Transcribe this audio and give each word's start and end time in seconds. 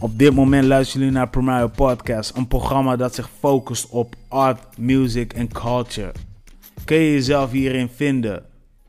Op 0.00 0.18
dit 0.18 0.34
moment 0.34 0.64
luisteren 0.64 1.00
jullie 1.00 1.18
naar 1.18 1.28
Primario 1.28 1.68
Podcast, 1.68 2.36
een 2.36 2.46
programma 2.46 2.96
dat 2.96 3.14
zich 3.14 3.30
focust 3.38 3.88
op 3.88 4.14
art, 4.28 4.78
music 4.78 5.32
en 5.32 5.48
culture. 5.52 6.12
Kun 6.84 6.96
je 6.96 7.12
jezelf 7.12 7.50
hierin 7.50 7.88
vinden? 7.96 8.42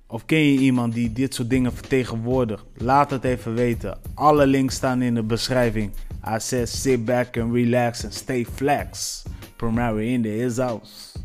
Of 0.07 0.25
ken 0.25 0.39
je 0.39 0.59
iemand 0.59 0.93
die 0.93 1.13
dit 1.13 1.33
soort 1.33 1.49
dingen 1.49 1.73
vertegenwoordigt? 1.73 2.63
Laat 2.77 3.11
het 3.11 3.23
even 3.23 3.53
weten. 3.53 3.97
Alle 4.13 4.47
links 4.47 4.75
staan 4.75 5.01
in 5.01 5.13
de 5.15 5.23
beschrijving. 5.23 5.91
I 6.27 6.65
sit 6.65 7.05
back 7.05 7.37
and 7.37 7.53
relax 7.53 8.03
and 8.03 8.13
stay 8.13 8.45
flex. 8.55 9.23
Primario 9.55 9.97
in 9.97 10.21
the 10.21 10.27
his 10.27 10.57
house. 10.57 11.19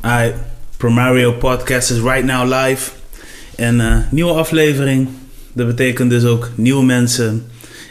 Alright, 0.00 0.36
Primario 0.76 1.32
Podcast 1.32 1.90
is 1.90 2.00
right 2.00 2.24
now 2.24 2.52
live. 2.52 2.90
En 3.56 3.80
uh, 3.80 3.96
nieuwe 4.10 4.32
aflevering. 4.32 5.08
Dat 5.52 5.66
betekent 5.66 6.10
dus 6.10 6.24
ook 6.24 6.50
nieuwe 6.54 6.84
mensen 6.84 7.46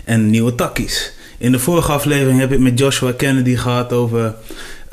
en 0.06 0.30
nieuwe 0.30 0.56
takkies. 0.56 1.14
In 1.38 1.52
de 1.52 1.60
vorige 1.60 1.92
aflevering 1.92 2.40
heb 2.40 2.52
ik 2.52 2.60
met 2.60 2.80
Joshua 2.80 3.12
Kennedy 3.12 3.56
gehad 3.56 3.94
over 3.94 4.36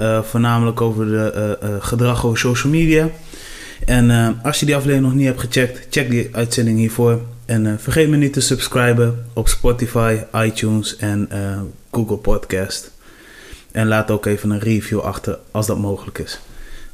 uh, 0.00 0.22
voornamelijk 0.22 0.80
over 0.80 1.06
de 1.06 1.58
uh, 1.62 1.68
gedrag 1.80 2.27
over 2.27 2.38
social 2.38 2.72
media. 2.72 3.08
En 3.84 4.38
als 4.42 4.60
je 4.60 4.66
die 4.66 4.77
aflevering 4.77 5.06
nog 5.06 5.16
niet 5.16 5.27
hebt 5.27 5.41
gecheckt, 5.41 5.86
check 5.91 6.10
die 6.10 6.28
uitzending 6.32 6.78
hiervoor. 6.78 7.20
En 7.46 7.80
vergeet 7.80 8.08
me 8.08 8.16
niet 8.16 8.32
te 8.32 8.41
subscriben 8.41 9.24
op 9.32 9.48
Spotify, 9.48 10.19
iTunes 10.34 10.96
en 10.96 11.28
Google 11.91 12.16
Podcast. 12.16 12.92
En 13.72 13.86
laat 13.86 14.10
ook 14.10 14.27
even 14.27 14.50
een 14.50 14.60
review 14.60 15.00
achter 15.00 15.38
als 15.50 15.66
dat 15.66 15.78
mogelijk 15.78 16.19
is. 16.19 16.41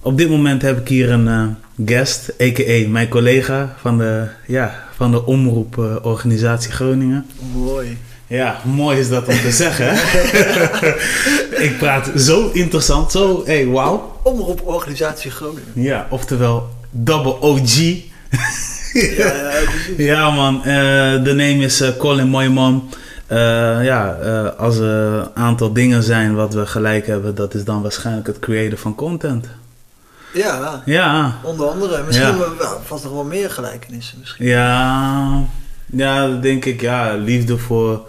Op 0.00 0.18
dit 0.18 0.28
moment 0.28 0.62
heb 0.62 0.78
ik 0.78 0.88
hier 0.88 1.10
een 1.10 1.56
guest, 1.84 2.32
a.k.a. 2.42 2.88
mijn 2.88 3.08
collega 3.08 3.76
van 3.78 3.98
de, 3.98 4.26
ja, 4.46 4.83
van 4.96 5.10
de 5.10 5.24
omroeporganisatie 5.26 6.72
Groningen. 6.72 7.26
Mooi. 7.54 7.98
Ja, 8.26 8.60
mooi 8.64 8.98
is 8.98 9.08
dat 9.08 9.28
om 9.28 9.40
te 9.40 9.50
zeggen. 9.50 9.92
ik 11.66 11.74
praat 11.78 12.10
zo 12.16 12.50
interessant, 12.52 13.12
zo, 13.12 13.42
hey, 13.44 13.66
wauw. 13.66 14.18
Omroeporganisatie 14.22 15.30
Groningen. 15.30 15.72
Ja, 15.74 16.06
oftewel 16.10 16.68
Double 16.90 17.40
OG. 17.40 17.76
ja, 18.92 19.34
ja, 19.34 19.52
ja, 19.96 20.30
man. 20.30 20.56
Uh, 20.56 20.64
de 21.24 21.32
name 21.34 21.58
is 21.58 21.80
uh, 21.80 21.88
Colin 21.98 22.28
Mooiman. 22.28 22.90
Uh, 23.32 23.38
ja, 23.84 24.08
als 24.58 24.76
er 24.76 25.12
een 25.12 25.28
aantal 25.34 25.72
dingen 25.72 26.02
zijn 26.02 26.34
wat 26.34 26.54
we 26.54 26.66
gelijk 26.66 27.06
hebben, 27.06 27.34
dat 27.34 27.54
is 27.54 27.64
dan 27.64 27.82
waarschijnlijk 27.82 28.26
het 28.26 28.38
creëren 28.38 28.78
van 28.78 28.94
content. 28.94 29.46
Ja, 30.34 30.82
ja. 30.84 31.38
onder 31.42 31.68
andere. 31.68 32.02
Misschien 32.02 32.26
ja. 32.28 32.38
wel, 32.38 32.80
vast 32.84 33.04
nog 33.04 33.12
wel 33.12 33.24
meer 33.24 33.50
gelijkenissen. 33.50 34.18
Misschien. 34.18 34.46
Ja, 34.46 35.42
ja, 35.86 36.28
denk 36.28 36.64
ik. 36.64 36.80
Ja, 36.80 37.14
liefde 37.14 37.58
voor, 37.58 38.00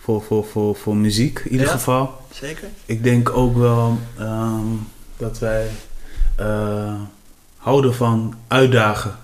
voor, 0.00 0.22
voor, 0.22 0.44
voor, 0.44 0.76
voor 0.76 0.96
muziek 0.96 1.38
in 1.44 1.50
ieder 1.50 1.66
Ja, 1.66 1.72
geval. 1.72 2.20
Zeker? 2.34 2.68
Ik 2.86 3.04
denk 3.04 3.30
ook 3.36 3.56
wel 3.56 3.98
ehm, 4.18 4.64
dat 5.16 5.38
wij 5.38 5.66
eh, 6.36 6.94
houden 7.56 7.94
van 7.94 8.34
uitdagen. 8.48 9.16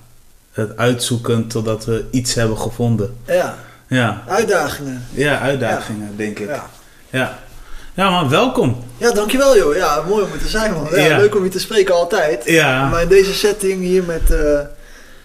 Het 0.52 0.76
uitzoeken 0.76 1.46
totdat 1.48 1.84
we 1.84 2.04
iets 2.10 2.34
hebben 2.34 2.58
gevonden. 2.58 3.16
Ja, 3.26 3.54
Ja, 3.86 4.22
uitdagingen. 4.26 5.04
ja 5.10 5.38
uitdagingen 5.40 6.16
denk 6.16 6.38
ik. 6.38 6.50
Ja. 7.10 7.38
Ja, 7.98 8.10
maar 8.10 8.28
welkom. 8.28 8.76
ja, 8.96 9.10
dankjewel 9.10 9.56
joh. 9.56 9.76
Ja, 9.76 10.02
mooi 10.08 10.24
om 10.24 10.32
er 10.32 10.38
te 10.38 10.48
zijn 10.48 10.72
man. 10.72 10.86
Ja, 10.90 11.04
Ja. 11.04 11.16
Leuk 11.16 11.36
om 11.36 11.44
je 11.44 11.50
te 11.50 11.58
spreken 11.58 11.94
altijd. 11.94 12.44
Ja, 12.44 12.88
Maar 12.88 13.02
in 13.02 13.08
deze 13.08 13.34
setting 13.34 13.82
hier 13.82 14.04
met 14.04 14.30
eh 14.30 14.60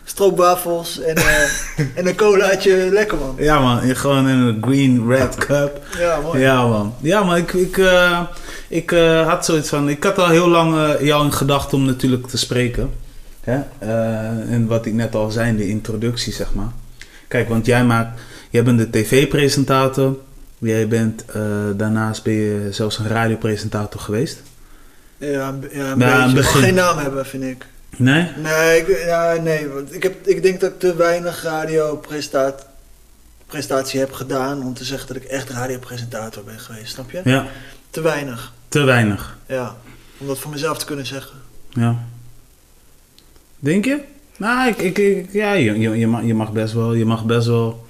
stroopwafels 0.04 1.00
en, 1.02 1.16
eh, 1.16 1.50
en 1.98 2.08
een 2.08 2.16
colaatje, 2.16 2.90
lekker 2.92 3.18
man. 3.18 3.36
ja 3.38 3.60
man, 3.60 3.96
gewoon 3.96 4.28
in 4.30 4.38
een 4.38 4.58
green 4.62 5.08
red 5.08 5.36
cup. 5.36 5.82
Ja, 5.98 6.20
mooi. 6.20 6.40
Ja 6.40 6.68
man, 6.68 6.94
ja 7.02 7.24
maar 7.24 7.38
ik, 7.38 7.54
ik, 7.54 7.78
eh, 7.78 8.20
ik 8.68 8.90
had 9.26 9.46
zoiets 9.46 9.70
van, 9.70 9.90
ik 9.90 10.04
had 10.04 10.18
al 10.20 10.30
heel 10.30 10.48
lang 10.50 10.98
jou 11.00 11.26
in 11.26 11.34
gedachten 11.34 11.78
om 11.78 11.86
natuurlijk 11.86 12.28
te 12.28 12.38
spreken. 12.38 12.90
Hè? 13.42 13.60
En 14.50 14.68
wat 14.68 14.86
ik 14.86 14.94
net 14.94 15.16
al 15.16 15.32
zei 15.32 15.50
in 15.50 15.58
de 15.58 15.68
introductie 15.68 16.34
zeg 16.34 16.54
maar. 16.54 16.72
Kijk, 17.28 17.50
want 17.50 17.66
jij 17.66 17.84
maakt, 17.84 18.20
jij 18.50 18.64
bent 18.64 18.78
de 18.80 18.90
tv-presentator. 18.90 20.16
Jij 20.64 20.88
bent, 20.88 21.26
eh, 21.26 21.42
daarnaast 21.76 22.24
ben 22.24 22.34
je 22.34 22.68
zelfs 22.72 22.98
een 23.00 23.08
radiopresentator 23.08 24.02
geweest. 24.02 24.42
Ja, 25.18 25.28
ja, 25.28 25.48
een 25.48 25.70
Ja, 26.00 26.24
beetje. 26.26 26.34
Begin. 26.36 26.62
geen 26.62 26.74
naam 26.74 26.98
hebben, 26.98 27.26
vind 27.26 27.44
ik. 27.44 27.66
Nee? 27.98 28.30
Nee, 28.44 28.80
ik, 28.80 28.88
ja, 29.06 29.34
nee 29.42 29.68
want 29.68 29.96
ik, 29.96 30.04
heb, 30.04 30.28
ik 30.28 30.44
denk 30.44 30.60
dat 30.60 30.72
ik 30.72 30.80
te 30.80 30.96
weinig 30.96 31.44
radiopresentatie 31.44 34.00
heb 34.00 34.12
gedaan 34.12 34.64
om 34.64 34.74
te 34.74 34.84
zeggen 34.84 35.08
dat 35.08 35.18
ik 35.18 35.24
echt 35.24 35.50
radiopresentator 35.50 36.44
ben 36.44 36.60
geweest, 36.60 36.94
snap 36.94 37.12
je? 37.12 37.22
Ja, 37.24 37.46
Te 37.90 38.02
weinig, 38.02 38.54
te 38.68 38.84
weinig. 38.84 39.38
ja. 39.46 39.76
Om 40.18 40.28
dat 40.28 40.40
voor 40.40 40.52
mezelf 40.52 40.78
te 40.78 40.86
kunnen 40.86 41.06
zeggen. 41.06 41.36
Ja. 41.70 41.96
Denk 43.60 43.86
je? 43.86 44.00
Nou, 44.38 44.68
ik, 44.70 44.78
ik, 44.78 44.98
ik- 44.98 45.34
ja, 45.34 45.54
je, 45.54 45.80
je, 45.80 45.90
je, 45.98 46.08
mag, 46.08 46.24
je, 46.24 46.34
mag 46.34 46.52
best 46.52 46.74
wel, 46.74 46.94
je 46.94 47.06
mag 47.06 47.26
best 47.26 47.48
wel 47.48 47.86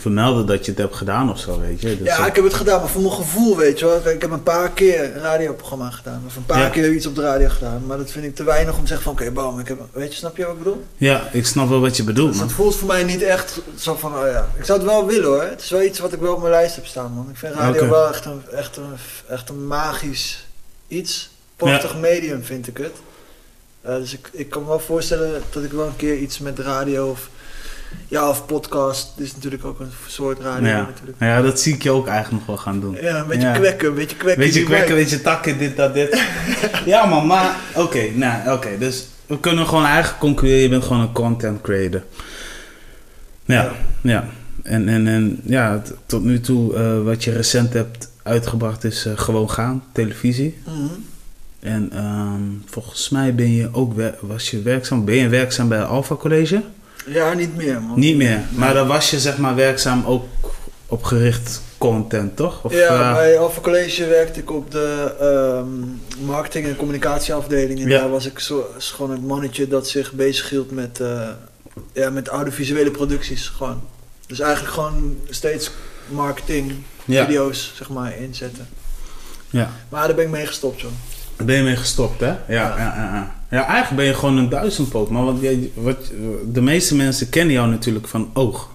vermelden 0.00 0.46
dat 0.46 0.64
je 0.64 0.70
het 0.70 0.80
hebt 0.80 0.94
gedaan 0.94 1.30
of 1.30 1.38
zo, 1.38 1.60
weet 1.60 1.80
je. 1.80 2.02
Ja, 2.02 2.26
ik 2.26 2.34
heb 2.34 2.44
het 2.44 2.54
gedaan, 2.54 2.80
maar 2.80 2.88
voor 2.88 3.00
mijn 3.02 3.14
gevoel, 3.14 3.56
weet 3.56 3.78
je 3.78 3.84
wel. 3.84 4.08
Ik 4.08 4.20
heb 4.20 4.30
een 4.30 4.42
paar 4.42 4.70
keer 4.70 5.04
een 5.16 5.20
radioprogramma 5.22 5.90
gedaan. 5.90 6.22
Of 6.26 6.36
een 6.36 6.46
paar 6.46 6.58
Ja. 6.62 6.68
keer 6.68 6.92
iets 6.92 7.06
op 7.06 7.14
de 7.14 7.20
radio 7.22 7.48
gedaan. 7.48 7.86
Maar 7.86 7.96
dat 7.98 8.10
vind 8.10 8.24
ik 8.24 8.34
te 8.34 8.44
weinig 8.44 8.74
om 8.74 8.80
te 8.80 8.86
zeggen 8.86 9.04
van, 9.04 9.12
oké, 9.12 9.30
bam, 9.30 9.58
ik 9.60 9.68
heb... 9.68 9.78
Weet 9.92 10.10
je, 10.12 10.18
snap 10.18 10.36
je 10.36 10.42
wat 10.44 10.52
ik 10.52 10.58
bedoel? 10.58 10.84
ja, 10.96 11.28
ik 11.32 11.46
snap 11.46 11.68
wel 11.68 11.80
wat 11.80 11.96
je 11.96 12.04
bedoelt, 12.04 12.28
Dus 12.28 12.36
man. 12.38 12.46
het 12.46 12.56
voelt 12.56 12.76
voor 12.76 12.88
mij 12.88 13.04
niet 13.04 13.22
echt 13.22 13.60
zo 13.78 13.94
van, 13.94 14.14
oh 14.18 14.26
ja. 14.26 14.48
Ik 14.58 14.64
zou 14.64 14.78
het 14.78 14.88
wel 14.88 15.06
willen 15.06 15.24
hoor. 15.28 15.42
Het 15.42 15.60
is 15.60 15.70
wel 15.70 15.82
iets 15.82 15.98
wat 15.98 16.12
ik 16.12 16.20
wel 16.20 16.32
op 16.34 16.40
mijn 16.40 16.52
lijst 16.52 16.74
heb 16.76 16.86
staan, 16.86 17.12
man. 17.12 17.28
Ik 17.30 17.36
vind 17.36 17.54
radio 17.54 17.88
wel 17.88 18.08
echt 18.08 18.24
een, 18.24 18.42
echt, 18.52 18.76
een, 18.76 18.84
echt 19.28 19.48
een 19.48 19.66
magisch 19.66 20.46
iets. 20.88 21.30
Prachtig 21.56 21.96
medium 21.98 22.42
vind 22.44 22.66
ik 22.68 22.76
het. 22.76 22.92
Eh, 23.82 23.94
dus 23.94 24.12
ik, 24.12 24.28
ik 24.32 24.50
kan 24.50 24.62
me 24.62 24.68
wel 24.68 24.78
voorstellen 24.78 25.42
dat 25.50 25.62
ik 25.62 25.72
wel 25.72 25.86
een 25.86 25.96
keer 25.96 26.16
iets 26.16 26.38
met 26.38 26.58
radio 26.58 27.10
of... 27.10 27.28
Ja, 28.08 28.28
of 28.28 28.46
podcast. 28.46 29.12
Dit 29.16 29.26
is 29.26 29.34
natuurlijk 29.34 29.64
ook 29.64 29.80
een 29.80 29.90
soort 30.06 30.40
radio 30.40 30.68
Ja. 30.68 30.82
natuurlijk. 30.86 31.16
Ja, 31.20 31.42
dat 31.42 31.60
zie 31.60 31.74
ik 31.74 31.82
je 31.82 31.90
ook 31.90 32.06
eigenlijk 32.06 32.36
nog 32.38 32.46
wel 32.46 32.64
gaan 32.64 32.80
doen. 32.80 32.96
Ja, 33.00 33.18
een 33.18 33.26
beetje 33.26 33.46
Ja. 33.46 33.52
kwekken, 33.52 33.88
een 33.88 33.94
beetje 33.94 34.16
kwekken. 34.16 34.42
Weet 34.44 34.52
je, 34.52 34.58
die 34.58 34.68
kwekken, 34.68 34.94
wijk. 34.94 35.00
weet 35.00 35.10
je, 35.18 35.22
takken, 35.22 35.58
dit, 35.58 35.76
dat, 35.76 35.94
dit. 35.94 36.22
ja, 36.84 37.04
man, 37.06 37.26
maar 37.26 37.56
oké, 37.74 38.10
nou, 38.14 38.52
oké. 38.52 38.68
dus 38.78 39.06
we 39.26 39.40
kunnen 39.40 39.66
gewoon 39.66 39.84
eigenlijk 39.84 40.18
concluderen, 40.18 40.62
je 40.62 40.68
bent 40.68 40.84
gewoon 40.84 41.00
een 41.02 41.12
content 41.12 41.60
creator. 41.60 42.02
Ja, 43.44 43.54
ja. 43.62 43.72
Ja. 44.00 44.24
En, 44.62 44.88
en, 44.88 45.06
en 45.06 45.40
ja, 45.44 45.82
tot 46.06 46.24
nu 46.24 46.40
toe, 46.40 46.74
eh, 46.74 47.02
wat 47.02 47.24
je 47.24 47.32
recent 47.32 47.72
hebt 47.72 48.10
uitgebracht 48.22 48.84
is 48.84 49.06
eh, 49.06 49.12
Gewoon 49.16 49.50
Gaan, 49.50 49.84
televisie. 49.92 50.58
Mhm. 50.64 50.74
En 51.60 51.90
ehm, 51.92 52.40
volgens 52.66 53.08
mij 53.08 53.34
ben 53.34 53.50
je 53.52 53.68
ook, 53.72 53.92
was 54.20 54.50
je 54.50 54.62
werkzaam, 54.62 55.04
ben 55.04 55.14
je 55.14 55.28
werkzaam 55.28 55.68
bij 55.68 55.82
Alpha 55.82 56.14
College? 56.14 56.62
Ja, 57.06 57.32
niet 57.32 57.56
meer 57.56 57.82
man. 57.82 57.98
Niet 57.98 58.16
meer, 58.16 58.40
maar 58.50 58.74
dan 58.74 58.86
was 58.86 59.10
je 59.10 59.20
zeg 59.20 59.38
maar 59.38 59.54
werkzaam 59.54 60.04
ook 60.06 60.24
op 60.86 61.04
gericht 61.04 61.60
content, 61.78 62.36
toch? 62.36 62.64
Of, 62.64 62.72
ja, 62.72 63.08
eh, 63.08 63.14
bij 63.14 63.38
Alpha 63.38 63.60
College 63.60 64.06
werkte 64.06 64.40
ik 64.40 64.50
op 64.50 64.70
de 64.70 65.14
ehm, 65.20 66.26
marketing- 66.26 66.66
en 66.66 66.76
communicatieafdeling. 66.76 67.80
En 67.80 67.88
Ja. 67.88 67.98
daar 67.98 68.10
was 68.10 68.26
ik 68.26 68.38
zo, 68.38 68.66
gewoon 68.78 69.10
het 69.10 69.26
mannetje 69.26 69.68
dat 69.68 69.88
zich 69.88 70.12
bezighield 70.12 70.70
met, 70.70 71.00
eh 71.00 71.28
ja, 71.92 72.10
met 72.10 72.28
audiovisuele 72.28 72.90
producties. 72.90 73.48
Gewoon. 73.48 73.82
Dus 74.26 74.40
eigenlijk 74.40 74.74
gewoon 74.74 75.16
steeds 75.30 75.70
marketing, 76.08 76.72
ja. 77.04 77.24
video's 77.24 77.72
zeg 77.76 77.88
maar 77.88 78.16
inzetten. 78.18 78.68
Ja. 79.50 79.70
Maar 79.88 80.06
daar 80.06 80.16
ben 80.16 80.24
ik 80.24 80.30
mee 80.30 80.46
gestopt 80.46 80.80
joh. 80.80 80.90
Ben 81.44 81.56
je 81.56 81.62
mee 81.62 81.76
gestopt, 81.76 82.20
hè? 82.20 82.26
Ja, 82.26 82.36
ja. 82.48 82.76
Ja. 82.78 83.34
Ja, 83.50 83.64
eigenlijk 83.66 83.96
ben 83.96 84.04
je 84.04 84.14
gewoon 84.14 84.36
een 84.36 84.48
duizendpoot. 84.48 85.10
Maar 85.10 85.24
wat, 85.24 85.36
jij- 85.40 85.70
wat, 85.74 85.96
de 86.46 86.60
meeste 86.60 86.94
mensen 86.94 87.28
kennen 87.28 87.54
jou 87.54 87.68
natuurlijk 87.68 88.06
van 88.08 88.30
oog. 88.34 88.68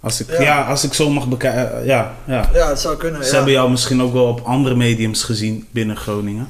Als 0.00 0.20
ik, 0.20 0.30
ja. 0.30 0.40
Ja. 0.42 0.62
als 0.64 0.84
ik 0.84 0.92
zo 0.94 1.10
mag 1.10 1.28
bekijken, 1.28 1.84
ja, 1.84 2.14
ja. 2.24 2.48
Ja, 2.52 2.68
het 2.68 2.78
zou 2.80 2.96
kunnen. 2.96 3.24
Ze 3.24 3.34
hebben 3.34 3.52
jou 3.52 3.70
misschien 3.70 4.02
ook 4.02 4.12
wel 4.12 4.26
op 4.26 4.40
andere 4.40 4.74
mediums 4.74 5.22
gezien 5.22 5.66
binnen 5.70 5.96
Groningen. 5.96 6.48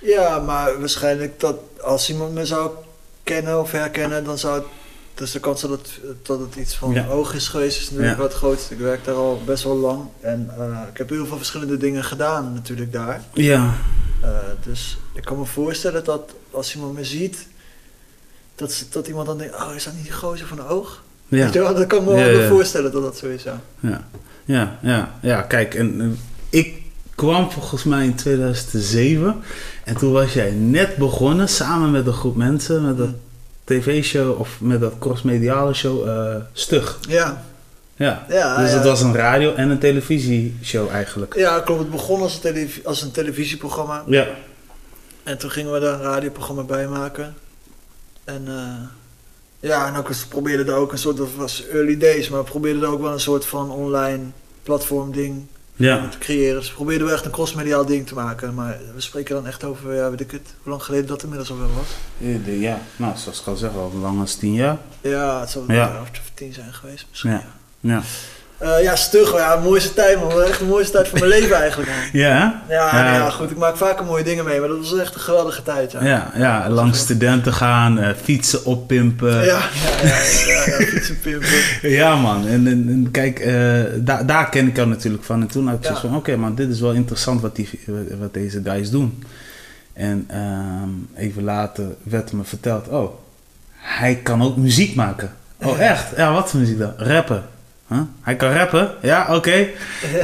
Ja, 0.00 0.38
maar 0.38 0.78
waarschijnlijk 0.80 1.40
dat 1.40 1.56
als 1.82 2.10
iemand 2.10 2.34
me 2.34 2.46
zou 2.46 2.70
kennen 3.22 3.60
of 3.60 3.70
herkennen, 3.72 4.24
dan 4.24 4.38
zou 4.38 4.54
het. 4.54 4.64
Dus 5.14 5.30
de 5.32 5.40
kans 5.40 5.60
dat 5.60 5.70
het, 5.70 6.00
dat 6.22 6.38
het 6.40 6.54
iets 6.56 6.74
van 6.74 6.92
Ja. 6.92 7.06
oog 7.10 7.34
is 7.34 7.48
geweest, 7.48 7.80
is 7.80 7.90
natuurlijk 7.90 8.18
wat 8.18 8.32
groot. 8.34 8.66
Ik 8.70 8.78
werk 8.78 9.04
daar 9.04 9.14
al 9.14 9.42
best 9.46 9.64
wel 9.64 9.76
lang 9.76 10.00
en 10.20 10.50
eh, 10.58 10.78
ik 10.92 10.98
heb 10.98 11.08
heel 11.08 11.26
veel 11.26 11.36
verschillende 11.36 11.76
dingen 11.76 12.04
gedaan 12.04 12.52
natuurlijk 12.54 12.92
daar. 12.92 13.20
Ja, 13.32 13.54
Eh, 13.54 13.72
dus 14.62 14.98
ik 15.14 15.22
kan 15.24 15.38
me 15.38 15.44
voorstellen 15.44 16.04
dat 16.04 16.32
als 16.50 16.74
iemand 16.74 16.94
me 16.94 17.04
ziet, 17.04 17.46
dat, 18.54 18.72
ze- 18.72 18.84
dat 18.90 19.06
iemand 19.06 19.26
dan 19.26 19.38
denkt, 19.38 19.54
oh 19.54 19.74
is 19.74 19.84
dat 19.84 19.94
niet 19.94 20.02
die 20.02 20.12
gozer 20.12 20.46
van 20.46 20.56
de 20.56 20.66
oog? 20.68 21.02
ja. 21.28 21.50
Wel? 21.50 21.74
Dat 21.74 21.86
kan 21.86 22.04
me 22.04 22.14
wel 22.14 22.40
ja. 22.40 22.48
voorstellen 22.48 22.92
dat 22.92 23.02
dat 23.02 23.16
zo 23.16 23.26
is, 23.26 23.42
ja. 23.42 23.60
Ja, 23.80 24.08
ja, 24.44 24.78
ja, 24.82 25.14
ja. 25.22 25.42
Kijk, 25.42 25.74
en, 25.74 26.00
en 26.00 26.18
ik 26.50 26.82
kwam 27.14 27.50
volgens 27.50 27.84
mij 27.84 28.04
in 28.04 28.14
2007 28.14 29.42
en 29.84 29.96
toen 29.96 30.12
was 30.12 30.32
jij 30.32 30.50
net 30.50 30.96
begonnen 30.96 31.48
samen 31.48 31.90
met 31.90 32.06
een 32.06 32.12
groep 32.12 32.36
mensen 32.36 32.84
met 32.86 32.96
dat 32.98 33.08
tv-show 33.64 34.40
of 34.40 34.56
met 34.60 34.80
dat 34.80 34.92
crossmediale 34.98 35.74
show 35.74 36.08
eh, 36.08 36.36
Stug. 36.52 36.98
Ja, 37.08 37.44
Ja. 37.96 38.26
ja, 38.28 38.56
dus 38.56 38.70
ja. 38.70 38.76
het 38.76 38.84
was 38.84 39.00
een 39.00 39.14
radio- 39.14 39.54
en 39.54 39.70
een 39.70 39.78
televisieshow 39.78 40.88
eigenlijk. 40.90 41.34
ja 41.36 41.60
klopt. 41.60 41.80
Het 41.80 41.90
begon 41.90 42.20
als 42.22 42.40
een, 42.44 42.70
als 42.84 43.02
een 43.02 43.10
televisieprogramma. 43.10 44.02
Ja. 44.06 44.26
En 45.22 45.38
toen 45.38 45.50
gingen 45.50 45.72
we 45.72 45.80
daar 45.80 45.94
een 45.94 46.00
radioprogramma 46.00 46.62
bij 46.62 46.86
maken. 46.88 47.34
En 48.24 48.42
eh, 48.46 48.88
ja, 49.60 49.86
en 49.86 49.96
ook 49.96 50.08
eens 50.08 50.24
probeerden 50.26 50.66
daar 50.66 50.76
ook 50.76 50.92
een 50.92 50.98
soort, 50.98 51.16
dat 51.16 51.34
was 51.36 51.66
early 51.66 51.98
days, 51.98 52.28
maar 52.28 52.38
we 52.44 52.50
probeerden 52.50 52.80
daar 52.80 52.90
ook 52.90 53.00
wel 53.00 53.12
een 53.12 53.20
soort 53.20 53.46
van 53.46 53.70
online 53.70 54.22
platform 54.62 55.12
ding 55.12 55.46
Ja. 55.76 56.08
te 56.08 56.18
creëren. 56.18 56.58
Dus 56.58 56.68
we 56.68 56.74
probeerden 56.74 57.06
wel 57.06 57.14
echt 57.16 57.24
een 57.24 57.30
crossmediaal 57.30 57.84
ding 57.84 58.06
te 58.06 58.14
maken. 58.14 58.54
Maar 58.54 58.78
we 58.94 59.00
spreken 59.00 59.34
dan 59.34 59.46
echt 59.46 59.64
over, 59.64 59.94
ja, 59.94 60.10
weet 60.10 60.20
ik 60.20 60.30
het, 60.30 60.54
hoe 60.62 60.70
lang 60.70 60.82
geleden 60.82 61.06
dat 61.06 61.22
inmiddels 61.22 61.50
alweer 61.50 61.74
was. 61.76 61.86
Eh, 62.28 62.44
de- 62.44 62.60
Ja, 62.60 62.78
nou, 62.96 63.16
zoals 63.16 63.40
ik 63.40 63.46
al 63.46 63.56
zeg, 63.56 63.70
al 63.74 63.92
lang 64.00 64.20
als 64.20 64.34
tien 64.34 64.54
jaar. 64.54 64.78
Ja, 65.00 65.40
het 65.40 65.50
zou 65.50 65.64
Ja. 65.72 65.74
ja. 65.74 66.00
of 66.00 66.10
tien 66.34 66.52
zijn 66.52 66.72
geweest 66.74 67.06
misschien. 67.10 67.30
Ja. 67.30 67.44
Ja. 67.84 68.02
Eh, 68.58 68.82
ja 68.82 68.96
stug, 68.96 69.32
ja, 69.36 69.56
mooiste 69.56 69.94
tijd 69.94 70.20
man. 70.20 70.42
Echt 70.42 70.58
de 70.58 70.64
mooiste 70.64 70.92
tijd 70.92 71.08
van 71.08 71.18
mijn 71.18 71.30
leven 71.30 71.56
eigenlijk 71.56 71.90
man. 71.90 71.98
Ja? 72.12 72.62
Ja, 72.68 72.86
Ja. 72.96 73.02
nou 73.02 73.14
ja, 73.14 73.30
goed, 73.30 73.50
ik 73.50 73.56
maak 73.56 73.76
vaker 73.76 74.04
mooie 74.04 74.24
dingen 74.24 74.44
mee, 74.44 74.58
maar 74.60 74.68
dat 74.68 74.78
was 74.78 74.98
echt 74.98 75.14
een 75.14 75.20
geweldige 75.20 75.62
tijd. 75.62 75.92
Ja, 75.92 76.04
Ja, 76.04 76.30
ja, 76.36 76.68
langs 76.70 76.98
studenten 76.98 77.52
gaan, 77.52 77.98
eh, 77.98 78.10
fietsen 78.22 78.64
oppimpen. 78.64 79.44
ja, 79.44 79.58
ja, 80.02 80.16
ja, 80.46 80.64
ja, 81.24 81.88
ja, 81.88 82.16
man. 82.26 82.46
En, 82.46 82.66
en, 82.66 82.86
en 82.88 83.08
kijk, 83.10 83.38
eh, 83.38 83.80
daar 83.96 84.26
daar 84.26 84.48
ken 84.48 84.66
ik 84.66 84.76
jou 84.76 84.88
natuurlijk 84.88 85.24
van. 85.24 85.40
En 85.40 85.46
toen 85.48 85.66
had 85.66 85.76
ik 85.76 85.82
Ja. 85.82 85.86
zoiets 85.88 86.06
van, 86.06 86.16
oké, 86.16 86.36
man, 86.36 86.54
dit 86.54 86.70
is 86.70 86.80
wel 86.80 86.92
interessant 86.92 87.40
wat, 87.40 87.56
die, 87.56 87.80
wat 88.20 88.34
deze 88.34 88.60
guys 88.64 88.90
doen. 88.90 89.24
En 89.92 90.24
ehm, 90.28 91.22
even 91.24 91.44
later 91.44 91.84
werd 92.02 92.32
me 92.32 92.44
verteld, 92.44 92.88
oh, 92.88 93.10
hij 93.76 94.14
kan 94.22 94.42
ook 94.42 94.56
muziek 94.56 94.94
maken. 94.94 95.32
Oh, 95.62 95.80
echt? 95.80 96.04
Ja, 96.16 96.32
wat 96.32 96.50
voor 96.50 96.60
muziek 96.60 96.78
dan? 96.78 96.92
Rappen. 96.96 97.42
Huh? 97.94 98.02
Hij 98.22 98.36
kan 98.36 98.52
rappen? 98.52 98.94
Ja, 99.02 99.26
oké. 99.30 99.54
Ja. 99.56 99.66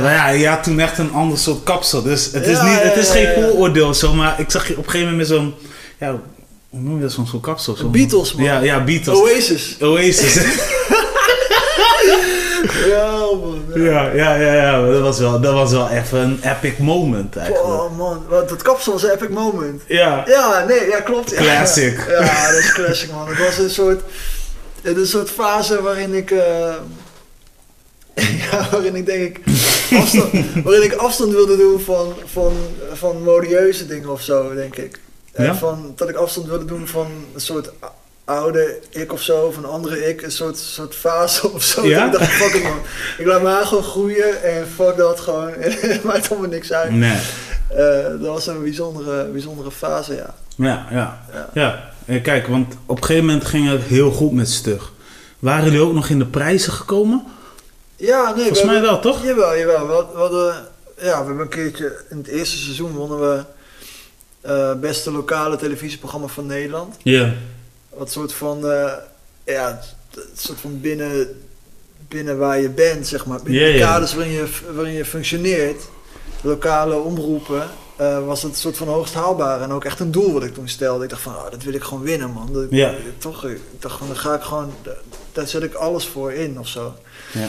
Maar 0.02 0.12
ja, 0.12 0.28
je 0.28 0.49
had 0.49 0.62
toen 0.62 0.81
echt 0.81 0.99
een 0.99 1.12
ander 1.12 1.38
soort 1.38 1.62
kapsel. 1.62 2.02
Dus 2.02 2.32
het 2.32 2.46
is, 2.46 2.56
Ja, 2.56 2.64
niet, 2.64 2.82
het 2.82 2.96
is 2.96 3.06
ja, 3.06 3.12
geen 3.12 3.22
ja, 3.22 3.28
ja. 3.31 3.34
vooroordeel 3.49 3.94
zo, 3.94 4.12
maar 4.14 4.40
ik 4.40 4.50
zag 4.50 4.69
je 4.69 4.76
op 4.76 4.84
een 4.84 4.90
gegeven 4.90 5.11
moment 5.11 5.28
met 5.28 5.38
zo'n, 5.38 5.55
ja, 5.99 6.11
hoe 6.70 6.81
noem 6.81 6.96
je 6.96 7.02
dat, 7.02 7.12
zo'n 7.12 7.26
soort 7.26 7.43
kapsel? 7.43 7.76
Zo'n- 7.76 7.90
Beatles, 7.90 8.34
man. 8.34 8.44
Ja, 8.44 8.61
ja, 8.61 8.84
Beatles. 8.84 9.19
Oasis. 9.19 9.76
Oasis. 9.81 10.38
Ja, 12.87 13.11
man. 13.40 13.62
Ja, 13.75 14.11
ja, 14.14 14.34
ja, 14.34 14.52
ja. 14.55 14.81
Dat 14.90 15.00
was 15.00 15.19
wel, 15.19 15.40
dat 15.40 15.52
was 15.52 15.70
wel 15.70 15.88
even 15.88 16.19
een 16.19 16.40
epic 16.43 16.78
moment 16.78 17.37
eigenlijk. 17.37 17.66
Oh 17.66 17.96
man, 17.96 18.25
wat, 18.28 18.49
dat 18.49 18.62
kapsel 18.62 18.93
was 18.93 19.02
een 19.02 19.11
epic 19.11 19.28
moment. 19.28 19.82
Ja. 19.87 20.25
Ja, 20.26 20.64
nee, 20.69 20.88
ja 20.88 21.00
klopt. 21.00 21.31
Ja. 21.31 21.37
Classic. 21.37 22.05
Ja, 22.08 22.50
dat 22.50 22.58
is 22.58 22.73
classic 22.73 23.11
man. 23.12 23.28
Het 23.28 23.38
was 23.38 23.58
een 23.58 23.70
soort, 23.70 24.00
een 24.82 25.06
soort 25.06 25.31
fase 25.31 25.82
waarin 25.82 26.14
ik, 26.14 26.31
eh, 26.31 26.75
ja, 28.50 28.69
waarin 28.70 28.94
ik 28.94 29.06
denk 29.06 29.37
ik, 29.37 29.40
afstand, 29.96 30.31
waarin 30.64 30.82
ik 30.82 30.93
afstand 30.93 31.32
wilde 31.32 31.56
doen 31.56 31.81
van, 31.81 32.14
van, 32.25 32.52
van 32.93 33.22
modieuze 33.22 33.87
dingen 33.87 34.08
of 34.08 34.22
zo, 34.22 34.55
denk 34.55 34.76
ik. 34.76 35.00
En 35.32 35.44
Ja? 35.44 35.55
van, 35.55 35.93
dat 35.96 36.08
ik 36.08 36.17
afstand 36.17 36.46
wilde 36.46 36.64
doen 36.64 36.88
van 36.88 37.06
een 37.34 37.40
soort 37.40 37.70
oude 38.25 38.78
ik 38.90 39.12
of 39.12 39.22
zo, 39.22 39.40
of 39.46 39.56
een 39.56 39.64
andere 39.64 40.08
ik, 40.08 40.22
een 40.22 40.32
soort, 40.32 40.58
soort 40.58 40.94
fase 40.94 41.50
of 41.55 41.62
zo. 41.62 41.87
Ja? 41.87 42.06
Ik 42.06 42.12
dacht, 42.12 42.31
fuck 42.31 42.55
it 42.55 42.62
man. 42.62 42.78
Ik 43.19 43.26
laat 43.26 43.43
mijn 43.43 43.55
haar 43.55 43.67
gewoon 43.67 43.84
groeien 43.84 44.43
en 44.43 44.66
fuck 44.75 44.96
dat 44.96 45.20
gewoon. 45.20 45.52
Het 45.58 46.02
maakt 46.05 46.31
allemaal 46.31 46.49
niks 46.49 46.73
uit. 46.73 46.90
Nee. 46.90 47.19
Eh, 47.69 48.02
dat 48.02 48.26
was 48.26 48.46
een 48.46 48.62
bijzondere, 48.62 49.25
bijzondere 49.25 49.70
fase, 49.70 50.14
ja. 50.14 50.34
Ja, 50.56 50.87
ja. 50.90 51.20
Ja. 51.32 51.49
Ja. 51.52 51.90
Eh, 52.06 52.23
Kijk, 52.23 52.46
want 52.46 52.75
op 52.87 52.96
een 52.96 53.05
gegeven 53.05 53.26
moment 53.26 53.44
ging 53.44 53.69
het 53.69 53.82
heel 53.82 54.11
goed 54.11 54.32
met 54.32 54.49
Stug. 54.49 54.93
Waren 55.38 55.64
jullie 55.64 55.81
ook 55.81 55.93
nog 55.93 56.08
in 56.08 56.19
de 56.19 56.26
prijzen 56.26 56.73
gekomen? 56.73 57.25
Ja, 58.00 58.25
nee, 58.35 58.35
Volgens 58.44 58.62
mij 58.64 58.73
hebben- 58.75 58.91
wel, 58.91 59.00
toch? 59.00 59.25
Jawel, 59.25 59.56
jawel. 59.58 59.87
We, 59.87 59.93
had- 59.93 60.12
we 60.12 60.19
hadden, 60.19 60.55
ja, 60.97 61.20
we 61.20 61.26
hebben 61.26 61.41
een 61.41 61.49
keertje, 61.49 62.05
in 62.11 62.17
het 62.17 62.26
eerste 62.26 62.56
seizoen 62.56 62.93
wonnen 62.93 63.20
we 63.20 63.44
eh 64.41 64.75
beste 64.75 65.11
lokale 65.12 65.56
televisieprogramma 65.56 66.26
van 66.26 66.47
Nederland. 66.47 66.97
Ja. 67.02 67.32
Wat 67.88 68.11
soort 68.11 68.32
van, 68.32 68.70
eh, 68.70 68.93
ja, 69.44 69.81
het 70.14 70.26
soort 70.41 70.61
van 70.61 70.81
binnen, 70.81 71.41
binnen 72.08 72.38
waar 72.38 72.61
je 72.61 72.69
bent, 72.70 73.06
zeg 73.06 73.26
maar. 73.26 73.43
Binnen 73.43 73.73
de 73.73 73.79
kaders 73.79 74.14
waarin 74.14 74.32
je, 74.32 74.47
waarin 74.75 74.93
je 74.94 75.05
functioneert, 75.05 75.82
lokale 76.43 76.94
omroepen, 76.97 77.69
eh, 77.97 78.26
was 78.26 78.43
het 78.43 78.52
een 78.52 78.58
soort 78.58 78.76
van 78.76 78.88
hoogst 78.88 79.14
haalbaar. 79.14 79.61
En 79.62 79.73
ook 79.73 79.85
echt 79.85 80.00
een 80.00 80.11
doel 80.11 80.32
wat 80.32 80.43
ik 80.43 80.55
toen 80.55 80.69
stelde. 80.69 81.05
Ik 81.05 81.11
dacht 81.11 81.23
van, 81.23 81.35
oh, 81.37 81.50
dat 81.50 81.62
wil 81.62 81.75
ik 81.75 81.82
gewoon 81.82 82.02
winnen, 82.02 82.31
man. 82.31 82.52
Dat, 82.52 82.67
Ja. 82.70 82.94
Toch, 83.19 83.44
ik 83.44 83.61
dacht 83.79 83.99
van, 83.99 84.06
daar 84.06 84.17
ga 84.17 84.35
ik 84.35 84.43
gewoon, 84.43 84.73
daar, 84.82 84.97
daar 85.32 85.47
zet 85.47 85.62
ik 85.62 85.75
alles 85.75 86.06
voor 86.06 86.32
in 86.32 86.58
of 86.58 86.69
zo. 86.69 86.94
Ja. 87.32 87.49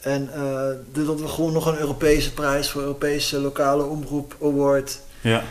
En 0.00 0.30
eh, 0.34 0.66
dit 0.92 1.06
hadden 1.06 1.24
we 1.26 1.30
gewoon 1.32 1.52
nog 1.52 1.66
een 1.66 1.78
Europese 1.78 2.32
prijs 2.32 2.70
voor 2.70 2.82
Europese 2.82 3.38
lokale 3.40 3.82
omroep 3.82 4.36
award. 4.42 4.98
Ja. 5.20 5.42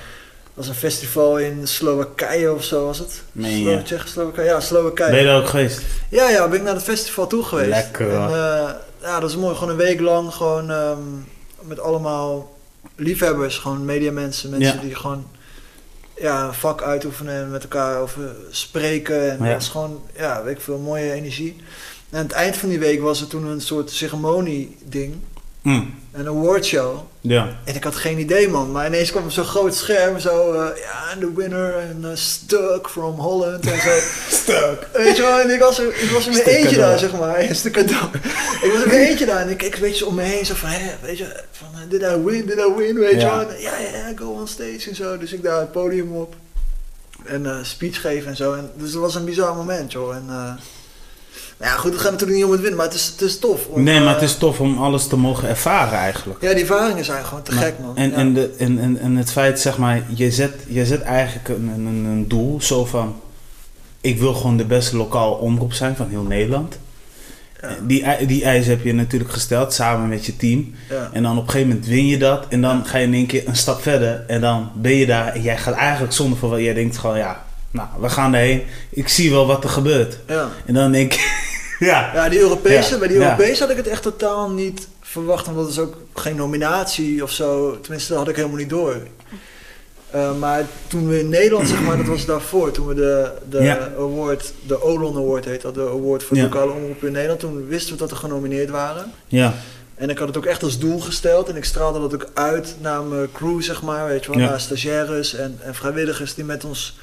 Dat 0.44 0.66
was 0.66 0.68
een 0.68 0.80
festival 0.80 1.38
in 1.40 1.68
Slowakije 1.68 2.54
of 2.54 2.64
zo 2.64 2.86
was 2.86 3.00
het. 3.00 3.22
Je? 3.32 3.62
Slo- 3.62 3.82
Tsjechoslowakije, 3.84 4.48
ja, 4.48 4.60
Slowakije. 4.60 5.10
Ben 5.12 5.20
je 5.20 5.26
daar 5.26 5.38
ook 5.42 5.48
geweest? 5.48 5.82
Ja, 6.10 6.30
ja, 6.30 6.48
ben 6.48 6.58
ik 6.58 6.64
naar 6.66 6.74
het 6.74 6.84
festival 6.84 7.28
toe 7.28 7.44
geweest. 7.44 7.70
Lekker, 7.70 8.14
En, 8.14 8.22
eh, 8.30 8.70
ja, 9.02 9.20
dat 9.20 9.30
is 9.30 9.36
mooi. 9.36 9.56
Gewoon 9.56 9.70
een 9.70 9.76
week 9.76 10.00
lang 10.00 10.34
gewoon 10.34 10.72
ehm, 10.72 11.00
met 11.62 11.80
allemaal 11.80 12.56
liefhebbers, 12.96 13.58
gewoon 13.58 13.86
mediamensen, 13.86 14.50
mensen 14.50 14.76
Ja. 14.76 14.82
die 14.82 14.96
gewoon 14.96 15.28
ja, 16.18 16.48
een 16.48 16.54
vak 16.54 16.82
uitoefenen 16.82 17.34
en 17.44 17.52
met 17.52 17.64
elkaar 17.64 18.00
over 18.00 18.22
spreken. 18.50 19.32
En 19.32 19.44
Ja. 19.46 19.52
dat 19.52 19.62
is 19.62 19.68
gewoon, 19.68 20.02
ja, 20.18 20.44
weet 20.44 20.56
ik 20.56 20.62
veel, 20.62 20.78
mooie 20.78 21.12
energie. 21.12 21.56
En 22.16 22.22
aan 22.22 22.28
het 22.28 22.36
eind 22.36 22.58
van 22.58 22.70
die 22.70 22.80
week 22.80 23.02
was 23.02 23.22
er 23.22 23.28
toen 23.28 23.46
een 23.46 23.62
soort 23.62 23.92
ceremonie-ding, 23.92 25.14
Mm. 25.62 25.94
een 26.12 26.28
awardshow. 26.28 26.98
Ja. 27.22 27.58
En 27.64 27.76
ik 27.76 27.84
had 27.84 27.96
geen 27.96 28.20
idee, 28.20 28.50
man. 28.50 28.72
Maar 28.72 28.88
ineens 28.88 29.12
kwam 29.12 29.30
zo'n 29.30 29.44
groot 29.46 29.76
scherm 29.76 30.20
zo... 30.20 30.52
eh, 30.54 30.78
ja, 30.78 31.12
en 31.12 31.20
de 31.20 31.32
winner 31.36 31.76
en 31.78 32.00
eh, 32.04 32.10
Stuck 32.14 32.90
from 32.90 33.16
Holland 33.20 33.66
en 33.68 33.82
zo. 33.82 33.90
Stuk. 34.42 34.88
Weet 34.94 35.16
je 35.16 35.22
wel, 35.22 35.40
en 35.40 35.50
ik 35.50 35.60
was 35.60 35.80
er, 35.80 35.88
ik 36.02 36.10
was 36.10 36.28
er 36.28 36.32
in 36.32 36.38
mijn 36.44 36.56
eentje 36.58 36.76
daar, 36.78 37.00
zeg 37.00 37.12
maar. 37.20 37.40
Een 37.40 37.56
stuk 37.56 37.74
cadeau. 37.74 38.06
ik 38.62 38.72
was 38.72 38.76
er 38.76 38.84
in 38.84 38.88
mijn 38.88 39.08
eentje 39.08 39.26
daar 39.26 39.42
en 39.42 39.50
ik 39.50 39.58
keek 39.58 39.74
een 39.76 39.82
beetje 39.82 40.06
om 40.06 40.16
me 40.16 40.22
heen. 40.22 40.46
Zo 40.46 40.54
van, 40.56 40.70
hè, 40.70 40.92
weet 41.02 41.18
je, 41.18 41.44
van, 41.52 41.68
eh, 41.74 41.90
did 41.90 42.02
I 42.02 42.16
win, 42.24 42.46
did 42.46 42.58
I 42.58 42.74
win, 42.78 42.96
weet 43.00 43.12
je 43.12 43.18
Ja. 43.18 43.38
wel. 43.38 43.52
Ja, 43.60 43.78
ja, 43.80 44.12
go 44.16 44.26
on 44.32 44.48
stage 44.48 44.90
en 44.90 44.96
zo. 44.96 45.18
Dus 45.18 45.34
ik 45.34 45.44
daar 45.44 45.60
het 45.60 45.72
podium 45.72 46.16
op. 46.16 46.36
En 47.26 47.66
speech 47.66 48.02
geven 48.02 48.28
en 48.30 48.36
zo. 48.36 48.54
En, 48.54 48.72
dus 48.78 48.92
dat 48.92 49.02
was 49.02 49.16
een 49.16 49.26
bizar 49.26 49.56
moment, 49.56 49.92
joh. 49.92 50.16
En, 50.16 50.26
nou 51.58 51.72
ja, 51.72 51.78
goed, 51.78 51.92
het 51.92 52.02
gaat 52.02 52.12
natuurlijk 52.12 52.38
niet 52.38 52.46
om 52.48 52.52
het 52.52 52.60
winnen, 52.62 52.78
maar 52.80 52.88
het 52.88 52.96
is, 52.96 53.06
het 53.06 53.22
is 53.22 53.40
tof. 53.40 53.66
om, 53.68 53.84
Nee, 53.84 54.00
maar 54.00 54.14
het 54.14 54.18
eh, 54.18 54.28
is 54.28 54.38
tof 54.38 54.60
om 54.60 54.78
alles 54.84 55.08
te 55.08 55.18
mogen 55.18 55.48
ervaren 55.50 55.98
eigenlijk. 56.00 56.42
Ja, 56.42 56.52
die 56.54 56.62
ervaringen 56.62 57.06
zijn 57.06 57.26
gewoon 57.26 57.44
te 57.44 57.54
Maar- 57.54 57.64
gek, 57.64 57.74
man. 57.82 57.98
En, 57.98 58.10
Ja. 58.10 58.16
en, 58.16 58.34
de, 58.34 58.54
en, 58.58 58.80
en, 58.80 59.00
en 59.00 59.16
het 59.16 59.32
feit, 59.32 59.60
zeg 59.60 59.78
maar, 59.78 60.04
je 60.08 60.32
zet, 60.32 60.54
je 60.68 60.86
zet 60.86 61.02
eigenlijk 61.02 61.48
een, 61.50 61.68
een, 61.76 61.86
een 62.06 62.28
doel 62.28 62.62
zo 62.62 62.86
van... 62.86 63.16
Ik 64.02 64.20
wil 64.20 64.34
gewoon 64.34 64.58
de 64.58 64.66
beste 64.66 64.98
lokaal 64.98 65.34
omroep 65.34 65.74
zijn 65.74 65.96
van 65.96 66.10
heel 66.10 66.24
Nederland. 66.24 66.80
Ja. 67.62 67.70
Die, 67.82 68.26
die 68.26 68.44
eis 68.44 68.66
heb 68.68 68.84
je 68.84 68.94
natuurlijk 68.94 69.32
gesteld 69.32 69.74
samen 69.74 70.10
met 70.10 70.26
je 70.26 70.36
team. 70.38 70.74
Ja. 70.90 71.10
En 71.14 71.24
dan 71.24 71.38
op 71.38 71.44
een 71.44 71.50
gegeven 71.50 71.68
moment 71.70 71.88
win 71.88 72.08
je 72.08 72.18
dat. 72.18 72.46
En 72.50 72.62
dan 72.62 72.86
ga 72.86 72.98
je 72.98 73.06
in 73.06 73.14
één 73.14 73.26
keer 73.26 73.48
een 73.48 73.56
stap 73.56 73.82
verder. 73.82 74.24
En 74.28 74.42
dan 74.42 74.72
ben 74.76 74.92
je 74.96 75.06
daar. 75.06 75.28
En 75.34 75.42
jij 75.42 75.58
gaat 75.58 75.74
eigenlijk 75.74 76.14
zonder 76.14 76.38
voor 76.40 76.50
wat 76.50 76.60
jij 76.60 76.74
denkt 76.74 76.98
gewoon 76.98 77.18
ja. 77.18 77.45
Nou, 77.76 77.88
we 78.00 78.10
gaan 78.10 78.34
erheen. 78.34 78.64
Ik 78.90 79.08
zie 79.08 79.32
wel 79.32 79.48
wat 79.48 79.64
er 79.64 79.70
gebeurt. 79.70 80.18
Ja. 80.28 80.50
En 80.66 80.74
dan 80.74 80.92
denk 80.92 81.14
ik, 81.14 81.44
ja. 81.80 82.12
ja, 82.14 82.30
die 82.30 82.40
Europese, 82.40 82.94
Ja, 82.94 83.00
bij 83.00 83.08
die. 83.08 83.18
Europese 83.18 83.62
had 83.62 83.70
ik 83.72 83.78
het 83.78 83.88
echt 83.88 84.02
totaal 84.02 84.50
niet 84.50 84.88
verwacht, 85.02 85.46
want 85.46 85.58
dat 85.58 85.70
is 85.70 85.80
ook 85.80 85.96
geen 86.14 86.36
nominatie 86.36 87.24
of 87.24 87.32
zo. 87.32 87.80
Tenminste, 87.82 88.10
dat 88.10 88.18
had 88.20 88.30
ik 88.30 88.36
helemaal 88.36 88.58
niet 88.58 88.70
door. 88.70 88.96
Eh, 90.12 90.38
maar 90.40 90.64
toen 90.88 91.08
we 91.08 91.20
in 91.20 91.30
Nederland, 91.30 91.68
zeg 91.68 91.82
maar, 91.82 91.98
dat 91.98 92.06
was 92.06 92.26
daarvoor, 92.26 92.72
toen 92.72 92.88
we 92.88 92.94
de, 92.94 93.32
de 93.50 93.64
Ja. 93.64 93.90
award, 93.98 94.54
de 94.68 94.82
Olon 94.84 95.16
Award 95.18 95.46
heet 95.46 95.62
dat, 95.62 95.74
de 95.76 95.82
award 95.90 96.24
voor 96.24 96.38
Ja. 96.38 96.44
lokale 96.44 96.72
omroepen 96.72 97.08
in 97.08 97.14
Nederland, 97.14 97.40
toen 97.40 97.68
wisten 97.68 97.94
we 97.94 98.00
dat 98.00 98.10
we 98.10 98.16
genomineerd 98.16 98.70
waren. 98.70 99.12
Ja, 99.28 99.54
En 99.96 100.10
ik 100.10 100.18
had 100.18 100.28
het 100.28 100.38
ook 100.38 100.46
echt 100.46 100.64
als 100.64 100.80
doel 100.80 101.00
gesteld 101.00 101.50
en 101.50 101.56
ik 101.56 101.64
straalde 101.66 102.00
dat 102.00 102.14
ook 102.14 102.28
uit 102.34 102.76
naar 102.82 103.02
mijn 103.04 103.32
crew, 103.32 103.62
zeg 103.62 103.82
maar, 103.82 104.08
weet 104.08 104.26
je 104.26 104.32
wel, 104.32 104.40
Ja. 104.40 104.50
naar 104.50 104.60
stagiaires 104.60 105.34
en, 105.36 105.58
en 105.62 105.76
vrijwilligers 105.76 106.34
die 106.34 106.44
met 106.44 106.64
ons, 106.64 106.98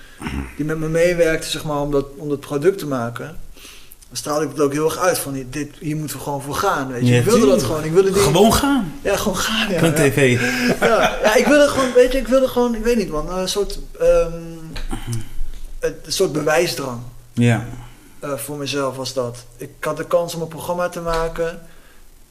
die 0.56 0.64
met 0.64 0.78
me 0.78 0.88
meewerkten, 0.88 1.50
zeg 1.50 1.64
maar, 1.64 1.80
om 1.80 1.90
dat, 1.90 2.06
om 2.16 2.28
dat 2.28 2.40
product 2.40 2.78
te 2.78 2.86
maken. 2.86 3.26
Dan 4.08 4.16
straalde 4.20 4.44
ik 4.44 4.50
het 4.50 4.60
ook 4.60 4.72
heel 4.72 4.84
erg 4.84 4.98
uit 4.98 5.18
van, 5.18 5.44
dit, 5.50 5.68
hier 5.78 5.96
moeten 5.96 6.16
we 6.16 6.22
gewoon 6.22 6.42
voor 6.42 6.54
gaan, 6.54 6.92
weet 6.92 7.06
je. 7.06 7.12
Ja, 7.12 7.18
ik 7.18 7.24
wilde 7.24 7.46
dat 7.46 7.62
gewoon, 7.62 7.84
ik 7.84 7.92
wilde 7.92 8.12
die... 8.12 8.22
gewoon 8.22 8.52
gaan. 8.52 8.92
Ja, 9.02 9.16
gewoon 9.16 9.36
gaan, 9.36 9.70
ja. 9.70 9.92
TV. 9.92 10.40
Ja, 10.80 11.18
ja, 11.22 11.34
ik 11.34 11.46
wilde 11.46 11.68
gewoon, 11.68 11.92
weet 11.92 12.12
je, 12.12 12.18
ik 12.18 12.28
wilde 12.28 12.48
gewoon, 12.48 12.74
ik 12.74 12.82
weet 12.84 12.96
niet 12.96 13.10
man, 13.10 13.30
een 13.38 13.48
soort, 13.48 13.78
ehm, 14.00 14.32
een 15.80 15.94
soort 16.06 16.32
bewijsdrang. 16.32 17.00
Ja. 17.32 17.66
Eh, 18.20 18.36
voor 18.36 18.56
mezelf 18.56 18.96
was 18.96 19.12
dat. 19.12 19.44
Ik 19.56 19.70
had 19.80 19.96
de 19.96 20.06
kans 20.06 20.34
om 20.34 20.40
een 20.42 20.48
programma 20.48 20.88
te 20.88 21.00
maken. 21.00 21.60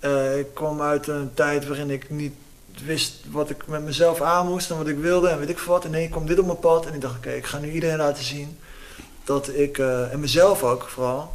Eh, 0.01 0.39
ik 0.39 0.47
kwam 0.53 0.81
uit 0.81 1.07
een 1.07 1.31
tijd 1.33 1.67
waarin 1.67 1.89
ik 1.89 2.09
niet 2.09 2.33
wist 2.85 3.13
wat 3.31 3.49
ik 3.49 3.67
met 3.67 3.83
mezelf 3.83 4.21
aan 4.21 4.47
moest 4.47 4.69
en 4.71 4.77
wat 4.77 4.87
ik 4.87 4.97
wilde 4.97 5.27
en 5.29 5.39
weet 5.39 5.49
ik 5.49 5.59
veel 5.59 5.73
wat. 5.73 5.85
En 5.85 5.91
nee, 5.91 6.09
kwam 6.09 6.25
dit 6.25 6.39
op 6.39 6.45
mijn 6.45 6.59
pad 6.59 6.85
en 6.85 6.93
ik 6.93 7.01
dacht, 7.01 7.15
oké, 7.17 7.31
ik 7.31 7.45
ga 7.45 7.57
nu 7.57 7.71
iedereen 7.71 7.97
laten 7.97 8.23
zien 8.23 8.57
dat 9.23 9.49
ik, 9.53 9.77
eh, 9.77 10.11
en 10.13 10.19
mezelf 10.19 10.63
ook 10.63 10.89
vooral, 10.89 11.31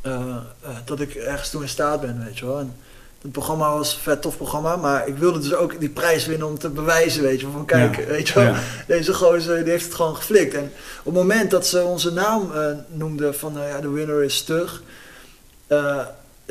eh, 0.00 0.36
dat 0.84 1.00
ik 1.00 1.14
ergens 1.14 1.50
toe 1.50 1.62
in 1.62 1.68
staat 1.68 2.00
ben, 2.00 2.24
weet 2.24 2.38
je 2.38 2.46
wel. 2.46 2.58
En 2.58 2.76
het 3.22 3.32
programma 3.32 3.72
was 3.76 3.94
een 3.94 4.00
vet 4.00 4.22
tof 4.22 4.36
programma, 4.36 4.76
maar 4.76 5.08
ik 5.08 5.16
wilde 5.16 5.38
dus 5.38 5.54
ook 5.54 5.80
die 5.80 5.88
prijs 5.88 6.26
winnen 6.26 6.46
om 6.46 6.58
te 6.58 6.68
bewijzen, 6.70 7.22
weet 7.22 7.40
je 7.40 7.46
wel. 7.46 7.54
Van 7.54 7.64
kijk, 7.64 7.96
Ja. 7.96 8.04
weet 8.04 8.28
je 8.28 8.34
wel, 8.34 8.44
Ja. 8.44 8.60
deze 8.86 9.14
gozer 9.14 9.62
die 9.62 9.72
heeft 9.72 9.84
het 9.84 9.94
gewoon 9.94 10.16
geflikt. 10.16 10.54
En 10.54 10.72
op 10.98 11.04
het 11.04 11.14
moment 11.14 11.50
dat 11.50 11.66
ze 11.66 11.82
onze 11.82 12.12
naam 12.12 12.52
noemden 12.88 13.34
van 13.34 13.58
eh, 13.58 13.68
ja, 13.68 13.80
de 13.80 13.88
winner 13.90 14.22
is 14.22 14.36
stug, 14.36 14.82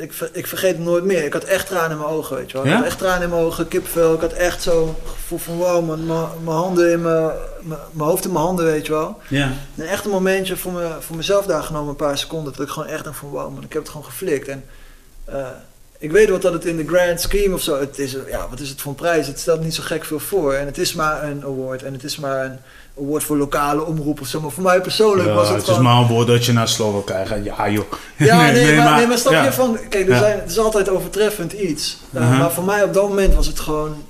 ik, 0.02 0.12
ik 0.32 0.46
vergeet 0.46 0.76
het 0.76 0.84
nooit 0.84 1.04
meer. 1.04 1.24
Ik 1.24 1.32
had 1.32 1.44
echt 1.44 1.66
tranen 1.66 1.90
in 1.90 1.98
mijn 1.98 2.08
ogen, 2.10 2.36
weet 2.36 2.50
je 2.50 2.56
wel. 2.56 2.66
Ik 2.66 2.70
Ja? 2.70 2.76
had 2.76 2.86
echt 2.86 2.98
tranen 2.98 3.22
in 3.22 3.28
mijn 3.30 3.42
ogen, 3.42 3.68
kipvel. 3.68 4.14
Ik 4.14 4.20
had 4.20 4.32
echt 4.32 4.62
zo 4.62 4.94
gevoel 5.06 5.38
van 5.38 5.56
wow, 5.56 5.86
mijn, 6.06 6.56
handen 6.56 6.92
in 6.92 7.02
mijn, 7.02 7.30
mijn, 7.60 7.80
mijn 7.92 8.08
hoofd 8.08 8.24
in 8.24 8.32
mijn 8.32 8.44
handen, 8.44 8.64
weet 8.64 8.86
je 8.86 8.92
wel. 8.92 9.18
Ja. 9.28 9.52
Een 9.76 9.86
echt 9.86 10.04
een 10.04 10.10
momentje 10.10 10.56
voor, 10.56 10.72
me, 10.72 10.88
voor 11.00 11.16
mezelf 11.16 11.46
daar 11.46 11.62
genomen, 11.62 11.88
een 11.88 11.96
paar 11.96 12.18
seconden. 12.18 12.52
Dat 12.56 12.66
ik 12.66 12.72
gewoon 12.72 12.88
echt 12.88 13.04
dacht 13.04 13.16
van 13.18 13.28
wow 13.28 13.54
man, 13.54 13.64
ik 13.64 13.72
heb 13.72 13.82
het 13.82 13.90
gewoon 13.90 14.06
geflikt. 14.06 14.48
En 14.48 14.64
eh, 15.24 15.46
ik 16.00 16.10
weet 16.10 16.30
wat 16.30 16.42
dat 16.42 16.52
het 16.52 16.64
in 16.64 16.76
de 16.76 16.86
grand 16.86 17.20
scheme 17.20 17.54
of 17.54 17.62
zo, 17.62 17.80
het 17.80 17.98
is, 17.98 18.16
ja, 18.28 18.46
wat 18.50 18.60
is 18.60 18.68
het 18.68 18.80
voor 18.80 18.90
een 18.90 18.96
prijs? 18.96 19.26
Het 19.26 19.38
stelt 19.40 19.62
niet 19.62 19.74
zo 19.74 19.82
gek 19.82 20.04
veel 20.04 20.18
voor. 20.18 20.52
En 20.54 20.66
het 20.66 20.78
is 20.78 20.94
maar 20.94 21.24
een 21.24 21.42
award. 21.44 21.82
En 21.82 21.92
het 21.92 22.04
is 22.04 22.16
maar 22.18 22.44
een 22.44 22.58
award 22.98 23.22
voor 23.24 23.36
lokale 23.36 23.84
omroep 23.84 24.20
of 24.20 24.26
zo. 24.26 24.40
Maar 24.40 24.50
voor 24.50 24.62
mij 24.62 24.80
persoonlijk 24.80 25.28
Ja, 25.28 25.34
was 25.34 25.46
het, 25.48 25.56
het 25.56 25.64
gewoon... 25.64 25.80
is 25.80 25.86
maar 25.86 25.96
een 25.96 26.06
woord 26.08 26.26
dat 26.26 26.44
je 26.44 26.52
naar 26.52 26.68
Slowakije 26.68 27.26
gaat. 27.26 27.44
Ja, 27.44 27.68
joh. 27.70 27.84
Ja, 28.16 28.40
nee, 28.50 28.76
maar, 28.76 28.96
nee, 28.96 29.06
maar 29.06 29.18
snap 29.18 29.32
ja. 29.32 29.44
je 29.44 29.52
van... 29.52 29.78
Kijk, 29.88 30.04
er 30.06 30.12
Ja. 30.14 30.18
zijn, 30.18 30.38
het 30.40 30.50
is 30.50 30.58
altijd 30.58 30.88
overtreffend 30.88 31.52
iets. 31.52 31.96
Uh, 32.14 32.20
Mhm. 32.20 32.38
Maar 32.38 32.52
voor 32.52 32.64
mij 32.64 32.82
op 32.82 32.94
dat 32.94 33.08
moment 33.08 33.34
was 33.34 33.46
het 33.46 33.60
gewoon... 33.60 34.04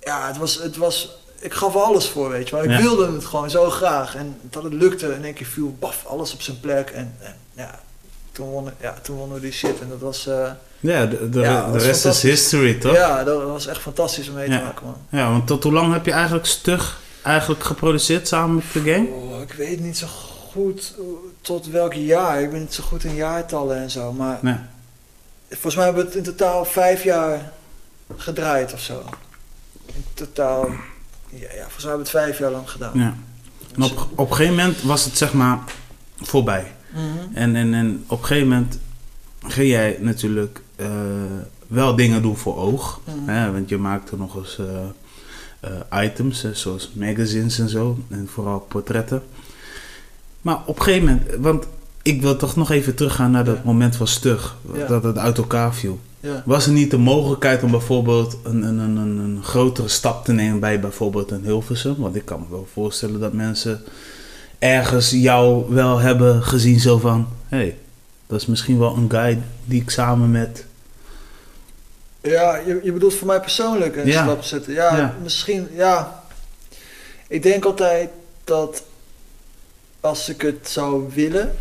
Ja, 0.00 0.26
het 0.26 0.36
was... 0.38 0.54
Het 0.62 0.76
was 0.76 1.20
ik 1.40 1.52
gaf 1.52 1.74
er 1.74 1.80
alles 1.80 2.08
voor, 2.08 2.30
weet 2.30 2.48
je 2.48 2.54
wel. 2.56 2.64
Ik 2.64 2.80
wilde 2.80 3.12
het 3.12 3.24
gewoon 3.24 3.50
zo 3.50 3.70
graag. 3.70 4.16
En 4.16 4.36
dat 4.42 4.62
het 4.62 4.72
lukte, 4.72 5.14
in 5.14 5.24
één 5.24 5.34
keer 5.34 5.46
viel 5.46 5.76
baf, 5.78 6.04
alles 6.06 6.32
op 6.32 6.42
zijn 6.42 6.60
plek. 6.60 6.90
En, 6.90 7.14
en 7.20 7.34
ja, 7.54 7.78
toen 8.32 8.48
wonnen, 8.48 8.74
ja, 8.80 8.94
toen 9.02 9.16
wonnen 9.16 9.36
we 9.36 9.42
die 9.42 9.52
shit. 9.52 9.80
En 9.80 9.88
dat 9.88 9.98
was... 10.00 10.26
eh, 10.26 10.50
Ja, 10.80 11.06
de, 11.06 11.28
de, 11.28 11.40
Ja, 11.40 11.70
rest 11.72 12.04
is 12.04 12.22
history, 12.22 12.74
toch? 12.74 12.94
ja, 12.94 13.24
dat 13.24 13.42
was 13.42 13.66
echt 13.66 13.80
fantastisch 13.80 14.28
om 14.28 14.34
mee 14.34 14.48
te 14.48 14.60
maken, 14.64 14.86
man. 14.86 14.96
Ja, 15.08 15.30
want 15.30 15.46
tot 15.46 15.62
hoe 15.62 15.72
lang 15.72 15.92
heb 15.92 16.06
je 16.06 16.12
eigenlijk 16.12 16.46
stug 16.46 17.00
eigenlijk 17.22 17.64
geproduceerd 17.64 18.28
samen 18.28 18.54
met 18.54 18.64
de 18.84 18.92
gang? 18.92 19.08
Oh, 19.08 19.40
ik 19.40 19.52
weet 19.52 19.80
niet 19.80 19.96
zo 19.98 20.06
goed 20.52 20.94
eh, 20.98 21.04
tot 21.40 21.66
welk 21.66 21.92
jaar. 21.92 22.42
Ik 22.42 22.50
ben 22.50 22.60
niet 22.60 22.74
zo 22.74 22.82
goed 22.82 23.04
in 23.04 23.14
jaartallen 23.14 23.76
en 23.76 23.90
zo. 23.90 24.12
Maar 24.12 24.38
Nee. 24.42 24.56
volgens 25.50 25.74
mij 25.74 25.84
hebben 25.84 26.02
we 26.02 26.08
het 26.08 26.18
in 26.18 26.24
totaal 26.24 26.64
vijf 26.64 27.04
jaar 27.04 27.52
gedraaid 28.16 28.72
of 28.72 28.80
zo. 28.80 29.02
In 29.94 30.04
totaal, 30.14 30.66
ja, 31.28 31.38
ja 31.54 31.62
volgens 31.62 31.84
mij 31.84 31.92
hebben 31.92 31.96
we 32.12 32.18
het 32.18 32.24
vijf 32.24 32.38
jaar 32.38 32.50
lang 32.50 32.70
gedaan. 32.70 32.90
Ja. 32.94 33.14
En 33.74 33.82
op, 33.82 34.06
op 34.16 34.30
een 34.30 34.36
gegeven 34.36 34.56
moment 34.56 34.82
was 34.82 35.04
het 35.04 35.16
zeg 35.16 35.32
maar 35.32 35.58
voorbij. 36.22 36.72
Mhm. 36.94 37.34
En, 37.36 37.56
en, 37.56 37.74
en 37.74 38.04
op 38.06 38.18
een 38.18 38.24
gegeven 38.24 38.48
moment 38.48 38.78
ging 39.46 39.68
jij 39.68 39.98
natuurlijk 40.00 40.62
eh, 40.76 40.90
wel 41.66 41.96
dingen 41.96 42.22
doen 42.22 42.36
voor 42.36 42.56
oog. 42.56 43.00
Mhm. 43.04 43.28
Hè? 43.30 43.52
Want 43.52 43.68
je 43.68 43.78
maakte 43.78 44.16
nog 44.16 44.36
eens 44.36 44.58
eh, 44.58 44.66
eh, 45.90 46.04
items, 46.04 46.44
zoals 46.52 46.90
magazines 46.94 47.58
en 47.58 47.68
zo. 47.68 47.98
En 48.08 48.28
vooral 48.32 48.60
portretten. 48.68 49.22
Maar 50.42 50.58
op 50.66 50.76
een 50.78 50.82
gegeven 50.84 51.08
moment, 51.08 51.36
want 51.38 51.66
ik 52.02 52.22
wil 52.22 52.36
toch 52.36 52.56
nog 52.56 52.70
even 52.70 52.94
teruggaan 52.94 53.30
naar 53.30 53.44
dat 53.44 53.56
Ja. 53.56 53.62
moment 53.64 53.96
van 53.96 54.06
stug. 54.06 54.56
Ja. 54.74 54.86
Dat 54.86 55.02
het 55.02 55.18
uit 55.18 55.38
elkaar 55.38 55.74
viel. 55.74 56.00
Ja. 56.20 56.42
Was 56.46 56.66
er 56.66 56.72
niet 56.72 56.90
de 56.90 56.98
mogelijkheid 56.98 57.62
om 57.62 57.70
bijvoorbeeld 57.70 58.38
een, 58.42 58.62
een, 58.62 58.78
een, 58.78 58.96
een, 58.96 59.18
een 59.18 59.42
grotere 59.42 59.88
stap 59.88 60.24
te 60.24 60.32
nemen 60.32 60.60
bij 60.60 60.80
bijvoorbeeld 60.80 61.30
een 61.30 61.42
Hilversum? 61.44 61.96
Want 61.98 62.16
ik 62.16 62.24
kan 62.24 62.40
me 62.40 62.46
wel 62.50 62.68
voorstellen 62.72 63.20
dat 63.20 63.32
mensen 63.32 63.80
ergens 64.62 65.10
jou 65.10 65.74
wel 65.74 65.98
hebben 65.98 66.42
gezien 66.42 66.80
zo 66.80 66.98
van... 66.98 67.28
Hé, 67.48 67.56
hey, 67.56 67.76
dat 68.26 68.40
is 68.40 68.46
misschien 68.46 68.78
wel 68.78 68.96
een 68.96 69.10
guy 69.10 69.38
die 69.64 69.82
ik 69.82 69.90
samen 69.90 70.30
met... 70.30 70.64
Ja, 72.20 72.56
je, 72.56 72.80
je 72.82 72.92
bedoelt 72.92 73.14
voor 73.14 73.26
mij 73.26 73.40
persoonlijk 73.40 73.96
een 73.96 74.06
Ja. 74.06 74.22
stap 74.22 74.42
zetten. 74.42 74.72
Ja, 74.72 74.96
Ja. 74.96 75.16
misschien, 75.22 75.68
ja. 75.72 76.22
Ik 77.28 77.42
denk 77.42 77.64
altijd 77.64 78.08
dat 78.44 78.82
als 80.00 80.28
ik 80.28 80.42
het 80.42 80.68
zou 80.68 81.08
willen, 81.14 81.54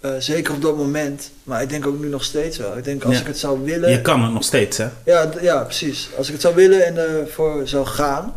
eh, 0.00 0.10
zeker 0.18 0.54
op 0.54 0.62
dat 0.62 0.76
moment, 0.76 1.30
maar 1.44 1.62
ik 1.62 1.68
denk 1.68 1.86
ook 1.86 1.98
nu 1.98 2.08
nog 2.08 2.24
steeds 2.24 2.56
wel. 2.56 2.76
Ik 2.76 2.84
denk 2.84 3.04
als 3.04 3.14
Ja. 3.14 3.20
ik 3.20 3.26
het 3.26 3.38
zou 3.38 3.64
willen, 3.64 3.90
Je 3.90 4.00
kan 4.02 4.22
het 4.22 4.32
nog 4.32 4.44
steeds, 4.44 4.76
hè? 4.76 4.88
ja, 5.04 5.30
ja, 5.40 5.62
precies. 5.64 6.08
Als 6.16 6.26
ik 6.26 6.32
het 6.32 6.42
zou 6.42 6.54
willen 6.54 6.86
en 6.86 6.96
ervoor 6.96 7.68
zou 7.68 7.86
gaan, 7.86 8.34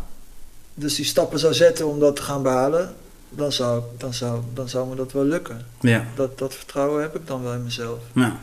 dus 0.74 0.94
die 0.94 1.04
stappen 1.04 1.38
zou 1.38 1.54
zetten 1.54 1.86
om 1.86 2.00
dat 2.00 2.16
te 2.16 2.22
gaan 2.22 2.42
behalen, 2.42 2.94
dan 3.34 3.52
zou, 3.52 3.82
dan 3.98 4.14
zou, 4.14 4.40
dan 4.54 4.68
zou 4.68 4.88
me 4.88 4.94
dat 4.94 5.12
wel 5.12 5.24
lukken. 5.24 5.66
Ja. 5.80 6.04
Dat, 6.14 6.38
dat 6.38 6.54
vertrouwen 6.54 7.02
heb 7.02 7.14
ik 7.16 7.26
dan 7.26 7.42
wel 7.42 7.52
in 7.52 7.64
mezelf. 7.64 7.98
ja. 8.14 8.38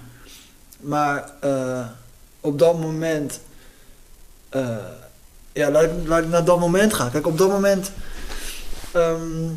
Maar 0.80 1.32
eh, 1.40 1.86
op 2.42 2.60
dat 2.60 2.80
moment. 2.80 3.40
eh, 4.50 4.78
ja, 5.54 5.72
laat 5.72 5.84
ik, 5.84 5.90
laat 6.06 6.24
ik 6.24 6.30
naar 6.30 6.46
dat 6.46 6.60
moment 6.60 6.94
gaan. 6.94 7.12
Kijk, 7.12 7.28
op 7.28 7.38
dat 7.38 7.50
moment. 7.50 7.92
ehm, 8.92 9.48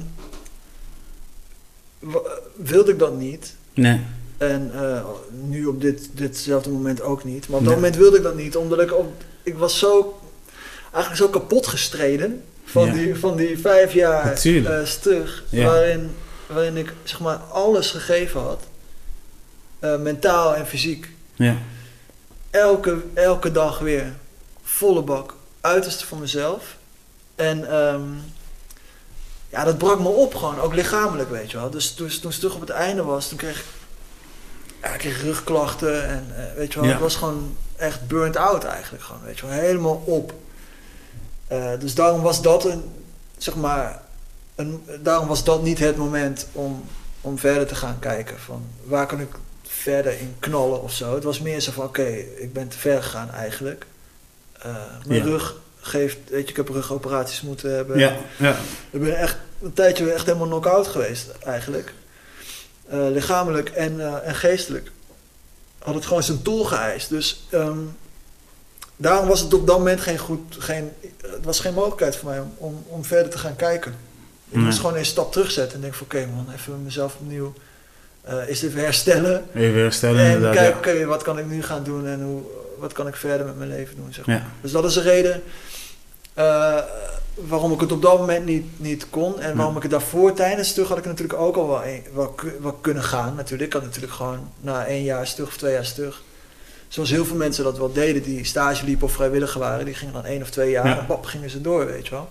wilde 2.56 2.92
ik 2.92 2.98
dat 2.98 3.16
niet. 3.18 3.54
Nee. 3.74 4.00
En 4.38 4.70
eh, 4.74 5.04
nu 5.30 5.66
op 5.66 5.80
dit, 5.80 6.08
ditzelfde 6.12 6.70
moment 6.70 7.00
ook 7.02 7.24
niet. 7.24 7.48
Maar 7.48 7.58
op 7.58 7.64
dat 7.64 7.74
Nee. 7.74 7.82
moment 7.82 7.96
wilde 8.02 8.16
ik 8.16 8.22
dat 8.22 8.34
niet, 8.36 8.56
omdat 8.56 8.80
ik 8.80 8.92
op. 8.94 9.12
Ik 9.42 9.56
was 9.56 9.78
zo. 9.78 10.20
Eigenlijk 10.92 11.22
zo 11.22 11.28
kapot 11.38 11.66
gestreden. 11.66 12.42
Van, 12.64 12.86
Ja. 12.86 12.92
die, 12.92 13.16
van 13.18 13.36
die 13.36 13.58
vijf 13.58 13.92
jaar 13.92 14.32
eh, 14.32 14.84
stug. 14.84 15.42
Ja. 15.48 15.64
Waarin, 15.66 16.16
waarin 16.46 16.76
ik 16.76 16.92
zeg 17.04 17.20
maar 17.20 17.36
alles 17.36 17.90
gegeven 17.90 18.40
had. 18.40 18.62
Eh, 19.78 19.96
mentaal 19.96 20.54
en 20.54 20.66
fysiek 20.66 21.08
Ja. 21.34 21.56
elke, 22.50 23.02
elke 23.14 23.52
dag 23.52 23.78
weer 23.78 24.12
volle 24.62 25.02
bak, 25.02 25.34
uiterste 25.60 26.06
van 26.06 26.18
mezelf. 26.20 26.76
En 27.34 27.70
ehm, 27.70 28.00
ja, 29.48 29.64
dat 29.64 29.78
brak 29.78 29.98
me 30.00 30.08
op 30.08 30.34
gewoon, 30.34 30.60
ook 30.60 30.74
lichamelijk, 30.74 31.30
weet 31.30 31.50
je 31.50 31.56
wel. 31.56 31.70
Dus 31.70 31.94
toen, 31.94 32.08
toen 32.08 32.30
het 32.30 32.38
terug 32.40 32.54
op 32.54 32.60
het 32.60 32.70
einde 32.70 33.02
was, 33.02 33.28
toen 33.28 33.38
kreeg 33.38 33.58
ik, 33.58 33.64
ja, 34.82 34.88
ik 34.88 34.98
kreeg 34.98 35.22
rugklachten 35.22 36.08
en 36.08 36.26
eh, 36.36 36.56
weet 36.56 36.72
je 36.72 36.80
wel, 36.80 36.88
Ja. 36.88 36.94
ik 36.94 37.00
was 37.00 37.16
gewoon 37.16 37.56
echt 37.76 38.06
burnt 38.06 38.36
out 38.36 38.64
eigenlijk 38.64 39.04
gewoon, 39.04 39.22
weet 39.24 39.38
je 39.38 39.46
wel, 39.46 39.54
helemaal 39.54 40.02
op. 40.06 40.32
Eh, 41.52 41.70
dus 41.80 41.94
daarom 41.94 42.20
was 42.22 42.42
dat 42.42 42.64
een, 42.64 42.82
zeg 43.38 43.54
maar, 43.54 44.02
een, 44.54 44.84
daarom 45.00 45.28
was 45.28 45.44
dat 45.44 45.62
niet 45.62 45.78
het 45.78 45.96
moment 45.96 46.46
om, 46.52 46.84
om 47.20 47.38
verder 47.38 47.66
te 47.66 47.74
gaan 47.74 47.98
kijken 47.98 48.38
van 48.38 48.64
waar 48.84 49.06
kan 49.06 49.20
ik 49.20 49.28
verder 49.62 50.20
in 50.20 50.34
knallen 50.38 50.82
of 50.82 50.92
zo. 50.92 51.14
Het 51.14 51.24
was 51.24 51.40
meer 51.40 51.60
zo 51.60 51.72
van 51.72 51.84
oké, 51.84 52.06
ik 52.36 52.52
ben 52.52 52.68
te 52.68 52.78
ver 52.78 53.02
gegaan 53.02 53.30
eigenlijk. 53.30 53.86
Eh, 54.58 54.74
mijn 55.06 55.20
Ja. 55.20 55.26
rug 55.26 55.56
geeft, 55.80 56.18
weet 56.30 56.44
je, 56.44 56.50
ik 56.50 56.56
heb 56.56 56.68
rugoperaties 56.68 57.40
moeten 57.40 57.74
hebben. 57.74 57.98
Ja. 57.98 58.16
Ja. 58.38 58.56
Ik 58.90 59.00
ben 59.00 59.16
echt 59.18 59.36
een 59.62 59.72
tijdje 59.72 60.12
echt 60.12 60.26
helemaal 60.26 60.46
knock-out 60.46 60.86
geweest 60.86 61.26
eigenlijk. 61.44 61.92
Eh, 62.88 62.98
lichamelijk 63.10 63.68
en, 63.68 64.24
en 64.24 64.34
geestelijk. 64.34 64.90
Had 65.78 65.94
het 65.94 66.06
gewoon 66.06 66.22
zijn 66.22 66.42
tol 66.42 66.64
geëist. 66.64 67.08
Dus 67.08 67.46
ehm, 67.50 67.78
daarom 69.02 69.28
was 69.28 69.40
het 69.40 69.54
op 69.54 69.66
dat 69.66 69.78
moment 69.78 70.00
geen 70.00 70.18
goed, 70.18 70.40
geen, 70.58 70.90
het 71.22 71.44
was 71.44 71.60
geen 71.60 71.74
mogelijkheid 71.74 72.16
voor 72.16 72.28
mij 72.30 72.40
om, 72.40 72.52
om, 72.58 72.84
om 72.88 73.04
verder 73.04 73.30
te 73.30 73.38
gaan 73.38 73.56
kijken. 73.56 73.92
Ik 74.48 74.56
Nee. 74.58 74.64
moest 74.64 74.78
gewoon 74.78 74.96
een 74.96 75.04
stap 75.06 75.32
terugzetten 75.32 75.74
en 75.74 75.80
denk 75.80 75.94
van 75.94 76.06
oké 76.06 76.26
man, 76.34 76.46
even 76.54 76.82
mezelf 76.82 77.16
opnieuw. 77.20 77.52
eh 78.22 78.48
is 78.48 78.60
dit 78.60 78.72
weer 78.74 78.84
herstellen. 78.84 79.44
Even 79.54 79.80
herstellen 79.80 80.26
En 80.26 80.40
kijken, 80.40 80.62
ja. 80.62 80.76
oké, 80.98 81.04
wat 81.04 81.22
kan 81.22 81.38
ik 81.38 81.46
nu 81.46 81.62
gaan 81.62 81.82
doen 81.84 82.06
en 82.06 82.22
hoe, 82.22 82.42
wat 82.78 82.92
kan 82.92 83.06
ik 83.06 83.16
verder 83.16 83.46
met 83.46 83.58
mijn 83.58 83.70
leven 83.70 83.96
doen. 83.96 84.12
Zeg 84.12 84.26
maar. 84.26 84.36
Ja. 84.36 84.46
Dus 84.60 84.72
dat 84.72 84.84
is 84.84 84.94
de 84.94 85.00
reden 85.00 85.42
eh, 86.34 86.78
waarom 87.34 87.72
ik 87.72 87.80
het 87.80 87.92
op 87.92 88.02
dat 88.02 88.18
moment 88.18 88.44
niet, 88.44 88.66
niet 88.80 89.06
kon. 89.10 89.40
En 89.40 89.54
waarom 89.56 89.70
Ja. 89.72 89.76
ik 89.76 89.82
het 89.82 89.90
daarvoor 89.92 90.32
tijdens 90.32 90.68
stug 90.68 90.88
had 90.88 90.98
ik 90.98 91.04
natuurlijk 91.04 91.38
ook 91.40 91.56
al 91.56 91.68
wel, 91.68 91.84
een- 91.84 92.04
wel, 92.14 92.28
ku- 92.28 92.56
wel 92.60 92.72
kunnen 92.72 93.02
gaan. 93.02 93.34
Natuurlijk, 93.34 93.68
ik 93.68 93.72
had 93.72 93.82
natuurlijk 93.88 94.12
gewoon 94.12 94.50
na 94.60 94.86
één 94.86 95.02
jaar 95.02 95.26
stug 95.26 95.46
of 95.46 95.56
twee 95.56 95.72
jaar 95.72 95.84
stug. 95.84 96.22
Zoals 96.92 97.10
heel 97.10 97.24
veel 97.24 97.36
mensen 97.36 97.64
dat 97.64 97.78
wel 97.78 97.92
deden 97.92 98.22
die 98.22 98.44
stage 98.44 98.84
liepen 98.84 99.06
of 99.06 99.12
vrijwilliger 99.12 99.60
waren. 99.60 99.84
Die 99.84 99.94
gingen 99.94 100.14
dan 100.14 100.24
één 100.24 100.42
of 100.42 100.50
twee 100.50 100.70
jaar 100.70 100.86
Ja. 100.86 100.98
en 100.98 101.06
pap 101.06 101.24
gingen 101.24 101.50
ze 101.50 101.60
door, 101.60 101.86
weet 101.86 102.04
je 102.06 102.10
wel. 102.10 102.28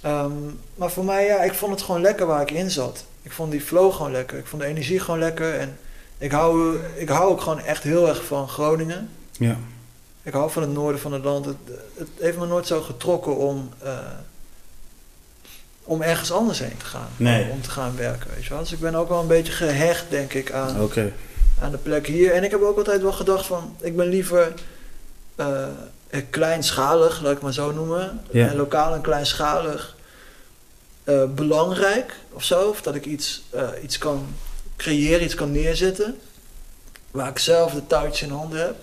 Ehm, 0.00 0.32
maar 0.74 0.90
voor 0.90 1.04
mij, 1.04 1.26
ja, 1.26 1.42
ik 1.42 1.52
vond 1.54 1.72
het 1.72 1.82
gewoon 1.82 2.00
lekker 2.00 2.26
waar 2.26 2.42
ik 2.42 2.50
in 2.50 2.70
zat. 2.70 3.04
Ik 3.22 3.32
vond 3.32 3.50
die 3.50 3.60
flow 3.60 3.92
gewoon 3.92 4.12
lekker. 4.12 4.38
Ik 4.38 4.46
vond 4.46 4.62
de 4.62 4.68
energie 4.68 5.00
gewoon 5.00 5.20
lekker. 5.20 5.54
En 5.58 5.78
ik 6.18 6.30
hou, 6.32 6.78
ik 6.94 7.08
hou 7.08 7.30
ook 7.30 7.40
gewoon 7.40 7.60
echt 7.60 7.82
heel 7.82 8.08
erg 8.08 8.24
van 8.24 8.48
Groningen. 8.48 9.08
Ja. 9.32 9.56
Ik 10.22 10.32
hou 10.32 10.50
van 10.50 10.62
het 10.62 10.72
noorden 10.72 11.00
van 11.00 11.12
het 11.12 11.24
land. 11.24 11.44
Het, 11.44 11.56
het 11.96 12.08
heeft 12.18 12.38
me 12.38 12.46
nooit 12.46 12.66
zo 12.66 12.80
getrokken 12.80 13.36
om, 13.36 13.70
eh, 13.82 13.98
om 15.84 16.02
ergens 16.02 16.32
anders 16.32 16.58
heen 16.58 16.76
te 16.76 16.84
gaan. 16.84 17.08
Nee. 17.16 17.44
Om, 17.44 17.50
om 17.50 17.62
te 17.62 17.70
gaan 17.70 17.96
werken, 17.96 18.30
weet 18.34 18.44
je 18.44 18.50
wel. 18.50 18.58
Dus 18.58 18.72
ik 18.72 18.80
ben 18.80 18.94
ook 18.94 19.08
wel 19.08 19.20
een 19.20 19.26
beetje 19.26 19.52
gehecht, 19.52 20.04
denk 20.08 20.32
ik, 20.32 20.52
aan, 20.52 20.80
Oké. 20.80 21.12
Aan 21.60 21.70
de 21.70 21.76
plek 21.78 22.06
hier. 22.06 22.32
En 22.32 22.44
ik 22.44 22.50
heb 22.50 22.60
ook 22.62 22.76
altijd 22.78 23.02
wel 23.02 23.12
gedacht 23.12 23.46
van, 23.46 23.76
ik 23.80 23.96
ben 23.96 24.08
liever 24.08 24.52
eh, 25.36 25.66
kleinschalig, 26.30 27.22
laat 27.22 27.32
ik 27.32 27.40
maar 27.42 27.52
zo 27.52 27.72
noemen. 27.72 28.20
Ja. 28.30 28.48
En 28.48 28.56
lokaal 28.56 28.94
en 28.94 29.00
kleinschalig. 29.00 29.96
eh, 31.04 31.24
belangrijk 31.34 32.14
of 32.32 32.44
zo. 32.44 32.68
Of 32.68 32.82
dat 32.82 32.94
ik 32.94 33.06
iets, 33.06 33.42
iets 33.82 33.98
kan 33.98 34.26
creëren, 34.76 35.24
iets 35.24 35.34
kan 35.34 35.52
neerzetten. 35.52 36.18
Waar 37.10 37.28
ik 37.28 37.38
zelf 37.38 37.72
de 37.74 37.86
touwtjes 37.86 38.22
in 38.22 38.30
handen 38.34 38.60
heb. 38.60 38.76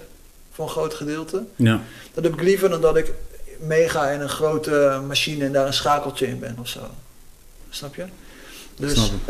Voor 0.51 0.65
een 0.65 0.71
groot 0.71 0.93
gedeelte. 0.93 1.43
Ja. 1.55 1.81
Dat 2.13 2.23
heb 2.23 2.33
ik 2.33 2.41
liever 2.41 2.69
dan 2.69 2.81
dat 2.81 2.97
ik 2.97 3.13
meega 3.59 4.09
in 4.09 4.21
een 4.21 4.29
grote 4.29 5.01
machine 5.07 5.45
en 5.45 5.51
daar 5.51 5.67
een 5.67 5.73
schakeltje 5.73 6.27
in 6.27 6.39
ben 6.39 6.57
of 6.59 6.67
zo. 6.67 6.79
Snap 7.69 7.95
je? 7.95 8.05
Dus, 8.75 8.93
Snap. 8.93 9.27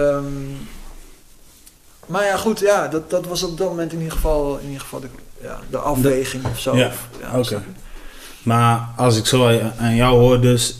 Maar 2.09 2.25
ja, 2.25 2.37
goed, 2.37 2.59
ja, 2.59 2.87
dat, 2.87 3.09
dat 3.09 3.25
was 3.25 3.43
op 3.43 3.57
dat 3.57 3.67
moment 3.67 3.91
in 3.93 3.97
ieder 3.97 4.13
geval, 4.13 4.57
in 4.57 4.65
ieder 4.65 4.81
geval 4.81 4.99
de, 4.99 5.07
ja, 5.41 5.59
de 5.69 5.77
afweging 5.77 6.45
of 6.45 6.59
zo. 6.59 6.75
Ja, 6.77 6.91
oké. 7.35 7.63
Maar 8.43 8.89
als 8.97 9.17
ik 9.17 9.25
zo 9.25 9.59
aan 9.77 9.95
jou 9.95 10.17
hoor, 10.19 10.41
dus 10.41 10.75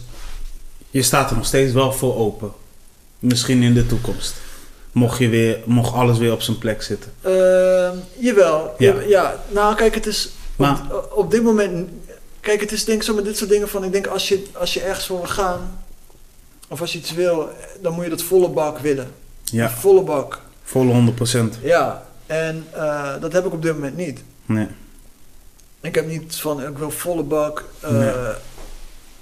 je 0.90 1.02
staat 1.02 1.30
er 1.30 1.36
nog 1.36 1.46
steeds 1.46 1.74
wel 1.74 1.92
voor 1.94 2.16
open. 2.16 2.52
Misschien 3.20 3.64
in 3.64 3.74
de 3.74 3.86
toekomst. 3.86 4.36
Mocht, 4.92 5.18
je 5.18 5.30
weer, 5.30 5.60
mocht 5.66 5.94
alles 5.94 6.18
weer 6.18 6.32
op 6.32 6.42
zijn 6.42 6.58
plek 6.58 6.82
zitten. 6.82 7.12
Ehm, 7.22 7.96
jawel. 8.18 8.74
Ja. 8.78 8.96
Ja. 9.08 9.44
nou 9.48 9.76
kijk, 9.76 9.96
het 9.96 10.06
is 10.06 10.30
Maar- 10.56 10.82
op, 10.92 11.12
op 11.16 11.32
dit 11.32 11.44
moment. 11.44 11.90
Kijk, 12.40 12.62
het 12.62 12.72
is 12.72 12.86
denk 12.86 12.98
ik 13.00 13.04
zo 13.04 13.14
met 13.14 13.26
dit 13.26 13.38
soort 13.38 13.50
dingen 13.50 13.70
van. 13.70 13.84
Ik 13.84 13.92
denk 13.92 14.08
als 14.08 14.28
je, 14.30 14.46
als 14.54 14.74
je 14.74 14.82
ergens 14.82 15.06
voor 15.06 15.18
wil 15.18 15.28
gaan. 15.28 15.80
Of 16.68 16.82
als 16.82 16.92
je 16.92 16.98
iets 16.98 17.14
wil, 17.14 17.50
dan 17.82 17.94
moet 17.94 18.04
je 18.04 18.10
dat 18.10 18.22
volle 18.22 18.50
bak 18.50 18.80
willen. 18.80 19.12
Ja, 19.44 19.70
volle 19.70 20.02
bak. 20.02 20.42
Volle 20.70 20.94
100%. 20.94 21.62
Ja, 21.62 22.06
en 22.26 22.66
eh, 22.72 23.14
dat 23.22 23.34
heb 23.34 23.46
ik 23.46 23.54
op 23.54 23.62
dit 23.62 23.74
moment 23.74 23.98
niet. 23.98 24.20
Nee. 24.46 24.68
Ik 25.82 25.96
heb 25.96 26.08
niet 26.08 26.36
van, 26.36 26.64
ik 26.68 26.78
wil 26.78 26.92
volle 26.92 27.24
bak, 27.24 27.64
eh, 27.80 27.92
Nee. 27.92 28.12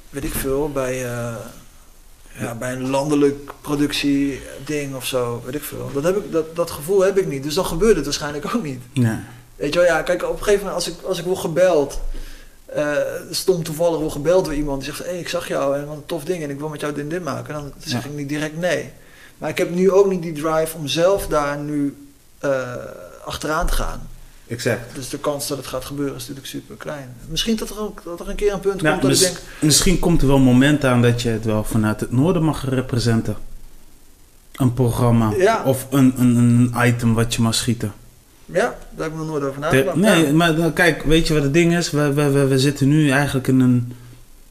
weet 0.09 0.23
ik 0.23 0.33
veel, 0.33 0.71
bij, 0.71 1.05
eh, 1.05 1.35
ja, 2.39 2.55
bij 2.55 2.71
een 2.73 2.89
landelijk 2.89 3.51
productieding 3.61 4.95
of 4.95 5.05
zo, 5.05 5.41
weet 5.45 5.55
ik 5.55 5.63
veel. 5.63 5.89
Dat, 5.93 6.03
heb 6.03 6.17
ik, 6.17 6.31
dat, 6.31 6.55
dat 6.55 6.71
gevoel 6.71 7.01
heb 7.01 7.17
ik 7.17 7.27
niet, 7.27 7.43
dus 7.43 7.53
dan 7.53 7.65
gebeurt 7.65 7.95
het 7.95 8.05
waarschijnlijk 8.05 8.55
ook 8.55 8.63
niet. 8.63 8.81
Nee. 8.93 9.17
Weet 9.55 9.73
je 9.73 9.79
wel, 9.79 9.87
ja, 9.87 10.01
kijk, 10.01 10.23
op 10.23 10.29
een 10.37 10.43
gegeven 10.43 10.65
moment 10.65 10.75
als 10.75 10.87
ik, 10.87 11.01
als 11.03 11.19
ik 11.19 11.25
word 11.25 11.39
gebeld, 11.39 11.99
eh 12.65 12.95
stom 13.31 13.63
toevallig 13.63 13.99
word 13.99 14.11
gebeld 14.11 14.45
door 14.45 14.53
iemand 14.53 14.81
die 14.83 14.93
zegt, 14.93 15.03
hé, 15.03 15.11
hey, 15.11 15.19
ik 15.19 15.29
zag 15.29 15.47
jou 15.47 15.77
en 15.77 15.85
wat 15.87 15.95
een 15.95 16.05
tof 16.05 16.23
ding 16.23 16.43
en 16.43 16.49
ik 16.49 16.59
wil 16.59 16.69
met 16.69 16.79
jou 16.81 16.93
dit 16.93 17.03
en 17.03 17.09
dit 17.09 17.23
maken, 17.23 17.53
dan 17.53 17.73
zeg 17.77 18.03
Ja. 18.03 18.09
ik 18.09 18.15
niet 18.15 18.29
direct 18.29 18.57
nee. 18.57 18.91
Maar 19.37 19.49
ik 19.49 19.57
heb 19.57 19.69
nu 19.75 19.91
ook 19.91 20.09
niet 20.09 20.21
die 20.21 20.33
drive 20.33 20.77
om 20.77 20.87
zelf 20.87 21.27
daar 21.27 21.57
nu 21.57 21.95
eh, 22.39 22.73
achteraan 23.25 23.67
te 23.67 23.73
gaan. 23.73 24.07
Exact. 24.47 24.95
Dus 24.95 25.09
de 25.09 25.17
kans 25.19 25.47
dat 25.47 25.57
het 25.57 25.67
gaat 25.67 25.85
gebeuren 25.85 26.15
is 26.15 26.21
natuurlijk 26.21 26.47
super 26.47 26.75
klein. 26.75 27.15
Misschien 27.27 27.55
dat 27.55 27.69
er, 27.69 27.79
ook, 27.79 28.01
dat 28.03 28.19
er 28.19 28.29
een 28.29 28.35
keer 28.35 28.53
een 28.53 28.59
punt 28.59 28.81
Nou, 28.81 28.99
komt 28.99 29.01
dat 29.01 29.11
mis- 29.21 29.29
ik 29.29 29.33
denk... 29.35 29.45
Misschien 29.61 29.99
komt 29.99 30.21
er 30.21 30.27
wel 30.27 30.35
een 30.35 30.41
moment 30.41 30.85
aan 30.85 31.01
dat 31.01 31.21
je 31.21 31.29
het 31.29 31.45
wel 31.45 31.63
vanuit 31.63 31.99
het 31.99 32.11
noorden 32.11 32.43
mag 32.43 32.69
representen. 32.69 33.35
Een 34.55 34.73
programma. 34.73 35.33
Ja. 35.37 35.63
Of 35.63 35.87
een, 35.89 36.13
een, 36.17 36.35
een 36.35 36.87
item 36.87 37.13
wat 37.13 37.35
je 37.35 37.41
mag 37.41 37.55
schieten. 37.55 37.93
Ja, 38.45 38.75
daar 38.95 39.03
heb 39.03 39.11
ik 39.11 39.17
nog 39.17 39.27
nooit 39.27 39.43
over 39.43 39.59
nagedacht. 39.59 39.97
nee, 39.97 40.33
maar 40.33 40.55
dan, 40.55 40.73
kijk, 40.73 41.03
weet 41.03 41.27
je 41.27 41.33
wat 41.33 41.43
het 41.43 41.53
ding 41.53 41.75
is? 41.77 41.91
We, 41.91 42.13
we, 42.13 42.29
we, 42.29 42.47
we 42.47 42.59
zitten 42.59 42.87
nu 42.87 43.09
eigenlijk 43.09 43.47
in 43.47 43.59
een 43.59 43.93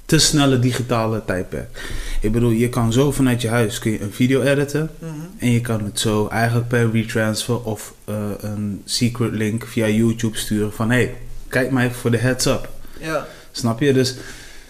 te 0.07 0.19
snelle 0.19 0.59
digitale 0.59 1.25
tijdperk. 1.25 1.95
Ik 2.21 2.33
bedoel, 2.33 2.51
je 2.51 2.69
kan 2.69 2.93
zo 2.93 3.13
vanuit 3.13 3.43
je 3.43 3.49
huis 3.49 3.79
kun 3.79 3.91
je 3.91 4.01
een 4.01 4.13
video 4.13 4.43
editen. 4.43 4.91
Mhm. 4.99 5.11
En 5.39 5.51
je 5.51 5.61
kan 5.61 5.85
het 5.85 6.01
zo 6.01 6.29
eigenlijk 6.29 6.69
per 6.69 6.91
retransfer 6.91 7.63
of 7.63 7.95
eh, 8.05 8.15
een 8.41 8.83
secret 8.85 9.33
link 9.33 9.67
via 9.67 9.89
YouTube 9.89 10.37
sturen 10.39 10.73
van... 10.73 10.91
Hé, 10.91 10.97
hey, 10.97 11.15
kijk 11.49 11.71
maar 11.71 11.85
even 11.85 11.97
voor 11.97 12.11
de 12.11 12.17
heads 12.17 12.47
up. 12.47 12.69
ja. 13.01 13.27
Snap 13.53 13.81
je? 13.81 13.93
Dus 13.93 14.17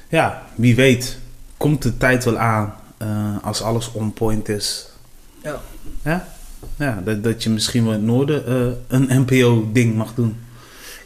ja, 0.09 0.43
wie 0.55 0.75
weet 0.75 1.19
komt 1.57 1.83
de 1.83 1.97
tijd 1.97 2.25
wel 2.25 2.39
aan 2.39 2.75
eh, 2.97 3.37
als 3.43 3.63
alles 3.63 3.93
on 3.93 4.13
point 4.13 4.49
is. 4.49 4.89
Ja. 5.43 5.61
Ja? 6.05 6.29
Ja, 6.77 7.01
dat, 7.05 7.25
dat 7.25 7.43
je 7.43 7.51
misschien 7.51 7.85
wel 7.85 7.93
in 7.93 7.99
het 7.99 8.09
noorden 8.09 8.47
eh, 8.47 8.99
een 8.99 9.25
NPO-ding 9.25 9.97
mag 9.97 10.15
doen. 10.15 10.37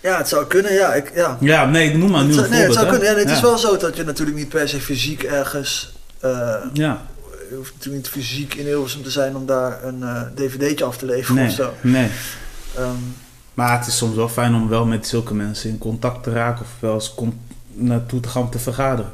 Ja, 0.03 0.17
het 0.17 0.29
zou 0.29 0.47
kunnen, 0.47 0.73
ja. 0.73 0.95
Ik, 0.95 1.13
ja. 1.15 1.37
Ja, 1.41 1.65
nee, 1.67 1.97
noem 1.97 2.11
maar 2.11 2.25
nu 2.25 2.29
het, 2.29 2.37
een 2.37 2.43
zou, 2.45 2.51
nee, 2.51 2.59
het 2.61 2.67
voorbeeld. 2.67 2.75
zou 2.75 2.85
hè? 2.87 2.91
kunnen. 2.91 3.09
Ja, 3.09 3.15
nee, 3.15 3.25
het 3.25 3.35
is 3.35 3.41
wel 3.41 3.59
zo 3.59 3.77
dat 3.77 3.97
je 3.97 4.05
natuurlijk 4.05 4.37
niet 4.37 4.49
per 4.49 4.69
se 4.69 4.81
fysiek 4.81 5.23
ergens... 5.23 5.93
eh, 6.21 6.31
Ja, 6.73 7.03
je 7.51 7.57
hoeft 7.57 7.73
natuurlijk 7.75 8.05
niet 8.05 8.13
fysiek 8.25 8.55
in 8.55 8.65
Hilversum 8.67 9.03
te 9.03 9.11
zijn 9.11 9.37
om 9.37 9.47
daar 9.47 9.85
een 9.85 10.03
eh, 10.03 10.23
dvd'tje 10.35 10.85
af 10.85 10.97
te 10.97 11.07
leveren 11.07 11.37
nee, 11.37 11.49
of 11.49 11.55
zo. 11.55 11.73
nee. 11.81 12.11
Ehm, 12.77 12.87
Maar 13.55 13.79
het 13.79 13.87
is 13.87 13.97
soms 13.97 14.17
wel 14.17 14.29
fijn 14.29 14.55
om 14.55 14.69
wel 14.69 14.87
met 14.87 15.07
zulke 15.07 15.35
mensen 15.35 15.71
in 15.71 15.79
contact 15.79 16.23
te 16.23 16.33
raken 16.33 16.61
of 16.65 16.69
wel 16.81 16.95
eens 16.95 17.15
naartoe 17.73 18.21
te 18.21 18.29
gaan 18.29 18.43
om 18.43 18.51
te 18.51 18.59
vergaderen. 18.59 19.13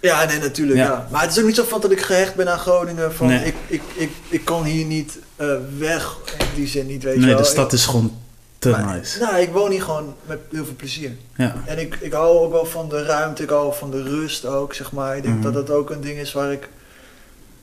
ja, 0.00 0.24
nee, 0.24 0.38
natuurlijk. 0.40 0.78
Ja. 0.78 0.84
Ja. 0.84 1.08
Maar 1.10 1.22
het 1.22 1.30
is 1.30 1.38
ook 1.38 1.46
niet 1.46 1.54
zo 1.56 1.64
van 1.68 1.80
dat 1.80 1.90
ik 1.90 2.00
gehecht 2.00 2.34
ben 2.34 2.48
aan 2.52 2.58
Groningen. 2.58 3.14
Van 3.14 3.26
Nee. 3.26 3.44
ik, 3.44 3.54
ik, 3.66 3.82
ik, 3.94 4.10
ik 4.28 4.44
kan 4.44 4.64
hier 4.64 4.84
niet 4.84 5.18
eh, 5.36 5.46
weg. 5.78 6.16
In 6.38 6.46
die 6.54 6.66
zin 6.68 6.86
niet, 6.86 7.02
weet 7.02 7.14
je 7.14 7.20
Nee, 7.20 7.28
wel. 7.28 7.38
de 7.38 7.44
stad 7.44 7.72
is 7.72 7.84
gewoon 7.86 8.16
te 8.58 8.68
Maar- 8.70 8.96
nice. 8.96 9.18
Nou, 9.18 9.36
ik 9.36 9.50
woon 9.52 9.70
hier 9.70 9.82
gewoon 9.82 10.14
met 10.26 10.38
heel 10.50 10.64
veel 10.64 10.74
plezier. 10.76 11.16
Ja, 11.36 11.54
En 11.66 11.78
ik, 11.78 11.94
ik 12.00 12.12
hou 12.12 12.38
ook 12.38 12.52
wel 12.52 12.66
van 12.66 12.88
de 12.88 13.02
ruimte, 13.02 13.42
ik 13.42 13.48
hou 13.50 13.74
van 13.74 13.90
de 13.90 14.02
rust 14.02 14.44
ook, 14.46 14.74
zeg 14.74 14.92
maar. 14.92 15.16
Ik 15.16 15.22
denk 15.22 15.34
Mhm. 15.34 15.44
dat 15.44 15.54
dat 15.66 15.70
ook 15.76 15.90
een 15.90 16.00
ding 16.00 16.18
is 16.18 16.32
waar 16.32 16.52
ik, 16.52 16.68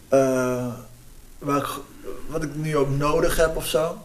eh, 0.09 0.67
waar 1.39 1.57
ik, 1.57 1.67
wat 2.27 2.43
ik 2.43 2.55
nu 2.55 2.77
ook 2.77 2.89
nodig 2.89 3.35
heb 3.37 3.55
of 3.55 3.65
zo. 3.67 3.97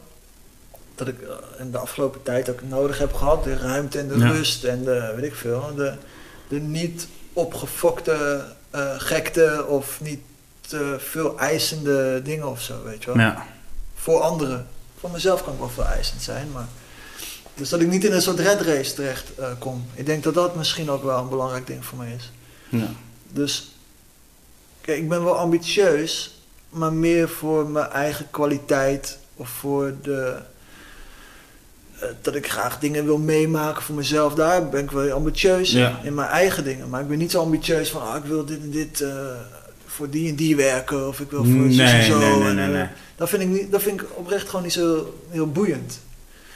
Dat 0.94 1.09
ik 1.09 1.20
eh, 1.22 1.29
in 1.59 1.70
de 1.70 1.79
afgelopen 1.79 2.22
tijd 2.22 2.50
ook 2.50 2.62
nodig 2.68 2.98
heb 2.98 3.12
gehad. 3.14 3.44
De 3.44 3.57
ruimte 3.57 3.98
en 3.98 4.09
de 4.09 4.18
Ja. 4.18 4.31
rust 4.31 4.64
en 4.64 4.85
de, 4.85 5.12
weet 5.16 5.24
ik 5.24 5.35
veel, 5.35 5.72
de, 5.76 5.94
de 6.48 6.61
niet 6.61 7.09
opgefokte 7.33 8.44
eh, 8.70 8.94
gekte 8.96 9.64
of 9.68 10.00
niet 10.00 10.20
te 10.61 10.96
veel 10.98 11.38
eisende 11.38 12.20
dingen 12.22 12.48
of 12.48 12.61
zo, 12.61 12.74
weet 12.85 13.05
je 13.05 13.07
wel. 13.12 13.18
ja. 13.24 13.46
Voor 13.94 14.20
anderen. 14.20 14.66
Voor 15.00 15.11
mezelf 15.11 15.44
kan 15.44 15.53
ik 15.53 15.59
wel 15.59 15.68
veel 15.68 15.85
eisend 15.85 16.22
zijn, 16.22 16.48
maar... 16.53 16.66
Dus 17.54 17.68
dat 17.68 17.80
ik 17.80 17.88
niet 17.88 18.04
in 18.04 18.12
een 18.12 18.22
soort 18.22 18.38
red 18.38 18.60
race 18.60 18.94
terecht 18.94 19.34
eh, 19.38 19.46
kom. 19.58 19.84
Ik 19.94 20.06
denk 20.06 20.22
dat 20.22 20.34
dat 20.34 20.56
misschien 20.56 20.90
ook 20.90 21.04
wel 21.04 21.18
een 21.18 21.28
belangrijk 21.28 21.66
ding 21.66 21.84
voor 21.84 21.98
mij 21.98 22.14
is. 22.16 22.30
ja. 22.68 22.92
Dus... 23.32 23.74
Kijk, 24.80 24.98
ik 24.98 25.08
ben 25.08 25.24
wel 25.24 25.36
ambitieus, 25.36 26.40
maar 26.70 26.92
meer 26.92 27.28
voor 27.28 27.66
mijn 27.66 27.86
eigen 27.90 28.26
kwaliteit. 28.30 29.18
Of 29.36 29.48
voor 29.48 29.94
de... 30.02 30.36
eh, 32.00 32.08
dat 32.22 32.34
ik 32.34 32.50
graag 32.50 32.78
dingen 32.78 33.04
wil 33.04 33.18
meemaken 33.18 33.82
voor 33.82 33.94
mezelf. 33.94 34.34
Daar 34.34 34.68
ben 34.68 34.82
ik 34.84 34.90
wel 34.90 35.10
ambitieus 35.12 35.72
in, 35.72 35.80
Ja. 35.80 36.00
in 36.02 36.14
mijn 36.14 36.28
eigen 36.28 36.64
dingen. 36.64 36.88
Maar 36.88 37.00
ik 37.00 37.08
ben 37.08 37.18
niet 37.18 37.30
zo 37.30 37.40
ambitieus 37.40 37.90
van... 37.90 38.02
ah, 38.02 38.16
ik 38.16 38.24
wil 38.24 38.44
dit 38.44 38.60
en 38.60 38.70
dit 38.70 39.00
eh, 39.00 39.14
voor 39.86 40.10
die 40.10 40.28
en 40.28 40.34
die 40.34 40.56
werken. 40.56 41.08
Of 41.08 41.20
ik 41.20 41.30
wil 41.30 41.44
voor 41.44 41.52
Nee, 41.52 41.72
zus 41.72 41.90
en 41.92 42.04
zo. 42.04 42.18
nee, 42.18 42.34
nee, 42.36 42.48
en, 42.48 42.54
nee, 42.54 42.68
nee. 42.68 42.86
Dat 43.16 43.28
vind, 43.28 43.42
ik 43.42 43.48
niet, 43.48 43.70
dat 43.72 43.82
vind 43.82 44.00
ik 44.00 44.06
oprecht 44.14 44.46
gewoon 44.48 44.62
niet 44.64 44.72
zo 44.72 45.14
heel 45.28 45.50
boeiend. 45.50 45.98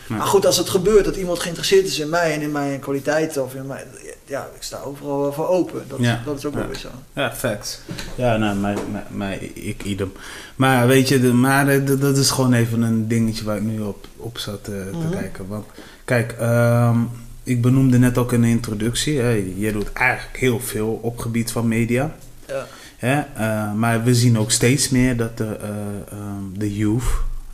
Nee. 0.07 0.19
Maar 0.19 0.27
goed, 0.27 0.47
als 0.47 0.57
het 0.57 0.69
gebeurt 0.69 1.05
dat 1.05 1.17
iemand 1.17 1.39
geïnteresseerd 1.41 1.87
is 1.87 1.99
in 1.99 2.09
mij 2.09 2.33
en 2.35 2.41
in 2.41 2.53
mijn 2.53 2.81
kwaliteiten 2.81 3.45
of 3.45 3.55
in 3.55 3.67
mijn. 3.67 3.85
Ja, 4.27 4.49
ik 4.57 4.63
sta 4.63 4.81
overal 4.85 5.21
wel 5.21 5.33
voor 5.33 5.49
open. 5.49 5.83
Dat, 5.89 5.99
Ja. 6.01 6.23
dat 6.25 6.39
is 6.39 6.45
ook 6.47 6.53
Ja. 6.53 6.59
wel 6.59 6.69
weer 6.69 6.77
zo. 6.79 6.89
Ja, 7.13 7.33
facts. 7.33 7.79
Ja, 8.15 8.37
nou, 8.37 8.57
mij, 8.57 8.75
mij, 8.93 9.03
mij- 9.11 9.39
ik 9.55 9.83
idem. 9.85 10.13
Maar 10.57 10.87
weet 10.87 11.09
je, 11.09 11.21
de, 11.21 11.33
maar 11.33 11.69
eh, 11.69 11.87
dat- 11.87 12.01
dat 12.01 12.17
is 12.17 12.31
gewoon 12.31 12.53
even 12.53 12.83
een 12.83 13.09
dingetje 13.09 13.45
waar 13.45 13.57
ik 13.57 13.63
nu 13.63 13.81
op, 13.81 14.07
op 14.17 14.39
zat 14.39 14.59
eh, 14.69 14.75
te 14.91 14.97
Mhm. 15.07 15.11
kijken. 15.11 15.47
Want 15.49 15.67
kijk, 16.05 16.33
ehm, 16.39 16.99
ik 17.43 17.63
benoemde 17.63 17.99
net 17.99 18.19
ook 18.19 18.33
in 18.33 18.41
de 18.41 18.49
introductie, 18.49 19.19
hè, 19.21 19.53
je 19.57 19.73
doet 19.73 19.93
eigenlijk 19.93 20.37
heel 20.39 20.61
veel 20.61 20.99
op 21.03 21.19
gebied 21.19 21.53
van 21.53 21.69
media. 21.69 22.15
Ja. 22.49 22.67
Hè? 22.97 23.21
eh, 23.35 23.73
maar 23.73 24.05
we 24.05 24.15
zien 24.15 24.39
ook 24.39 24.51
steeds 24.51 24.89
meer 24.89 25.17
dat 25.17 25.37
de, 25.39 25.45
eh, 25.63 25.69
ehm, 26.11 26.43
de 26.59 26.77
youth 26.77 27.03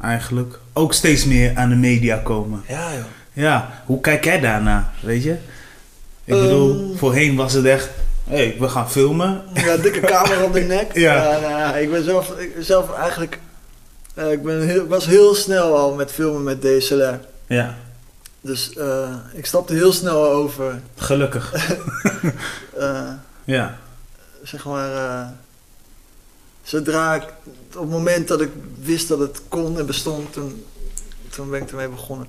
eigenlijk 0.02 0.58
ook 0.72 0.92
steeds 0.92 1.24
meer 1.24 1.52
aan 1.56 1.68
de 1.68 1.74
media 1.74 2.16
komen. 2.16 2.62
Ja, 2.68 2.92
joh. 2.92 3.04
Ja, 3.32 3.82
hoe 3.86 4.00
kijk 4.00 4.24
jij 4.24 4.40
daarna, 4.40 4.90
weet 5.00 5.22
je? 5.22 5.36
Ik 6.24 6.34
Ehm. 6.34 6.42
bedoel, 6.42 6.96
voorheen 6.96 7.36
was 7.36 7.52
het 7.52 7.64
echt, 7.64 7.88
hé, 8.28 8.36
hey, 8.36 8.56
we 8.58 8.68
gaan 8.68 8.90
filmen. 8.90 9.42
Ja, 9.54 9.76
dikke 9.76 10.00
camera 10.00 10.42
op 10.42 10.52
de 10.52 10.60
nek. 10.60 10.94
Ja. 11.06 11.38
nou, 11.40 11.76
ik 11.78 11.90
ben 11.90 12.04
zelf, 12.04 12.30
ik, 12.38 12.52
zelf 12.60 12.92
eigenlijk. 12.94 13.38
eh, 14.14 14.32
ik 14.32 14.42
ben 14.42 14.62
heel, 14.62 14.86
was 14.86 15.06
heel 15.06 15.34
snel 15.34 15.76
al 15.76 15.94
met 15.94 16.12
filmen 16.12 16.42
met 16.42 16.60
DSLR. 16.62 17.18
Ja, 17.46 17.74
Dus 18.40 18.72
eh, 18.72 19.14
ik 19.32 19.46
stapte 19.46 19.74
heel 19.74 19.92
snel 19.92 20.30
over. 20.30 20.80
gelukkig. 20.96 21.52
eh, 22.78 23.00
Ja, 23.44 23.76
zeg 24.42 24.64
maar. 24.64 24.88
Zodra 26.62 27.14
ik. 27.14 27.22
Op 27.74 27.80
het 27.80 27.90
moment 27.90 28.28
dat 28.28 28.40
ik 28.40 28.50
wist 28.82 29.08
dat 29.08 29.18
het 29.18 29.40
kon 29.48 29.78
en 29.78 29.86
bestond, 29.86 30.32
toen, 30.32 30.64
toen 31.28 31.50
ben 31.50 31.62
ik 31.62 31.70
ermee 31.70 31.88
begonnen. 31.88 32.26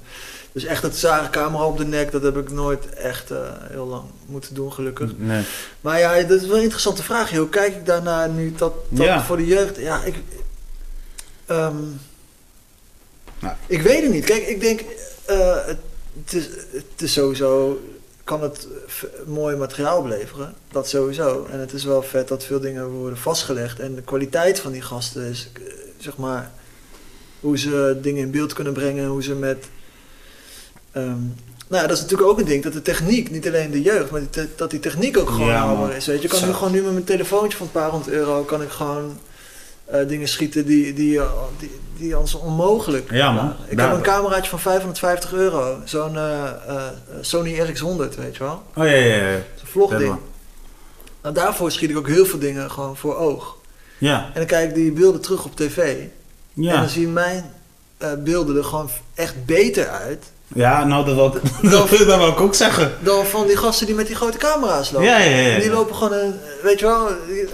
Dus 0.52 0.63
echt 0.65 0.84
het 0.84 0.98
zware 0.98 1.30
camera 1.30 1.65
op 1.65 1.78
de 1.78 1.86
nek, 1.86 2.12
dat 2.12 2.24
heb 2.24 2.38
ik 2.38 2.52
nooit 2.52 2.89
echt 2.89 3.32
eh, 3.32 3.38
heel 3.70 3.86
lang 3.88 4.04
moeten 4.26 4.54
doen, 4.56 4.74
gelukkig. 4.74 5.12
nee. 5.17 5.44
Maar 5.82 6.00
ja, 6.00 6.22
dat 6.22 6.41
is 6.41 6.48
wel 6.48 6.56
een 6.58 6.62
interessante 6.63 7.04
vraag. 7.04 7.32
Hoe 7.32 7.50
kijk 7.50 7.76
ik 7.76 7.86
daarna 7.86 8.26
nu 8.28 8.54
dat, 8.58 8.74
dat 8.89 9.06
Ja. 9.06 9.24
voor 9.24 9.38
de 9.38 9.46
jeugd? 9.46 9.78
Ja, 9.78 10.04
ik. 10.04 10.15
ehm, 11.46 11.76
Nou. 13.39 13.56
Ik 13.67 13.82
weet 13.82 14.02
het 14.04 14.12
niet. 14.12 14.26
Kijk, 14.26 14.48
ik 14.48 14.60
denk. 14.62 14.82
eh, 15.26 15.65
het, 15.65 16.34
is, 16.34 16.46
het 16.72 17.02
is 17.02 17.13
sowieso 17.13 17.80
kan 18.32 18.41
het 18.44 18.67
v- 18.88 19.04
mooi 19.26 19.56
materiaal 19.56 20.02
beleveren. 20.02 20.54
Dat 20.72 20.88
sowieso. 20.89 21.48
En 21.52 21.60
het 21.60 21.74
is 21.74 21.84
wel 21.84 22.02
vet 22.04 22.28
dat 22.28 22.44
veel 22.44 22.60
dingen 22.60 22.88
worden 22.89 23.17
vastgelegd. 23.17 23.80
En 23.80 23.96
de 23.96 24.02
kwaliteit 24.02 24.60
van 24.60 24.72
die 24.72 24.82
gasten 24.82 25.24
is, 25.24 25.50
eh, 25.54 25.62
zeg 25.98 26.17
maar, 26.17 26.52
hoe 27.39 27.58
ze 27.58 27.98
dingen 28.02 28.22
in 28.24 28.32
beeld 28.32 28.54
kunnen 28.54 28.74
brengen, 28.74 29.08
hoe 29.08 29.24
ze 29.24 29.34
met. 29.36 29.65
ehm, 30.91 31.20
nou 31.67 31.82
ja, 31.82 31.88
dat 31.88 31.98
is 31.98 32.02
natuurlijk 32.02 32.30
ook 32.30 32.39
een 32.39 32.46
ding, 32.46 32.63
dat 32.63 32.74
de 32.74 32.82
techniek, 32.82 33.32
niet 33.32 33.48
alleen 33.48 33.72
de 33.72 33.82
jeugd, 33.82 34.12
maar 34.12 34.20
die 34.20 34.30
te- 34.30 34.48
dat 34.56 34.70
die 34.72 34.80
techniek 34.80 35.17
ook 35.17 35.30
gewoon 35.30 35.48
Ja, 35.48 35.56
haalbaar 35.65 35.96
is. 35.96 36.06
Weet 36.06 36.22
je, 36.22 36.28
kan 36.28 36.46
nu 36.48 36.54
gewoon 36.54 36.72
nu 36.72 36.82
met 36.82 36.91
mijn 36.94 37.04
telefoontje 37.04 37.58
van 37.58 37.65
een 37.65 37.72
paar 37.72 37.89
honderd 37.89 38.12
euro, 38.13 38.44
kan 38.44 38.62
ik 38.62 38.70
gewoon 38.70 39.06
eh, 39.10 39.31
dingen 40.08 40.27
schieten 40.27 40.65
die, 40.65 40.93
die, 40.93 41.19
eh, 41.19 41.32
die, 41.60 41.80
die 41.97 42.15
als 42.15 42.34
onmogelijk. 42.34 43.12
Ja, 43.12 43.32
man. 43.32 43.56
ik 43.67 43.77
Daar- 43.77 43.88
heb 43.88 43.97
een 43.97 44.04
cameraatje 44.04 44.49
van 44.49 44.60
550 44.60 45.34
euro, 45.34 45.77
zo'n 45.86 46.17
eh, 46.17 46.43
eh, 46.67 46.84
Sony 47.21 47.60
RX100, 47.60 48.15
weet 48.17 48.36
je 48.38 48.43
wel. 48.43 48.63
Oh 48.75 48.86
ja, 48.86 48.91
ja, 48.91 49.15
ja. 49.32 49.39
Zo'n 49.56 49.67
vlogding. 49.67 50.15
Nou, 51.21 51.36
daarvoor 51.36 51.71
schiet 51.71 51.89
ik 51.89 51.97
ook 51.97 52.08
heel 52.08 52.25
veel 52.25 52.39
dingen 52.39 52.71
gewoon 52.71 52.97
voor 52.97 53.15
oog. 53.15 53.58
Ja, 53.97 54.25
En 54.25 54.32
dan 54.34 54.45
kijk 54.45 54.69
ik 54.69 54.75
die 54.75 54.91
beelden 54.91 55.21
terug 55.21 55.45
op 55.45 55.56
tv. 55.56 55.77
En 56.56 56.63
ja. 56.63 56.80
dan 56.80 56.89
zien 56.89 57.13
mijn 57.13 57.54
eh, 57.97 58.10
beelden 58.19 58.58
er 58.58 58.63
gewoon 58.63 58.89
echt 59.13 59.45
beter 59.45 59.88
uit. 59.88 60.32
Ja, 60.54 60.84
nou 60.84 61.06
dat 61.06 61.16
wil, 61.16 61.36
ik, 61.36 61.42
dat, 61.72 61.90
dat 61.90 62.18
wil 62.18 62.28
ik 62.28 62.40
ook 62.40 62.56
zeggen. 62.56 62.94
Dan 63.00 63.26
van 63.26 63.48
die 63.48 63.58
gasten 63.58 63.86
die 63.86 63.96
met 63.96 64.08
die 64.08 64.16
grote 64.16 64.38
camera's 64.38 64.92
lopen. 64.92 65.08
Ja, 65.08 65.18
ja, 65.18 65.36
ja. 65.36 65.54
En 65.54 65.62
die 65.62 65.70
lopen 65.70 65.96
gewoon 65.96 66.14
een, 66.14 66.34
weet 66.64 66.80
je 66.80 66.86
wel, 66.86 67.10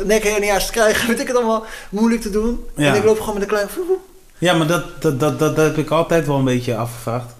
nekhernia's 0.05 0.65
te 0.65 0.71
krijgen, 0.71 1.07
weet 1.09 1.19
ik 1.19 1.27
het 1.27 1.35
allemaal, 1.35 1.65
moeilijk 1.89 2.21
te 2.21 2.29
doen. 2.29 2.65
Ja. 2.75 2.91
En 2.91 2.95
ik 2.95 3.03
loop 3.03 3.19
gewoon 3.19 3.33
met 3.33 3.43
een 3.43 3.49
klein. 3.49 3.67
Ja, 4.37 4.53
maar 4.53 4.67
dat, 4.67 5.01
dat, 5.01 5.19
dat, 5.19 5.39
dat, 5.39 5.55
dat 5.55 5.65
heb 5.65 5.77
ik 5.77 5.89
altijd 5.89 6.27
wel 6.27 6.37
een 6.37 6.43
beetje 6.43 6.75
afgevraagd. 6.75 7.35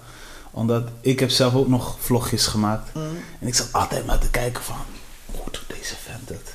Omdat 0.50 0.82
ik 1.00 1.20
heb 1.20 1.30
zelf 1.30 1.54
ook 1.54 1.68
nog 1.68 1.96
vlogjes 2.00 2.46
gemaakt. 2.46 2.94
Mm. 2.94 3.02
En 3.40 3.46
ik 3.46 3.54
zat 3.54 3.68
altijd 3.72 4.06
maar 4.06 4.18
te 4.18 4.30
kijken 4.30 4.62
van, 4.62 4.76
hoe 5.26 5.44
doet 5.50 5.64
deze 5.78 5.94
vent 6.04 6.28
het? 6.28 6.54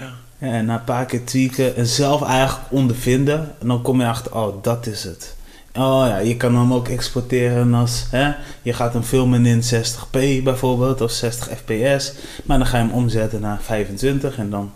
Ja. 0.00 0.12
Ja, 0.38 0.52
en 0.52 0.64
na 0.64 0.74
een 0.74 0.84
paar 0.84 1.04
keer 1.04 1.24
tweaken 1.24 1.76
en 1.76 1.86
zelf 1.86 2.22
eigenlijk 2.22 2.70
ondervinden. 2.70 3.54
En 3.60 3.68
dan 3.68 3.82
kom 3.82 4.00
je 4.00 4.06
achter, 4.06 4.34
oh, 4.34 4.62
dat 4.62 4.86
is 4.86 5.04
het. 5.04 5.34
Oh 5.76 6.04
ja, 6.08 6.18
je 6.18 6.36
kan 6.36 6.56
hem 6.56 6.72
ook 6.74 6.88
exporteren 6.88 7.74
als, 7.74 8.04
hè, 8.10 8.32
je 8.62 8.72
gaat 8.72 8.92
hem 8.92 9.02
filmen 9.02 9.46
in 9.46 9.62
60p 9.62 10.42
bijvoorbeeld, 10.44 11.00
of 11.00 11.10
60 11.10 11.48
fps. 11.64 12.12
Maar 12.44 12.58
dan 12.58 12.66
ga 12.66 12.76
je 12.78 12.84
hem 12.84 12.92
omzetten 12.92 13.40
naar 13.40 13.58
25 13.62 14.38
en 14.38 14.50
dan 14.50 14.72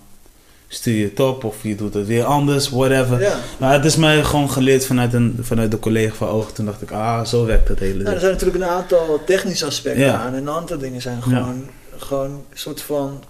stuur 0.69 0.95
je 0.95 1.05
het 1.05 1.21
op 1.21 1.45
of 1.45 1.57
je 1.63 1.75
doet 1.75 1.95
het 1.95 2.07
weer 2.07 2.25
anders, 2.25 2.69
whatever. 2.69 3.21
Ja. 3.21 3.35
Maar 3.59 3.73
het 3.73 3.85
is 3.85 3.97
mij 3.97 4.25
gewoon 4.25 4.51
geleerd 4.51 4.87
vanuit, 4.87 5.13
een, 5.15 5.39
vanuit 5.41 5.71
de 5.71 5.79
collega 5.79 6.15
van 6.15 6.29
Oog. 6.29 6.53
Toen 6.53 6.65
dacht 6.67 6.83
ik, 6.83 6.91
ah, 6.91 7.25
zo 7.25 7.47
werkt 7.47 7.69
het 7.69 7.79
hele 7.79 7.93
Nou, 7.93 8.05
ding. 8.05 8.15
er 8.15 8.21
zijn 8.21 8.33
natuurlijk 8.33 8.65
een 8.65 8.71
aantal 8.71 9.21
technische 9.27 9.67
aspecten 9.67 10.05
Ja. 10.05 10.17
aan. 10.19 10.27
En 10.35 10.35
een 10.35 10.51
aantal 10.51 10.79
dingen 10.79 11.03
zijn 11.03 11.23
gewoon, 11.23 11.65
gewoon 11.97 12.31
een 12.31 12.43
soort 12.55 12.83
van 12.83 13.23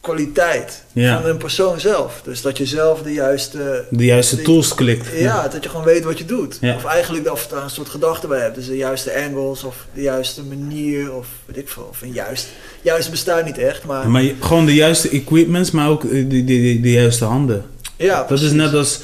kwaliteit 0.00 0.82
Ja. 0.92 1.20
van 1.20 1.30
een 1.30 1.36
persoon 1.36 1.80
zelf. 1.80 2.20
Dus 2.24 2.42
dat 2.42 2.58
je 2.58 2.66
zelf 2.66 3.02
de 3.02 3.12
juiste 3.12 3.84
De 3.90 4.04
juiste 4.04 4.36
die- 4.36 4.44
tools 4.44 4.74
klikt. 4.74 5.06
Ja, 5.18 5.48
dat 5.48 5.62
je 5.62 5.68
gewoon 5.68 5.84
weet 5.84 6.04
wat 6.04 6.18
je 6.18 6.24
doet. 6.24 6.58
Ja. 6.60 6.74
Of 6.74 6.84
eigenlijk 6.84 7.30
of 7.30 7.46
daar 7.46 7.62
een 7.62 7.70
soort 7.70 7.88
gedachte 7.88 8.26
bij 8.26 8.40
hebt. 8.40 8.54
Dus 8.54 8.66
de 8.66 8.76
juiste 8.76 9.14
angles 9.26 9.64
of 9.64 9.76
de 9.94 10.02
juiste 10.02 10.42
manier 10.42 11.12
of 11.14 11.26
weet 11.46 11.56
ik 11.56 11.68
veel. 11.68 11.86
Of 11.90 12.02
een 12.02 12.12
juist. 12.12 12.46
Juist 12.82 13.10
bestaat 13.10 13.44
niet 13.44 13.58
echt, 13.58 13.84
maar 13.84 14.10
Maar 14.10 14.22
je- 14.22 14.34
gewoon 14.40 14.66
de 14.66 14.74
juiste 14.74 15.08
equipments, 15.08 15.70
maar 15.70 15.88
ook 15.88 16.04
eh, 16.04 16.10
de, 16.10 16.26
de, 16.26 16.44
de, 16.44 16.80
de 16.80 16.92
juiste 16.92 17.24
handen. 17.24 17.64
ja, 17.96 18.24
Dat 18.28 18.40
is 18.40 18.50
net 18.52 18.74
als 18.74 19.00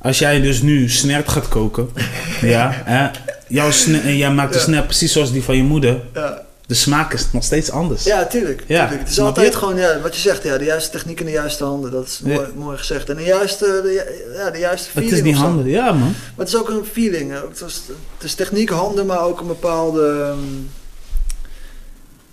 als 0.00 0.18
jij 0.18 0.40
dus 0.40 0.62
nu 0.62 0.88
snert 0.88 1.28
gaat 1.28 1.48
koken. 1.48 1.88
ja, 2.40 2.82
hè, 2.84 3.08
jouw 3.48 3.70
en 4.04 4.16
jij 4.16 4.30
maakt 4.30 4.52
de 4.52 4.58
snap 4.58 4.84
precies 4.84 5.12
zoals 5.12 5.32
die 5.32 5.42
van 5.42 5.56
je 5.56 5.62
moeder. 5.62 6.00
Ja, 6.14 6.42
De 6.68 6.74
smaak 6.74 7.12
is 7.12 7.32
nog 7.32 7.44
steeds 7.44 7.70
anders. 7.70 8.04
ja 8.04 8.26
tuurlijk, 8.26 8.64
Ja, 8.66 8.80
tuurlijk. 8.80 9.00
Het 9.00 9.10
is 9.10 9.20
altijd 9.20 9.52
je? 9.52 9.58
gewoon, 9.58 9.76
ja, 9.76 10.00
wat 10.00 10.14
je 10.14 10.20
zegt, 10.20 10.42
ja, 10.42 10.58
de 10.58 10.64
juiste 10.64 10.90
techniek 10.90 11.20
in 11.20 11.26
de 11.26 11.32
juiste 11.32 11.64
handen. 11.64 11.90
Dat 11.90 12.06
is 12.06 12.20
Ja. 12.24 12.34
mooi, 12.34 12.48
mooi 12.56 12.78
gezegd. 12.78 13.08
En 13.10 13.16
de 13.16 13.22
juiste, 13.22 13.64
de, 13.64 14.32
ja, 14.34 14.50
de 14.50 14.58
juiste 14.58 14.84
het 14.92 14.92
feeling 15.04 15.16
is 15.16 15.22
die 15.22 15.32
of 15.32 15.38
zo. 15.38 15.44
handen, 15.44 15.66
ja 15.66 15.92
man. 15.92 15.98
Maar 16.08 16.12
het 16.36 16.48
is 16.48 16.56
ook 16.56 16.68
een 16.68 16.84
feeling. 16.84 17.32
Het 17.32 17.60
is, 17.66 17.80
het 18.16 18.24
is 18.24 18.34
techniek, 18.34 18.68
handen, 18.70 19.06
maar 19.06 19.20
ook 19.20 19.40
een 19.40 19.46
bepaalde... 19.46 20.24
ehm, 20.28 20.38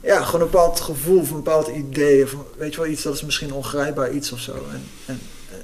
ja, 0.02 0.24
gewoon 0.24 0.42
een 0.42 0.50
bepaald 0.52 0.80
gevoel 0.80 1.20
of 1.20 1.30
een 1.30 1.36
bepaald 1.36 1.68
idee. 1.68 2.24
Of, 2.24 2.36
weet 2.58 2.74
je 2.74 2.82
wel, 2.82 2.90
iets 2.90 3.04
dat 3.04 3.14
is 3.14 3.24
misschien 3.24 3.54
ongrijpbaar 3.54 4.12
iets 4.12 4.32
of 4.32 4.40
zo. 4.40 4.52
En, 4.52 4.84
en, 5.06 5.20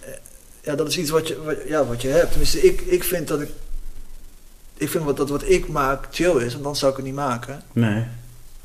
eh, 0.06 0.14
ja, 0.62 0.76
dat 0.76 0.88
is 0.88 0.98
iets 0.98 1.10
wat 1.10 1.28
je, 1.28 1.42
wat, 1.44 1.56
ja, 1.68 1.86
wat 1.86 2.02
je 2.02 2.08
hebt. 2.08 2.30
Tenminste, 2.30 2.62
ik, 2.62 2.82
ik 2.82 3.04
vind 3.04 3.28
dat 3.28 3.42
ik... 3.42 3.50
Ik 4.78 4.90
vind 4.90 5.04
wat, 5.04 5.18
dat 5.18 5.30
wat 5.30 5.44
ik 5.50 5.68
maak 5.68 6.08
chill 6.12 6.36
is, 6.46 6.52
want 6.52 6.64
dan 6.64 6.76
zou 6.76 6.92
ik 6.92 6.98
het 6.98 7.06
niet 7.06 7.16
maken. 7.16 7.62
Nee. 7.72 8.04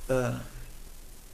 Eh, 0.06 0.28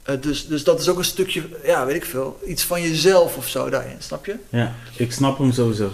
eh, 0.03 0.21
dus, 0.21 0.47
dus 0.47 0.63
dat 0.63 0.79
is 0.79 0.89
ook 0.89 0.97
een 0.97 1.03
stukje, 1.05 1.43
ja, 1.63 1.85
weet 1.85 1.95
ik 1.95 2.05
veel, 2.05 2.39
iets 2.45 2.63
van 2.63 2.81
jezelf 2.81 3.37
of 3.37 3.47
zo 3.47 3.69
daarin, 3.69 3.95
snap 3.99 4.25
je? 4.25 4.35
Ja, 4.49 4.73
ik 4.97 5.11
snap 5.11 5.37
hem 5.37 5.51
sowieso. 5.51 5.91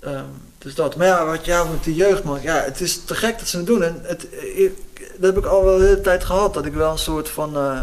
Ehm, 0.00 0.24
dus 0.58 0.74
dat. 0.74 0.96
Maar 0.96 1.06
ja, 1.06 1.26
wat 1.26 1.44
ja, 1.44 1.64
met 1.64 1.84
de 1.84 1.94
jeugd, 1.94 2.22
man. 2.24 2.42
Ja, 2.42 2.54
het 2.62 2.80
is 2.80 3.04
te 3.04 3.14
gek 3.14 3.38
dat 3.38 3.48
ze 3.48 3.56
het 3.56 3.66
doen. 3.66 3.82
En 3.82 4.00
het, 4.02 4.26
ik, 4.56 4.72
dat 5.18 5.34
heb 5.34 5.44
ik 5.44 5.50
al 5.50 5.64
wel 5.64 5.78
de 5.78 5.84
hele 5.84 6.00
tijd 6.00 6.24
gehad. 6.24 6.54
Dat 6.54 6.66
ik 6.66 6.72
wel 6.72 6.90
een 6.92 6.98
soort 6.98 7.28
van... 7.28 7.56
eh, 7.56 7.80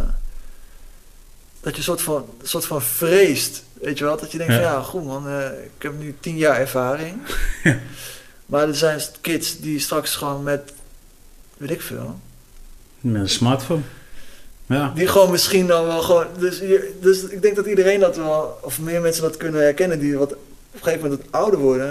dat 1.62 1.72
je 1.72 1.78
een 1.78 1.84
soort 1.84 2.02
van, 2.02 2.26
een 2.42 2.48
soort 2.48 2.66
van 2.66 2.82
vreest. 2.82 3.64
Weet 3.74 3.98
je 3.98 4.04
wel? 4.04 4.18
Dat 4.18 4.32
je 4.32 4.38
denkt 4.38 4.54
Ja. 4.54 4.60
van 4.62 4.72
ja, 4.72 4.82
goed 4.82 5.06
man. 5.06 5.28
eh, 5.28 5.46
ik 5.76 5.82
heb 5.84 6.00
nu 6.00 6.16
tien 6.20 6.38
jaar 6.38 6.60
ervaring. 6.60 7.18
maar 8.46 8.68
er 8.68 8.76
zijn 8.76 9.02
kids 9.22 9.60
die 9.60 9.80
straks 9.80 10.16
gewoon 10.16 10.44
met... 10.44 10.74
Weet 11.58 11.72
ik 11.72 11.82
veel. 11.82 12.20
Met 13.00 13.22
een 13.22 13.30
smartphone. 13.30 13.82
Ja. 14.72 14.92
Die 14.96 15.08
gewoon 15.08 15.32
misschien 15.32 15.68
dan 15.68 15.86
wel 15.86 16.02
gewoon... 16.02 16.26
Dus, 16.40 16.62
dus 17.02 17.24
ik 17.24 17.42
denk 17.42 17.56
dat 17.56 17.66
iedereen 17.66 18.00
dat 18.00 18.16
wel... 18.18 18.58
Of 18.62 18.80
meer 18.80 19.02
mensen 19.02 19.24
dat 19.24 19.38
kunnen 19.38 19.62
herkennen. 19.62 20.00
Die 20.00 20.18
wat 20.18 20.32
op 20.32 20.38
een 20.74 20.80
gegeven 20.84 21.04
moment 21.10 21.22
ouder 21.32 21.60
worden. 21.60 21.88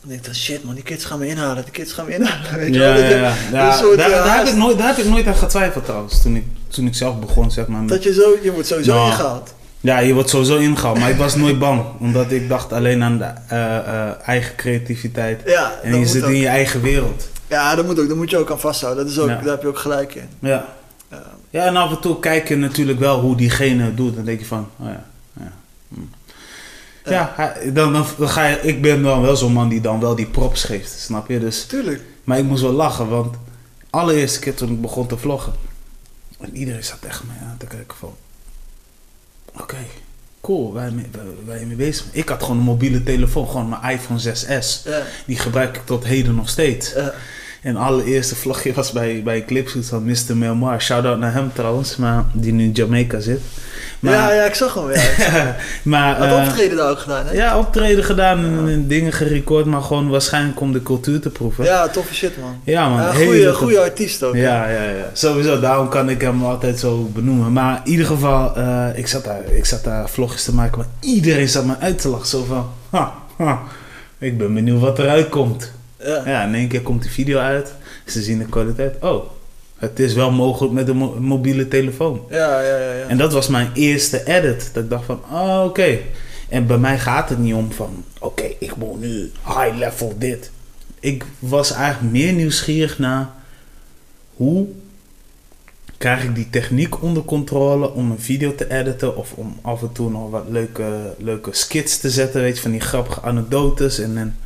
Dan 0.00 0.08
denk 0.08 0.18
ik 0.20 0.24
dan, 0.26 0.34
shit 0.34 0.64
man, 0.64 0.74
die 0.74 0.82
kids 0.84 1.04
gaan 1.04 1.18
me 1.18 1.26
inhalen. 1.26 1.62
Die 1.62 1.72
kids 1.72 1.92
gaan 1.92 2.04
me 2.06 2.14
inhalen. 2.14 2.58
Weet 2.60 2.74
je 2.74 2.80
Ja, 2.80 2.94
wel? 2.94 3.32
ja, 3.52 3.76
soort, 3.76 3.96
daar, 3.98 4.10
eh, 4.10 4.24
daar 4.24 4.36
heb 4.38 4.46
ik 4.46 4.54
nooit, 4.56 4.78
daar 4.78 4.86
heb 4.88 4.96
ik 4.96 5.04
nooit 5.10 5.26
aan 5.26 5.34
getwijfeld 5.34 5.84
trouwens. 5.84 6.22
Toen 6.22 6.36
ik, 6.36 6.44
toen 6.68 6.86
ik 6.86 6.94
zelf 6.94 7.18
begon, 7.20 7.50
zeg 7.50 7.66
maar. 7.66 7.80
met- 7.80 7.88
Dat 7.88 8.02
je 8.02 8.12
zo... 8.14 8.36
Je 8.42 8.52
wordt 8.52 8.66
sowieso 8.68 8.94
Nou, 8.94 9.10
ingehaald. 9.10 9.54
Ja, 9.80 9.98
je 9.98 10.14
wordt 10.14 10.28
sowieso 10.30 10.56
ingehaald. 10.56 10.98
Maar 10.98 11.10
ik 11.10 11.16
was 11.16 11.34
nooit 11.36 11.58
bang. 11.58 11.82
Omdat 12.00 12.30
ik 12.30 12.48
dacht 12.48 12.72
alleen 12.72 13.02
aan 13.02 13.18
de 13.18 13.24
eh, 13.48 13.76
eh, 13.76 14.10
eigen 14.26 14.56
creativiteit. 14.56 15.40
Ja, 15.46 15.72
En 15.82 15.98
je 15.98 16.06
zit 16.06 16.22
ook. 16.22 16.28
in 16.30 16.36
je 16.36 16.46
eigen 16.48 16.80
wereld. 16.82 17.28
Ja, 17.48 17.74
dat 17.74 17.86
moet 17.86 18.00
ook. 18.00 18.08
Daar 18.08 18.16
moet 18.16 18.30
je 18.30 18.36
ook 18.38 18.50
aan 18.50 18.60
vasthouden. 18.60 19.04
Dat 19.04 19.12
is 19.12 19.18
ook. 19.18 19.28
Daar 19.28 19.44
heb 19.44 19.62
je 19.62 19.68
ook 19.68 19.78
gelijk 19.78 20.14
in. 20.14 20.28
Ja. 20.38 20.66
Ja. 21.56 21.64
En 21.66 21.76
af 21.76 21.90
en 21.90 22.00
toe 22.00 22.20
kijk 22.20 22.48
je 22.48 22.56
natuurlijk 22.56 22.98
wel 22.98 23.20
hoe 23.20 23.36
diegene 23.36 23.84
het 23.84 23.96
doet. 23.96 24.14
Dan 24.16 24.24
denk 24.24 24.38
je 24.40 24.46
van, 24.46 24.68
oh 24.78 24.86
ja. 24.86 25.06
Ja, 25.40 25.52
hm. 25.88 26.00
Ja. 27.04 27.10
ja 27.12 27.32
hij- 27.36 27.72
dan, 27.72 27.92
dan, 27.92 28.06
ga 28.28 28.46
je, 28.46 28.60
ik 28.60 28.82
ben 28.82 29.02
dan 29.02 29.22
wel 29.22 29.36
zo'n 29.36 29.52
man 29.52 29.68
die 29.68 29.80
dan 29.80 30.00
wel 30.00 30.14
die 30.14 30.26
props 30.26 30.64
geeft, 30.64 30.98
snap 30.98 31.28
je? 31.28 31.38
Dus, 31.38 31.64
Tuurlijk. 31.66 32.02
maar 32.24 32.38
ik 32.38 32.44
moest 32.44 32.62
wel 32.62 32.72
lachen, 32.72 33.08
want 33.08 33.36
allereerste 33.90 34.38
keer 34.38 34.54
toen 34.54 34.70
ik 34.70 34.80
begon 34.80 35.06
te 35.06 35.16
vloggen. 35.16 35.52
En 36.40 36.56
iedereen 36.56 36.84
zat 36.84 36.98
echt 37.06 37.22
mij 37.26 37.36
aan 37.48 37.56
te 37.58 37.66
kijken 37.66 37.96
van, 37.98 38.14
oké, 39.60 39.76
cool, 40.40 40.72
waar 40.72 40.86
je 40.88 40.92
mee, 40.94 41.06
waar, 41.12 41.24
waar 41.46 41.58
je 41.58 41.66
mee 41.66 41.76
bezig 41.76 42.04
bent. 42.04 42.16
Ik 42.16 42.28
had 42.28 42.42
gewoon 42.42 42.56
een 42.56 42.62
mobiele 42.62 43.02
telefoon, 43.02 43.46
gewoon 43.48 43.68
mijn 43.68 43.98
iPhone 43.98 44.20
6S. 44.20 44.82
Ja. 44.84 45.02
Die 45.26 45.38
gebruik 45.38 45.76
ik 45.76 45.86
tot 45.86 46.04
heden 46.04 46.34
nog 46.34 46.48
steeds. 46.48 46.92
Ja. 46.92 47.14
En 47.66 47.76
allereerste 47.76 48.36
vlogje 48.36 48.72
was 48.72 48.92
bij, 48.92 49.20
bij 49.24 49.44
Clipshoot 49.44 49.86
van 49.86 50.04
Mr. 50.04 50.36
Melmar. 50.36 50.82
Shout-out 50.82 51.18
naar 51.18 51.32
hem 51.32 51.52
trouwens, 51.52 51.96
maar 51.96 52.24
die 52.32 52.52
nu 52.52 52.64
in 52.64 52.70
Jamaica 52.72 53.20
zit. 53.20 53.40
Maar, 54.00 54.12
ja, 54.12 54.32
ja, 54.32 54.44
ik 54.44 54.54
zag 54.54 54.74
hem. 54.74 54.90
Ja. 55.18 55.56
maar 55.82 56.18
Wat 56.18 56.28
eh, 56.28 56.46
optreden 56.48 56.76
daar 56.76 56.90
ook 56.90 56.98
gedaan, 56.98 57.26
hè? 57.26 57.32
ja, 57.32 57.58
optreden 57.58 58.04
gedaan 58.04 58.44
en, 58.44 58.68
en 58.68 58.86
dingen 58.86 59.12
gerecord, 59.12 59.64
maar 59.64 59.82
gewoon 59.82 60.08
waarschijnlijk 60.08 60.60
om 60.60 60.72
de 60.72 60.82
cultuur 60.82 61.20
te 61.20 61.30
proeven. 61.30 61.64
Ja, 61.64 61.88
toffe 61.88 62.14
shit, 62.14 62.40
man. 62.40 62.60
Ja, 62.64 62.88
man. 62.88 63.00
Ja, 63.00 63.12
goede, 63.12 63.54
goede 63.54 63.80
artiest 63.80 64.22
ook. 64.22 64.34
Ja, 64.34 64.68
ja, 64.68 64.82
ja. 64.82 65.10
Sowieso, 65.12 65.60
daarom 65.60 65.88
kan 65.88 66.08
ik 66.08 66.20
hem 66.20 66.44
altijd 66.44 66.78
zo 66.78 67.10
benoemen. 67.14 67.52
Maar 67.52 67.80
in 67.84 67.90
ieder 67.90 68.06
geval, 68.06 68.56
eh, 68.56 68.86
ik, 68.94 69.06
zat 69.06 69.24
daar, 69.24 69.44
ik 69.52 69.64
zat 69.64 69.84
daar 69.84 70.08
vlogjes 70.08 70.44
te 70.44 70.54
maken, 70.54 70.78
maar 70.78 70.88
iedereen 71.00 71.48
zat 71.48 71.64
me 71.64 71.74
uit 71.80 71.98
te 72.00 72.08
lachen. 72.08 72.26
Zo 72.26 72.44
van, 72.44 72.68
ha, 72.90 73.14
ha, 73.36 73.62
ik 74.18 74.38
ben 74.38 74.54
benieuwd 74.54 74.80
wat 74.80 74.98
eruit 74.98 75.28
komt. 75.28 75.74
Ja. 75.98 76.22
Ja, 76.26 76.44
in 76.44 76.54
één 76.54 76.68
keer 76.68 76.82
komt 76.82 77.02
die 77.02 77.10
video 77.10 77.38
uit. 77.38 77.74
Ze 78.06 78.22
zien 78.22 78.38
de 78.38 78.44
kwaliteit. 78.44 78.94
Oh, 79.02 79.24
het 79.78 79.98
is 79.98 80.14
wel 80.14 80.30
mogelijk 80.30 80.74
met 80.74 80.88
een 80.88 80.96
mo- 80.96 81.16
mobiele 81.20 81.68
telefoon. 81.68 82.20
Ja, 82.30 82.60
ja, 82.60 82.76
ja. 82.78 82.92
ja. 82.92 83.06
En 83.06 83.16
dat 83.16 83.32
was 83.32 83.48
mijn 83.48 83.70
eerste 83.74 84.24
edit. 84.26 84.70
Dat 84.72 84.84
ik 84.84 84.90
dacht 84.90 85.04
van, 85.04 85.20
oh, 85.30 85.62
oké. 85.64 85.98
En 86.48 86.66
bij 86.66 86.78
mij 86.78 86.98
gaat 86.98 87.28
het 87.28 87.38
niet 87.38 87.54
om 87.54 87.72
van, 87.72 88.04
oké, 88.18 88.44
ik 88.58 88.76
moet 88.76 89.00
nu 89.00 89.30
high 89.44 89.76
level 89.78 90.14
dit. 90.18 90.50
Ik 91.00 91.24
was 91.38 91.72
eigenlijk 91.72 92.12
meer 92.12 92.32
nieuwsgierig 92.32 92.98
naar 92.98 93.28
hoe 94.36 94.66
krijg 95.98 96.24
ik 96.24 96.34
die 96.34 96.50
techniek 96.50 97.02
onder 97.02 97.22
controle 97.22 97.92
om 97.92 98.10
een 98.10 98.20
video 98.20 98.54
te 98.54 98.70
editen 98.70 99.16
of 99.16 99.32
om 99.32 99.58
af 99.62 99.82
en 99.82 99.92
toe 99.92 100.10
nog 100.10 100.30
wat 100.30 100.44
leuke, 100.48 101.14
leuke 101.18 101.50
skits 101.52 101.98
te 101.98 102.10
zetten, 102.10 102.40
weet 102.40 102.56
je, 102.56 102.62
van 102.62 102.70
die 102.70 102.80
grappige 102.80 103.22
anekdotes 103.22 103.98
en, 103.98 104.16
en 104.18 104.36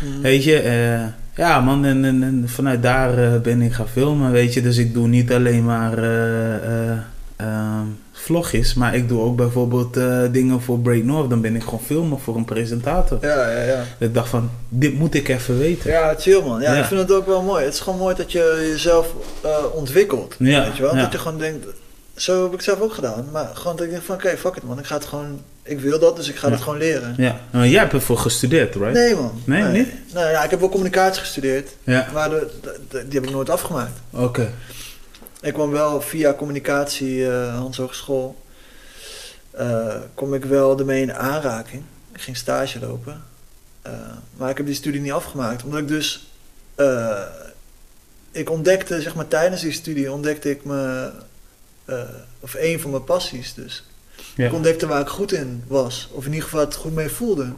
Mhm. 0.00 0.20
Weet 0.20 0.44
je, 0.44 0.56
eh, 0.58 1.00
Ja, 1.34 1.60
man, 1.60 1.84
en, 1.84 2.04
en, 2.04 2.22
en 2.22 2.44
vanuit 2.46 2.82
daar 2.82 3.18
eh, 3.18 3.40
ben 3.40 3.62
ik 3.62 3.72
gaan 3.72 3.88
filmen, 3.88 4.30
weet 4.32 4.54
je. 4.54 4.62
Dus 4.62 4.76
ik 4.76 4.94
doe 4.94 5.08
niet 5.08 5.32
alleen 5.32 5.64
maar 5.64 5.98
eh, 5.98 6.54
eh, 6.54 6.98
ehm, 7.36 7.84
vlogjes, 8.12 8.74
maar 8.74 8.94
ik 8.94 9.08
doe 9.08 9.20
ook 9.20 9.36
bijvoorbeeld 9.36 9.98
dingen 10.32 10.60
voor 10.62 10.78
Break 10.78 11.02
North. 11.02 11.30
Dan 11.30 11.40
ben 11.40 11.54
ik 11.56 11.62
gewoon 11.62 11.80
filmen 11.80 12.18
voor 12.18 12.36
een 12.36 12.44
presentator. 12.44 13.18
Ja, 13.20 13.50
ja, 13.50 13.62
ja. 13.62 13.82
Ik 13.98 14.14
dacht 14.14 14.28
van, 14.28 14.50
dit 14.68 14.94
moet 14.98 15.14
ik 15.14 15.28
even 15.28 15.58
weten. 15.58 15.90
Ja, 15.90 16.14
chill 16.18 16.42
man. 16.42 16.60
Ja, 16.60 16.72
Ja. 16.74 16.78
ik 16.80 16.84
vind 16.84 17.00
het 17.00 17.12
ook 17.12 17.26
wel 17.26 17.42
mooi. 17.42 17.64
Het 17.64 17.74
is 17.74 17.80
gewoon 17.80 17.98
mooi 17.98 18.14
dat 18.14 18.32
je 18.32 18.68
jezelf 18.72 19.14
ontwikkelt. 19.74 20.34
Ja, 20.38 20.64
Weet 20.64 20.76
je 20.76 20.82
wel? 20.82 20.94
ja. 20.96 21.02
Dat 21.02 21.12
je 21.12 21.18
gewoon 21.18 21.38
denkt, 21.38 21.66
zo 22.20 22.42
heb 22.42 22.52
ik 22.52 22.60
zelf 22.60 22.80
ook 22.80 22.94
gedaan. 22.94 23.28
Maar 23.32 23.50
gewoon 23.54 23.76
dat 23.76 23.84
ik 23.86 23.90
denk 23.92 24.02
van, 24.02 24.14
oké, 24.14 24.36
fuck 24.36 24.56
it 24.56 24.62
man. 24.62 24.78
Ik 24.78 24.86
ga 24.86 24.94
het 24.94 25.04
gewoon, 25.04 25.42
ik 25.62 25.80
wil 25.80 25.98
dat, 25.98 26.16
dus 26.16 26.28
ik 26.28 26.36
ga 26.36 26.46
Ja. 26.46 26.52
het 26.52 26.62
gewoon 26.62 26.78
leren. 26.78 27.14
Ja, 27.16 27.40
maar 27.50 27.66
jij 27.68 27.80
hebt 27.80 27.92
ervoor 27.92 28.18
gestudeerd, 28.18 28.74
right? 28.74 28.92
Nee 28.92 29.14
man. 29.14 29.42
Nee, 29.44 29.62
niet? 29.64 29.88
Nou 30.12 30.30
ja, 30.30 30.44
ik 30.44 30.50
heb 30.50 30.60
wel 30.60 30.68
communicatie 30.68 31.20
gestudeerd, 31.20 31.70
Ja, 31.82 32.08
maar 32.12 32.30
de, 32.30 32.50
de- 32.62 32.80
de- 32.88 33.08
die 33.08 33.18
heb 33.20 33.28
ik 33.28 33.34
nooit 33.34 33.50
afgemaakt. 33.50 33.98
oké. 34.10 34.50
Ik 35.40 35.52
kwam 35.52 35.70
wel 35.70 36.00
via 36.00 36.34
communicatie, 36.34 37.30
eh 37.30 37.54
Hans 37.56 37.76
Hogeschool, 37.76 38.36
eh 39.50 39.94
kom 40.14 40.34
ik 40.34 40.44
wel 40.44 40.78
ermee 40.78 41.02
in 41.02 41.14
aanraking. 41.14 41.82
Ik 42.14 42.20
ging 42.20 42.36
stage 42.36 42.78
lopen. 42.80 43.22
Eh, 43.82 43.92
maar 44.36 44.50
ik 44.50 44.56
heb 44.56 44.66
die 44.66 44.74
studie 44.74 45.00
niet 45.00 45.12
afgemaakt, 45.12 45.64
omdat 45.64 45.80
ik 45.80 45.88
dus... 45.88 46.28
ik 48.30 48.50
ontdekte, 48.50 49.00
zeg 49.02 49.14
maar 49.14 49.28
tijdens 49.28 49.60
die 49.60 49.72
studie, 49.72 50.12
ontdekte 50.12 50.50
ik 50.50 50.64
me... 50.64 51.10
eh, 51.90 52.02
of 52.40 52.54
een 52.58 52.80
van 52.80 52.90
mijn 52.90 53.04
passies 53.04 53.54
dus. 53.54 53.84
Ja. 54.36 54.46
Ik 54.46 54.52
ontdekte 54.52 54.86
waar 54.86 55.00
ik 55.00 55.08
goed 55.08 55.32
in 55.32 55.64
was. 55.66 56.08
Of 56.12 56.24
in 56.24 56.30
ieder 56.32 56.44
geval 56.48 56.60
het 56.64 56.74
goed 56.74 56.94
mee 56.94 57.08
voelde. 57.08 57.52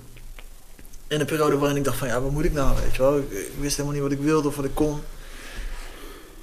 In 1.07 1.21
een 1.21 1.27
periode 1.27 1.57
waarin 1.57 1.77
ik 1.77 1.85
dacht 1.85 1.97
van, 1.97 2.09
ja, 2.09 2.21
wat 2.21 2.31
moet 2.31 2.45
ik 2.45 2.53
nou, 2.53 2.77
weet 2.83 2.95
je 2.97 3.03
wel. 3.03 3.19
Ik, 3.19 3.31
ik 3.31 3.51
wist 3.61 3.77
helemaal 3.77 3.95
niet 3.99 4.03
wat 4.09 4.19
ik 4.19 4.25
wilde 4.25 4.49
of 4.49 4.57
wat 4.57 4.65
ik 4.65 4.75
kon. 4.75 5.01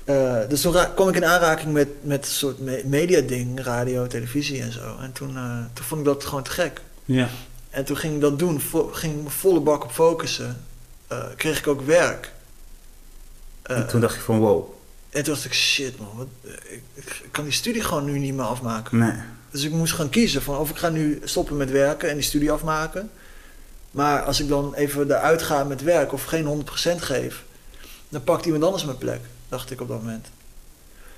Eh, 0.06 0.38
dus 0.50 0.62
toen 0.62 0.76
kwam 0.96 1.10
ik 1.10 1.16
in 1.16 1.26
aanraking 1.26 1.74
met, 1.74 1.88
met 2.02 2.26
een 2.26 2.32
soort 2.32 2.60
me- 2.60 2.82
mediading, 2.86 3.64
radio, 3.64 4.08
televisie 4.08 4.62
en 4.62 4.72
zo. 4.72 4.98
En 5.02 5.12
toen, 5.12 5.36
eh, 5.38 5.58
toen 5.74 5.86
vond 5.86 6.00
ik 6.00 6.06
dat 6.06 6.26
gewoon 6.26 6.44
te 6.44 6.52
gek. 6.52 6.82
Ja, 7.06 7.30
En 7.70 7.86
toen 7.86 7.98
ging 7.98 8.14
ik 8.16 8.22
dat 8.22 8.40
doen, 8.40 8.62
ging 8.92 9.18
ik 9.18 9.24
me 9.24 9.30
volle 9.30 9.60
bak 9.60 9.84
op 9.84 9.92
focussen. 9.92 10.64
Kreeg 11.36 11.60
ik 11.60 11.68
ook 11.68 11.82
werk. 11.82 12.32
En 13.62 13.88
toen 13.88 14.02
dacht 14.02 14.16
je 14.16 14.22
van 14.22 14.40
wow. 14.40 14.70
En 15.10 15.24
toen 15.24 15.34
dacht 15.34 15.46
ik, 15.46 15.54
shit 15.54 16.00
man, 16.00 16.08
wat, 16.16 16.28
ik, 16.70 16.82
ik 16.94 17.28
kan 17.32 17.44
die 17.44 17.54
studie 17.54 17.84
gewoon 17.84 18.06
nu 18.06 18.20
niet 18.20 18.34
meer 18.34 18.46
afmaken. 18.46 18.98
Nee. 18.98 19.14
Dus 19.52 19.64
ik 19.64 19.72
moest 19.72 19.94
gaan 19.94 20.10
kiezen 20.10 20.42
van 20.42 20.58
of 20.58 20.70
ik 20.70 20.78
ga 20.78 20.90
nu 20.90 21.22
stoppen 21.24 21.58
met 21.58 21.72
werken 21.72 22.10
en 22.10 22.16
die 22.16 22.24
studie 22.24 22.52
afmaken. 22.52 23.12
Maar 23.92 24.22
als 24.24 24.40
ik 24.40 24.48
dan 24.48 24.74
even 24.74 25.12
eruit 25.12 25.42
ga 25.42 25.64
met 25.64 25.82
werk 25.84 26.14
of 26.14 26.24
geen 26.24 26.66
100% 26.96 26.96
geef, 26.98 27.44
dan 28.10 28.24
pakt 28.24 28.46
iemand 28.46 28.64
anders 28.64 28.86
mijn 28.86 28.98
plek, 28.98 29.20
dacht 29.50 29.72
ik 29.72 29.82
op 29.82 29.88
dat 29.88 30.02
moment. 30.02 30.28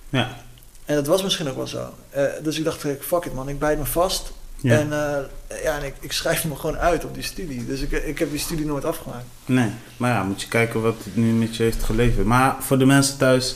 Ja, 0.09 0.37
En 0.85 0.95
dat 0.95 1.07
was 1.07 1.23
misschien 1.23 1.49
ook 1.49 1.55
wel 1.55 1.67
zo. 1.67 1.93
Eh, 2.09 2.23
dus 2.43 2.57
ik 2.57 2.63
dacht, 2.63 2.85
fuck 2.99 3.25
it 3.25 3.33
man, 3.33 3.49
ik 3.49 3.59
bijt 3.59 3.77
me 3.77 3.85
vast. 3.85 4.31
ja. 4.57 4.77
En, 4.77 4.91
eh, 4.93 5.63
ja, 5.63 5.77
en 5.77 5.83
ik, 5.85 5.95
ik 5.99 6.11
schrijf 6.11 6.45
me 6.45 6.55
gewoon 6.55 6.77
uit 6.77 7.05
op 7.05 7.13
die 7.13 7.23
studie. 7.23 7.65
Dus 7.65 7.81
ik, 7.81 7.91
ik 7.91 8.19
heb 8.19 8.29
die 8.29 8.39
studie 8.39 8.65
nooit 8.65 8.85
afgemaakt. 8.85 9.25
Nee, 9.45 9.71
maar 9.97 10.11
ja, 10.11 10.23
moet 10.23 10.41
je 10.41 10.47
kijken 10.47 10.81
wat 10.81 10.95
het 11.03 11.15
nu 11.15 11.31
met 11.31 11.55
je 11.55 11.63
heeft 11.63 11.83
geleverd. 11.83 12.25
Maar 12.25 12.55
voor 12.59 12.77
de 12.77 12.85
mensen 12.85 13.17
thuis, 13.17 13.55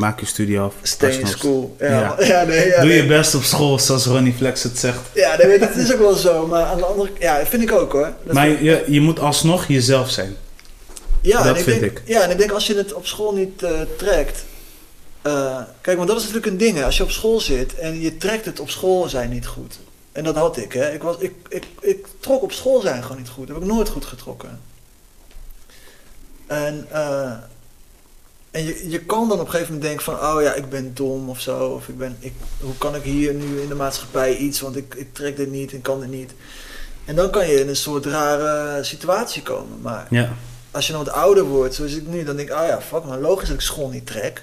maak 0.00 0.20
je 0.20 0.26
studie 0.26 0.60
af. 0.60 0.74
Stay 0.82 1.10
in 1.10 1.26
school. 1.26 1.76
Ja, 1.78 2.16
Ja. 2.18 2.44
nee, 2.44 2.66
ja, 2.68 2.80
Doe 2.82 2.92
je 2.92 3.06
best 3.06 3.34
op 3.34 3.42
school, 3.42 3.78
zoals 3.78 4.06
Ronnie 4.06 4.32
Flex 4.34 4.62
het 4.62 4.78
zegt. 4.78 4.98
Ja, 5.14 5.36
nee, 5.36 5.58
het 5.58 5.76
is 5.76 5.92
ook 5.92 5.98
wel 5.98 6.14
zo. 6.14 6.46
Maar 6.46 6.64
aan 6.64 6.76
de 6.76 6.84
andere 6.84 7.10
ja, 7.18 7.46
vind 7.46 7.62
ik 7.62 7.72
ook 7.72 7.92
hoor. 7.92 8.12
Dat 8.24 8.34
Maar 8.34 8.48
je, 8.62 8.84
je 8.88 9.00
moet 9.00 9.18
alsnog 9.18 9.66
jezelf 9.68 10.10
zijn. 10.10 10.36
Ja, 11.20 11.42
Dat 11.42 11.56
ik 11.56 11.62
vind 11.64 11.80
denk, 11.80 11.98
ik. 11.98 12.02
Ja, 12.08 12.20
en 12.22 12.30
ik 12.30 12.38
denk 12.38 12.50
als 12.50 12.66
je 12.66 12.74
het 12.76 12.92
op 12.92 13.06
school 13.06 13.32
niet 13.34 13.62
eh, 13.62 13.70
trekt. 13.96 14.44
eh, 15.22 15.60
kijk, 15.80 15.96
want 15.96 16.08
dat 16.08 16.16
is 16.18 16.22
natuurlijk 16.24 16.52
een 16.52 16.58
ding. 16.58 16.76
Hè. 16.76 16.84
Als 16.84 16.96
je 16.96 17.02
op 17.02 17.10
school 17.10 17.40
zit 17.40 17.74
en 17.74 18.00
je 18.00 18.16
trekt 18.16 18.44
het 18.44 18.60
op 18.60 18.70
school 18.70 19.08
zijn 19.08 19.30
niet 19.30 19.46
goed. 19.46 19.78
En 20.12 20.24
dat 20.24 20.34
had 20.36 20.56
ik. 20.56 20.72
Hè. 20.72 20.92
Ik, 20.92 21.02
was, 21.02 21.16
ik, 21.18 21.32
ik, 21.48 21.64
ik 21.80 22.06
trok 22.20 22.42
op 22.42 22.52
school 22.52 22.80
zijn 22.80 23.02
gewoon 23.02 23.18
niet 23.18 23.28
goed. 23.28 23.46
Dat 23.46 23.56
heb 23.56 23.64
ik 23.64 23.72
nooit 23.72 23.88
goed 23.88 24.04
getrokken. 24.04 24.60
En, 26.46 26.86
eh, 26.90 27.32
en 28.50 28.64
je, 28.64 28.90
je 28.90 28.98
kan 29.00 29.28
dan 29.28 29.38
op 29.40 29.44
een 29.44 29.50
gegeven 29.50 29.72
moment 29.74 29.82
denken 29.90 30.04
van... 30.04 30.14
Oh 30.36 30.42
ja, 30.42 30.54
ik 30.54 30.68
ben 30.68 30.90
dom 30.94 31.28
of 31.28 31.40
zo. 31.40 31.66
Of 31.66 31.88
ik 31.88 31.98
ben, 31.98 32.16
ik, 32.18 32.32
hoe 32.60 32.76
kan 32.78 32.94
ik 32.94 33.02
hier 33.02 33.34
nu 33.34 33.60
in 33.60 33.68
de 33.68 33.74
maatschappij 33.74 34.36
iets? 34.36 34.60
Want 34.60 34.76
ik, 34.76 34.94
ik 34.94 35.14
trek 35.14 35.36
dit 35.36 35.50
niet 35.50 35.72
en 35.72 35.82
kan 35.82 36.00
dit 36.00 36.10
niet. 36.10 36.32
En 37.04 37.14
dan 37.16 37.30
kan 37.30 37.46
je 37.48 37.60
in 37.60 37.68
een 37.68 37.76
soort 37.76 38.06
rare 38.06 38.84
situatie 38.84 39.42
komen. 39.42 39.80
Maar 39.80 40.06
Ja. 40.10 40.32
als 40.70 40.86
je 40.86 40.92
nou 40.92 41.04
wat 41.04 41.14
ouder 41.14 41.44
wordt, 41.44 41.74
zoals 41.74 41.94
ik 41.94 42.06
nu, 42.06 42.24
dan 42.24 42.36
denk 42.36 42.48
ik, 42.48 42.54
ah 42.54 42.66
ja, 42.66 42.80
fuck, 42.80 43.04
maar 43.04 43.18
logisch 43.18 43.48
dat 43.48 43.56
ik 43.56 43.62
school 43.62 43.88
niet 43.88 44.06
trek. 44.06 44.42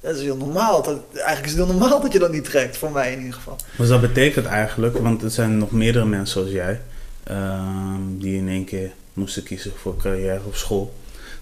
Dat 0.00 0.16
is 0.16 0.22
heel 0.22 0.36
normaal. 0.36 0.82
Dat, 0.82 1.00
eigenlijk 1.12 1.44
is 1.46 1.52
het 1.52 1.64
heel 1.66 1.76
normaal 1.78 2.00
dat 2.00 2.12
je 2.12 2.18
dat 2.18 2.32
niet 2.32 2.44
trekt, 2.44 2.76
voor 2.76 2.90
mij 2.90 3.12
in 3.12 3.18
ieder 3.18 3.34
geval. 3.34 3.56
Dus 3.76 3.88
dat 3.88 4.00
betekent 4.00 4.46
eigenlijk, 4.46 4.98
want 4.98 5.22
er 5.22 5.30
zijn 5.30 5.58
nog 5.58 5.70
meerdere 5.70 6.04
mensen 6.04 6.32
zoals 6.40 6.50
jij, 6.50 6.80
ehm, 7.24 8.00
die 8.08 8.36
in 8.36 8.48
één 8.48 8.64
keer 8.64 8.90
moesten 9.12 9.42
kiezen 9.42 9.72
voor 9.76 9.96
carrière 9.96 10.40
op 10.44 10.54
school. 10.56 10.94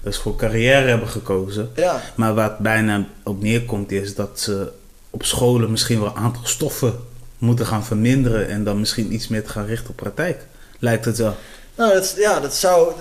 Dus 0.06 0.16
voor 0.16 0.36
carrière 0.36 0.88
hebben 0.88 1.08
gekozen. 1.08 1.70
Ja, 1.74 2.02
Maar 2.14 2.36
het 2.36 2.58
bijna 2.58 3.06
op 3.24 3.42
neerkomt 3.42 3.92
is 3.92 4.14
dat 4.14 4.40
ze 4.40 4.72
op 5.10 5.24
scholen 5.24 5.70
misschien 5.70 6.00
wel 6.00 6.08
een 6.08 6.22
aantal 6.22 6.46
stoffen 6.46 6.94
moeten 7.38 7.66
gaan 7.66 7.84
verminderen 7.84 8.48
en 8.48 8.64
dan 8.64 8.78
misschien 8.78 9.12
iets 9.12 9.28
meer 9.28 9.44
te 9.44 9.50
gaan 9.50 9.66
richten 9.66 9.90
op 9.90 9.96
praktijk. 9.96 10.46
Lijkt 10.78 11.04
het 11.04 11.18
wel. 11.18 11.36
nou, 11.74 11.92
dat, 11.92 12.14
ja, 12.16 12.40
dat 12.40 12.54
zou, 12.54 12.92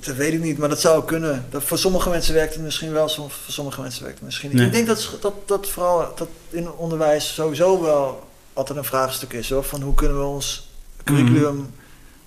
dat, 0.00 0.14
weet 0.16 0.32
ik 0.32 0.40
niet, 0.40 0.58
maar 0.58 0.68
dat 0.68 0.80
zou 0.80 1.04
kunnen. 1.04 1.46
Dat, 1.50 1.62
voor 1.62 1.78
sommige 1.78 2.08
mensen 2.08 2.34
werkt 2.34 2.54
het 2.54 2.62
misschien 2.62 2.92
wel, 2.92 3.08
voor 3.08 3.30
sommige 3.48 3.80
mensen 3.80 4.02
werkt 4.02 4.18
het 4.18 4.26
misschien 4.26 4.48
niet. 4.48 4.58
Nee. 4.58 4.66
Ik 4.66 4.72
denk 4.72 4.86
dat, 4.86 5.16
dat, 5.20 5.34
dat 5.44 5.68
vooral 5.68 6.12
dat 6.16 6.28
in 6.50 6.72
onderwijs 6.72 7.34
sowieso 7.34 7.82
wel 7.82 8.28
altijd 8.52 8.78
een 8.78 8.84
vraagstuk 8.84 9.32
is, 9.32 9.50
hoor. 9.50 9.64
Van 9.64 9.82
hoe 9.82 9.94
kunnen 9.94 10.18
we 10.18 10.24
ons 10.24 10.70
curriculum 11.04 11.70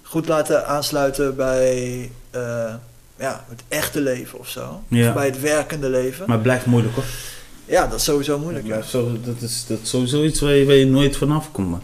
goed 0.02 0.28
laten 0.28 0.68
aansluiten 0.68 1.36
bij 1.36 2.12
eh, 2.30 2.74
ja, 3.22 3.46
het 3.50 3.62
echte 3.68 4.02
leven 4.02 4.40
of 4.40 4.50
zo. 4.50 4.84
Ja. 4.88 5.08
Of 5.08 5.14
bij 5.14 5.26
het 5.26 5.40
werkende 5.42 5.90
leven. 5.90 6.24
Maar 6.26 6.36
het 6.36 6.44
blijft 6.44 6.66
moeilijk 6.66 6.96
hoor. 6.96 7.04
Ja, 7.66 7.88
dat 7.88 7.98
is 8.00 8.04
sowieso 8.04 8.40
moeilijk. 8.40 8.66
Ja. 8.66 8.82
zo, 8.82 9.12
dat, 9.24 9.42
is, 9.42 9.66
dat 9.68 9.80
is 9.84 9.90
sowieso 9.90 10.24
iets 10.24 10.40
waar 10.40 10.52
je, 10.54 10.66
waar 10.66 10.76
je 10.76 10.86
nooit 10.86 11.18
vanaf 11.18 11.52
komt. 11.52 11.70
man. 11.70 11.82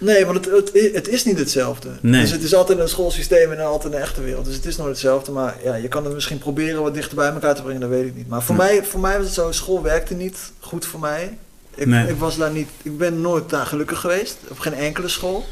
Nee, 0.00 0.26
want 0.26 0.44
het, 0.44 0.54
het, 0.72 0.94
het 0.94 1.08
is 1.08 1.24
niet 1.24 1.38
hetzelfde. 1.38 1.88
Nee. 2.00 2.20
Dus 2.20 2.30
het 2.30 2.42
is 2.42 2.54
altijd 2.54 2.78
een 2.78 2.88
schoolsysteem 2.88 3.52
en 3.52 3.60
altijd 3.66 3.92
een 3.92 4.00
echte 4.00 4.22
wereld. 4.22 4.44
Dus 4.44 4.54
het 4.54 4.64
is 4.66 4.76
nooit 4.76 4.90
hetzelfde. 4.90 5.32
Maar 5.32 5.56
ja, 5.64 5.74
je 5.74 5.88
kan 5.88 6.04
het 6.04 6.14
misschien 6.14 6.38
proberen 6.38 6.82
wat 6.82 6.94
dichter 6.94 7.16
bij 7.16 7.28
elkaar 7.32 7.54
te 7.54 7.62
brengen, 7.62 7.80
dat 7.80 7.90
weet 7.90 8.06
ik 8.06 8.14
niet. 8.16 8.28
Maar 8.28 8.42
voor, 8.42 8.54
Ja. 8.56 8.62
mij, 8.62 8.84
voor 8.84 9.00
mij 9.00 9.16
was 9.16 9.24
het 9.26 9.34
zo, 9.34 9.52
school 9.52 9.82
werkte 9.82 10.14
niet 10.14 10.36
goed 10.60 10.86
voor 10.86 11.00
mij. 11.00 11.38
Ik, 11.74 11.86
Nee. 11.86 12.08
ik 12.08 12.16
was 12.18 12.36
daar 12.36 12.50
niet, 12.50 12.68
ik 12.82 12.98
ben 12.98 13.20
nooit 13.20 13.50
daar 13.50 13.66
gelukkig 13.66 14.00
geweest. 14.00 14.36
Op 14.48 14.58
geen 14.58 14.74
enkele 14.74 15.08
school. 15.08 15.44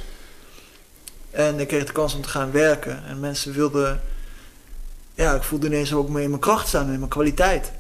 En 1.30 1.60
ik 1.60 1.68
kreeg 1.68 1.84
de 1.84 1.92
kans 1.92 2.14
om 2.14 2.22
te 2.22 2.28
gaan 2.28 2.50
werken. 2.52 3.02
En 3.08 3.20
mensen 3.20 3.52
wilden, 3.52 4.00
ja, 5.16 5.34
ik 5.34 5.42
voelde 5.42 5.66
ineens 5.66 5.92
ook 5.92 6.08
mee 6.08 6.22
in 6.24 6.28
mijn 6.30 6.40
kracht 6.40 6.68
staan, 6.68 6.90
in 6.92 6.98
mijn 6.98 7.10
kwaliteit. 7.10 7.72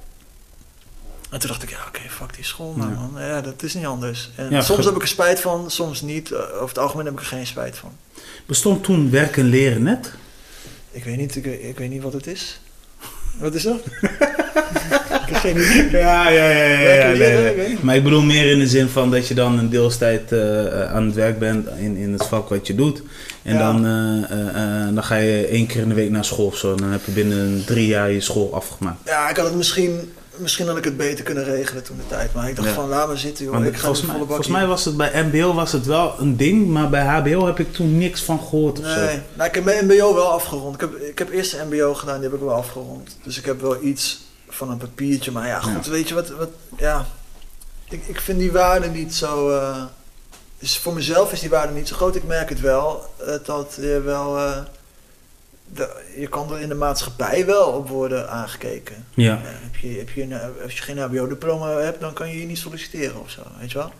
En 1.30 1.38
toen 1.38 1.48
dacht 1.48 1.62
ik, 1.62 1.70
ja, 1.70 1.78
oké, 1.88 2.00
fuck 2.08 2.34
die 2.34 2.44
school 2.44 2.74
nou, 2.76 2.90
Ja. 2.90 2.96
man. 3.12 3.22
Ja, 3.22 3.40
dat 3.40 3.62
is 3.62 3.74
niet 3.74 3.86
anders. 3.86 4.30
En 4.36 4.50
Ja, 4.50 4.60
soms 4.60 4.84
heb 4.84 4.94
ik 4.94 5.02
er 5.02 5.08
spijt 5.08 5.40
van, 5.40 5.70
soms 5.70 6.00
niet. 6.00 6.32
Eh, 6.32 6.38
Over 6.40 6.68
het 6.68 6.78
algemeen 6.78 7.04
heb 7.04 7.14
ik 7.14 7.20
er 7.20 7.26
geen 7.26 7.46
spijt 7.46 7.76
van. 7.76 7.92
Bestond 8.46 8.84
toen 8.84 9.10
werk 9.10 9.36
en 9.36 9.44
leren 9.44 9.82
net? 9.82 10.12
Ik 10.90 11.04
weet 11.04 11.16
niet, 11.16 11.36
ik 11.46 11.78
weet 11.78 11.90
niet 11.90 12.02
wat 12.02 12.12
het 12.12 12.26
is. 12.26 12.60
Wat 13.38 13.54
is 13.54 13.62
dat? 13.62 13.80
Ja, 15.90 16.28
ja, 16.28 16.50
ja. 16.50 17.06
nee, 17.18 17.56
nee. 17.56 17.78
Maar 17.80 17.96
ik 17.96 18.02
bedoel 18.04 18.22
meer 18.22 18.50
in 18.50 18.58
de 18.58 18.66
zin 18.68 18.88
van 18.88 19.10
dat 19.10 19.28
je 19.28 19.34
dan 19.34 19.58
een 19.58 19.70
deelstijd 19.70 20.32
eh, 20.32 20.92
aan 20.92 21.04
het 21.06 21.14
werk 21.14 21.38
bent 21.38 21.68
in, 21.78 21.96
in 21.96 22.12
het 22.12 22.26
vak 22.26 22.48
wat 22.48 22.66
je 22.66 22.74
doet. 22.74 23.02
En 23.42 23.54
Ja. 23.54 23.58
dan, 23.72 23.86
eh, 23.86 24.94
dan 24.94 25.04
ga 25.04 25.14
je 25.16 25.46
één 25.46 25.66
keer 25.66 25.80
in 25.82 25.88
de 25.88 25.94
week 25.94 26.10
naar 26.10 26.24
school 26.24 26.46
of 26.46 26.56
zo. 26.56 26.70
En 26.70 26.76
dan 26.76 26.90
heb 26.90 27.04
je 27.04 27.12
binnen 27.12 27.62
drie 27.66 27.86
jaar 27.86 28.10
je 28.10 28.20
school 28.20 28.54
afgemaakt. 28.54 28.98
Ja, 29.04 29.30
ik 29.30 29.36
had 29.36 29.46
het 29.46 29.54
misschien, 29.54 30.12
misschien 30.36 30.66
had 30.66 30.76
ik 30.76 30.84
het 30.84 30.96
beter 30.96 31.24
kunnen 31.24 31.44
regelen 31.44 31.82
toen 31.82 31.96
de 31.96 32.02
tijd. 32.16 32.32
Maar 32.34 32.48
ik 32.48 32.56
dacht 32.56 32.68
van, 32.68 32.88
laat 32.88 33.08
me 33.08 33.16
zitten 33.16 33.44
joh. 33.44 33.54
Want 33.54 33.66
ik 33.66 33.74
ga 33.74 33.80
volgens, 33.80 34.00
mij, 34.02 34.10
volle 34.14 34.26
bak 34.26 34.34
volgens 34.34 34.56
mij 34.56 34.66
was 34.66 34.84
het 34.84 34.96
bij 34.96 35.24
MBO 35.32 35.54
was 35.54 35.72
het 35.72 35.86
wel 35.86 36.14
een 36.18 36.36
ding, 36.36 36.66
maar 36.68 36.90
bij 36.90 37.04
HBO 37.04 37.46
heb 37.46 37.58
ik 37.58 37.72
toen 37.72 37.98
niks 37.98 38.22
van 38.22 38.38
gehoord 38.40 38.78
of 38.78 38.84
Nee, 38.84 38.94
zo. 38.94 39.20
nou, 39.34 39.48
ik 39.48 39.54
heb 39.54 39.64
mijn 39.64 39.84
mbo 39.84 40.14
wel 40.14 40.30
afgerond. 40.30 40.74
Ik 40.74 40.80
heb, 40.80 40.94
ik 41.00 41.18
heb 41.18 41.30
eerst 41.30 41.50
de 41.50 41.64
mbo 41.70 41.94
gedaan, 41.94 42.20
die 42.20 42.28
heb 42.28 42.38
ik 42.38 42.44
wel 42.44 42.54
afgerond. 42.54 43.16
Dus 43.22 43.38
ik 43.38 43.44
heb 43.44 43.60
wel 43.60 43.76
iets 43.82 44.24
van 44.48 44.70
een 44.70 44.76
papiertje. 44.78 45.30
Maar 45.30 45.46
ja, 45.46 45.60
goed, 45.60 45.84
Ja. 45.84 45.90
weet 45.90 46.08
je 46.08 46.14
wat, 46.14 46.28
wat 46.28 46.50
ja... 46.76 47.06
Ik, 47.88 48.06
ik 48.06 48.20
vind 48.20 48.38
die 48.38 48.52
waarde 48.52 48.88
niet 48.88 49.14
zo... 49.14 49.50
eh, 49.50 49.84
dus 50.58 50.78
voor 50.78 50.94
mezelf 50.94 51.32
is 51.32 51.40
die 51.40 51.50
waarde 51.50 51.72
niet 51.72 51.88
zo 51.88 51.96
groot. 51.96 52.16
Ik 52.16 52.24
merk 52.26 52.48
het 52.48 52.60
wel, 52.60 53.04
eh, 53.26 53.34
dat 53.44 53.78
je 53.80 54.00
wel... 54.04 54.38
eh, 54.38 54.58
de- 55.72 56.02
je 56.16 56.26
kan 56.26 56.52
er 56.52 56.60
in 56.60 56.68
de 56.68 56.74
maatschappij 56.74 57.46
wel 57.46 57.66
op 57.66 57.88
worden 57.88 58.30
aangekeken. 58.30 59.04
Ja. 59.14 59.38
Heb 59.42 59.76
je, 59.76 59.88
heb 59.98 60.10
je, 60.10 60.22
een- 60.22 60.40
als 60.62 60.76
je 60.76 60.82
geen 60.82 60.98
HBO-diploma 60.98 61.70
hebt, 61.70 62.00
dan 62.00 62.12
kan 62.12 62.28
je 62.28 62.34
hier 62.34 62.46
niet 62.46 62.58
solliciteren 62.58 63.20
of 63.20 63.30
zo, 63.30 63.42
weet 63.60 63.72
je 63.72 63.78
wel? 63.78 63.92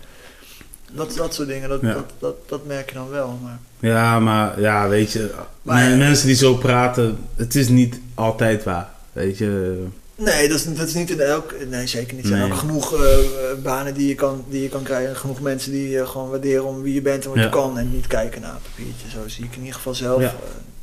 Dat, 0.93 1.13
dat 1.17 1.35
soort 1.35 1.49
dingen, 1.49 1.69
dat, 1.69 1.81
Ja. 1.81 1.93
dat, 1.93 2.05
dat, 2.19 2.37
dat 2.49 2.67
merk 2.67 2.89
je 2.89 2.95
dan 2.95 3.09
wel. 3.09 3.39
Maar, 3.43 3.59
ja, 3.79 4.21
maar 4.21 4.61
ja, 4.61 4.89
weet 4.89 5.13
je, 5.13 5.35
Maar- 5.63 5.89
men- 5.89 5.99
mensen 5.99 6.27
die 6.27 6.37
zo 6.37 6.55
praten, 6.55 7.19
het 7.37 7.55
is 7.55 7.69
niet 7.69 8.01
altijd 8.15 8.65
waar. 8.65 8.89
Weet 9.13 9.39
je, 9.39 9.85
Nee, 10.17 10.49
dat 10.49 10.57
is, 10.59 10.65
dat 10.75 10.87
is 10.89 10.95
niet 10.95 11.11
in 11.11 11.21
elk... 11.21 11.55
Nee, 11.69 11.87
zeker 11.87 12.15
niet. 12.15 12.23
Er 12.23 12.29
zijn 12.29 12.41
Nee. 12.41 12.51
ook 12.53 12.57
genoeg 12.59 12.95
eh, 12.95 13.19
eh, 13.19 13.59
banen 13.63 13.95
die 13.95 14.09
je, 14.09 14.15
kan, 14.15 14.45
die 14.49 14.63
je 14.63 14.69
kan 14.69 14.83
krijgen. 14.83 15.17
Genoeg 15.17 15.41
mensen 15.41 15.73
die 15.73 15.89
je 15.89 16.07
gewoon 16.07 16.29
waarderen 16.31 16.65
om 16.65 16.83
wie 16.83 16.95
je 16.95 17.03
bent 17.03 17.23
en 17.25 17.29
wat 17.29 17.39
Ja. 17.39 17.45
je 17.45 17.51
kan. 17.51 17.79
En 17.79 17.91
niet 17.93 18.07
kijken 18.07 18.41
naar 18.41 18.51
een 18.51 18.61
papiertje. 18.71 19.09
Zo 19.11 19.29
zie 19.29 19.45
ik 19.45 19.53
in 19.53 19.59
ieder 19.61 19.75
geval 19.75 19.95
zelf, 19.95 20.21
Ja. 20.21 20.27
eh, 20.27 20.35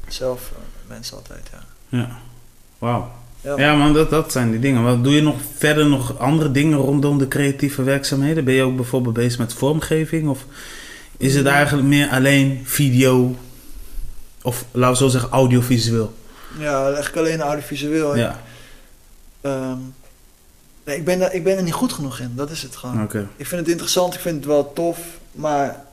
zelf 0.07 0.51
eh, 0.53 0.57
mensen 0.89 1.17
altijd, 1.17 1.47
ja. 1.51 1.63
ja. 1.97 2.09
Wauw. 2.77 3.11
Ja. 3.41 3.57
Ja, 3.57 3.75
man, 3.75 3.93
dat, 3.93 4.09
dat 4.09 4.31
zijn 4.31 4.51
die 4.51 4.59
dingen. 4.59 4.83
Wat 4.83 5.03
doe 5.03 5.13
je 5.13 5.21
nog 5.21 5.35
verder 5.57 5.85
nog 5.85 6.19
andere 6.19 6.51
dingen 6.51 6.77
rondom 6.77 7.17
de 7.17 7.27
creatieve 7.27 7.83
werkzaamheden? 7.83 8.43
Ben 8.43 8.53
je 8.53 8.63
ook 8.63 8.75
bijvoorbeeld 8.75 9.13
bezig 9.15 9.39
met 9.39 9.53
vormgeving? 9.53 10.29
Of 10.29 10.45
is 11.17 11.35
het 11.35 11.45
eigenlijk 11.45 11.87
meer 11.87 12.09
alleen 12.09 12.61
video? 12.63 13.35
Of 14.41 14.65
laten 14.71 14.91
we 14.91 15.03
zo 15.03 15.07
zeggen, 15.09 15.29
audiovisueel? 15.29 16.13
Ja, 16.59 16.85
eigenlijk 16.85 17.17
alleen 17.17 17.41
audiovisueel. 17.41 18.15
Ja, 18.15 18.41
Ehm, 19.43 19.77
nee, 20.83 20.97
ik 20.97 21.05
ben, 21.05 21.19
daar, 21.19 21.33
ik 21.33 21.43
ben 21.43 21.57
er 21.57 21.63
niet 21.63 21.73
goed 21.73 21.93
genoeg 21.93 22.19
in. 22.19 22.31
Dat 22.35 22.49
is 22.49 22.61
het 22.61 22.75
gewoon. 22.75 23.03
Ik 23.35 23.47
vind 23.47 23.61
het 23.61 23.69
interessant, 23.69 24.13
ik 24.13 24.19
vind 24.19 24.35
het 24.35 24.45
wel 24.45 24.73
tof. 24.73 24.97
Maar 25.31 25.83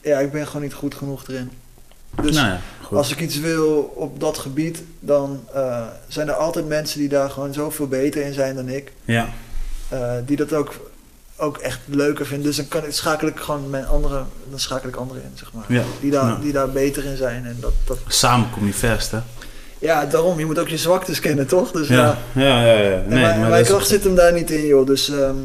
ja, 0.00 0.18
ik 0.18 0.32
ben 0.32 0.46
gewoon 0.46 0.62
niet 0.62 0.74
goed 0.74 0.94
genoeg 0.94 1.28
erin. 1.28 1.50
Dus 2.22 2.34
nou 2.36 2.46
ja, 2.48 2.60
goed. 2.82 2.96
als 2.96 3.10
ik 3.10 3.20
iets 3.20 3.38
wil 3.38 3.92
op 3.94 4.20
dat 4.20 4.38
gebied, 4.38 4.82
dan 5.00 5.40
eh, 5.54 5.86
zijn 6.08 6.28
er 6.28 6.34
altijd 6.34 6.66
mensen 6.68 6.98
die 6.98 7.08
daar 7.08 7.30
gewoon 7.30 7.52
zoveel 7.52 7.88
beter 7.88 8.22
in 8.22 8.32
zijn 8.32 8.54
dan 8.54 8.68
ik. 8.68 8.92
Ja, 9.04 9.28
eh, 9.88 10.12
die 10.26 10.36
dat 10.36 10.52
ook, 10.52 10.90
ook 11.36 11.58
echt 11.58 11.80
leuker 11.86 12.26
vinden. 12.26 12.46
Dus 12.46 12.56
dan 12.56 12.68
kan, 12.68 12.84
ik- 12.84 12.92
schakel 12.92 13.28
ik 13.28 13.38
gewoon 13.40 13.70
mijn 13.70 13.86
andere, 13.86 14.22
dan 14.50 14.58
schakel 14.58 14.88
ik 14.88 14.96
anderen 14.96 15.22
in, 15.22 15.30
zeg 15.34 15.52
maar. 15.52 15.64
Ja. 15.68 15.82
Die, 16.00 16.10
daar, 16.10 16.28
Ja. 16.28 16.36
die 16.36 16.52
daar 16.52 16.70
beter 16.70 17.04
in 17.04 17.16
zijn. 17.16 17.46
En 17.46 17.56
dat, 17.60 17.72
dat, 17.84 17.98
samen 18.08 18.50
kom 18.50 18.66
je 18.66 18.74
verst, 18.74 19.10
hè? 19.10 19.18
Ja, 19.80 20.06
daarom, 20.06 20.38
je 20.38 20.44
moet 20.46 20.58
ook 20.58 20.68
je 20.68 20.76
zwaktes 20.78 21.20
kennen, 21.20 21.46
toch? 21.46 21.70
Dus 21.70 21.88
ja. 21.88 22.18
Ja, 22.32 22.64
ja, 22.64 22.64
ja. 22.66 22.72
ja. 22.78 22.88
Nee, 22.96 23.02
mijn, 23.08 23.22
maar 23.22 23.38
mijn 23.38 23.50
dat 23.50 23.60
is- 23.60 23.68
kracht 23.68 23.88
zit 23.88 24.04
hem 24.04 24.14
daar 24.14 24.32
niet 24.32 24.50
in, 24.50 24.66
joh. 24.66 24.86
Dus 24.86 25.10
ehm, 25.10 25.36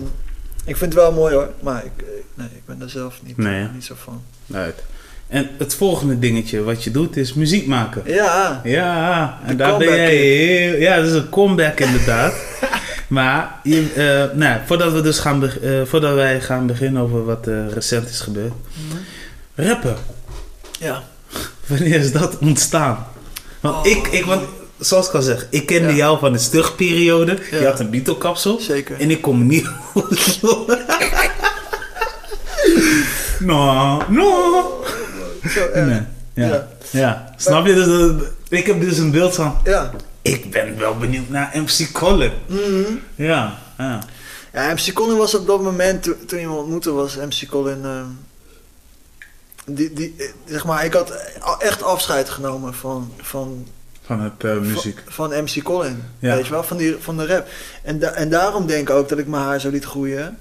ik 0.66 0.78
vind 0.78 0.94
het 0.94 1.02
wel 1.02 1.12
mooi 1.12 1.34
hoor. 1.36 1.50
Maar 1.60 1.84
ik, 1.86 1.92
eh, 2.04 2.08
nee, 2.34 2.48
ik 2.48 2.66
ben 2.66 2.80
daar 2.80 2.90
zelf 2.90 3.20
niet, 3.24 3.38
Nee, 3.38 3.68
niet 3.74 3.86
zo 3.86 3.96
van. 4.04 4.22
Uit. 4.54 4.84
En 5.28 5.50
het 5.58 5.74
volgende 5.76 6.20
dingetje 6.20 6.64
wat 6.64 6.84
je 6.84 6.92
doet 6.92 7.18
is 7.18 7.34
muziek 7.34 7.68
maken. 7.68 8.02
Ja, 8.06 8.62
Ja, 8.64 9.40
en 9.44 9.48
De 9.48 9.56
daar 9.56 9.78
ben 9.78 9.88
jij 9.96 10.16
heel... 10.16 10.80
Ja, 10.80 10.96
dat 10.96 11.06
is 11.06 11.14
een 11.14 11.30
comeback 11.30 11.80
inderdaad. 11.80 12.34
maar 13.08 13.60
je, 13.64 13.92
eh, 13.96 14.38
nou, 14.38 14.60
voordat, 14.66 14.92
we 14.94 15.02
dus 15.02 15.20
gaan 15.20 15.44
eh, 15.50 15.82
voordat 15.86 16.14
wij 16.14 16.42
gaan 16.42 16.68
beginnen 16.68 17.02
over 17.02 17.26
wat 17.26 17.48
eh, 17.48 17.68
recent 17.74 18.10
is 18.10 18.20
gebeurd. 18.20 18.54
Rappen, 19.56 19.96
ja. 20.80 21.04
wanneer 21.68 22.00
is 22.00 22.12
dat 22.12 22.38
ontstaan? 22.38 23.08
Want, 23.60 23.76
Oh. 23.76 23.86
ik, 23.92 24.08
ik, 24.08 24.26
want 24.26 24.42
zoals 24.80 25.08
ik 25.08 25.14
al 25.14 25.22
zeg, 25.22 25.48
ik 25.50 25.66
kende 25.66 25.90
Ja. 25.90 25.96
jou 25.96 26.20
van 26.20 26.32
de 26.32 26.38
stugperiode. 26.38 27.38
Ja. 27.52 27.58
Je 27.60 27.66
had 27.66 27.80
een 27.80 27.90
Beatle-kapsel. 27.90 28.60
Zeker. 28.60 29.00
En 29.00 29.12
ik 29.12 29.22
kom 29.22 29.48
niet... 29.48 29.70
no, 33.40 34.02
no. 34.10 34.84
Zo 35.50 35.60
erg. 35.74 35.86
Nee. 35.88 36.02
Ja. 36.34 36.48
Ja. 36.48 36.68
Ja. 36.92 37.34
snap 37.38 37.66
je? 37.66 37.74
Dus, 37.74 37.86
dat- 37.86 38.22
ik 38.50 38.66
heb 38.66 38.82
dus 38.82 38.98
een 38.98 39.12
beeld 39.12 39.36
van... 39.36 39.58
Ja. 39.64 39.92
Ik 40.22 40.52
ben 40.52 40.78
wel 40.78 40.98
benieuwd 40.98 41.30
naar 41.30 41.52
MC 41.56 41.92
Colin. 41.92 42.32
Mhm. 42.48 42.92
Ja, 43.16 43.58
ja. 43.78 44.00
Ja, 44.54 44.74
MC 44.74 44.94
Colin 44.94 45.18
was 45.18 45.36
op 45.36 45.48
dat 45.48 45.62
moment, 45.62 46.04
toen, 46.04 46.16
toen 46.28 46.40
je 46.40 46.48
me 46.48 46.54
ontmoette, 46.54 46.92
was 46.92 47.16
MC 47.16 47.50
Colin... 47.50 47.80
ehm, 47.84 48.06
die, 49.66 49.94
die, 49.94 50.14
eh, 50.18 50.26
zeg 50.46 50.66
maar, 50.66 50.86
ik 50.86 50.94
had 50.94 51.12
echt 51.60 51.84
afscheid 51.84 52.30
genomen 52.30 52.74
van, 52.74 53.12
van, 53.18 53.68
Van 54.02 54.22
het 54.22 54.44
eh, 54.44 54.58
muziek. 54.58 55.02
van, 55.08 55.32
van 55.32 55.44
MC 55.44 55.64
Colin. 55.64 56.04
Ja. 56.20 56.36
Weet 56.36 56.46
je 56.46 56.52
wel, 56.52 56.64
van, 56.64 56.78
die, 56.78 56.96
van 57.00 57.18
de 57.18 57.26
rap. 57.26 57.48
En, 57.84 58.00
da- 58.00 58.12
en 58.12 58.30
daarom 58.30 58.66
denk 58.68 58.90
ik 58.90 58.96
ook 58.96 59.10
dat 59.10 59.18
ik 59.18 59.28
mijn 59.28 59.44
haar 59.44 59.60
zo 59.60 59.70
liet 59.70 59.86
groeien. 59.86 60.38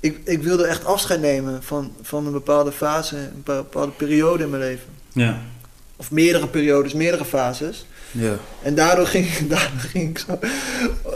Ik, 0.00 0.20
ik 0.24 0.42
wilde 0.42 0.66
echt 0.66 0.84
afscheid 0.84 1.20
nemen 1.20 1.62
van, 1.62 1.92
van 2.02 2.26
een 2.26 2.32
bepaalde 2.32 2.72
fase, 2.72 3.16
een 3.16 3.42
bepaalde 3.44 3.92
periode 3.92 4.42
in 4.44 4.50
mijn 4.50 4.62
leven. 4.62 4.88
Ja. 5.12 5.40
Of 5.96 6.10
meerdere 6.10 6.46
periodes, 6.46 6.92
meerdere 6.92 7.24
fases. 7.24 7.86
Ja. 8.10 8.38
En 8.62 8.74
daardoor 8.74 9.06
ging, 9.06 9.28
daardoor 9.48 9.80
ging 9.80 10.10
ik 10.10 10.18
zo, 10.18 10.38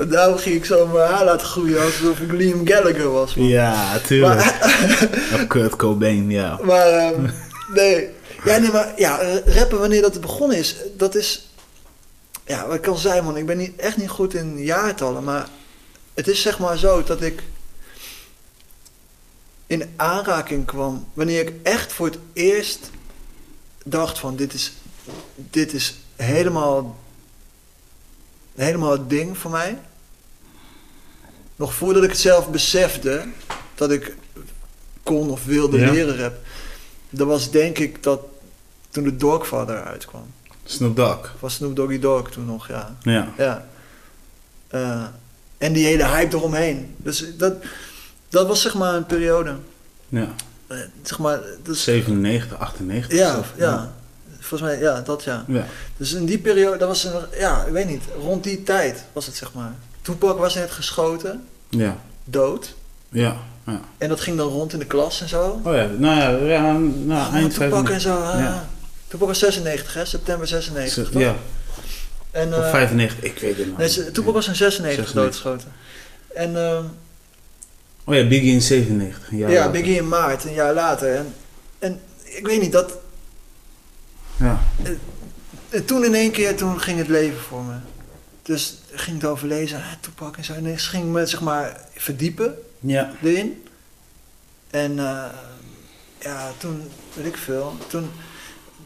daardoor 0.05 0.39
ging 0.39 0.57
ik 0.57 0.65
zo 0.65 0.87
mijn 0.87 1.11
haar 1.11 1.25
laten 1.25 1.47
groeien 1.47 1.83
alsof 1.83 2.21
ik 2.21 2.33
Liam 2.33 2.67
Gallagher 2.67 3.11
was. 3.11 3.35
man. 3.35 3.47
Ja, 3.47 3.99
tuurlijk. 3.99 4.35
Maar, 4.35 4.69
Of 5.35 5.47
Kurt 5.47 5.77
Cobain, 5.77 6.31
ja. 6.31 6.59
maar 6.63 6.87
ehm, 6.87 7.31
nee. 7.75 8.09
Ja, 8.45 8.59
nee, 8.59 8.71
maar 8.71 8.93
ja, 8.97 9.19
eh, 9.19 9.55
rappen 9.55 9.79
wanneer 9.79 10.03
dat 10.03 10.21
begonnen 10.21 10.59
is, 10.59 10.77
dat 10.97 11.15
is... 11.15 11.49
Ja, 12.47 12.67
wat 12.67 12.77
ik 12.77 12.87
al 12.87 12.97
zei 12.97 13.21
man, 13.21 13.37
ik 13.37 13.47
ben 13.47 13.57
niet, 13.57 13.77
echt 13.77 13.97
niet 13.97 14.09
goed 14.09 14.35
in 14.35 14.65
jaartallen, 14.65 15.25
maar 15.25 15.49
het 16.15 16.29
is 16.29 16.43
zeg 16.43 16.59
maar 16.59 16.79
zo 16.79 17.03
dat 17.03 17.23
ik 17.23 17.43
in 19.67 19.93
aanraking 19.97 20.67
kwam 20.67 21.07
wanneer 21.15 21.41
ik 21.41 21.53
echt 21.63 21.93
voor 21.93 22.07
het 22.07 22.19
eerst 22.33 22.91
dacht 23.85 24.19
van 24.19 24.37
dit 24.37 24.53
is, 24.55 24.73
dit 25.35 25.73
is 25.73 25.95
helemaal, 26.23 26.97
helemaal 28.55 28.93
het 28.93 29.11
ding 29.11 29.39
voor 29.39 29.51
mij. 29.51 29.79
Nog 31.57 31.75
voordat 31.75 32.03
ik 32.03 32.09
het 32.11 32.19
zelf 32.19 32.51
besefte 32.51 33.25
dat 33.75 33.91
ik 33.91 34.17
kon 35.03 35.31
of 35.31 35.45
wilde 35.45 35.79
Ja. 35.79 35.91
leren 35.91 36.17
rap. 36.17 36.35
Dat 37.11 37.27
was 37.27 37.51
denk 37.51 37.79
ik 37.79 38.03
dat 38.03 38.21
toen 38.91 39.05
de 39.05 39.17
Dogfather 39.17 39.83
uitkwam. 39.85 40.25
Snoop 40.65 40.97
Dogg. 40.97 41.35
Was 41.41 41.55
Snoop 41.55 41.77
Doggy 41.77 41.99
Dogg 41.99 42.31
toen 42.31 42.45
nog, 42.47 42.69
ja. 42.69 42.97
Ja. 43.03 43.29
ja. 43.37 43.67
Eh, 44.69 45.05
en 45.59 45.73
die 45.73 45.87
hele 45.87 46.07
hype 46.07 46.37
eromheen. 46.37 46.95
Dus 46.97 47.25
dat, 47.37 47.55
dat 48.29 48.47
was 48.47 48.63
zeg 48.63 48.75
maar 48.75 48.95
een 48.95 49.07
periode. 49.07 49.57
Ja. 50.09 50.29
Eh, 50.67 50.79
zeg 51.03 51.19
maar, 51.19 51.41
is, 51.69 51.83
97, 51.85 52.59
98. 52.59 53.19
ja, 53.19 53.39
of- 53.39 53.53
ja. 53.57 53.93
Volgens 54.51 54.71
mij, 54.71 54.81
ja, 54.81 55.01
dat 55.01 55.25
ja. 55.25 55.45
Ja. 55.49 55.67
Dus 55.97 56.13
in 56.13 56.25
die 56.25 56.39
periode, 56.39 56.77
dat 56.77 56.89
was, 56.89 57.05
een, 57.05 57.13
ja, 57.39 57.65
ik 57.65 57.73
weet 57.73 57.87
niet, 57.89 58.03
rond 58.21 58.45
die 58.45 58.63
tijd 58.63 59.05
was 59.13 59.27
het 59.27 59.35
zeg 59.37 59.53
maar. 59.53 59.73
Tupac 60.03 60.39
was 60.39 60.55
net 60.55 60.71
geschoten, 60.71 61.45
Ja. 61.69 61.97
dood. 62.25 62.75
Ja. 63.09 63.37
ja. 63.67 63.81
En 63.99 64.09
dat 64.09 64.21
ging 64.21 64.37
dan 64.37 64.49
rond 64.49 64.73
in 64.73 64.79
de 64.79 64.85
klas 64.85 65.21
en 65.21 65.29
zo. 65.29 65.61
Oh 65.65 65.75
ja, 65.75 65.87
nou 65.87 66.21
ja, 66.21 66.31
ja 66.55 66.73
nou, 66.73 67.29
Oh, 67.29 67.35
eind 67.35 67.53
Tupac 67.55 67.89
en 67.89 68.01
95. 68.01 68.01
zo. 68.01 68.15
ah. 68.23 68.39
Ja. 68.41 68.69
Tupac 69.09 69.29
was 69.29 69.39
96, 69.39 69.95
hè? 69.95 70.05
September 70.05 70.47
96. 70.47 71.11
toch? 71.11 71.23
Ja, 71.23 71.35
En, 72.31 72.49
of 72.55 72.65
eh, 72.65 72.71
95, 72.71 73.21
ik 73.21 73.39
weet 73.39 73.57
het 73.57 73.67
nog. 73.69 73.79
nee, 73.79 74.11
Tupac 74.11 74.35
was 74.35 74.49
in 74.49 74.55
96 74.57 75.09
96. 75.09 75.13
doodgeschoten. 75.13 75.73
En 76.35 76.57
ehm, 76.57 76.85
Oh 78.05 78.15
ja, 78.15 78.27
Biggie 78.27 78.53
in 78.53 78.63
97. 78.63 79.29
Ja, 79.31 79.49
ja, 79.49 79.71
Biggie 79.71 79.97
in 79.97 80.09
maart, 80.09 80.45
een 80.45 80.53
jaar 80.55 80.75
later. 80.75 81.15
En, 81.17 81.35
en 81.79 82.01
ik 82.25 82.47
weet 82.47 82.61
niet, 82.61 82.73
dat, 82.73 82.93
Ja. 84.41 84.61
en 85.69 85.85
toen 85.85 86.05
in 86.05 86.15
één 86.15 86.31
keer, 86.31 86.57
toen 86.57 86.81
ging 86.81 86.99
het 86.99 87.09
leven 87.09 87.41
voor 87.41 87.63
me. 87.63 87.75
Dus 88.43 88.79
ging 88.93 89.17
ik 89.17 89.23
erover 89.23 89.49
lezen, 89.49 89.79
ah, 89.79 89.85
Tupac 90.01 90.37
en 90.37 90.45
zo. 90.45 90.53
En 90.53 90.67
ik 90.67 90.81
ging 90.81 91.05
me, 91.13 91.27
zeg 91.27 91.41
maar, 91.41 91.81
verdiepen 91.95 92.55
Ja. 92.81 93.13
erin. 93.23 93.65
En 94.71 94.99
eh, 94.99 95.25
ja, 96.21 96.51
toen, 96.59 96.83
weet 97.15 97.27
ik 97.27 97.37
veel, 97.37 97.77
toen 97.89 98.11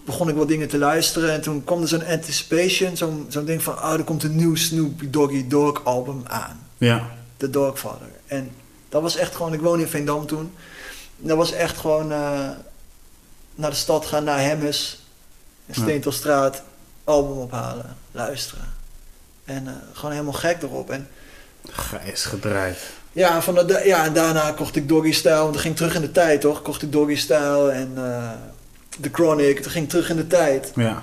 begon 0.04 0.28
ik 0.28 0.34
wat 0.34 0.48
dingen 0.48 0.68
te 0.68 0.78
luisteren. 0.78 1.32
En 1.32 1.40
toen 1.40 1.64
kwam 1.64 1.82
er 1.82 1.88
zo'n 1.88 2.04
anticipation, 2.06 2.96
zo'n 2.96 3.26
zo'n 3.28 3.44
ding 3.44 3.62
van, 3.62 3.74
oh, 3.74 3.92
er 3.92 4.04
komt 4.04 4.22
een 4.22 4.36
nieuw 4.36 4.54
Snoop 4.54 5.00
Doggy 5.04 5.48
Dogg 5.48 5.84
album 5.84 6.22
aan. 6.26 6.66
Ja. 6.78 7.10
The 7.36 7.50
Dogfather. 7.50 8.08
En 8.26 8.50
dat 8.88 9.02
was 9.02 9.16
echt 9.16 9.34
gewoon, 9.34 9.52
ik 9.52 9.60
woonde 9.60 9.82
in 9.82 9.88
Veendam 9.90 10.26
toen. 10.26 10.52
Dat 11.16 11.36
was 11.36 11.52
echt 11.52 11.76
gewoon 11.78 12.12
eh, 12.12 12.50
naar 13.54 13.70
de 13.70 13.76
stad 13.76 14.06
gaan, 14.06 14.24
naar 14.24 14.40
Hemmes. 14.40 15.03
Steentelstraat, 15.70 16.62
album 17.04 17.36
ophalen, 17.38 17.96
luisteren. 18.12 18.64
En 19.44 19.66
eh, 19.66 19.72
gewoon 19.92 20.10
helemaal 20.12 20.32
gek 20.32 20.62
erop. 20.62 20.90
En 20.90 21.08
Gijs 21.70 22.24
gedraaid. 22.24 22.78
ja, 23.12 23.42
van 23.42 23.54
de, 23.54 23.82
ja, 23.84 24.04
en 24.04 24.12
daarna 24.12 24.52
kocht 24.52 24.76
ik 24.76 24.88
Doggy 24.88 25.12
Style, 25.12 25.34
want 25.38 25.52
dat 25.52 25.62
ging 25.62 25.76
terug 25.76 25.94
in 25.94 26.00
de 26.00 26.12
tijd 26.12 26.40
toch? 26.40 26.62
Kocht 26.62 26.82
ik 26.82 26.92
Doggy 26.92 27.16
Style 27.16 27.70
en 27.70 27.92
eh 27.96 28.30
The 29.00 29.08
Chronic, 29.12 29.62
dat 29.62 29.72
ging 29.72 29.88
terug 29.88 30.10
in 30.10 30.16
de 30.16 30.26
tijd. 30.26 30.72
Ja. 30.74 31.02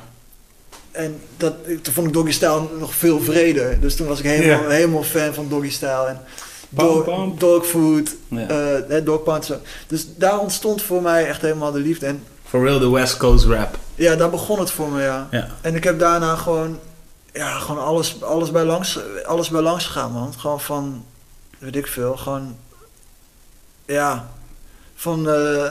En 0.92 1.20
dat, 1.38 1.54
toen 1.82 1.94
vond 1.94 2.08
ik 2.08 2.14
Doggy 2.14 2.32
Style 2.32 2.62
nog 2.80 2.94
veel 2.96 3.20
vreder. 3.20 3.80
Dus 3.82 3.96
toen 3.96 4.08
was 4.08 4.20
ik 4.20 4.26
helemaal, 4.26 4.64
Ja. 4.64 4.70
helemaal 4.70 5.04
fan 5.04 5.34
van 5.34 5.50
Doggy 5.50 5.70
Style. 5.70 6.06
En 6.08 6.22
Bam, 6.70 6.88
dog, 6.88 7.06
bam. 7.06 7.36
dog 7.40 7.66
food, 7.66 8.16
ja. 8.28 8.48
eh, 8.88 9.06
dog 9.06 9.24
pound. 9.24 9.52
Dus 9.88 10.06
daar 10.16 10.40
ontstond 10.40 10.82
voor 10.82 11.02
mij 11.02 11.28
echt 11.28 11.42
helemaal 11.42 11.72
de 11.72 11.80
liefde. 11.80 12.06
En 12.06 12.24
For 12.52 12.64
real, 12.64 12.80
de 12.80 12.90
West 12.90 13.18
Coast 13.18 13.46
rap. 13.46 13.78
ja, 13.96 14.16
daar 14.16 14.30
begon 14.30 14.60
het 14.60 14.72
voor 14.72 14.90
me, 14.90 15.02
ja. 15.02 15.28
Ja. 15.32 15.48
En 15.62 15.76
ik 15.76 15.84
heb 15.84 16.00
daarna 16.00 16.36
gewoon, 16.36 16.80
ja, 17.34 17.60
gewoon 17.60 17.84
alles, 17.84 18.24
alles, 18.24 18.52
bij 18.52 18.64
langs, 18.64 19.00
alles 19.26 19.50
bij 19.50 19.62
langs 19.62 19.86
gegaan, 19.86 20.12
man. 20.12 20.34
Gewoon 20.38 20.62
van, 20.62 21.06
weet 21.58 21.76
ik 21.76 21.88
veel, 21.88 22.18
gewoon, 22.18 22.58
ja, 23.86 24.32
van 25.02 25.30
eh, 25.30 25.64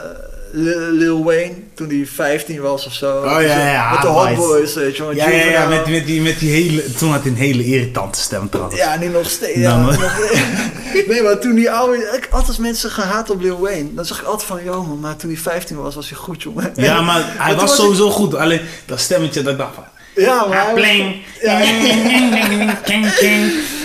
Lil, 0.91 1.23
Wayne, 1.23 1.53
toen 1.73 1.89
hij 1.89 2.05
15 2.05 2.61
was 2.61 2.85
of 2.85 2.93
zo. 2.93 3.17
Oh, 3.17 3.25
ja, 3.25 3.39
ja, 3.41 3.71
ja, 3.71 3.91
Met 3.91 4.01
de 4.01 4.07
Hot 4.07 4.35
Boys. 4.35 4.73
Weet 4.73 4.97
je 4.97 5.03
wel. 5.03 5.13
Ja, 5.15 5.29
ja, 5.29 5.35
ja, 5.35 5.45
Juvenile. 5.45 5.69
met, 5.69 5.89
met, 5.89 6.05
die, 6.05 6.21
met 6.21 6.39
die 6.39 6.51
hele... 6.51 6.93
Toen 6.93 7.11
had 7.11 7.21
hij 7.21 7.31
een 7.31 7.37
hele 7.37 7.63
irritante 7.65 8.19
stem 8.19 8.49
trouwens. 8.49 8.77
Ja, 8.79 8.97
nu 8.97 9.07
nog 9.07 9.29
steeds. 9.29 9.57
Ja, 9.57 9.77
maar- 9.77 9.99
nog- 9.99 10.19
nee, 11.07 11.21
maar 11.21 11.39
toen 11.39 11.55
die 11.55 11.71
oude... 11.71 11.97
Ik, 11.97 12.27
altijd 12.31 12.47
als 12.47 12.57
mensen 12.57 12.91
gehaat 12.91 13.29
op 13.29 13.41
Lil 13.41 13.59
Wayne, 13.59 13.93
dan 13.93 14.05
zag 14.05 14.19
ik 14.19 14.25
altijd 14.25 14.47
van... 14.47 14.59
Man, 14.65 14.99
maar 14.99 15.15
toen 15.15 15.29
hij 15.29 15.39
15 15.39 15.81
was, 15.81 15.95
was 15.95 16.09
hij 16.09 16.17
goed, 16.17 16.43
jongen. 16.43 16.71
Ja, 16.75 17.01
maar 17.01 17.23
hij 17.37 17.53
was 17.53 17.63
was 17.63 17.75
sowieso 17.75 18.09
goed. 18.09 18.35
Alleen 18.35 18.61
dat 18.85 18.99
stemmetje 18.99 19.41
dat 19.41 19.51
ik 19.51 19.59
dacht 19.59 19.75
van... 19.75 19.83
Ja, 20.15 20.45
maar... 20.45 20.73
Pling. 20.73 21.15
Ja. 21.41 21.59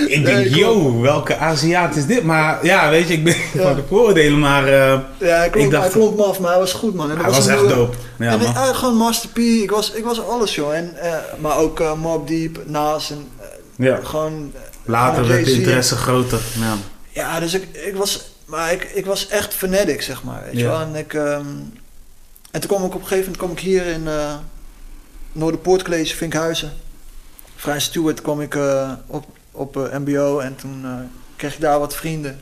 Ik 0.07 0.24
denk, 0.24 0.43
klopt. 0.47 0.55
yo, 0.57 1.01
welke 1.01 1.37
Aziat 1.37 1.97
is 1.97 2.07
dit? 2.07 2.22
Maar 2.22 2.64
ja, 2.66 2.91
weet 2.91 3.09
je, 3.09 3.14
ik 3.14 3.24
ben 3.24 3.37
Ja. 3.55 3.62
van 3.62 3.74
de 3.74 3.83
vooroordelen, 3.89 4.39
maar 4.39 4.64
eh, 4.66 4.99
Ja, 5.18 5.37
hij 5.37 5.51
klonk, 5.51 5.66
Ik 5.66 5.72
dacht- 5.72 5.83
hij 5.85 5.93
klonk 5.93 6.16
maf, 6.16 6.41
maar 6.41 6.51
hij 6.51 6.59
was 6.61 6.72
goed, 6.72 6.95
man. 6.95 7.11
En 7.11 7.18
hij 7.18 7.31
was 7.31 7.47
echt 7.47 7.68
dope. 7.68 7.97
Ja, 8.18 8.31
en 8.31 8.39
man. 8.39 8.55
eh, 8.55 8.74
gewoon 8.74 8.95
Master 8.97 9.29
P, 9.31 9.39
ik 9.39 9.70
was, 9.70 9.91
ik 9.91 10.05
was 10.05 10.20
alles, 10.27 10.55
joh. 10.55 10.74
En, 10.77 10.97
eh, 11.01 11.14
maar 11.39 11.57
ook 11.59 11.81
eh 11.81 11.93
Mob 11.95 12.29
Deep, 12.29 12.59
Nas 12.66 13.11
en 13.11 13.29
Ja. 13.77 13.99
gewoon... 14.03 14.53
Later 14.85 15.27
werd 15.29 15.45
de 15.45 15.53
interesse 15.53 15.97
groter. 15.97 16.41
Ja. 16.61 16.74
Ja, 17.11 17.41
dus 17.41 17.55
ik, 17.55 17.66
ik 17.72 17.97
was... 17.97 18.31
Maar 18.45 18.72
ik, 18.72 18.91
ik 18.95 19.07
was 19.07 19.29
echt 19.29 19.55
fanatic, 19.55 20.03
zeg 20.03 20.22
maar, 20.22 20.43
weet 20.45 20.59
je 20.61 20.66
wel. 20.66 20.81
En 20.81 20.95
ik... 20.95 21.14
ehm, 21.14 21.47
en 22.51 22.61
toen 22.61 22.68
kwam 22.70 22.85
ik 22.85 22.95
op 22.95 23.01
een 23.01 23.07
gegeven 23.07 23.18
moment 23.18 23.37
kwam 23.37 23.51
ik 23.51 23.59
hier 23.59 23.87
in 23.87 24.09
Noorderpoort 25.37 25.82
College, 25.82 26.16
Vinkhuizen. 26.16 26.72
Vrij 27.57 27.80
Stewart 27.80 28.22
kwam 28.22 28.41
ik 28.41 28.55
eh, 28.55 28.93
op, 29.07 29.24
op 29.51 29.76
eh, 29.76 29.99
mbo 29.99 30.39
en 30.39 30.57
toen 30.57 30.80
eh, 30.84 30.93
kreeg 31.37 31.55
ik 31.55 31.61
daar 31.61 31.78
wat 31.78 31.97
vrienden. 31.97 32.41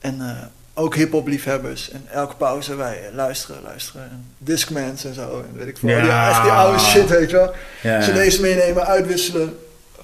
En 0.00 0.50
ook 0.74 0.94
hip-hop 0.94 1.26
liefhebbers. 1.26 1.90
En 1.90 2.04
elke 2.12 2.36
pauze 2.36 2.74
wij 2.74 3.10
luisteren, 3.14 3.62
luisteren. 3.62 4.02
En 4.02 4.26
Discmans 4.38 5.04
en 5.04 5.14
zo. 5.14 5.44
En 5.48 5.58
weet 5.58 5.66
ik 5.66 5.78
veel. 5.78 5.88
Ja. 5.88 6.00
Die, 6.00 6.10
echt 6.10 6.42
die 6.42 6.50
oude 6.50 6.78
shit, 6.78 7.08
weet 7.08 7.30
je 7.30 7.36
wel. 7.36 7.54
Ja. 7.82 7.98
CD's 7.98 8.38
meenemen, 8.38 8.86
uitwisselen. 8.86 9.58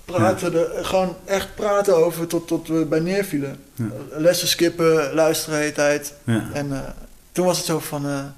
Praten, 0.04 0.54
er, 0.54 0.84
gewoon 0.84 1.16
echt 1.24 1.54
praten 1.54 1.96
over 1.96 2.26
tot, 2.26 2.48
tot 2.48 2.68
we 2.68 2.84
bij 2.84 3.00
neervielen. 3.00 3.56
Ja. 3.74 3.84
Lessen 4.10 4.48
skippen, 4.48 5.14
luisteren 5.14 5.54
de 5.54 5.60
hele 5.60 5.74
tijd. 5.74 6.14
En 6.52 6.94
toen 7.32 7.46
was 7.46 7.56
het 7.56 7.66
zo 7.66 7.78
van... 7.78 8.34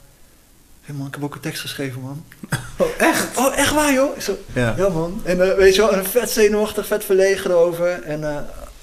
hey 0.85 0.95
man, 0.95 1.07
ik 1.07 1.14
heb 1.14 1.24
ook 1.24 1.35
een 1.35 1.41
tekst 1.41 1.61
geschreven, 1.61 2.01
man. 2.01 2.24
Oh, 2.78 2.87
echt? 2.99 3.37
Oh, 3.39 3.59
echt 3.59 3.72
waar, 3.72 3.93
joh? 3.93 4.18
Zo, 4.18 4.39
Ja. 4.53 4.74
ja, 4.76 4.89
man. 4.89 5.20
En 5.24 5.51
eh, 5.51 5.57
weet 5.57 5.74
je 5.74 5.80
wel, 5.80 5.93
en 5.93 6.07
vet 6.07 6.30
zenuwachtig, 6.30 6.87
vet 6.87 7.05
verlegen 7.05 7.51
erover. 7.51 8.03
En 8.03 8.24
eh 8.30 8.37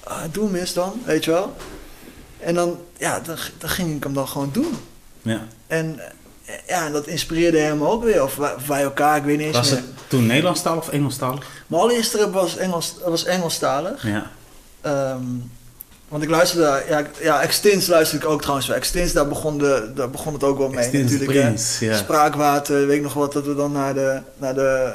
ah, 0.04 0.22
doe 0.32 0.46
hem 0.46 0.56
eens 0.56 0.74
dan, 0.74 1.02
weet 1.06 1.24
je 1.26 1.32
wel. 1.32 1.56
En 2.40 2.54
dan, 2.56 2.80
ja, 2.98 3.20
dan, 3.20 3.36
dan 3.58 3.70
ging 3.70 3.96
ik 3.96 4.04
hem 4.04 4.14
dan 4.14 4.28
gewoon 4.28 4.50
doen. 4.52 4.78
Ja. 5.22 5.42
En 5.68 6.00
eh, 6.46 6.54
ja, 6.68 6.86
en 6.86 6.92
dat 6.92 7.08
inspireerde 7.08 7.58
hem 7.60 7.84
ook 7.84 8.04
weer. 8.04 8.24
Of 8.24 8.36
wij, 8.68 8.82
elkaar, 8.82 9.18
ik 9.18 9.24
weet 9.24 9.38
niet 9.38 9.48
eens 9.48 9.58
Was 9.58 9.70
meer. 9.70 9.80
het 9.80 9.88
toen 10.08 10.26
Nederlandstalig 10.26 10.80
of 10.84 10.90
Engelstalig? 10.90 11.46
Mijn 11.68 11.82
allereerste 11.82 12.30
was, 12.32 12.58
Engels, 12.58 12.96
was 13.06 13.24
Engelstalig. 13.26 14.04
Ja. 14.08 14.32
Ehm, 14.82 15.24
want 16.12 16.24
ik 16.24 16.30
luisterde, 16.30 16.84
ja, 16.90 17.06
ja, 17.22 17.42
Extins 17.42 17.88
luisterde 17.88 18.26
ik 18.26 18.32
ook 18.32 18.40
trouwens 18.42 18.68
wel. 18.68 18.78
Extins, 18.78 19.14
daar 19.14 19.28
begon, 19.28 19.58
de, 19.58 19.92
daar 19.96 20.10
begon 20.10 20.34
het 20.34 20.44
ook 20.44 20.58
wel 20.58 20.70
mee 20.70 20.78
Extins 20.80 21.12
natuurlijk. 21.12 21.40
Prince, 21.40 21.86
ja. 21.86 21.96
Spraakwater, 21.98 22.88
weet 22.88 22.98
ik 22.98 23.04
nog 23.04 23.14
wat, 23.14 23.34
dat 23.34 23.46
we 23.46 23.56
dan 23.56 23.72
naar 23.72 23.94
de, 23.94 24.20
naar 24.38 24.54
de 24.54 24.92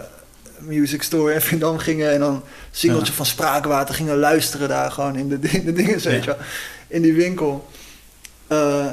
Music 0.58 1.02
Store 1.02 1.32
in 1.34 1.40
Vindam 1.40 1.78
gingen 1.78 2.12
en 2.12 2.20
dan 2.20 2.34
een 2.34 2.42
singeltje 2.70 3.10
Ja. 3.10 3.16
van 3.16 3.26
Spraakwater 3.26 3.94
gingen 3.94 4.16
luisteren 4.18 4.68
daar 4.68 4.90
gewoon 4.90 5.16
in 5.16 5.28
de, 5.28 5.38
in 5.50 5.64
de 5.64 5.72
dingen, 5.72 5.98
weet 5.98 6.24
je 6.24 6.30
wel, 6.30 6.38
in 6.88 7.02
die 7.02 7.14
winkel. 7.14 7.66
Eh, 8.46 8.86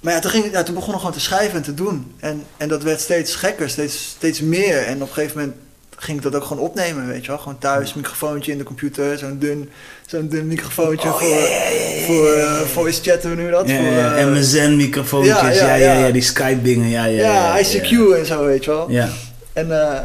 maar 0.00 0.12
ja 0.12 0.18
toen, 0.18 0.30
ging, 0.30 0.52
ja, 0.52 0.62
toen 0.62 0.74
begon 0.74 0.92
ik 0.92 0.98
gewoon 0.98 1.14
te 1.14 1.20
schrijven 1.20 1.56
en 1.56 1.62
te 1.62 1.74
doen. 1.74 2.14
En, 2.20 2.44
en 2.56 2.68
dat 2.68 2.82
werd 2.82 3.00
steeds 3.00 3.34
gekker, 3.34 3.70
steeds, 3.70 4.04
steeds 4.16 4.40
meer. 4.40 4.78
En 4.78 4.94
op 5.02 5.08
een 5.08 5.14
gegeven 5.14 5.38
moment 5.38 5.56
ging 5.96 6.16
ik 6.16 6.22
dat 6.22 6.34
ook 6.34 6.44
gewoon 6.44 6.62
opnemen, 6.62 7.06
weet 7.06 7.22
je 7.22 7.28
wel. 7.30 7.38
Gewoon 7.38 7.58
thuis, 7.58 7.94
microfoontje 7.94 8.52
in 8.52 8.58
de 8.58 8.64
computer, 8.64 9.18
zo'n 9.18 9.38
dun, 9.38 9.70
zo'n 10.08 10.28
dun 10.28 10.46
microfoontje 10.46 11.08
Oh, 11.08 11.18
voor, 11.18 11.28
ja, 11.28 11.36
ja, 11.36 11.68
ja, 11.68 12.06
voor 12.06 12.32
eh, 12.32 12.60
voice 12.60 13.02
chatten, 13.02 13.32
hoe 13.32 13.42
je 13.42 13.50
dat? 13.50 13.70
Voor, 13.70 13.84
ja, 13.84 14.16
eh, 14.16 14.26
MSN-microfoontjes, 14.26 15.40
ja, 15.40 15.50
ja 15.50 15.74
ja, 15.74 15.92
ja, 15.92 16.10
die 16.10 16.22
Skype-dingen, 16.22 16.88
ja, 16.88 17.04
ja. 17.04 17.22
ja, 17.22 17.58
ja, 17.58 17.64
ICQ 17.64 18.18
en 18.18 18.26
zo, 18.26 18.44
weet 18.44 18.64
je 18.64 18.70
wel. 18.70 18.90
Ja. 18.90 19.08
En 19.52 19.72
eh 19.72 20.00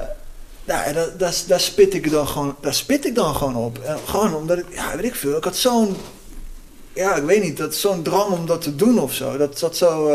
ja, 0.65 0.93
daar, 0.93 1.17
daar, 1.17 1.33
daar 1.47 1.59
spit 1.59 1.93
ik 1.93 2.11
dan 2.11 2.27
gewoon, 2.27 2.55
daar 2.61 2.73
spit 2.73 3.05
ik 3.05 3.15
dan 3.15 3.35
gewoon 3.35 3.55
op. 3.55 3.79
En 3.79 3.97
gewoon 4.05 4.35
omdat 4.35 4.57
ik, 4.57 4.65
ja, 4.69 4.95
weet 4.95 5.05
ik 5.05 5.15
veel, 5.15 5.37
ik 5.37 5.43
had 5.43 5.55
zo'n, 5.55 5.95
ja, 6.93 7.15
ik 7.15 7.23
weet 7.23 7.43
niet, 7.43 7.57
dat 7.57 7.75
zo'n 7.75 8.03
drang 8.03 8.31
om 8.31 8.45
dat 8.45 8.61
te 8.61 8.75
doen 8.75 8.99
of 8.99 9.13
zo. 9.13 9.37
Dat 9.37 9.59
zat 9.59 9.77
zo, 9.77 10.11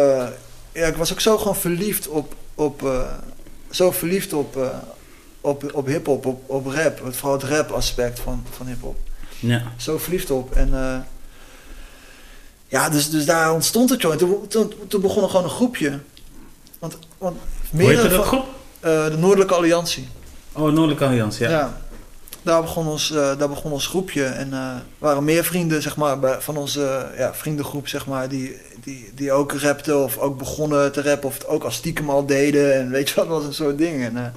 ja, 0.73 0.87
ik 0.87 0.97
was 0.97 1.13
ook 1.13 1.21
zo 1.21 1.39
gewoon 1.39 1.57
verliefd 1.57 2.09
op, 2.09 2.35
op 2.55 2.83
zo 3.71 3.91
verliefd 3.91 4.33
op, 4.33 4.59
op, 5.41 5.71
op 5.75 5.87
hip-hop, 5.87 6.27
op, 6.27 6.43
op 6.47 6.67
rap. 6.67 7.01
Vooral 7.11 7.33
het 7.33 7.43
rap 7.43 7.71
aspect 7.71 8.21
van, 8.21 8.45
van 8.57 8.67
hip-hop. 8.67 8.97
Ja. 9.39 9.63
Zo 9.77 9.99
verliefd 9.99 10.31
op. 10.31 10.53
En 10.53 10.69
eh, 10.75 10.99
ja, 12.69 12.89
dus, 12.89 13.11
dus 13.11 13.25
daar 13.25 13.53
ontstond 13.53 13.91
het. 13.91 14.05
En 14.05 14.19
toen, 14.19 14.47
toen, 14.49 14.73
toen 14.89 15.01
begon 15.01 15.23
er 15.23 15.29
gewoon 15.29 15.45
een 15.45 15.51
groepje. 15.51 15.99
Want, 16.79 16.99
want 17.19 17.37
meerdere 17.71 18.09
dat 18.09 18.27
groep? 18.27 18.47
eh, 18.81 19.05
de 19.05 19.17
Noordelijke 19.17 19.55
Alliantie. 19.55 20.09
Oh, 20.53 20.63
Noordelijke 20.63 21.05
Alliantie, 21.05 21.45
ja. 21.45 21.51
Ja. 21.51 21.81
Daar 22.43 22.63
begon 22.63 22.87
ons, 22.87 23.11
eh, 23.11 23.39
daar 23.39 23.49
begon 23.49 23.73
ons 23.73 23.87
groepje. 23.87 24.25
En 24.25 24.53
eh 24.53 24.75
waren 24.99 25.25
meer 25.25 25.45
vrienden, 25.45 25.83
zeg 25.83 25.97
maar, 25.97 26.19
bij, 26.19 26.41
van 26.41 26.57
onze 26.57 27.11
ja, 27.17 27.35
vriendengroep, 27.35 27.89
zeg 27.89 28.07
maar, 28.07 28.29
die, 28.29 28.57
die, 28.85 29.11
die 29.15 29.33
ook 29.33 29.53
rapten 29.53 30.05
of 30.05 30.19
ook 30.19 30.39
begonnen 30.39 30.93
te 30.93 31.03
rappen 31.03 31.29
of 31.29 31.35
het 31.35 31.47
ook 31.47 31.65
als 31.65 31.75
stiekem 31.75 32.11
al 32.11 32.27
deden. 32.27 32.75
En 32.75 32.91
weet 32.91 33.09
je 33.09 33.15
wat, 33.15 33.29
dat 33.29 33.37
was 33.37 33.47
een 33.47 33.55
soort 33.55 33.79
ding. 33.79 34.03
En 34.05 34.35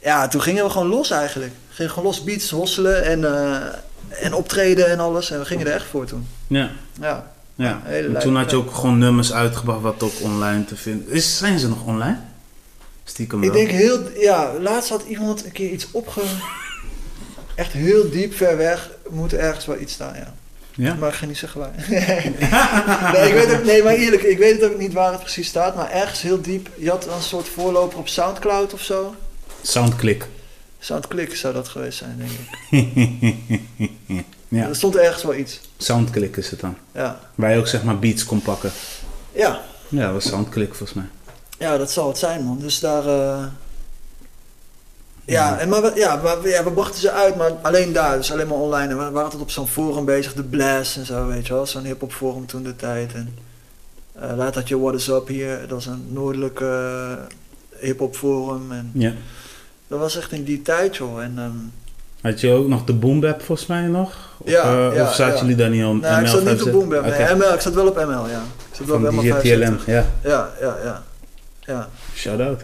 ja, 0.00 0.28
toen 0.28 0.42
gingen 0.42 0.64
we 0.64 0.70
gewoon 0.70 0.88
los 0.88 1.10
eigenlijk. 1.10 1.52
Gingen 1.68 1.92
gewoon 1.92 2.08
los 2.08 2.24
beats 2.24 2.50
hosselen 2.50 3.04
en, 3.04 3.24
eh, 3.24 4.24
en 4.24 4.34
optreden 4.34 4.88
en 4.90 5.00
alles. 5.00 5.30
En 5.30 5.38
we 5.38 5.44
gingen 5.44 5.66
er 5.66 5.72
echt 5.72 5.86
voor 5.86 6.06
toen. 6.06 6.26
Ja. 6.46 6.70
Ja. 7.00 7.32
ja. 7.54 7.82
En 7.86 8.18
toen 8.18 8.36
had 8.36 8.50
je 8.50 8.56
ook 8.56 8.74
gewoon 8.74 8.98
nummers 8.98 9.32
uitgebracht 9.32 9.80
wat 9.80 10.02
ook 10.02 10.20
online 10.20 10.64
te 10.64 10.76
vinden 10.76 11.10
is. 11.10 11.38
Zijn 11.38 11.58
ze 11.58 11.68
nog 11.68 11.84
online? 11.84 12.18
Stiekem 13.04 13.42
Ik 13.42 13.50
wel. 13.50 13.58
denk 13.58 13.70
heel, 13.70 14.00
ja, 14.18 14.52
laatst 14.60 14.88
had 14.88 15.02
iemand 15.08 15.44
een 15.44 15.52
keer 15.52 15.70
iets 15.70 15.88
opge... 15.90 16.20
Echt 17.54 17.72
heel 17.72 18.10
diep 18.10 18.34
ver 18.34 18.56
weg 18.56 18.90
moet 19.10 19.32
er 19.32 19.38
ergens 19.38 19.66
wel 19.66 19.78
iets 19.78 19.92
staan, 19.92 20.14
ja. 20.14 20.34
Ja? 20.74 20.94
Maar 20.94 21.08
ik 21.08 21.14
ga 21.14 21.26
niet 21.26 21.38
zeggen 21.38 21.60
waar. 21.60 21.72
nee, 23.12 23.28
ik 23.28 23.34
weet 23.34 23.52
ook, 23.52 23.64
nee, 23.64 23.82
maar 23.82 23.94
eerlijk, 23.94 24.22
ik 24.22 24.38
weet 24.38 24.60
het 24.60 24.70
ook 24.70 24.78
niet 24.78 24.92
waar 24.92 25.12
het 25.12 25.20
precies 25.20 25.48
staat. 25.48 25.76
Maar 25.76 25.90
ergens 25.90 26.22
heel 26.22 26.40
diep. 26.40 26.68
Je 26.76 26.90
had 26.90 27.06
een 27.06 27.22
soort 27.22 27.48
voorloper 27.48 27.98
op 27.98 28.08
Soundcloud 28.08 28.72
of 28.72 28.82
zo. 28.82 29.14
Soundclick. 29.62 30.26
Soundclick 30.78 31.36
zou 31.36 31.54
dat 31.54 31.68
geweest 31.68 31.98
zijn, 31.98 32.18
denk 32.18 32.30
ik. 32.30 33.90
ja. 34.48 34.68
Er 34.68 34.76
stond 34.76 34.96
ergens 34.96 35.22
wel 35.22 35.34
iets. 35.34 35.60
Soundclick 35.76 36.36
is 36.36 36.50
het 36.50 36.60
dan. 36.60 36.76
Ja. 36.94 37.20
Waar 37.34 37.52
je 37.52 37.58
ook 37.58 37.66
zeg 37.66 37.82
maar 37.82 37.98
beats 37.98 38.24
kon 38.24 38.42
pakken. 38.42 38.70
Ja, 39.32 39.60
Ja, 39.88 40.04
dat 40.04 40.12
was 40.12 40.28
Soundclick 40.28 40.74
volgens 40.74 40.92
mij. 40.98 41.06
ja 41.58 41.76
dat 41.76 41.90
zal 41.90 42.08
het 42.08 42.18
zijn, 42.18 42.44
man. 42.44 42.58
Dus 42.58 42.80
daar. 42.80 43.06
eh, 43.06 43.44
Ja, 45.24 45.58
en 45.58 45.68
maar, 45.68 45.82
we, 45.82 45.92
ja, 45.94 46.16
maar 46.16 46.42
we- 46.42 46.48
ja, 46.48 46.64
we 46.64 46.70
brachten 46.72 47.00
ze 47.00 47.10
uit, 47.10 47.36
maar 47.36 47.50
alleen 47.62 47.92
daar, 47.92 48.16
dus 48.16 48.32
alleen 48.32 48.46
maar 48.48 48.56
online. 48.58 48.88
En 48.92 48.96
we 48.98 49.02
waren 49.04 49.22
altijd 49.22 49.42
op 49.42 49.50
zo'n 49.50 49.68
forum 49.68 50.04
bezig, 50.04 50.34
de 50.34 50.42
Blast 50.42 50.96
en 50.96 51.06
zo, 51.06 51.26
weet 51.26 51.46
je 51.46 51.52
wel. 51.52 51.66
Zo'n 51.66 51.84
hip-hop 51.84 52.12
forum 52.12 52.46
toen 52.46 52.62
de 52.62 52.76
tijd. 52.76 53.12
En 53.14 53.34
eh, 54.12 54.36
later 54.36 54.54
had 54.60 54.68
je 54.68 54.78
What 54.80 54.94
is 54.94 55.08
Up 55.08 55.28
hier, 55.28 55.68
dat 55.68 55.78
is 55.80 55.86
een 55.86 56.06
noordelijke 56.08 56.66
eh, 57.70 57.80
hip-hop 57.86 58.16
forum. 58.16 58.72
En 58.72 58.90
Ja. 58.94 59.12
Dat 59.88 59.98
was 59.98 60.16
echt 60.18 60.32
in 60.32 60.44
die 60.44 60.62
tijd, 60.62 60.96
joh. 60.96 61.22
En, 61.22 61.32
ehm, 61.36 61.50
Had 62.20 62.40
je 62.40 62.52
ook 62.52 62.66
nog 62.68 62.84
de 62.84 62.92
Boom 62.92 63.20
Bap 63.20 63.42
volgens 63.42 63.68
mij 63.68 63.80
nog? 63.82 64.12
Of, 64.38 64.50
Ja, 64.50 64.62
eh, 64.62 64.96
ja, 64.96 65.02
of 65.02 65.14
zaten 65.14 65.34
ja. 65.34 65.40
jullie 65.40 65.56
daar 65.56 65.70
niet 65.70 65.84
om? 65.84 66.00
nou, 66.00 66.20
ik 66.22 66.26
zat 66.28 66.44
niet 66.44 66.62
op 66.62 66.72
Boom 66.72 66.88
Bap, 66.88 67.02
nee. 67.06 67.34
ML, 67.34 67.52
ik 67.54 67.60
zat 67.60 67.74
wel 67.74 67.86
op 67.86 67.96
ML, 67.96 68.26
ja. 68.28 68.42
Ik 68.70 68.76
zat 68.76 68.86
wel 68.86 68.96
op 68.96 69.02
ML 69.02 69.20
DJ 69.20 69.30
75. 69.30 69.84
TLM, 69.84 69.92
ja. 69.94 70.06
Ja, 70.22 70.50
ja, 70.60 70.76
ja. 70.84 71.02
Ja, 71.60 71.88
Shout-out. 72.14 72.60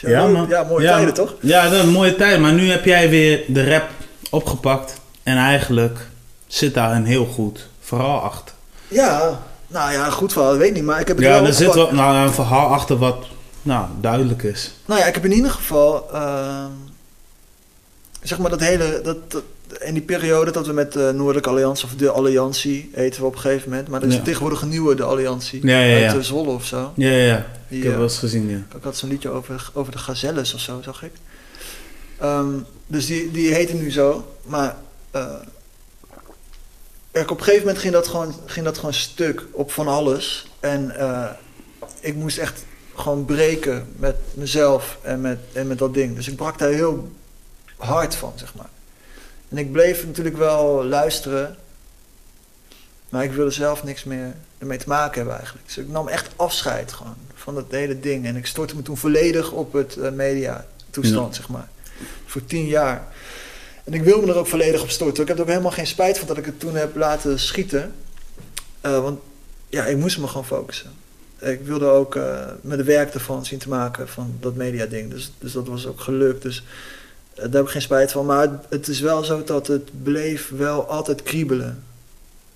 ja, 0.00 0.08
Ja, 0.08 0.26
man. 0.26 0.46
ja 0.48 0.62
mooie 0.62 0.86
tijden, 0.86 1.14
toch? 1.14 1.34
Ja, 1.40 1.68
dat 1.68 1.82
een 1.82 1.88
mooie 1.90 2.16
tijd. 2.16 2.40
Maar 2.40 2.52
nu 2.52 2.70
heb 2.70 2.84
jij 2.84 3.10
weer 3.10 3.40
de 3.48 3.70
rap 3.70 3.88
opgepakt. 4.30 5.00
En 5.22 5.36
eigenlijk 5.36 5.98
zit 6.46 6.74
daar 6.74 6.92
een 6.92 7.04
heel 7.04 7.24
goed 7.26 7.68
verhaal 7.80 8.20
achter. 8.20 8.54
Ja, 8.88 9.40
nou 9.66 9.92
ja, 9.92 10.10
goed 10.10 10.32
verhaal, 10.32 10.52
ik 10.52 10.58
weet 10.60 10.74
niet, 10.74 10.84
maar 10.84 11.00
ik 11.00 11.08
heb 11.08 11.16
het 11.16 11.26
Ja, 11.26 11.32
wel 11.32 11.46
er 11.46 11.52
zit 11.54 11.74
wel 11.74 11.92
nou, 11.92 12.16
een 12.26 12.32
verhaal 12.32 12.66
achter 12.68 12.96
wat 12.98 13.16
nou, 13.62 13.88
duidelijk 14.00 14.42
is. 14.42 14.72
Nou 14.84 15.00
ja, 15.00 15.06
ik 15.06 15.14
heb 15.14 15.24
in 15.24 15.32
ieder 15.32 15.50
geval, 15.50 16.10
ehm, 16.12 16.70
zeg 18.22 18.38
maar 18.38 18.50
dat 18.50 18.60
hele, 18.60 19.00
dat, 19.04 19.30
dat- 19.30 19.42
in 19.80 19.94
die 19.94 20.02
periode 20.02 20.50
dat 20.50 20.66
we 20.66 20.72
met 20.72 20.92
de 20.92 21.12
Noordelijke 21.14 21.48
Alliantie, 21.48 21.84
of 21.84 21.94
de 21.94 22.10
Alliantie, 22.10 22.90
heten 22.94 23.20
we 23.20 23.26
op 23.26 23.34
een 23.34 23.40
gegeven 23.40 23.68
moment, 23.70 23.88
maar 23.88 24.02
er 24.02 24.08
is 24.08 24.14
Ja. 24.14 24.22
tegenwoordig 24.22 24.62
een 24.62 24.68
nieuwe, 24.68 24.94
de 24.94 25.02
Alliantie, 25.02 25.66
Ja, 25.66 25.80
ja, 25.80 26.06
uit 26.08 26.16
eh, 26.16 26.22
Zwolle 26.22 26.48
of 26.50 26.64
zo. 26.64 26.92
Ja, 26.96 27.10
ja, 27.10 27.24
ja. 27.24 27.46
Die, 27.68 27.76
Ik 27.78 27.82
heb 27.84 27.92
eh, 27.92 27.98
wel 27.98 28.08
eens 28.08 28.18
gezien, 28.18 28.48
ja. 28.48 28.56
ik 28.76 28.82
had 28.82 28.96
zo'n 28.96 29.08
liedje 29.08 29.28
over, 29.28 29.70
over 29.74 29.92
de 29.92 29.98
gazelles 29.98 30.54
of 30.54 30.60
zo, 30.60 30.80
zag 30.84 31.02
ik. 31.02 31.12
Ehm, 32.18 32.48
dus 32.86 33.06
die, 33.06 33.30
die 33.30 33.54
heette 33.54 33.74
nu 33.74 33.90
zo, 33.90 34.32
maar... 34.46 34.76
eh, 35.10 35.34
Kijk, 37.12 37.30
op 37.30 37.38
een 37.38 37.44
gegeven 37.44 37.64
moment 37.66 37.82
ging 37.82 37.92
dat 37.94 38.08
gewoon, 38.08 38.34
ging 38.46 38.64
dat 38.64 38.76
gewoon 38.78 38.94
stuk 38.94 39.46
op 39.50 39.72
van 39.72 39.88
alles. 39.88 40.46
En 40.60 40.96
eh, 40.98 41.24
ik 42.00 42.14
moest 42.14 42.38
echt 42.38 42.64
gewoon 43.00 43.24
breken 43.24 43.88
met 43.96 44.16
mezelf 44.34 44.98
en 45.02 45.20
met, 45.20 45.38
en 45.52 45.66
met 45.66 45.78
dat 45.78 45.94
ding. 45.94 46.14
Dus 46.14 46.28
ik 46.28 46.36
brak 46.36 46.58
daar 46.58 46.70
heel 46.70 47.12
hard 47.76 48.14
van, 48.14 48.32
zeg 48.36 48.54
maar. 48.54 48.68
En 49.48 49.58
ik 49.58 49.72
bleef 49.72 50.06
natuurlijk 50.06 50.36
wel 50.36 50.84
luisteren. 50.84 51.56
Maar 53.08 53.24
ik 53.24 53.32
wilde 53.32 53.50
zelf 53.50 53.84
niks 53.84 54.04
meer 54.04 54.34
ermee 54.58 54.78
te 54.78 54.88
maken 54.88 55.16
hebben 55.16 55.34
eigenlijk. 55.34 55.66
Dus 55.66 55.78
ik 55.78 55.88
nam 55.88 56.08
echt 56.08 56.28
afscheid 56.36 56.92
gewoon 56.92 57.16
van 57.34 57.54
dat 57.54 57.64
hele 57.68 58.00
ding. 58.00 58.26
En 58.26 58.36
ik 58.36 58.46
stortte 58.46 58.76
me 58.76 58.82
toen 58.82 58.96
volledig 58.96 59.52
op 59.52 59.72
het 59.72 59.96
uh, 59.96 60.10
media 60.10 60.66
toestand, 60.90 61.34
zeg 61.34 61.48
maar. 61.48 61.68
Voor 62.26 62.44
tien 62.44 62.66
jaar. 62.66 63.08
En 63.84 63.94
ik 63.94 64.02
wil 64.02 64.20
me 64.20 64.26
er 64.26 64.36
ook 64.36 64.46
volledig 64.46 64.82
op 64.82 64.90
storten. 64.90 65.22
Ik 65.22 65.28
heb 65.28 65.36
er 65.36 65.42
ook 65.42 65.48
helemaal 65.48 65.70
geen 65.70 65.86
spijt 65.86 66.18
van 66.18 66.26
dat 66.26 66.36
ik 66.36 66.44
het 66.44 66.60
toen 66.60 66.74
heb 66.74 66.96
laten 66.96 67.38
schieten. 67.38 67.94
Uh, 68.86 69.02
want 69.02 69.20
ja, 69.68 69.84
ik 69.84 69.96
moest 69.96 70.18
me 70.18 70.26
gewoon 70.26 70.46
focussen. 70.46 70.90
Ik 71.40 71.60
wilde 71.64 71.86
ook 71.86 72.14
uh, 72.14 72.46
met 72.60 72.78
de 72.78 72.84
werk 72.84 73.14
ervan 73.14 73.46
zien 73.46 73.58
te 73.58 73.68
maken 73.68 74.08
van 74.08 74.36
dat 74.40 74.54
media 74.54 74.86
ding. 74.86 75.10
Dus, 75.10 75.32
dus 75.38 75.52
dat 75.52 75.68
was 75.68 75.86
ook 75.86 76.00
gelukt. 76.00 76.42
Dus 76.42 76.64
daar 77.34 77.48
heb 77.50 77.64
ik 77.64 77.70
geen 77.70 77.82
spijt 77.82 78.12
van. 78.12 78.26
Maar 78.26 78.40
het, 78.40 78.52
het 78.68 78.88
is 78.88 79.00
wel 79.00 79.24
zo 79.24 79.44
dat 79.44 79.66
het 79.66 80.02
bleef 80.02 80.50
wel 80.56 80.88
altijd 80.88 81.22
kriebelen. 81.22 81.84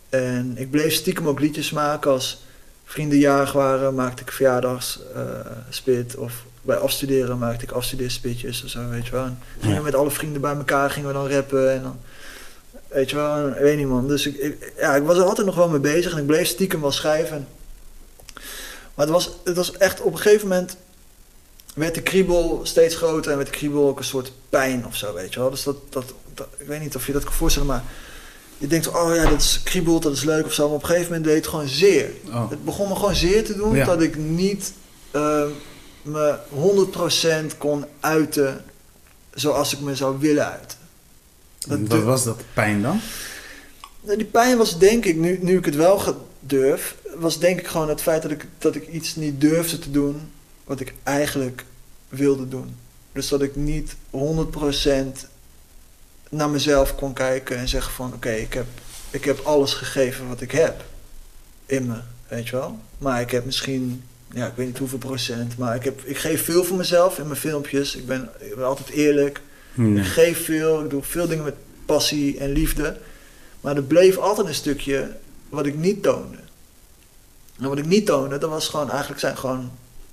En 0.09 0.53
ik 0.57 0.71
bleef 0.71 0.93
stiekem 0.93 1.29
ook 1.29 1.41
liedjes 1.41 1.71
maken 1.71 2.11
als 2.11 2.43
vrienden 2.85 3.19
jarig 3.19 3.53
waren, 3.53 3.95
maakte 3.95 4.23
ik 4.23 4.33
verjaardagsspit. 4.33 6.15
Uh, 6.15 6.21
of 6.21 6.45
bij 6.63 6.77
afstuderen 6.77 7.39
maakte 7.39 7.65
ik 7.65 7.71
afstudeerspitjes 7.71 8.65
of 8.65 8.71
zo, 8.71 8.89
weet 8.89 9.07
je 9.07 9.13
wel. 9.13 9.25
En 9.25 9.39
gingen 9.61 9.83
met 9.83 9.95
alle 9.95 10.11
vrienden 10.11 10.41
bij 10.41 10.55
elkaar, 10.55 10.91
gingen 10.91 11.09
we 11.09 11.15
dan 11.15 11.29
rappen 11.29 11.73
en 11.73 11.83
dan... 11.83 11.97
Weet 12.89 13.11
je 13.11 13.17
wel, 13.17 13.49
ik 13.49 13.55
weet 13.55 13.77
niet 13.77 13.87
man. 13.87 14.09
Dus 14.09 14.27
ik, 14.27 14.37
ik, 14.37 14.73
ja, 14.79 14.95
ik 14.95 15.03
was 15.03 15.17
er 15.17 15.25
altijd 15.25 15.47
nog 15.47 15.57
wel 15.57 15.69
mee 15.69 15.81
bezig 15.81 16.13
en 16.13 16.19
ik 16.19 16.27
bleef 16.27 16.47
stiekem 16.47 16.81
wel 16.81 16.93
schrijven. 16.93 17.47
Maar 18.95 19.07
het 19.07 19.15
was, 19.15 19.31
het 19.45 19.57
was 19.57 19.73
echt 19.73 20.01
op 20.01 20.13
een 20.13 20.19
gegeven 20.19 20.49
moment 20.49 20.77
werd 21.75 21.95
de 21.95 22.03
kriebel 22.03 22.61
steeds 22.63 22.95
groter 22.95 23.31
en 23.31 23.37
werd 23.37 23.51
de 23.51 23.57
kriebel 23.57 23.89
ook 23.89 23.99
een 23.99 24.05
soort 24.05 24.33
pijn 24.49 24.87
of 24.87 24.97
zo, 24.97 25.15
weet 25.15 25.35
je 25.35 25.41
wel. 25.41 25.51
Dus 25.51 25.63
dat, 25.63 25.77
dat, 25.91 26.05
dat 26.35 26.47
ik 26.57 26.67
weet 26.67 26.81
niet 26.81 26.97
of 26.97 27.07
je 27.07 27.13
dat 27.13 27.25
kan 27.25 27.33
voorstellen, 27.33 27.69
maar 27.69 27.85
je 28.59 28.67
denkt, 28.67 28.89
oh 28.89 29.15
ja, 29.15 29.29
dat 29.29 29.41
is 29.41 29.61
kriebelt, 29.65 30.03
dat 30.03 30.13
is 30.13 30.25
leuk 30.25 30.45
of 30.45 30.53
zo. 30.53 30.67
Maar 30.67 30.77
op 30.77 30.83
een 30.83 30.89
gegeven 30.89 31.09
moment 31.09 31.25
deed 31.25 31.37
het 31.37 31.47
gewoon 31.47 31.69
zeer. 31.69 32.11
Oh. 32.27 32.51
Het 32.51 32.65
begon 32.65 32.89
me 32.89 32.95
gewoon 32.95 33.15
zeer 33.15 33.45
te 33.45 33.57
doen 33.57 33.75
Ja. 33.75 33.85
dat 33.85 34.03
ik 34.03 34.17
niet 34.17 34.73
uh, 35.13 35.45
me 36.03 36.39
100% 37.53 37.57
kon 37.59 37.85
uiten 38.01 38.65
zoals 39.35 39.73
ik 39.73 39.81
me 39.81 39.97
zou 39.97 40.19
willen 40.19 40.51
uiten. 40.51 40.79
Dat 41.67 41.79
Wat 41.87 42.03
was 42.03 42.25
dat 42.25 42.43
pijn 42.55 42.83
dan? 42.83 43.01
Nou, 44.01 44.17
die 44.17 44.27
pijn 44.27 44.57
was 44.57 44.79
denk 44.79 45.05
ik, 45.05 45.17
nu, 45.17 45.39
nu 45.43 45.59
ik 45.59 45.65
het 45.65 45.77
wel 45.77 45.99
durf, 46.47 46.97
was 47.17 47.39
denk 47.39 47.59
ik 47.59 47.67
gewoon 47.67 47.89
het 47.89 48.03
feit 48.03 48.23
dat 48.23 48.31
ik, 48.31 48.47
dat 48.59 48.75
ik 48.75 48.89
iets 48.89 49.17
niet 49.17 49.41
durfde 49.41 49.79
te 49.79 49.91
doen 49.91 50.21
wat 50.65 50.81
ik 50.81 50.95
eigenlijk 51.03 51.65
wilde 52.09 52.49
doen. 52.49 52.77
Dus 53.13 53.29
dat 53.29 53.43
ik 53.43 53.57
niet 53.57 53.97
100% 54.11 54.17
naar 56.31 56.51
mezelf 56.51 56.95
kon 56.95 57.13
kijken 57.13 57.57
en 57.57 57.69
zeggen 57.69 57.93
van 57.93 58.13
oké, 58.15 58.31
ik, 58.31 58.55
heb, 58.55 58.67
ik 59.11 59.25
heb 59.25 59.39
alles 59.39 59.75
gegeven 59.75 60.29
wat 60.29 60.41
ik 60.41 60.51
heb 60.51 60.85
in 61.67 61.87
me, 61.87 61.99
weet 62.29 62.49
je 62.49 62.57
wel. 62.57 62.79
Maar 62.99 63.21
ik 63.21 63.31
heb 63.31 63.45
misschien, 63.45 64.05
ja, 64.33 64.47
ik 64.47 64.53
weet 64.57 64.67
niet 64.67 64.79
hoeveel 64.79 64.99
procent, 64.99 65.57
maar 65.59 65.75
ik, 65.75 65.85
heb, 65.85 66.01
ik 66.05 66.19
geef 66.19 66.45
veel 66.45 66.65
van 66.65 66.77
mezelf 66.77 67.19
in 67.19 67.27
mijn 67.27 67.41
filmpjes. 67.41 67.97
Ik 67.97 68.07
ben, 68.07 68.29
ik 68.39 68.55
ben 68.55 68.67
altijd 68.67 68.89
eerlijk. 68.89 69.41
Nee. 69.75 70.03
Ik 70.03 70.07
geef 70.07 70.45
veel, 70.45 70.85
ik 70.85 70.91
doe 70.91 71.03
veel 71.03 71.29
dingen 71.29 71.45
met 71.45 71.55
passie 71.87 72.39
en 72.39 72.53
liefde. 72.53 72.97
Maar 73.61 73.77
er 73.77 73.83
bleef 73.83 74.17
altijd 74.17 74.47
een 74.47 74.55
stukje 74.55 75.17
wat 75.55 75.67
ik 75.67 75.75
niet 75.77 76.03
toonde. 76.03 76.37
En 77.61 77.69
wat 77.69 77.79
ik 77.79 77.87
niet 77.87 78.07
toonde, 78.07 78.39
dat 78.39 78.51
was 78.51 78.69
gewoon, 78.69 78.91
eigenlijk 78.91 79.21
zijn 79.21 79.37
gewoon, 79.37 79.71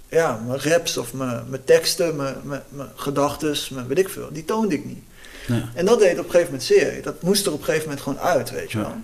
ja, 0.10 0.42
mijn 0.48 0.62
raps 0.62 0.98
of 0.98 1.14
mijn, 1.14 1.44
mijn 1.50 1.64
teksten, 1.64 2.16
mijn, 2.16 2.36
mijn, 2.44 2.62
mijn 2.70 2.90
gedachten, 2.96 3.56
mijn 3.72 3.88
weet 3.88 3.98
ik 4.00 4.10
veel. 4.10 4.30
Die 4.32 4.46
toonde 4.46 4.76
ik 4.76 4.86
niet. 4.86 5.04
Ja. 5.48 5.70
En 5.74 5.86
dat 5.86 6.00
deed 6.00 6.12
op 6.12 6.18
een 6.26 6.32
gegeven 6.32 6.46
moment 6.46 6.64
zeer. 6.64 7.02
Dat 7.04 7.22
moest 7.22 7.46
er 7.46 7.52
op 7.52 7.60
een 7.60 7.66
gegeven 7.66 7.88
moment 7.88 8.04
gewoon 8.04 8.20
uit, 8.20 8.52
weet 8.52 8.72
je 8.72 8.78
Ja. 8.78 8.84
wel. 8.84 8.96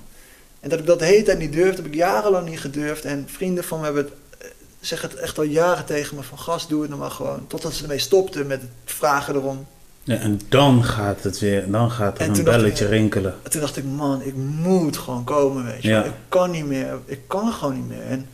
En 0.59 0.69
dat 0.69 0.79
ik 0.79 0.85
dat 0.85 0.99
de 0.99 1.05
hele 1.05 1.23
tijd 1.23 1.39
niet 1.39 1.53
durfde, 1.53 1.75
heb 1.81 1.85
ik 1.91 1.93
jarenlang 1.93 2.49
niet 2.49 2.59
gedurfd. 2.59 3.05
En 3.05 3.27
vrienden 3.31 3.63
van 3.63 3.79
me 3.79 3.85
hebben 3.85 4.03
het, 4.03 4.13
eh, 4.41 4.47
zeggen 4.79 5.09
het 5.09 5.17
echt 5.17 5.37
al 5.37 5.43
jaren 5.43 5.85
tegen 5.85 6.15
me 6.15 6.23
van 6.23 6.39
gast, 6.39 6.69
doe 6.69 6.79
het 6.81 6.89
nou 6.89 7.01
maar 7.01 7.11
gewoon. 7.11 7.47
Totdat 7.47 7.73
ze 7.73 7.81
ermee 7.81 7.99
stopten 7.99 8.47
met 8.47 8.61
het 8.61 8.69
vragen 8.85 9.35
erom. 9.35 9.67
Ja, 10.07 10.15
en 10.15 10.41
dan 10.49 10.83
gaat 10.83 11.23
het 11.23 11.39
weer, 11.39 11.71
dan 11.71 11.91
gaat 11.91 12.17
er 12.17 12.23
En 12.23 12.29
een 12.29 12.39
ik, 12.39 12.43
belletje 12.43 12.85
rinkelen. 12.87 13.35
En 13.43 13.51
toen 13.51 13.61
dacht 13.61 13.77
ik, 13.77 13.83
man, 13.83 14.21
ik 14.21 14.35
moet 14.35 14.97
gewoon 14.97 15.23
komen, 15.23 15.65
weet 15.65 15.81
je 15.81 15.89
Ja. 15.89 16.03
Ik 16.03 16.13
kan 16.29 16.51
niet 16.51 16.65
meer, 16.65 16.99
ik 17.05 17.19
kan 17.27 17.53
gewoon 17.53 17.73
niet 17.75 17.87
meer. 17.87 18.01
En 18.01 18.29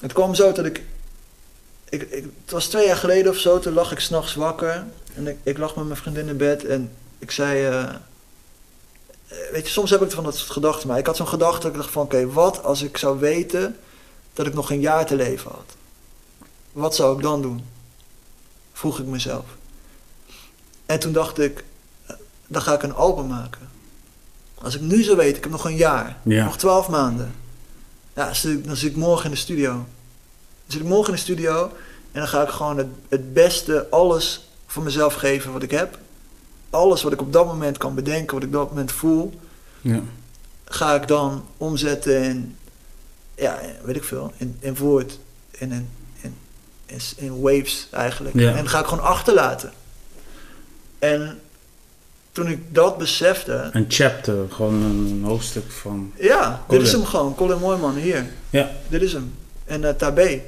het 0.00 0.12
kwam 0.12 0.34
zo 0.34 0.52
dat 0.52 0.64
ik, 0.64 0.82
ik, 1.88 2.02
ik 2.02 2.24
het 2.42 2.50
was 2.50 2.66
twee 2.66 2.86
jaar 2.86 2.96
geleden 2.96 3.32
of 3.32 3.38
zo, 3.38 3.58
toen 3.58 3.72
lag 3.72 3.92
ik 3.92 3.98
s'nachts 3.98 4.34
wakker. 4.34 4.84
En 5.14 5.26
ik, 5.26 5.36
ik 5.42 5.58
lag 5.58 5.76
met 5.76 5.84
mijn 5.84 5.96
vriendin 5.96 6.28
in 6.28 6.36
bed 6.36 6.64
en 6.64 6.90
ik 7.18 7.30
zei, 7.30 7.64
eh, 7.64 7.82
eh, 7.82 7.94
weet 9.52 9.66
je, 9.66 9.72
soms 9.72 9.90
heb 9.90 10.02
ik 10.02 10.10
van 10.10 10.24
dat 10.24 10.36
soort 10.36 10.50
gedachten. 10.50 10.88
Maar 10.88 10.98
ik 10.98 11.06
had 11.06 11.16
zo'n 11.16 11.28
gedachte 11.28 11.60
dat 11.60 11.70
ik 11.70 11.76
dacht 11.76 11.90
van, 11.90 12.02
oké, 12.02 12.26
wat 12.26 12.64
als 12.64 12.82
ik 12.82 12.96
zou 12.96 13.18
weten 13.18 13.76
dat 14.32 14.46
ik 14.46 14.54
nog 14.54 14.70
een 14.70 14.80
jaar 14.80 15.06
te 15.06 15.16
leven 15.16 15.50
had? 15.50 15.76
Wat 16.72 16.94
zou 16.94 17.16
ik 17.16 17.22
dan 17.22 17.42
doen? 17.42 17.64
Vroeg 18.72 18.98
ik 18.98 19.06
mezelf. 19.06 19.44
En 20.92 20.98
toen 20.98 21.12
dacht 21.12 21.38
ik, 21.38 21.64
eh, 22.06 22.16
dan 22.46 22.62
ga 22.62 22.74
ik 22.74 22.82
een 22.82 22.94
album 22.94 23.26
maken. 23.26 23.68
Als 24.62 24.74
ik 24.74 24.80
nu 24.80 25.02
zou 25.02 25.16
weten, 25.16 25.36
ik 25.36 25.42
heb 25.42 25.52
nog 25.52 25.64
een 25.64 25.76
jaar, 25.76 26.16
Ja. 26.22 26.44
nog 26.44 26.58
twaalf 26.58 26.88
maanden. 26.88 27.34
Ja, 28.14 28.34
zit 28.34 28.52
ik- 28.58 28.66
dan 28.66 28.76
zit 28.76 28.90
ik 28.90 28.96
morgen 28.96 29.24
in 29.24 29.30
de 29.30 29.36
studio. 29.36 29.70
Dan 29.72 29.86
zit 30.66 30.80
ik 30.80 30.86
morgen 30.86 31.08
in 31.08 31.14
de 31.14 31.20
studio 31.20 31.62
en 32.12 32.20
dan 32.20 32.28
ga 32.28 32.42
ik 32.42 32.48
gewoon 32.48 32.76
het, 32.78 32.86
het 33.08 33.32
beste, 33.32 33.86
alles 33.90 34.48
van 34.66 34.82
mezelf 34.82 35.14
geven 35.14 35.52
wat 35.52 35.62
ik 35.62 35.70
heb. 35.70 35.98
Alles 36.70 37.02
wat 37.02 37.12
ik 37.12 37.20
op 37.20 37.32
dat 37.32 37.46
moment 37.46 37.78
kan 37.78 37.94
bedenken, 37.94 38.34
wat 38.34 38.42
ik 38.42 38.48
op 38.48 38.54
dat 38.54 38.68
moment 38.68 38.92
voel, 38.92 39.40
Ja. 39.80 40.00
ga 40.64 40.94
ik 40.94 41.08
dan 41.08 41.44
omzetten 41.56 42.22
in, 42.22 42.56
ja, 43.34 43.58
weet 43.84 43.96
ik 43.96 44.04
veel, 44.04 44.32
in, 44.36 44.56
in 44.60 44.76
woord, 44.76 45.18
in, 45.50 45.72
in, 45.72 45.88
in, 46.20 46.34
in, 46.86 47.00
in 47.16 47.40
waves 47.40 47.88
eigenlijk. 47.90 48.34
Ja. 48.38 48.54
En 48.54 48.68
ga 48.68 48.78
ik 48.80 48.86
gewoon 48.86 49.04
achterlaten. 49.04 49.72
En 51.02 51.40
toen 52.32 52.48
ik 52.48 52.74
dat 52.74 52.98
besefte, 52.98 53.70
Een 53.72 53.84
chapter, 53.88 54.46
gewoon 54.50 54.82
een 54.82 55.22
hoofdstuk 55.24 55.70
van... 55.70 56.12
ja, 56.16 56.62
Colin. 56.66 56.82
dit 56.82 56.92
is 56.92 56.98
hem 56.98 57.04
gewoon, 57.04 57.34
Colin 57.34 57.58
Mooiman, 57.58 57.94
hier. 57.94 58.26
Ja. 58.50 58.70
Dit 58.88 59.02
is 59.02 59.12
hem. 59.12 59.34
En 59.64 59.82
uh, 59.82 59.88
Tabé, 59.88 60.40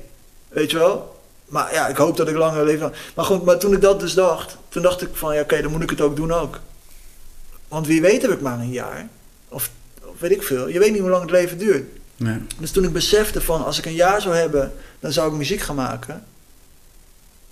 weet 0.49 0.71
je 0.71 0.79
wel? 0.79 1.21
Maar 1.45 1.73
ja, 1.73 1.89
ik 1.89 1.97
hoop 1.97 2.17
dat 2.17 2.29
ik 2.29 2.37
langer 2.37 2.65
leef. 2.65 2.81
Maar 3.15 3.25
goed, 3.25 3.45
maar 3.45 3.59
toen 3.59 3.73
ik 3.73 3.81
dat 3.81 4.01
dus 4.01 4.15
dacht, 4.15 4.57
toen 4.69 4.83
dacht 4.83 5.03
ik 5.03 5.09
van, 5.13 5.35
ja 5.35 5.41
oké, 5.41 5.63
dan 5.63 5.71
moet 5.71 5.83
ik 5.83 5.91
het 5.91 6.01
ook 6.01 6.17
doen 6.17 6.33
ook. 6.33 6.61
Want 7.69 7.87
wie 7.87 8.01
weet 8.01 8.23
heb 8.23 8.31
ik 8.31 8.41
maar 8.41 8.59
een 8.59 8.73
jaar. 8.73 9.09
Of, 9.49 9.71
of 10.05 10.21
weet 10.21 10.31
ik 10.31 10.43
veel. 10.43 10.69
Je 10.69 10.79
weet 10.79 10.93
niet 10.93 11.01
hoe 11.01 11.11
lang 11.11 11.23
het 11.23 11.31
leven 11.31 11.59
duurt. 11.59 11.89
Nee. 12.17 12.39
Dus 12.59 12.71
toen 12.71 12.85
ik 12.85 12.93
besefte 12.93 13.41
van, 13.41 13.65
als 13.65 13.79
ik 13.79 13.87
een 13.87 13.95
jaar 13.95 14.21
zou 14.21 14.35
hebben, 14.35 14.73
dan 15.01 15.13
zou 15.13 15.31
ik 15.31 15.37
muziek 15.37 15.61
gaan 15.61 15.77
maken. 15.77 16.25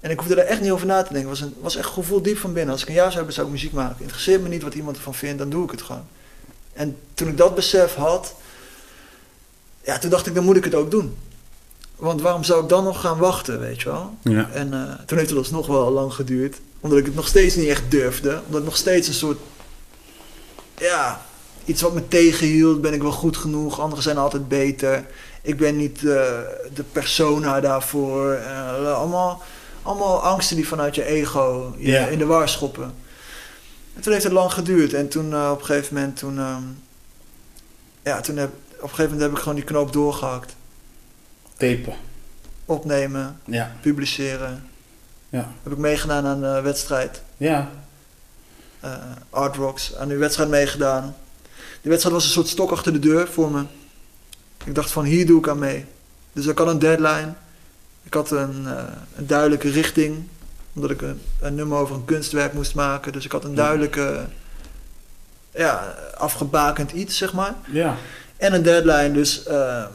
En 0.03 0.11
ik 0.11 0.18
hoefde 0.18 0.34
er 0.34 0.46
echt 0.46 0.61
niet 0.61 0.70
over 0.70 0.86
na 0.86 1.03
te 1.03 1.12
denken. 1.12 1.30
Het 1.30 1.40
was, 1.40 1.48
een, 1.48 1.55
was 1.61 1.76
echt 1.76 1.86
een 1.86 1.92
gevoel 1.92 2.22
diep 2.22 2.38
van 2.38 2.53
binnen. 2.53 2.72
Als 2.72 2.82
ik 2.82 2.88
een 2.88 2.94
jaar 2.94 3.05
zou 3.05 3.16
hebben, 3.16 3.34
zou 3.34 3.46
ik 3.46 3.53
muziek 3.53 3.72
maken. 3.72 3.96
Interesseert 4.00 4.42
me 4.42 4.48
niet 4.48 4.62
wat 4.62 4.74
iemand 4.74 4.96
ervan 4.96 5.14
vindt, 5.14 5.38
dan 5.38 5.50
doe 5.50 5.64
ik 5.64 5.70
het 5.70 5.82
gewoon. 5.82 6.07
En 6.72 6.96
toen 7.14 7.28
ik 7.28 7.36
dat 7.36 7.55
besef 7.55 7.94
had, 7.94 8.34
ja, 9.84 9.98
toen 9.98 10.11
dacht 10.11 10.26
ik, 10.26 10.34
dan 10.34 10.44
moet 10.44 10.57
ik 10.57 10.64
het 10.64 10.74
ook 10.74 10.90
doen. 10.90 11.16
Want 11.96 12.20
waarom 12.20 12.44
zou 12.44 12.62
ik 12.62 12.68
dan 12.68 12.84
nog 12.84 13.00
gaan 13.00 13.18
wachten, 13.18 13.61
weet 13.61 13.82
je 13.82 13.88
wel? 13.88 14.14
Ja. 14.22 14.50
En 14.53 14.72
uh, 14.72 14.92
toen 15.07 15.18
heeft 15.18 15.30
het 15.30 15.38
alsnog 15.38 15.66
wel 15.66 15.90
lang 15.90 16.12
geduurd. 16.12 16.61
Omdat 16.80 16.98
ik 16.98 17.05
het 17.05 17.14
nog 17.14 17.26
steeds 17.26 17.55
niet 17.55 17.68
echt 17.68 17.90
durfde. 17.90 18.30
Omdat 18.30 18.55
het 18.61 18.64
nog 18.64 18.76
steeds 18.76 19.09
een 19.09 19.14
soort... 19.14 19.38
Ja, 20.78 21.26
iets 21.64 21.82
wat 21.82 21.94
me 21.94 22.09
tegenhield. 22.09 22.80
Ben 22.80 22.92
ik 22.92 23.03
wel 23.03 23.12
goed 23.12 23.36
genoeg? 23.36 23.80
Anderen 23.80 24.03
zijn 24.03 24.16
altijd 24.18 24.48
beter. 24.48 25.07
Ik 25.42 25.57
ben 25.57 25.76
niet 25.76 26.03
uh, 26.03 26.12
de 26.74 26.84
persona 26.92 27.61
daarvoor. 27.61 28.32
Uh, 28.34 28.94
allemaal, 28.94 29.42
allemaal 29.83 30.22
angsten 30.22 30.57
die 30.57 30.68
vanuit 30.68 30.95
je 30.95 31.05
ego 31.05 31.74
je 31.78 32.11
in 32.11 32.18
de 32.18 32.26
war 32.26 32.49
schoppen. 32.49 32.95
En 33.95 34.03
toen 34.03 34.12
heeft 34.12 34.24
het 34.24 34.33
lang 34.33 34.53
geduurd. 34.53 34.93
En 34.93 35.09
toen 35.09 35.30
uh, 35.30 35.51
op 35.53 35.59
een 35.61 35.64
gegeven 35.66 35.95
moment... 35.95 36.16
Toen, 36.16 36.39
um, 36.39 36.83
ja, 38.03 38.20
toen 38.20 38.37
heb, 38.37 38.51
op 38.51 38.83
een 38.83 38.89
gegeven 38.89 39.05
moment 39.05 39.20
heb 39.20 39.30
ik 39.33 39.39
gewoon 39.39 39.55
die 39.55 39.64
knoop 39.64 39.93
doorgehakt. 39.93 40.55
Tapen. 41.57 41.95
Opnemen, 42.64 43.41
Ja. 43.45 43.76
publiceren. 43.80 44.68
Ja. 45.28 45.53
Heb 45.62 45.72
ik 45.72 45.78
meegedaan 45.78 46.26
aan 46.26 46.43
een 46.43 46.62
wedstrijd. 46.62 47.22
Ja. 47.37 47.70
Uh, 48.85 48.95
Art 49.30 49.57
Rocks, 49.57 49.97
aan 49.97 50.09
die 50.09 50.16
wedstrijd 50.16 50.49
meegedaan. 50.49 51.14
Die 51.80 51.91
wedstrijd 51.91 52.14
was 52.14 52.24
een 52.24 52.30
soort 52.30 52.49
stok 52.49 52.70
achter 52.70 52.93
de 52.93 52.99
deur 52.99 53.28
voor 53.28 53.51
me. 53.51 53.64
Ik 54.64 54.74
dacht 54.74 54.91
van 54.91 55.05
hier 55.05 55.26
doe 55.26 55.39
ik 55.39 55.49
aan 55.49 55.59
mee. 55.59 55.85
Dus 56.33 56.47
ik 56.47 56.59
had 56.59 56.66
een 56.68 56.78
deadline. 56.78 57.33
Ik 58.12 58.18
had 58.18 58.30
een, 58.30 58.62
uh, 58.64 58.82
een 59.16 59.26
duidelijke 59.26 59.70
richting. 59.70 60.24
Omdat 60.72 60.90
ik 60.90 61.02
een, 61.02 61.20
een, 61.40 61.54
nummer 61.54 61.78
over 61.78 61.94
een 61.94 62.04
kunstwerk 62.04 62.52
moest 62.52 62.74
maken. 62.74 63.12
Dus 63.12 63.24
ik 63.24 63.32
had 63.32 63.44
een 63.44 63.54
duidelijke 63.54 64.24
ja, 65.54 65.94
afgebakend 66.16 66.92
iets, 66.92 67.16
zeg 67.16 67.32
maar. 67.32 67.54
Ja. 67.70 67.96
En 68.36 68.54
een 68.54 68.62
deadline, 68.62 69.12
dus 69.12 69.44
ehm, 69.44 69.88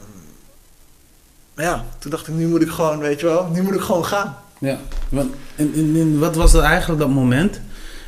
ja, 1.56 1.84
toen 1.98 2.10
dacht 2.10 2.28
ik, 2.28 2.34
nu 2.34 2.46
moet 2.46 2.62
ik 2.62 2.68
gewoon, 2.68 2.98
weet 2.98 3.20
je 3.20 3.26
wel, 3.26 3.46
nu 3.46 3.62
moet 3.62 3.74
ik 3.74 3.80
gewoon 3.80 4.04
gaan. 4.04 4.36
Ja. 4.58 4.78
Want, 5.08 5.34
en 5.56 6.18
wat 6.18 6.36
was 6.36 6.52
dat 6.52 6.62
eigenlijk 6.62 7.00
dat 7.00 7.10
moment? 7.10 7.60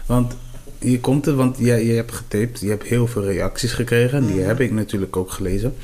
Want 0.06 0.34
je 0.80 1.00
komt 1.00 1.26
er, 1.26 1.34
want 1.34 1.56
jij, 1.58 1.84
je 1.84 1.92
hebt 1.92 2.12
getaped, 2.12 2.60
je 2.60 2.68
hebt 2.68 2.84
heel 2.84 3.06
veel 3.06 3.24
reacties 3.24 3.72
gekregen. 3.72 4.18
en 4.18 4.26
Die 4.26 4.40
heb 4.40 4.60
ik 4.60 4.70
natuurlijk 4.72 5.16
ook 5.16 5.30
gelezen. 5.30 5.74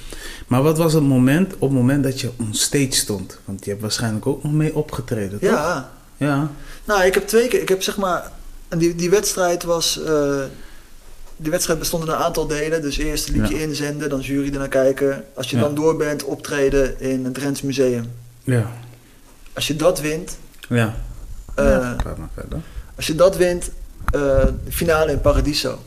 Maar 0.47 0.63
wat 0.63 0.79
was 0.79 0.93
het 0.93 1.03
moment, 1.03 1.55
op 1.55 1.61
het 1.61 1.71
moment 1.79 2.05
dat 2.05 2.21
je 2.21 2.31
on 2.39 2.55
stage 2.55 2.93
stond? 2.93 3.39
Want 3.45 3.65
je 3.65 3.71
hebt 3.71 3.83
waarschijnlijk 3.83 4.27
ook 4.27 4.43
nog 4.43 4.53
mee 4.53 4.75
opgetreden, 4.75 5.39
toch? 5.41 5.51
Ja, 5.51 5.91
Ja. 6.17 6.51
nou, 6.85 7.03
ik 7.05 7.15
heb 7.15 7.27
twee 7.27 7.49
keer, 7.49 7.61
ik 7.61 7.69
heb 7.69 7.83
zeg 7.83 7.97
maar, 7.97 8.31
en 8.69 8.79
die, 8.79 8.95
die 8.95 9.11
wedstrijd 9.11 9.63
was, 9.65 10.03
eh, 10.03 10.43
die 11.37 11.51
wedstrijd 11.51 11.79
bestond 11.79 12.05
in 12.05 12.11
een 12.11 12.17
aantal 12.17 12.47
delen. 12.47 12.83
Dus 12.83 12.97
eerst 12.99 13.29
een 13.29 13.35
liedje 13.41 13.55
Ja. 13.57 13.61
inzenden, 13.63 14.09
dan 14.09 14.21
jury 14.21 14.53
ernaar 14.53 14.69
kijken. 14.69 15.25
Als 15.35 15.51
je 15.51 15.57
Ja. 15.57 15.63
dan 15.63 15.75
door 15.75 15.97
bent, 15.97 16.25
optreden 16.25 17.01
in 17.01 17.25
het 17.25 17.35
Drents 17.35 17.63
Museum. 17.63 18.05
Ja. 18.45 18.73
Als 19.53 19.67
je 19.67 19.77
dat 19.77 20.01
wint, 20.01 20.39
Ja. 20.69 20.95
eh, 21.55 21.65
ja. 21.65 21.95
Praat 21.97 22.19
maar 22.19 22.29
verder. 22.35 22.59
als 22.97 23.07
je 23.07 23.15
dat 23.15 23.37
wint, 23.37 23.71
eh, 24.13 24.45
finale 24.69 25.13
in 25.13 25.21
Paradiso. 25.21 25.79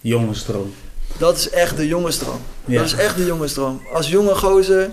Jongensdroom. 0.00 0.74
Dat 1.18 1.36
is 1.36 1.50
echt 1.50 1.76
de 1.76 1.86
jongensdroom. 1.86 2.40
Ja. 2.64 2.76
Dat 2.78 2.86
is 2.86 2.94
echt 2.94 3.16
de 3.16 3.24
jongensdroom. 3.24 3.82
Als 3.92 4.08
jonge 4.08 4.34
gozer, 4.34 4.90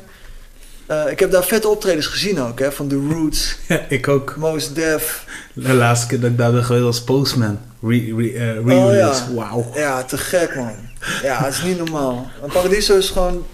eh, 0.86 1.12
ik 1.12 1.20
heb 1.20 1.32
daar 1.32 1.44
vette 1.44 1.68
optredens 1.68 2.06
gezien 2.06 2.42
ook, 2.42 2.60
hè, 2.60 2.72
van 2.72 2.88
The 2.88 3.08
Roots, 3.12 3.58
Ja, 3.68 3.86
ik 3.90 4.08
ook. 4.08 4.36
Mos 4.38 4.74
Def. 4.74 5.26
De 5.54 5.74
laatste 5.74 6.08
keer 6.08 6.20
dat 6.20 6.30
ik 6.32 6.38
daar 6.38 6.52
ben 6.52 6.64
geweest 6.64 6.86
als 6.86 7.02
postman. 7.04 7.60
Re- 7.82 8.14
re- 8.18 8.54
eh, 8.60 8.86
Oh, 8.86 8.94
ja. 8.94 9.14
Wauw. 9.36 9.72
Ja, 9.76 10.04
te 10.04 10.18
gek 10.18 10.56
man. 10.56 10.76
Ja, 11.24 11.44
het 11.44 11.54
is 11.54 11.62
niet 11.64 11.78
normaal. 11.78 12.30
En 12.44 12.50
Paradiso 12.52 12.98
is 12.98 13.10
gewoon, 13.10 13.46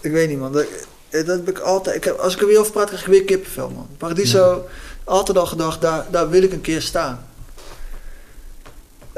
ik 0.00 0.12
weet 0.12 0.28
niet 0.28 0.38
man. 0.38 0.52
Dat, 0.52 0.66
dat 1.10 1.26
heb 1.26 1.48
ik 1.48 1.58
altijd, 1.58 1.96
ik 1.96 2.04
heb, 2.04 2.18
als 2.18 2.34
ik 2.34 2.40
er 2.40 2.46
weer 2.46 2.58
over 2.58 2.72
praat, 2.72 2.86
krijg 2.86 3.02
ik 3.02 3.08
weer 3.08 3.24
kippenvel 3.24 3.70
man. 3.70 3.88
Paradiso, 3.96 4.66
altijd 5.04 5.38
al 5.38 5.46
gedacht, 5.46 5.80
daar, 5.80 6.04
daar 6.10 6.30
wil 6.30 6.42
ik 6.42 6.52
een 6.52 6.60
keer 6.60 6.82
staan. 6.82 7.26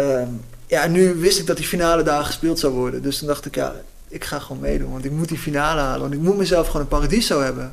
Ehm, 0.00 0.28
ja, 0.66 0.82
en 0.82 0.92
nu 0.92 1.14
wist 1.14 1.38
ik 1.38 1.46
dat 1.46 1.56
die 1.56 1.66
finale 1.66 2.02
daar 2.02 2.24
gespeeld 2.24 2.58
zou 2.58 2.72
worden. 2.72 3.02
Dus 3.02 3.18
toen 3.18 3.26
dacht 3.28 3.46
ik, 3.46 3.54
ja, 3.54 3.74
ik 4.08 4.24
ga 4.24 4.38
gewoon 4.38 4.60
meedoen. 4.62 4.90
Want 4.92 5.04
ik 5.04 5.10
moet 5.10 5.28
die 5.28 5.38
finale 5.38 5.80
halen. 5.80 6.00
Want 6.00 6.12
ik 6.14 6.20
moet 6.20 6.36
mezelf 6.36 6.66
gewoon 6.66 6.82
een 6.82 6.88
Paradiso 6.88 7.40
hebben. 7.40 7.72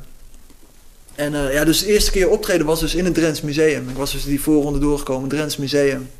En 1.14 1.34
eh, 1.34 1.52
ja, 1.52 1.64
dus 1.64 1.80
de 1.80 1.86
eerste 1.86 2.10
keer 2.10 2.28
optreden 2.28 2.66
was 2.66 2.80
dus 2.80 2.94
in 2.94 3.04
het 3.04 3.14
Drents 3.14 3.40
Museum. 3.40 3.88
Ik 3.88 3.96
was 3.96 4.12
dus 4.12 4.24
die 4.24 4.40
voorronde 4.40 4.78
doorgekomen, 4.78 5.28
Drents 5.28 5.56
Museum. 5.56 6.10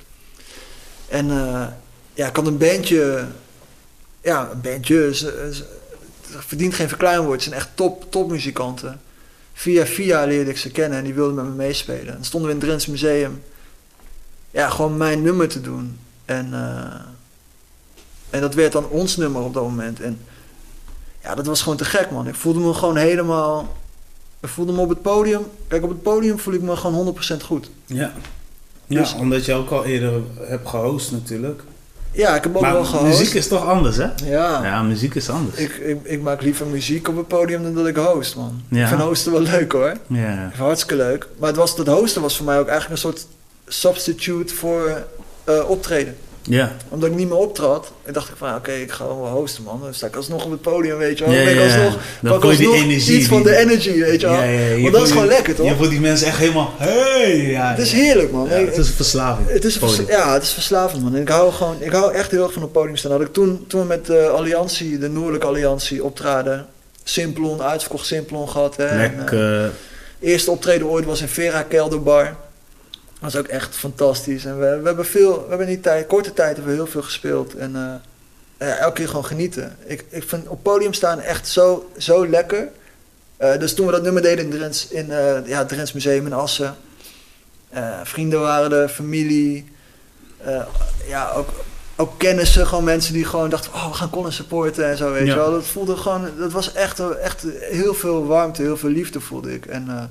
En 1.09 1.31
eh, 1.31 1.67
ja, 2.15 2.27
ik 2.29 2.37
had 2.37 2.47
een 2.47 2.59
bandje. 2.59 3.25
Ja, 4.23 4.51
een 4.53 4.61
bandje. 4.61 5.15
Ze, 5.15 5.51
ze- 5.53 5.65
verdient 6.39 6.75
geen 6.75 6.89
verkleinwoord. 6.89 7.33
Het 7.35 7.43
zijn 7.43 7.55
echt 7.55 7.69
top, 7.75 8.11
topmuzikanten. 8.11 9.01
Via 9.53 9.87
via 9.87 10.25
leerde 10.25 10.51
ik 10.51 10.59
ze 10.59 10.71
kennen 10.71 10.99
en 10.99 11.05
die 11.05 11.15
wilden 11.15 11.35
met 11.35 11.45
me 11.45 11.51
meespelen. 11.51 12.17
En 12.17 12.25
stonden 12.25 12.49
we 12.49 12.55
in 12.55 12.61
het 12.61 12.69
Drents 12.69 12.87
Museum. 12.87 13.43
Ja, 14.51 14.69
gewoon 14.69 14.97
mijn 14.97 15.23
nummer 15.23 15.49
te 15.49 15.61
doen. 15.61 15.99
En, 16.25 16.49
eh, 16.53 17.01
en 18.31 18.41
dat 18.41 18.55
werd 18.55 18.73
dan 18.73 18.89
ons 18.89 19.17
nummer 19.17 19.43
op 19.43 19.55
dat 19.55 19.63
moment. 19.63 20.01
En 20.01 20.19
ja, 21.23 21.35
dat 21.35 21.47
was 21.47 21.63
gewoon 21.63 21.79
te 21.79 21.85
gek, 21.85 22.11
man. 22.11 22.29
Ik 22.29 22.35
voelde 22.35 22.61
me 22.61 22.75
gewoon 22.75 22.97
helemaal. 22.97 23.77
Ik 24.41 24.49
voelde 24.49 24.73
me 24.73 24.81
op 24.81 24.89
het 24.89 25.03
podium. 25.03 25.43
Kijk, 25.69 25.83
op 25.83 25.89
het 25.89 26.03
podium 26.03 26.39
voel 26.39 26.55
ik 26.55 26.63
me 26.63 26.77
gewoon 26.77 26.95
100% 26.95 27.43
goed. 27.43 27.71
Ja. 27.87 28.13
Ja, 28.87 29.01
Dus- 29.01 29.15
omdat 29.15 29.45
je 29.45 29.53
ook 29.55 29.71
al 29.71 29.85
eerder 29.85 30.21
hebt 30.41 30.69
gehost 30.69 31.13
natuurlijk. 31.13 31.63
Ja, 32.13 32.37
ik 32.37 32.43
heb 32.43 32.57
ook 32.57 32.63
maar 32.63 32.73
wel 32.73 32.85
gehost. 32.85 33.19
muziek 33.19 33.35
is 33.35 33.49
toch 33.49 33.65
anders, 33.67 33.97
hè? 33.97 34.09
Ja. 34.25 34.65
Ja, 34.65 34.83
muziek 34.83 35.15
is 35.15 35.29
anders. 35.31 35.57
Ik, 35.57 35.73
ik, 35.77 35.99
ik 36.05 36.23
maak 36.23 36.43
liever 36.43 36.67
muziek 36.67 37.09
op 37.09 37.17
het 37.17 37.29
podium 37.29 37.63
dan 37.63 37.75
dat 37.75 37.87
ik 37.87 37.97
host, 37.97 38.37
man. 38.37 38.63
Ja. 38.69 38.83
Ik 38.83 38.89
vind 38.89 39.01
hosten 39.01 39.33
wel 39.33 39.41
leuk 39.41 39.73
hoor. 39.73 39.93
Ja. 40.07 40.51
Hartstikke 40.57 40.97
leuk. 40.97 41.29
Maar 41.39 41.49
het, 41.49 41.57
was, 41.57 41.77
het 41.77 41.87
hosten 41.89 42.23
was 42.23 42.37
voor 42.37 42.47
mij 42.47 42.59
ook 42.59 42.69
eigenlijk 42.69 43.03
een 43.03 43.11
soort 43.11 43.27
substitute 43.69 44.55
voor 44.55 45.03
eh, 45.45 45.71
optreden. 45.71 46.17
Ja. 46.43 46.73
Omdat 46.89 47.09
ik 47.09 47.15
niet 47.15 47.29
meer 47.29 47.37
optrad, 47.37 47.93
ik 48.05 48.15
dacht 48.15 48.29
ik 48.29 48.35
van 48.39 48.55
oké, 48.55 48.73
ik 48.73 48.91
ga 48.93 49.07
wel 49.07 49.27
hosten 49.27 49.63
man. 49.63 49.81
Dan 49.83 49.95
sta 49.95 50.07
ik 50.07 50.17
alsnog 50.17 50.45
op 50.45 50.51
het 50.51 50.61
podium, 50.61 50.97
weet 50.99 51.19
je 51.19 51.25
wel. 51.25 51.35
Ja, 51.35 51.41
ja, 51.41 51.49
ja. 51.51 51.63
alsnog, 51.63 51.97
Dan 52.23 52.41
kan 52.41 52.51
ik 52.51 52.57
je 52.57 52.63
die 52.63 52.67
alsnog 52.69 52.85
energie, 52.87 53.19
iets 53.19 53.29
van 53.29 53.43
die- 53.43 53.53
de 53.53 53.57
energy, 53.57 53.99
weet 54.01 54.21
je 54.21 54.27
wel. 54.27 54.43
Je 54.43 54.79
Want 54.83 54.95
dat 54.95 55.03
is 55.03 55.11
gewoon 55.11 55.27
lekker 55.27 55.55
toch? 55.55 55.67
Je 55.69 55.75
voelt 55.77 55.91
die 55.91 56.01
mensen 56.01 56.27
echt 56.27 56.39
helemaal, 56.39 56.73
hey! 56.77 57.37
Ja, 57.47 57.71
het 57.71 57.79
is 57.79 57.93
heerlijk 57.93 58.33
man. 58.33 58.51
Ik- 58.51 58.67
het 58.67 58.77
is 58.77 58.89
een 58.89 58.95
verslaving. 58.95 59.49
Het 59.49 59.65
is, 59.65 59.77
vers- 59.77 60.01
ja, 60.09 60.33
het 60.33 60.43
is 60.43 60.51
verslavend, 60.53 61.03
man. 61.03 61.15
En 61.15 61.21
ik 61.23 61.29
hou, 61.29 61.53
gewoon, 61.53 61.77
ik 61.81 61.93
hou 61.93 62.15
echt 62.15 62.31
heel 62.31 62.43
erg 62.43 62.53
van 62.53 62.63
op 62.63 62.69
het 62.69 62.79
podium 62.79 62.97
staan. 62.97 63.11
Had 63.11 63.21
ik 63.21 63.33
toen, 63.33 63.65
toen 63.67 63.81
we 63.81 63.87
met 63.87 64.07
de 64.07 64.29
Alliantie, 64.29 64.99
de 64.99 65.09
Noordelijke 65.09 65.47
Alliantie, 65.47 66.05
optraden. 66.05 66.67
Simplon, 67.05 67.63
uitverkocht 67.63 68.07
Simplon 68.07 68.49
gehad. 68.49 68.77
Hè. 68.77 68.87
En, 68.87 68.99
eh, 69.13 69.17
Lekker. 69.17 69.71
eerste 70.21 70.51
optreden 70.51 70.87
ooit 70.87 71.05
was 71.05 71.21
in 71.21 71.29
Vera 71.29 71.63
Kelderbar. 71.63 72.37
Was 73.19 73.37
ook 73.37 73.47
echt 73.47 73.77
fantastisch. 73.77 74.45
En 74.45 74.59
we, 74.59 74.79
we 74.81 74.87
hebben 74.87 75.07
veel, 75.07 75.33
we 75.43 75.49
hebben 75.49 75.67
in 75.67 75.73
die 75.73 75.83
tijd, 75.83 76.07
korte 76.07 76.33
tijd 76.33 76.57
hebben 76.57 76.73
we 76.75 76.81
heel 76.83 76.91
veel 76.91 77.03
gespeeld. 77.03 77.55
En 77.55 78.03
eh, 78.59 78.79
elke 78.79 78.95
keer 78.95 79.09
gewoon 79.09 79.25
genieten. 79.25 79.77
Ik, 79.87 80.05
ik 80.09 80.23
vind 80.29 80.49
op 80.49 80.63
podium 80.63 80.93
staan 80.93 81.21
echt 81.21 81.49
zo, 81.49 81.91
zo 81.99 82.29
lekker. 82.29 82.69
Eh, 83.37 83.59
dus 83.59 83.75
toen 83.75 83.87
we 83.87 83.93
dat 83.93 84.03
nummer 84.03 84.23
deden 84.23 84.45
in, 84.45 84.51
Drents, 84.51 84.89
in 84.89 85.11
eh, 85.11 85.47
ja, 85.47 85.59
het 85.59 85.69
Drents 85.69 85.93
Museum 85.93 86.27
in 86.27 86.33
Assen. 86.33 86.77
vrienden 88.03 88.41
waren 88.41 88.73
er, 88.73 88.89
familie. 88.89 89.67
ja, 91.07 91.31
ook, 91.31 91.49
ook 91.97 92.19
kennissen, 92.19 92.67
gewoon 92.67 92.85
mensen 92.85 93.13
die 93.13 93.25
gewoon 93.25 93.51
dachten, 93.51 93.73
oh, 93.75 93.89
we 93.89 93.95
gaan 93.95 94.11
Colin 94.11 94.33
supporten 94.33 94.87
en 94.91 94.97
zo, 94.97 95.13
weet 95.13 95.27
Ja. 95.27 95.33
je 95.33 95.39
wel. 95.39 95.51
Dat 95.51 95.67
voelde 95.67 95.97
gewoon, 95.97 96.29
dat 96.39 96.53
was 96.53 96.73
echt, 96.73 96.99
echt 97.17 97.45
heel 97.61 97.95
veel 97.95 98.27
warmte, 98.27 98.63
heel 98.63 98.77
veel 98.77 98.91
liefde 98.91 99.21
voelde 99.21 99.55
ik. 99.55 99.67
En 99.67 100.11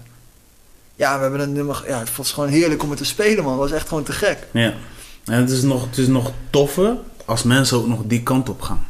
ja, 0.98 1.16
we 1.16 1.22
hebben 1.22 1.40
een 1.40 1.54
nummer, 1.54 1.84
ja, 1.88 2.00
het 2.00 2.16
was 2.16 2.32
gewoon 2.32 2.50
heerlijk 2.50 2.84
om 2.84 2.90
het 2.90 2.98
te 2.98 3.06
spelen, 3.06 3.44
man. 3.44 3.52
Het 3.54 3.62
was 3.70 3.72
echt 3.80 3.88
gewoon 3.88 4.04
te 4.04 4.12
gek. 4.12 4.38
Ja. 4.52 4.74
En 5.26 5.34
het 5.42 5.50
is, 5.50 5.62
nog, 5.62 5.86
het 5.86 5.98
is 5.98 6.08
nog 6.08 6.32
toffer 6.50 6.94
als 7.26 7.44
mensen 7.44 7.78
ook 7.78 7.88
nog 7.88 8.00
die 8.06 8.24
kant 8.24 8.50
op 8.50 8.62
gaan. 8.62 8.88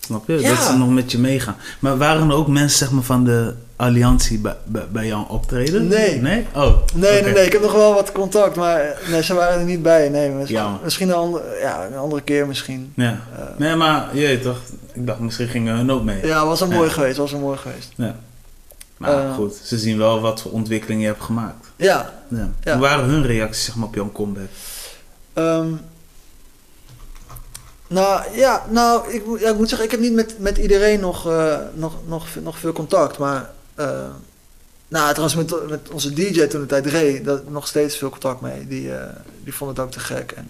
Snap 0.00 0.26
je? 0.26 0.40
Ja. 0.40 0.48
Dat 0.54 0.62
ze 0.64 0.76
nog 0.76 0.90
met 0.90 1.10
je 1.12 1.18
meegaan. 1.18 1.56
Maar 1.78 1.96
waren 1.98 2.28
er 2.28 2.34
ook 2.34 2.48
mensen 2.48 2.78
zeg 2.78 2.90
maar, 2.90 3.02
van 3.02 3.24
de 3.24 3.54
alliantie 3.76 4.38
bij, 4.38 4.56
bij, 4.64 4.86
bij 4.92 5.06
jou 5.06 5.24
optreden? 5.28 5.86
Nee. 5.88 6.20
Nee? 6.20 6.46
Oh. 6.54 6.74
Nee, 6.94 7.22
nee, 7.22 7.32
nee, 7.32 7.44
ik 7.46 7.52
heb 7.52 7.62
nog 7.62 7.72
wel 7.72 7.94
wat 7.94 8.12
contact, 8.12 8.56
maar 8.56 8.98
nee, 9.10 9.22
ze 9.22 9.34
waren 9.34 9.58
er 9.58 9.64
niet 9.66 9.82
bij. 9.82 10.08
Nee, 10.08 10.30
misschien, 10.30 11.08
een, 11.08 11.14
andere, 11.14 11.58
ja, 11.60 11.86
een 11.86 11.96
andere 11.96 12.22
keer 12.22 12.46
misschien. 12.46 12.92
Ja. 12.96 13.20
Eh, 13.36 13.44
Nee, 13.56 13.74
maar 13.74 14.16
je 14.16 14.40
toch, 14.40 14.58
ik 14.92 15.06
dacht 15.06 15.18
misschien 15.18 15.48
gingen 15.48 15.76
hun 15.76 15.90
ook 15.92 16.02
mee. 16.02 16.26
ja, 16.26 16.46
was 16.46 16.58
Ja. 16.58 16.66
mooi 16.66 16.90
geweest, 16.90 17.16
was 17.16 17.30
wel 17.32 17.40
mooi 17.40 17.58
geweest. 17.58 17.92
Ja. 17.96 18.16
Maar 19.00 19.28
Eh. 19.28 19.34
goed, 19.34 19.54
ze 19.54 19.78
zien 19.78 19.98
wel 19.98 20.20
wat 20.20 20.40
voor 20.40 20.50
ontwikkeling 20.52 21.00
je 21.00 21.06
hebt 21.06 21.22
gemaakt. 21.22 21.66
Ja, 21.76 22.22
Ja. 22.28 22.50
Ja. 22.64 22.72
Hoe 22.72 22.80
waren 22.82 23.04
hun 23.04 23.26
reacties 23.26 23.64
zeg 23.64 23.74
maar, 23.76 23.86
op 23.86 23.94
jouw 23.94 24.12
comeback? 24.12 24.48
Ehm, 25.32 25.72
nou 27.86 28.36
ja, 28.36 28.66
nou, 28.70 29.12
ik, 29.12 29.22
ja, 29.38 29.50
ik 29.50 29.56
moet 29.56 29.68
zeggen, 29.68 29.86
ik 29.86 29.92
heb 29.92 30.00
niet 30.00 30.12
met, 30.12 30.38
met 30.38 30.58
iedereen 30.58 31.00
nog, 31.00 31.28
eh, 31.28 31.58
nog, 31.74 31.94
nog, 32.06 32.26
nog 32.42 32.58
veel 32.58 32.72
contact. 32.72 33.18
Maar, 33.18 33.50
eh, 33.74 34.08
nou, 34.88 35.14
trouwens, 35.14 35.34
met, 35.34 35.68
met 35.68 35.88
onze 35.88 36.12
DJ 36.12 36.46
toen 36.46 36.60
de 36.60 36.66
tijd, 36.66 36.86
Ray, 36.86 37.22
dat 37.22 37.48
nog 37.48 37.66
steeds 37.66 37.96
veel 37.96 38.10
contact 38.10 38.40
mee. 38.40 38.66
Die, 38.66 38.90
die 39.44 39.54
vond 39.54 39.70
het 39.70 39.86
ook 39.86 39.92
te 39.92 40.00
gek. 40.00 40.32
En, 40.32 40.48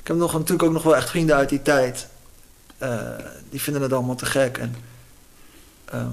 ik 0.00 0.06
heb 0.06 0.16
nog, 0.16 0.32
natuurlijk 0.32 0.62
ook 0.62 0.72
nog 0.72 0.82
wel 0.82 0.96
echt 0.96 1.10
vrienden 1.10 1.36
uit 1.36 1.48
die 1.48 1.62
tijd. 1.62 2.06
Die 3.50 3.60
vinden 3.60 3.82
het 3.82 3.92
allemaal 3.92 4.14
te 4.14 4.26
gek. 4.26 4.58
En, 4.58 4.74
ehm, 5.84 6.06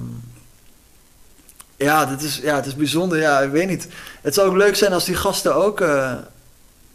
ja, 1.78 2.06
dit 2.06 2.22
is, 2.22 2.40
ja, 2.44 2.56
het 2.56 2.66
is 2.66 2.76
bijzonder. 2.76 3.18
Ja, 3.20 3.40
ik 3.40 3.52
weet 3.52 3.68
niet. 3.68 3.88
Het 4.22 4.34
zou 4.34 4.48
ook 4.50 4.56
leuk 4.56 4.76
zijn 4.76 4.94
als 4.94 5.06
die 5.06 5.16
gasten 5.16 5.56
ook. 5.56 5.82
eh, 5.82 6.12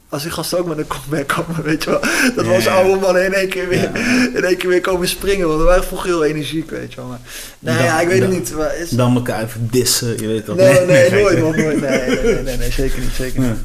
als 0.08 0.22
die 0.22 0.30
gasten 0.30 0.58
ook 0.58 0.66
met 0.66 0.78
een 0.78 0.86
comeback 0.86 1.28
komen, 1.28 1.62
weet 1.62 1.84
je 1.84 1.90
wel. 1.90 2.00
Dat 2.34 2.62
ja. 2.62 2.72
oude 2.74 3.00
mannen 3.00 3.24
in 3.24 3.32
één 3.34 3.48
keer 3.48 3.68
weer, 3.68 3.90
in 4.34 4.44
één 4.44 4.56
keer 4.56 4.68
weer 4.68 4.80
komen 4.80 5.08
springen. 5.08 5.46
Want 5.48 5.58
we 5.60 5.64
waren 5.66 5.84
vroeger 5.84 6.08
heel 6.08 6.24
energiek, 6.24 6.70
weet 6.70 6.90
je 6.92 6.96
wel. 6.96 7.06
Maar, 7.06 7.20
nee, 7.58 7.76
Dan- 7.76 7.84
ja, 7.84 8.00
ik 8.00 8.08
weet 8.08 8.20
het 8.20 8.30
niet. 8.30 8.54
Maar 8.56 8.76
is, 8.76 8.90
Dan 8.90 9.14
elkaar 9.14 9.42
even 9.42 9.68
dissen, 9.70 10.20
je 10.20 10.26
weet 10.26 10.44
toch? 10.44 10.56
nee, 10.56 10.86
nee, 10.86 11.08
gek. 11.10 11.20
nooit, 11.22 11.40
man, 11.40 11.56
nooit. 11.56 11.80
Nee, 11.80 12.08
nee, 12.08 12.22
nee, 12.22 12.42
nee, 12.42 12.56
nee, 12.56 12.70
zeker 12.70 13.00
niet, 13.00 13.12
zeker 13.12 13.40
niet. 13.40 13.58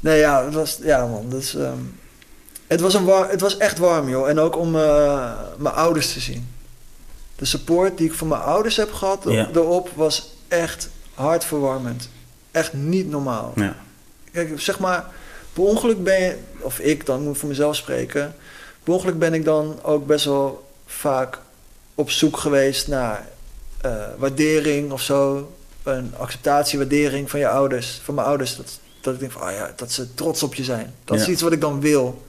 Nee, 0.00 0.18
ja, 0.18 0.44
het 0.44 0.54
was, 0.54 0.78
ja 0.82 1.06
man, 1.06 1.26
dus, 1.28 1.54
ehm, 1.56 1.78
het, 2.66 2.80
was 2.80 2.94
een 2.94 3.04
war, 3.04 3.30
het 3.30 3.40
was 3.40 3.56
echt 3.56 3.78
warm, 3.78 4.08
joh. 4.08 4.28
En 4.28 4.38
ook 4.40 4.56
om 4.58 4.76
eh, 4.76 5.30
mijn 5.58 5.74
ouders 5.74 6.12
te 6.12 6.20
zien. 6.20 6.48
De 7.36 7.44
support 7.44 7.98
die 7.98 8.06
ik 8.06 8.14
van 8.14 8.28
mijn 8.28 8.40
ouders 8.42 8.76
heb 8.76 8.92
gehad 8.92 9.26
erop 9.26 9.88
was 9.94 10.36
echt 10.48 10.88
hartverwarmend. 11.14 12.08
Echt 12.50 12.72
niet 12.72 13.10
normaal. 13.10 13.52
Ja. 13.54 13.76
Kijk, 14.32 14.60
zeg 14.60 14.78
maar, 14.78 15.06
per 15.52 15.62
ongeluk 15.62 16.02
ben 16.02 16.20
je, 16.20 16.38
of 16.60 16.78
ik 16.78 17.06
dan 17.06 17.22
moet 17.22 17.38
voor 17.38 17.48
mezelf 17.48 17.76
spreken, 17.76 18.34
per 18.82 18.92
ongeluk 18.92 19.18
ben 19.18 19.34
ik 19.34 19.44
dan 19.44 19.78
ook 19.82 20.06
best 20.06 20.24
wel 20.24 20.70
vaak 20.86 21.38
op 21.94 22.10
zoek 22.10 22.36
geweest 22.36 22.88
naar 22.88 23.26
eh, 23.80 23.92
waardering 24.18 24.92
of 24.92 25.02
zo. 25.02 25.52
Een 25.82 26.14
acceptatie, 26.16 26.78
waardering 26.78 27.30
van 27.30 27.40
je 27.40 27.48
ouders, 27.48 28.00
van 28.02 28.14
mijn 28.14 28.26
ouders. 28.26 28.56
Dat, 28.56 28.78
dat 29.00 29.14
ik 29.14 29.20
denk 29.20 29.32
van, 29.32 29.42
ah 29.42 29.52
ja, 29.52 29.72
dat 29.76 29.92
ze 29.92 30.14
trots 30.14 30.42
op 30.42 30.54
je 30.54 30.64
zijn. 30.64 30.94
Dat 31.04 31.20
is 31.20 31.28
iets 31.28 31.42
wat 31.42 31.52
ik 31.52 31.60
dan 31.60 31.80
wil. 31.80 32.26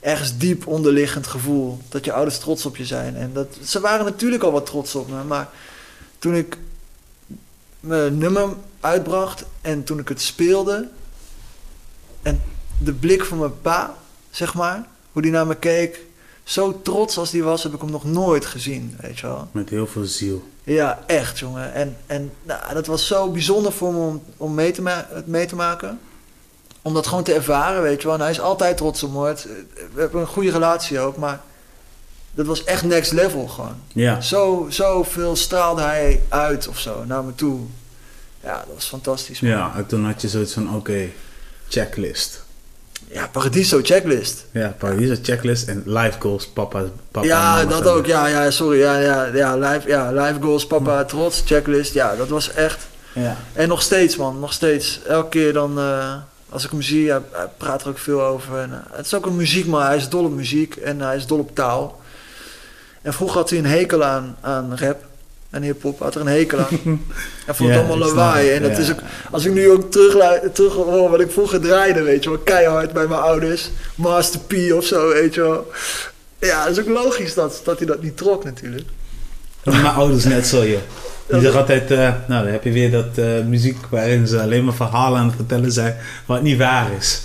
ergens 0.00 0.36
diep 0.36 0.66
onderliggend 0.66 1.26
gevoel 1.26 1.78
dat 1.88 2.04
je 2.04 2.12
ouders 2.12 2.38
trots 2.38 2.66
op 2.66 2.76
je 2.76 2.86
zijn. 2.86 3.16
En 3.16 3.30
dat, 3.32 3.46
ze 3.64 3.80
waren 3.80 4.04
natuurlijk 4.04 4.42
al 4.42 4.52
wat 4.52 4.66
trots 4.66 4.94
op 4.94 5.10
me, 5.10 5.22
maar 5.24 5.48
toen 6.18 6.34
ik 6.34 6.56
mijn 7.84 8.18
nummer 8.18 8.48
uitbracht 8.80 9.44
en 9.60 9.84
toen 9.84 9.98
ik 9.98 10.08
het 10.08 10.20
speelde 10.20 10.88
en 12.22 12.42
de 12.78 12.92
blik 12.92 13.24
van 13.24 13.38
mijn 13.38 13.60
pa, 13.60 13.94
zeg 14.30 14.54
maar, 14.54 14.86
hoe 15.12 15.22
die 15.22 15.30
naar 15.30 15.46
me 15.46 15.56
keek, 15.56 16.00
zo 16.44 16.80
trots 16.82 17.18
als 17.18 17.30
die 17.30 17.42
was, 17.42 17.62
heb 17.62 17.74
ik 17.74 17.80
hem 17.80 17.90
nog 17.90 18.04
nooit 18.04 18.46
gezien, 18.46 18.96
weet 19.00 19.18
je 19.18 19.26
wel. 19.26 19.48
Met 19.52 19.68
heel 19.68 19.86
veel 19.86 20.04
ziel. 20.04 20.48
Ja, 20.64 21.02
echt, 21.06 21.38
jongen. 21.38 21.74
En, 21.74 21.96
en 22.06 22.32
nou, 22.42 22.74
dat 22.74 22.86
was 22.86 23.06
zo 23.06 23.30
bijzonder 23.30 23.72
voor 23.72 23.92
me 23.92 23.98
om, 23.98 24.22
om 24.36 24.54
mee, 24.54 24.72
te 24.72 24.88
het 24.88 25.26
mee 25.26 25.46
te 25.46 25.56
maken. 25.56 26.00
Om 26.82 26.94
dat 26.94 27.06
gewoon 27.06 27.24
te 27.24 27.34
ervaren, 27.34 27.82
weet 27.82 28.00
je 28.00 28.06
wel. 28.06 28.16
En 28.16 28.22
hij 28.22 28.30
is 28.30 28.40
altijd 28.40 28.76
trots 28.76 29.02
op 29.02 29.12
me. 29.12 29.34
We 29.92 30.00
hebben 30.00 30.20
een 30.20 30.26
goede 30.26 30.50
relatie 30.50 31.00
ook, 31.00 31.16
maar 31.16 31.40
dat 32.34 32.46
was 32.46 32.64
echt 32.64 32.82
next 32.82 33.12
level 33.12 33.46
gewoon. 33.46 33.76
Ja. 33.92 34.20
Zo, 34.20 34.66
zoveel 34.68 35.36
straalde 35.36 35.82
hij 35.82 36.22
uit 36.28 36.68
of 36.68 36.78
zo 36.78 37.04
naar 37.04 37.24
me 37.24 37.34
toe. 37.34 37.60
Ja, 38.42 38.64
dat 38.66 38.74
was 38.74 38.84
fantastisch. 38.84 39.40
man. 39.40 39.50
Ja, 39.50 39.72
en 39.76 39.86
toen 39.86 40.04
had 40.04 40.22
je 40.22 40.28
zoiets 40.28 40.52
van, 40.52 40.74
oké, 40.74 41.08
checklist. 41.68 42.44
Ja, 43.08 43.28
Paradiso 43.32 43.80
checklist. 43.82 44.44
Ja, 44.50 44.74
Paradiso 44.78 45.14
checklist 45.22 45.68
en 45.68 45.82
life 45.86 46.20
goals, 46.20 46.46
papa, 46.46 46.84
papa 47.10 47.26
ja, 47.26 47.64
dat 47.64 47.86
ook. 47.86 48.06
Ja, 48.06 48.26
ja, 48.26 48.50
sorry. 48.50 48.78
Ja, 48.78 48.98
ja, 48.98 49.24
ja, 49.24 49.56
live, 49.56 49.88
ja, 49.88 50.12
live 50.12 50.40
goals, 50.40 50.66
papa, 50.66 51.04
trots, 51.04 51.42
checklist. 51.46 51.92
Ja, 51.94 52.16
dat 52.16 52.28
was 52.28 52.52
echt... 52.52 52.86
Ja. 53.12 53.36
En 53.52 53.68
nog 53.68 53.82
steeds, 53.82 54.16
man. 54.16 54.40
Nog 54.40 54.52
steeds. 54.52 55.00
Elke 55.06 55.28
keer 55.28 55.52
dan, 55.52 55.78
eh, 55.78 56.14
als 56.48 56.64
ik 56.64 56.70
hem 56.70 56.82
zie, 56.82 57.10
hij, 57.10 57.20
hij 57.30 57.48
praat 57.56 57.82
er 57.82 57.88
ook 57.88 57.98
veel 57.98 58.22
over. 58.22 58.58
En, 58.58 58.72
eh, 58.72 58.96
het 58.96 59.06
is 59.06 59.14
ook 59.14 59.26
een 59.26 59.36
muziekman. 59.36 59.82
Hij 59.82 59.96
is 59.96 60.08
dol 60.08 60.24
op 60.24 60.32
muziek 60.34 60.76
en 60.76 61.00
hij 61.00 61.16
is 61.16 61.26
dol 61.26 61.38
op 61.38 61.54
taal. 61.54 62.00
En 63.04 63.12
vroeger 63.12 63.36
had 63.38 63.50
hij 63.50 63.58
een 63.58 63.66
hekel 63.66 64.04
aan, 64.04 64.36
aan 64.40 64.76
rap 64.78 65.04
en 65.50 65.62
hip-hop. 65.62 65.98
Had 65.98 66.14
er 66.14 66.20
een 66.20 66.26
hekel 66.26 66.58
aan. 66.58 66.66
Hij 67.46 67.54
vond 67.54 67.70
het 67.70 67.78
allemaal 67.78 67.98
lawaai. 67.98 68.50
En 68.50 68.62
dat 68.62 68.78
is 68.78 68.90
ook, 68.90 68.98
als 69.30 69.44
ik 69.44 69.52
nu 69.52 69.70
ook 69.70 69.90
terug, 69.90 70.40
terug 70.52 70.72
hoor 70.72 71.10
wat 71.10 71.20
ik 71.20 71.30
vroeger 71.30 71.60
draaide, 71.60 72.02
weet 72.02 72.24
je 72.24 72.30
wel. 72.30 72.38
Keihard 72.38 72.92
bij 72.92 73.06
mijn 73.06 73.20
ouders. 73.20 73.70
Master 73.94 74.40
P 74.40 74.72
of 74.72 74.84
zo, 74.84 75.08
weet 75.08 75.34
je 75.34 75.40
wel. 75.40 75.72
Ja, 76.38 76.64
dat 76.64 76.76
is 76.76 76.82
ook 76.82 76.88
logisch 76.88 77.34
dat, 77.34 77.60
dat 77.64 77.78
hij 77.78 77.86
dat 77.86 78.02
niet 78.02 78.16
trok 78.16 78.44
natuurlijk. 78.44 78.88
Mijn 79.64 79.86
ouders 79.86 80.24
net 80.24 80.46
zo, 80.46 80.66
joh. 80.66 80.80
Die 81.26 81.40
zeggen 81.40 81.60
altijd, 81.60 81.90
eh, 81.90 81.98
nou 81.98 82.44
dan 82.44 82.52
heb 82.52 82.64
je 82.64 82.72
weer 82.72 82.90
dat 82.90 83.18
eh, 83.18 83.26
muziek 83.46 83.78
waarin 83.90 84.26
ze 84.26 84.40
alleen 84.40 84.64
maar 84.64 84.74
verhalen 84.74 85.20
aan 85.20 85.26
het 85.26 85.36
vertellen 85.36 85.72
zijn 85.72 85.96
wat 86.26 86.42
niet 86.42 86.58
waar 86.58 86.86
is. 86.98 87.22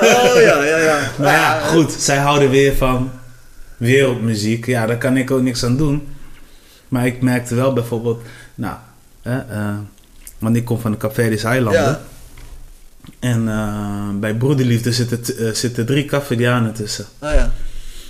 Oh 0.00 0.34
ja, 0.34 0.64
ja, 0.64 0.76
ja. 0.76 0.98
Maar 1.18 1.32
ja, 1.32 1.60
goed, 1.60 1.92
zij 1.92 2.16
houden 2.16 2.50
weer 2.50 2.76
van 2.76 3.10
wereldmuziek. 3.80 4.66
Ja, 4.66 4.86
daar 4.86 4.98
kan 4.98 5.16
ik 5.16 5.30
ook 5.30 5.42
niks 5.42 5.64
aan 5.64 5.76
doen. 5.76 6.08
Maar 6.88 7.06
ik 7.06 7.22
merkte 7.22 7.54
wel 7.54 7.72
bijvoorbeeld, 7.72 8.22
nou, 8.54 8.76
hè, 9.22 9.38
eh, 9.38 9.78
want 10.38 10.56
ik 10.56 10.64
kom 10.64 10.78
van 10.78 10.90
de 10.90 10.96
Café 10.96 11.36
Eilanden. 11.36 11.82
Ja. 11.82 12.00
En 13.18 13.48
eh, 13.48 14.20
bij 14.20 14.34
Broederliefde 14.34 14.92
zitten, 14.92 15.36
eh, 15.36 15.52
zitten 15.52 15.86
drie 15.86 16.04
Cafedianen 16.04 16.72
tussen. 16.72 17.04
Oh 17.18 17.32
ja. 17.32 17.52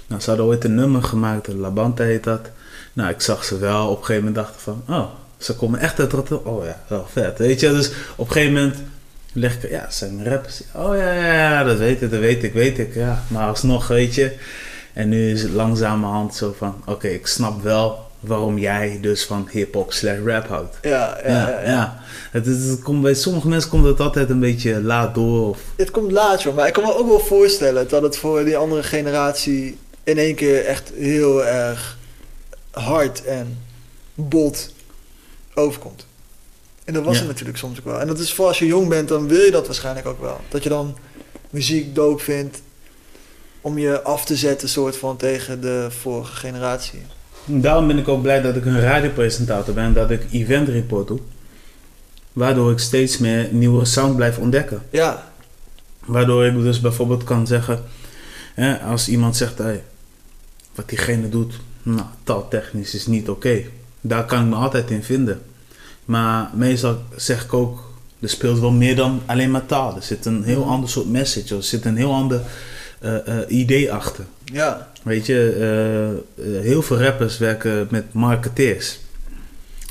Nou, 0.06 0.20
ze 0.20 0.28
hadden 0.28 0.46
ooit 0.46 0.64
een 0.64 0.74
nummer 0.74 1.02
gemaakt, 1.02 1.48
La 1.48 1.70
Banda 1.70 2.04
heet 2.04 2.24
dat. 2.24 2.50
Nou, 2.92 3.10
ik 3.10 3.20
zag 3.20 3.44
ze 3.44 3.58
wel. 3.58 3.88
Op 3.88 3.98
een 3.98 4.04
gegeven 4.04 4.24
moment 4.24 4.34
dacht 4.34 4.54
ik 4.54 4.60
van, 4.60 4.82
oh, 4.88 5.06
ze 5.38 5.54
komen 5.54 5.80
echt 5.80 6.00
uit 6.00 6.12
Rotterdam. 6.12 6.52
Oh 6.52 6.64
ja, 6.64 6.82
wel 6.88 7.06
vet, 7.12 7.38
weet 7.38 7.60
je. 7.60 7.70
Dus 7.70 7.90
op 8.16 8.26
een 8.26 8.32
gegeven 8.32 8.54
moment 8.54 8.76
leg 9.32 9.62
ik, 9.62 9.70
ja, 9.70 9.90
ze 9.90 9.96
zijn 9.96 10.28
rappers. 10.28 10.62
Oh 10.74 10.96
ja, 10.96 11.12
ja, 11.12 11.32
ja, 11.32 11.64
dat 11.64 11.78
weet 11.78 12.02
ik, 12.02 12.10
dat 12.10 12.20
weet 12.20 12.42
ik, 12.42 12.52
weet 12.52 12.78
ik. 12.78 12.94
Ja, 12.94 13.22
maar 13.28 13.48
alsnog, 13.48 13.88
weet 13.88 14.14
je. 14.14 14.36
En 14.92 15.08
nu 15.08 15.30
is 15.32 15.42
het 15.42 15.52
langzamerhand 15.52 16.34
zo 16.34 16.54
van, 16.58 16.82
oké, 16.86 17.08
ik 17.08 17.26
snap 17.26 17.62
wel 17.62 18.08
waarom 18.20 18.58
jij 18.58 18.98
dus 19.00 19.24
van 19.24 19.48
hip-hop 19.50 19.92
slash 19.92 20.18
rap 20.24 20.48
houdt. 20.48 20.76
Ja, 20.82 21.18
ja, 21.24 21.28
Ja, 21.30 21.48
ja, 21.50 21.70
ja. 21.70 21.98
Het, 22.30 22.46
is, 22.46 22.64
het 22.64 22.82
komt, 22.82 23.02
bij 23.02 23.14
sommige 23.14 23.48
mensen 23.48 23.70
komt 23.70 23.84
het 23.84 24.00
altijd 24.00 24.30
een 24.30 24.40
beetje 24.40 24.82
laat 24.82 25.14
door. 25.14 25.48
Of, 25.48 25.58
Het 25.76 25.90
komt 25.90 26.12
laat, 26.12 26.42
joh. 26.42 26.54
Maar 26.54 26.66
ik 26.66 26.72
kan 26.72 26.82
me 26.84 26.94
ook 26.96 27.08
wel 27.08 27.20
voorstellen 27.20 27.88
dat 27.88 28.02
het 28.02 28.16
voor 28.16 28.44
die 28.44 28.56
andere 28.56 28.82
generatie 28.82 29.78
in 30.04 30.18
één 30.18 30.34
keer 30.34 30.64
echt 30.64 30.92
heel 30.96 31.44
erg 31.44 31.98
hard 32.70 33.24
en 33.24 33.58
bot 34.14 34.72
overkomt. 35.54 36.06
En 36.84 36.94
dat 36.94 37.04
was 37.04 37.14
Ja. 37.14 37.18
het 37.20 37.28
natuurlijk 37.28 37.58
soms 37.58 37.78
ook 37.78 37.84
wel. 37.84 38.00
En 38.00 38.06
dat 38.06 38.18
is 38.18 38.32
voor 38.32 38.46
als 38.46 38.58
je 38.58 38.66
jong 38.66 38.88
bent, 38.88 39.08
dan 39.08 39.28
wil 39.28 39.40
je 39.40 39.50
dat 39.50 39.66
waarschijnlijk 39.66 40.06
ook 40.06 40.20
wel. 40.20 40.40
Dat 40.48 40.62
je 40.62 40.68
dan 40.68 40.96
muziek 41.50 41.94
doop 41.94 42.20
vindt 42.20 42.60
om 43.60 43.78
je 43.78 44.02
af 44.02 44.24
te 44.24 44.36
zetten, 44.36 44.68
soort 44.68 44.96
van 44.96 45.16
tegen 45.16 45.60
de 45.60 45.86
vorige 46.00 46.36
generatie. 46.36 47.00
Daarom 47.44 47.86
ben 47.86 47.98
ik 47.98 48.08
ook 48.08 48.22
blij 48.22 48.40
dat 48.42 48.56
ik 48.56 48.64
een 48.64 48.80
radiopresentator 48.80 49.74
ben, 49.74 49.92
dat 49.92 50.10
ik 50.10 50.26
event 50.30 50.68
report 50.68 51.08
doe. 51.08 51.18
Waardoor 52.32 52.70
ik 52.70 52.78
steeds 52.78 53.18
meer 53.18 53.48
nieuwe 53.52 53.84
sound 53.84 54.16
blijf 54.16 54.38
ontdekken. 54.38 54.82
Ja, 54.90 55.28
Waardoor 56.04 56.46
ik 56.46 56.54
dus 56.62 56.80
bijvoorbeeld 56.80 57.24
kan 57.24 57.46
zeggen, 57.46 57.82
hè, 58.54 58.78
als 58.78 59.08
iemand 59.08 59.36
zegt, 59.36 59.58
hey, 59.58 59.82
wat 60.74 60.88
diegene 60.88 61.28
doet, 61.28 61.54
nou, 61.82 62.06
taaltechnisch 62.24 62.94
is 62.94 63.06
niet 63.06 63.28
oké. 63.28 63.62
Daar 64.00 64.24
kan 64.24 64.40
ik 64.42 64.48
me 64.48 64.54
altijd 64.54 64.90
in 64.90 65.02
vinden. 65.02 65.42
Maar 66.04 66.50
meestal 66.54 66.98
zeg 67.16 67.44
ik 67.44 67.52
ook, 67.52 67.92
er 68.20 68.28
speelt 68.28 68.58
wel 68.58 68.70
meer 68.70 68.96
dan 68.96 69.20
alleen 69.26 69.50
maar 69.50 69.66
taal. 69.66 69.96
Er 69.96 70.02
zit 70.02 70.26
een 70.26 70.44
heel 70.44 70.60
Mhm. 70.60 70.68
ander 70.68 70.88
soort 70.90 71.10
message, 71.10 71.56
er 71.56 71.62
zit 71.62 71.84
een 71.84 71.96
heel 71.96 72.12
ander 72.12 72.40
idee 73.48 73.92
achter. 73.92 74.24
ja, 74.44 74.88
Weet 75.02 75.26
je, 75.26 75.56
eh, 75.58 76.56
eh, 76.56 76.62
heel 76.62 76.82
veel 76.82 77.00
rappers 77.02 77.38
werken 77.38 77.86
met 77.90 78.12
marketeers. 78.12 78.98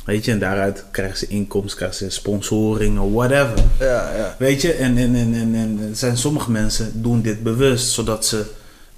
Weet 0.05 0.25
je, 0.25 0.31
en 0.31 0.39
daaruit 0.39 0.85
krijgen 0.91 1.17
ze 1.17 1.27
inkomsten, 1.27 1.77
krijgen 1.77 1.97
ze 1.97 2.09
sponsoring, 2.09 3.11
whatever. 3.13 3.57
ja, 3.79 4.15
ja. 4.15 4.35
Weet 4.39 4.61
je, 4.61 4.73
en, 4.73 4.97
en, 4.97 5.15
en, 5.15 5.33
en, 5.33 5.55
en 5.55 5.89
zijn 5.95 6.17
sommige 6.17 6.51
mensen 6.51 7.01
doen 7.01 7.21
dit 7.21 7.43
bewust, 7.43 7.89
zodat 7.91 8.25
ze 8.25 8.45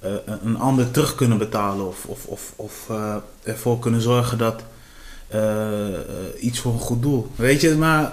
eh, 0.00 0.10
een 0.44 0.58
ander 0.58 0.90
terug 0.90 1.14
kunnen 1.14 1.38
betalen 1.38 1.86
of, 1.88 2.04
of, 2.06 2.24
of, 2.26 2.52
of 2.56 2.86
eh, 2.90 3.16
ervoor 3.42 3.78
kunnen 3.78 4.00
zorgen 4.00 4.38
dat 4.38 4.62
eh, 5.28 5.88
eh, 5.88 6.00
iets 6.40 6.58
voor 6.58 6.72
een 6.72 6.78
goed 6.78 7.02
doel. 7.02 7.30
Weet 7.36 7.60
je, 7.60 7.74
maar 7.74 8.12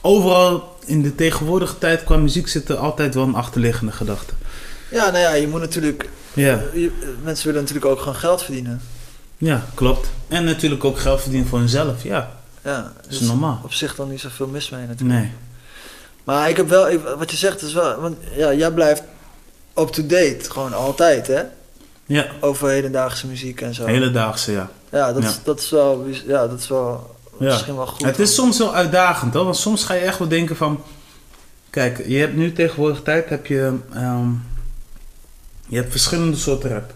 overal 0.00 0.76
in 0.86 1.02
de 1.02 1.14
tegenwoordige 1.14 1.78
tijd 1.78 2.04
qua 2.04 2.16
muziek 2.16 2.48
zit 2.48 2.68
er 2.68 2.76
altijd 2.76 3.14
wel 3.14 3.24
een 3.24 3.34
achterliggende 3.34 3.92
gedachte. 3.92 4.32
Ja, 4.96 5.04
nou 5.10 5.18
ja, 5.18 5.32
je 5.32 5.48
moet 5.48 5.60
natuurlijk... 5.60 6.08
Ja. 6.34 6.60
je- 6.72 7.16
mensen 7.24 7.46
willen 7.46 7.60
natuurlijk 7.62 7.86
ook 7.86 7.98
gewoon 7.98 8.14
geld 8.14 8.42
verdienen. 8.42 8.80
Ja, 9.38 9.64
klopt. 9.74 10.08
En 10.28 10.44
natuurlijk 10.44 10.84
ook 10.84 10.98
geld 10.98 11.20
verdienen 11.20 11.48
voor 11.48 11.58
hunzelf. 11.58 12.02
Ja, 12.02 12.30
Ja, 12.62 12.92
dat 13.02 13.12
is 13.12 13.18
dus 13.18 13.28
normaal. 13.28 13.60
op 13.64 13.72
zich 13.72 13.94
dan 13.94 14.08
niet 14.10 14.20
zoveel 14.20 14.46
mis 14.46 14.70
mee 14.70 14.86
natuurlijk. 14.86 15.18
Nee. 15.20 15.30
Maar 16.24 16.48
ik 16.48 16.56
heb 16.56 16.68
wel, 16.68 16.90
ik- 16.90 17.00
wat 17.18 17.30
je 17.30 17.36
zegt 17.36 17.62
is 17.62 17.72
wel, 17.72 18.00
want 18.00 18.16
ja, 18.36 18.52
jij 18.52 18.70
blijft 18.70 19.02
up-to-date, 19.78 20.50
gewoon 20.50 20.72
altijd, 20.72 21.26
hè? 21.26 21.42
Ja, 22.06 22.26
Over 22.40 22.68
hedendaagse 22.68 23.26
muziek 23.26 23.60
en 23.60 23.74
zo. 23.74 23.84
hedendaagse, 23.86 24.52
ja. 24.52 24.70
Ja, 24.90 25.12
dat, 25.12 25.22
Ja. 25.22 25.28
Is, 25.28 25.38
dat 25.42 25.60
is 25.60 25.70
wel, 25.70 26.06
ja, 26.26 26.46
dat 26.46 26.58
is 26.58 26.68
wel 26.68 27.16
Ja. 27.38 27.44
misschien 27.46 27.76
wel 27.76 27.86
goed. 27.86 28.04
Het 28.06 28.18
is 28.18 28.34
soms 28.34 28.58
wel 28.58 28.74
uitdagend 28.74 29.34
hoor, 29.34 29.44
want 29.44 29.56
soms 29.56 29.84
ga 29.84 29.94
je 29.94 30.00
echt 30.00 30.18
wel 30.18 30.28
denken 30.28 30.56
van... 30.56 30.82
Kijk, 31.70 32.06
je 32.06 32.16
hebt 32.18 32.36
nu 32.36 32.52
tegenwoordig 32.52 33.02
tijd, 33.02 33.28
heb 33.28 33.46
je... 33.46 33.74
ehm, 33.94 34.28
je 35.68 35.76
hebt 35.76 35.90
verschillende 35.90 36.36
soorten 36.36 36.70
rap. 36.70 36.94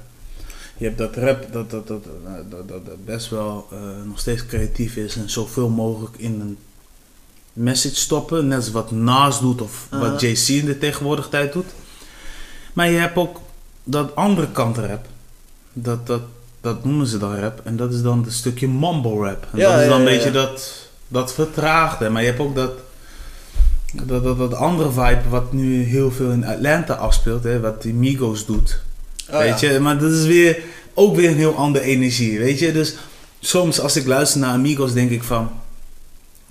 Je 0.77 0.85
hebt 0.87 0.99
dat 0.99 1.17
rap 1.17 1.53
dat, 1.53 1.71
dat, 1.71 1.87
dat, 1.89 2.05
dat, 2.05 2.51
dat, 2.51 2.69
dat- 2.69 2.87
dat 2.87 3.05
best 3.05 3.29
wel 3.31 3.67
eh, 3.73 3.79
nog 4.07 4.19
steeds 4.19 4.47
creatief 4.47 4.97
is 4.97 5.17
en 5.17 5.31
zoveel 5.31 5.69
mogelijk 5.69 6.17
in 6.17 6.41
een 6.41 6.59
message 7.53 7.95
stoppen. 7.95 8.49
Net 8.49 8.57
als 8.57 8.71
wat 8.71 8.91
Nas 8.91 9.41
doet 9.41 9.61
of 9.63 9.87
Aha. 9.91 10.11
wat 10.11 10.21
JC 10.21 10.49
in 10.49 10.65
de 10.65 10.79
tegenwoordige 10.79 11.29
tijd 11.29 11.53
doet. 11.53 11.67
Maar 12.73 12.91
je 12.91 12.99
hebt 12.99 13.17
ook 13.17 13.41
dat 13.85 14.17
andere 14.17 14.51
kant 14.53 14.77
rap. 14.79 15.07
Dat, 15.73 16.07
dat, 16.07 16.23
dat 16.61 16.85
noemen 16.85 17.07
ze 17.07 17.19
dan 17.19 17.35
rap. 17.37 17.61
En 17.65 17.77
dat 17.77 17.93
is 17.93 18.03
dan 18.03 18.23
het 18.25 18.33
stukje 18.33 18.69
mumble 18.69 19.17
rap. 19.29 19.47
En 19.53 19.59
Ja, 19.59 19.71
dat 19.73 19.81
is 19.81 19.89
dan 19.89 20.01
ja, 20.01 20.07
een 20.09 20.17
beetje 20.17 20.31
dat, 20.31 20.87
dat 21.09 21.33
vertraagde. 21.35 22.09
Maar 22.09 22.23
je 22.23 22.29
hebt 22.29 22.41
ook 22.41 22.55
dat, 22.55 22.73
dat, 23.93 24.23
dat, 24.23 24.39
dat 24.39 24.55
andere 24.55 24.91
vibe 24.91 25.29
wat 25.29 25.53
nu 25.53 25.83
heel 25.83 26.11
veel 26.11 26.31
in 26.31 26.45
Atlanta 26.45 26.95
afspeelt. 26.95 27.45
Hè, 27.45 27.61
wat 27.61 27.83
die 27.83 27.95
Migos 27.95 28.47
doet. 28.47 28.81
Oh, 29.31 29.39
weet 29.39 29.61
ja. 29.61 29.71
je, 29.71 29.79
maar 29.81 29.99
dat 29.99 30.13
is 30.13 30.27
weer 30.27 30.63
ook 30.95 31.17
weer 31.17 31.31
een 31.31 31.37
heel 31.37 31.55
andere 31.55 31.85
energie. 31.85 32.39
Weet 32.39 32.59
je, 32.59 32.73
dus 32.73 32.97
soms 33.41 33.81
als 33.81 33.97
ik 33.97 34.07
luister 34.07 34.41
naar 34.41 34.53
Amigos 34.53 34.93
denk 34.93 35.11
ik 35.11 35.23
van... 35.23 35.51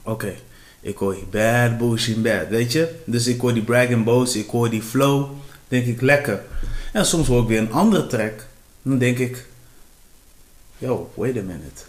Oké, 0.04 0.34
ik 0.82 0.98
hoor 0.98 1.14
die 1.14 1.26
bad 1.32 1.78
bullshit 1.78 2.24
bad, 2.24 2.48
weet 2.50 2.72
je. 2.72 2.96
Dus 3.06 3.28
ik 3.28 3.42
hoor 3.42 3.54
die 3.54 3.64
brag 3.64 3.94
and 3.94 4.04
boast, 4.04 4.36
ik 4.36 4.50
hoor 4.50 4.70
die 4.70 4.82
flow. 4.82 5.30
Denk 5.68 5.86
ik 5.86 6.02
lekker. 6.02 6.42
En 6.94 7.06
soms 7.06 7.28
hoor 7.28 7.42
ik 7.42 7.48
weer 7.48 7.60
een 7.60 7.72
andere 7.72 8.08
track. 8.08 8.46
Dan 8.82 8.98
denk 8.98 9.18
ik... 9.18 9.46
Yo, 10.78 11.12
wait 11.14 11.38
a 11.38 11.42
minute. 11.42 11.82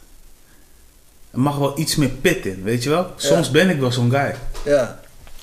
Er 1.31 1.41
mag 1.41 1.59
wel 1.59 1.79
iets 1.79 1.97
meer 1.97 2.09
pit 2.09 2.47
in, 2.47 2.63
weet 2.63 2.83
je 2.83 2.91
wel. 2.91 3.13
Soms 3.17 3.51
ben 3.51 3.71
ik 3.71 3.81
wel 3.81 3.93
zo'n 3.93 4.11
guy. 4.11 4.35
Ja, 4.65 5.01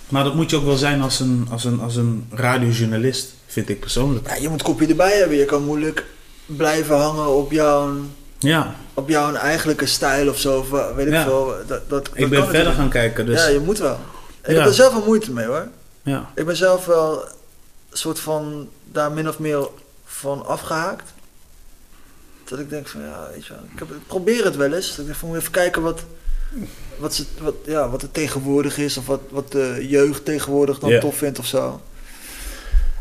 Maar 0.10 0.24
dat 0.24 0.36
moet 0.36 0.49
je 0.49 0.55
ook 0.55 0.66
wel 0.66 0.76
zijn 0.76 1.01
als 1.01 1.20
een, 1.20 1.47
als 1.51 1.64
een, 1.64 1.80
als 1.80 1.95
een 1.95 2.28
radiojournalist, 2.32 3.34
vind 3.45 3.70
ik 3.70 3.80
persoonlijk. 3.80 4.28
Ja, 4.28 4.36
je 4.36 4.49
moet 4.49 4.62
kopje 4.62 4.88
erbij 4.88 5.18
hebben. 5.18 5.38
Je 5.38 5.45
kan 5.45 5.64
moeilijk 5.64 6.05
blijven 6.45 6.97
hangen 6.97 7.28
op 7.36 7.51
jouw, 7.51 7.93
Ja, 8.39 8.76
op 8.93 9.10
jouw 9.10 9.34
eigenlijke 9.34 9.86
stijl 9.86 10.30
of 10.30 10.39
zo. 10.39 10.60
Of, 10.60 10.70
weet 10.95 11.08
ik 11.08 11.14
Ja. 11.14 11.24
veel. 11.24 11.53
Dat, 11.68 11.89
dat, 11.89 12.10
ik 12.14 12.30
ben 12.30 12.47
verder 12.47 12.74
gaan 12.74 12.89
kijken, 12.89 13.26
dus 13.26 13.41
Ja, 13.43 13.47
je 13.47 13.60
moet 13.60 13.78
wel. 13.78 13.99
Ik 14.43 14.55
heb 14.55 14.66
er 14.66 14.74
zelf 14.74 14.93
wel 14.93 15.05
moeite 15.05 15.32
mee 15.32 15.45
hoor. 15.45 15.68
ja. 16.01 16.30
Ik 16.36 16.45
ben 16.45 16.55
zelf 16.55 16.86
wel 16.86 17.24
een 17.89 17.97
soort 17.97 18.20
van 18.20 18.70
daar 18.91 19.12
min 19.12 19.28
of 19.30 19.39
meer 19.39 19.68
van 20.05 20.45
afgehaakt. 20.45 21.14
Dat 22.43 22.60
ik 22.60 22.70
denk 22.70 22.88
van 22.88 23.01
ja, 23.01 23.28
weet 23.34 23.45
je 23.45 23.53
wel, 23.53 23.64
ik, 23.74 23.80
heb, 23.80 23.89
ik 23.91 24.08
probeer 24.08 24.43
het 24.45 24.55
wel 24.55 24.74
eens. 24.74 24.89
Dat 24.89 24.97
ik 24.99 25.05
denk 25.05 25.18
van, 25.18 25.36
even 25.36 25.51
kijken 25.51 25.82
wat, 25.82 26.03
wat, 26.98 27.16
ze, 27.16 27.24
wat, 27.41 27.56
ja, 27.66 27.89
wat 27.89 28.02
er 28.02 28.12
tegenwoordig 28.12 28.78
is. 28.78 28.98
Of 28.98 29.06
wat, 29.06 29.22
wat 29.30 29.52
de 29.52 29.86
jeugd 29.89 30.26
tegenwoordig 30.26 30.80
dan 30.80 31.00
tof 31.00 31.18
vindt 31.18 31.39
of 31.39 31.45
zo. 31.45 31.82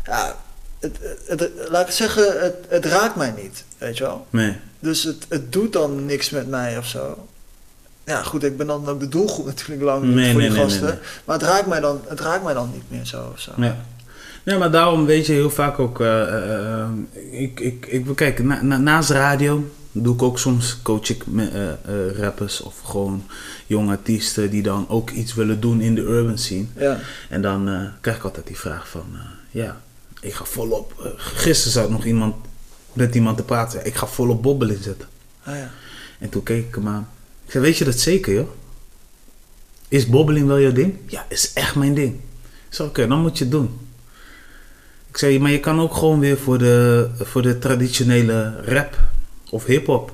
Ja, 0.05 0.35
het, 0.79 0.97
het, 1.27 1.39
het- 1.39 1.51
laat 1.69 1.87
ik 1.87 1.93
zeggen, 1.93 2.41
het, 2.41 2.55
het 2.67 2.85
raakt 2.85 3.15
mij 3.15 3.33
niet, 3.41 3.63
weet 3.77 3.97
je 3.97 4.03
wel. 4.03 4.27
Nee. 4.29 4.55
Dus 4.79 5.03
het, 5.03 5.25
het 5.29 5.51
doet 5.53 5.73
dan 5.73 6.05
niks 6.05 6.29
met 6.29 6.47
mij 6.49 6.77
of 6.77 6.85
zo. 6.87 7.27
Ja, 8.03 8.23
goed, 8.23 8.43
ik 8.43 8.57
ben 8.57 8.67
dan 8.67 8.87
ook 8.87 8.99
de 8.99 9.07
doelgroep 9.07 9.45
natuurlijk 9.55 9.81
lang 9.81 10.03
niet 10.03 10.13
voor 10.31 10.39
nee, 10.41 10.49
die 10.49 10.59
gasten. 10.59 10.83
nee. 10.85 10.95
Maar 11.25 11.35
het 11.39 11.47
raakt, 11.47 11.67
mij 11.67 11.79
dan, 11.79 12.01
het 12.07 12.19
raakt 12.19 12.43
mij 12.43 12.53
dan 12.53 12.69
niet 12.73 12.83
meer 12.87 13.05
zo 13.05 13.29
of 13.33 13.39
zo. 13.39 13.51
Ja. 13.57 13.77
Maar 14.57 14.71
daarom 14.71 15.05
weet 15.05 15.25
je 15.25 15.33
heel 15.33 15.49
vaak 15.49 15.79
ook. 15.79 16.01
eh, 16.01 16.21
eh, 16.21 16.81
eh, 16.81 16.87
ik, 17.31 17.59
ik, 17.59 17.85
ik, 17.85 18.05
kijk, 18.15 18.43
na, 18.43 18.61
na- 18.61 18.77
naast 18.77 19.09
radio 19.09 19.63
doe 20.03 20.13
ik 20.13 20.21
ook 20.21 20.39
soms 20.39 20.77
coach 20.83 21.09
ik 21.09 21.27
me- 21.27 21.47
eh, 21.49 21.69
eh, 22.07 22.17
rappers 22.17 22.61
of 22.61 22.79
gewoon 22.81 23.23
jonge 23.65 23.91
artiesten 23.91 24.49
die 24.49 24.63
dan 24.63 24.89
ook 24.89 25.09
iets 25.09 25.33
willen 25.33 25.59
doen 25.59 25.81
in 25.81 25.95
de 25.95 26.01
urban 26.01 26.37
scene. 26.37 26.65
Ja. 26.77 26.99
En 27.29 27.41
dan 27.41 27.69
eh, 27.69 27.81
krijg 28.01 28.17
ik 28.17 28.23
altijd 28.23 28.47
die 28.47 28.57
vraag 28.57 28.89
van, 28.89 29.05
ja, 29.51 29.81
ik 30.21 30.33
ga 30.33 30.45
volop. 30.45 31.13
gisteren 31.17 31.71
zat 31.71 31.89
nog 31.89 32.05
iemand 32.05 32.35
met 32.93 33.15
iemand 33.15 33.37
te 33.37 33.43
praten. 33.43 33.85
Ik 33.85 33.95
ga 33.95 34.07
volop 34.07 34.43
bobbel 34.43 34.69
inzetten. 34.69 35.07
Ah, 35.43 35.55
ja. 35.55 35.71
En 36.19 36.29
toen 36.29 36.43
keek 36.43 36.67
ik 36.67 36.75
hem 36.75 36.87
aan. 36.87 37.07
Ik 37.45 37.51
zei, 37.51 37.63
weet 37.63 37.77
je 37.77 37.85
dat 37.85 37.99
zeker, 37.99 38.33
joh? 38.33 38.47
Is 39.87 40.07
bobbeling 40.07 40.47
wel 40.47 40.59
jouw 40.59 40.71
ding? 40.71 40.97
Ja, 41.05 41.25
is 41.29 41.53
echt 41.53 41.75
mijn 41.75 41.93
ding. 41.93 42.13
Ik 42.69 42.73
zei, 42.73 42.87
oké, 42.87 43.07
dan 43.07 43.21
moet 43.21 43.37
je 43.37 43.43
het 43.43 43.53
doen. 43.53 43.79
Ik 45.09 45.17
zei, 45.17 45.39
maar 45.39 45.51
je 45.51 45.59
kan 45.59 45.79
ook 45.81 45.93
gewoon 45.93 46.19
weer 46.19 46.37
voor 46.37 46.57
de, 46.57 47.09
voor 47.21 47.41
de 47.41 47.57
traditionele 47.59 48.61
rap 48.65 48.97
of 49.49 49.65
hip-hop. 49.65 50.13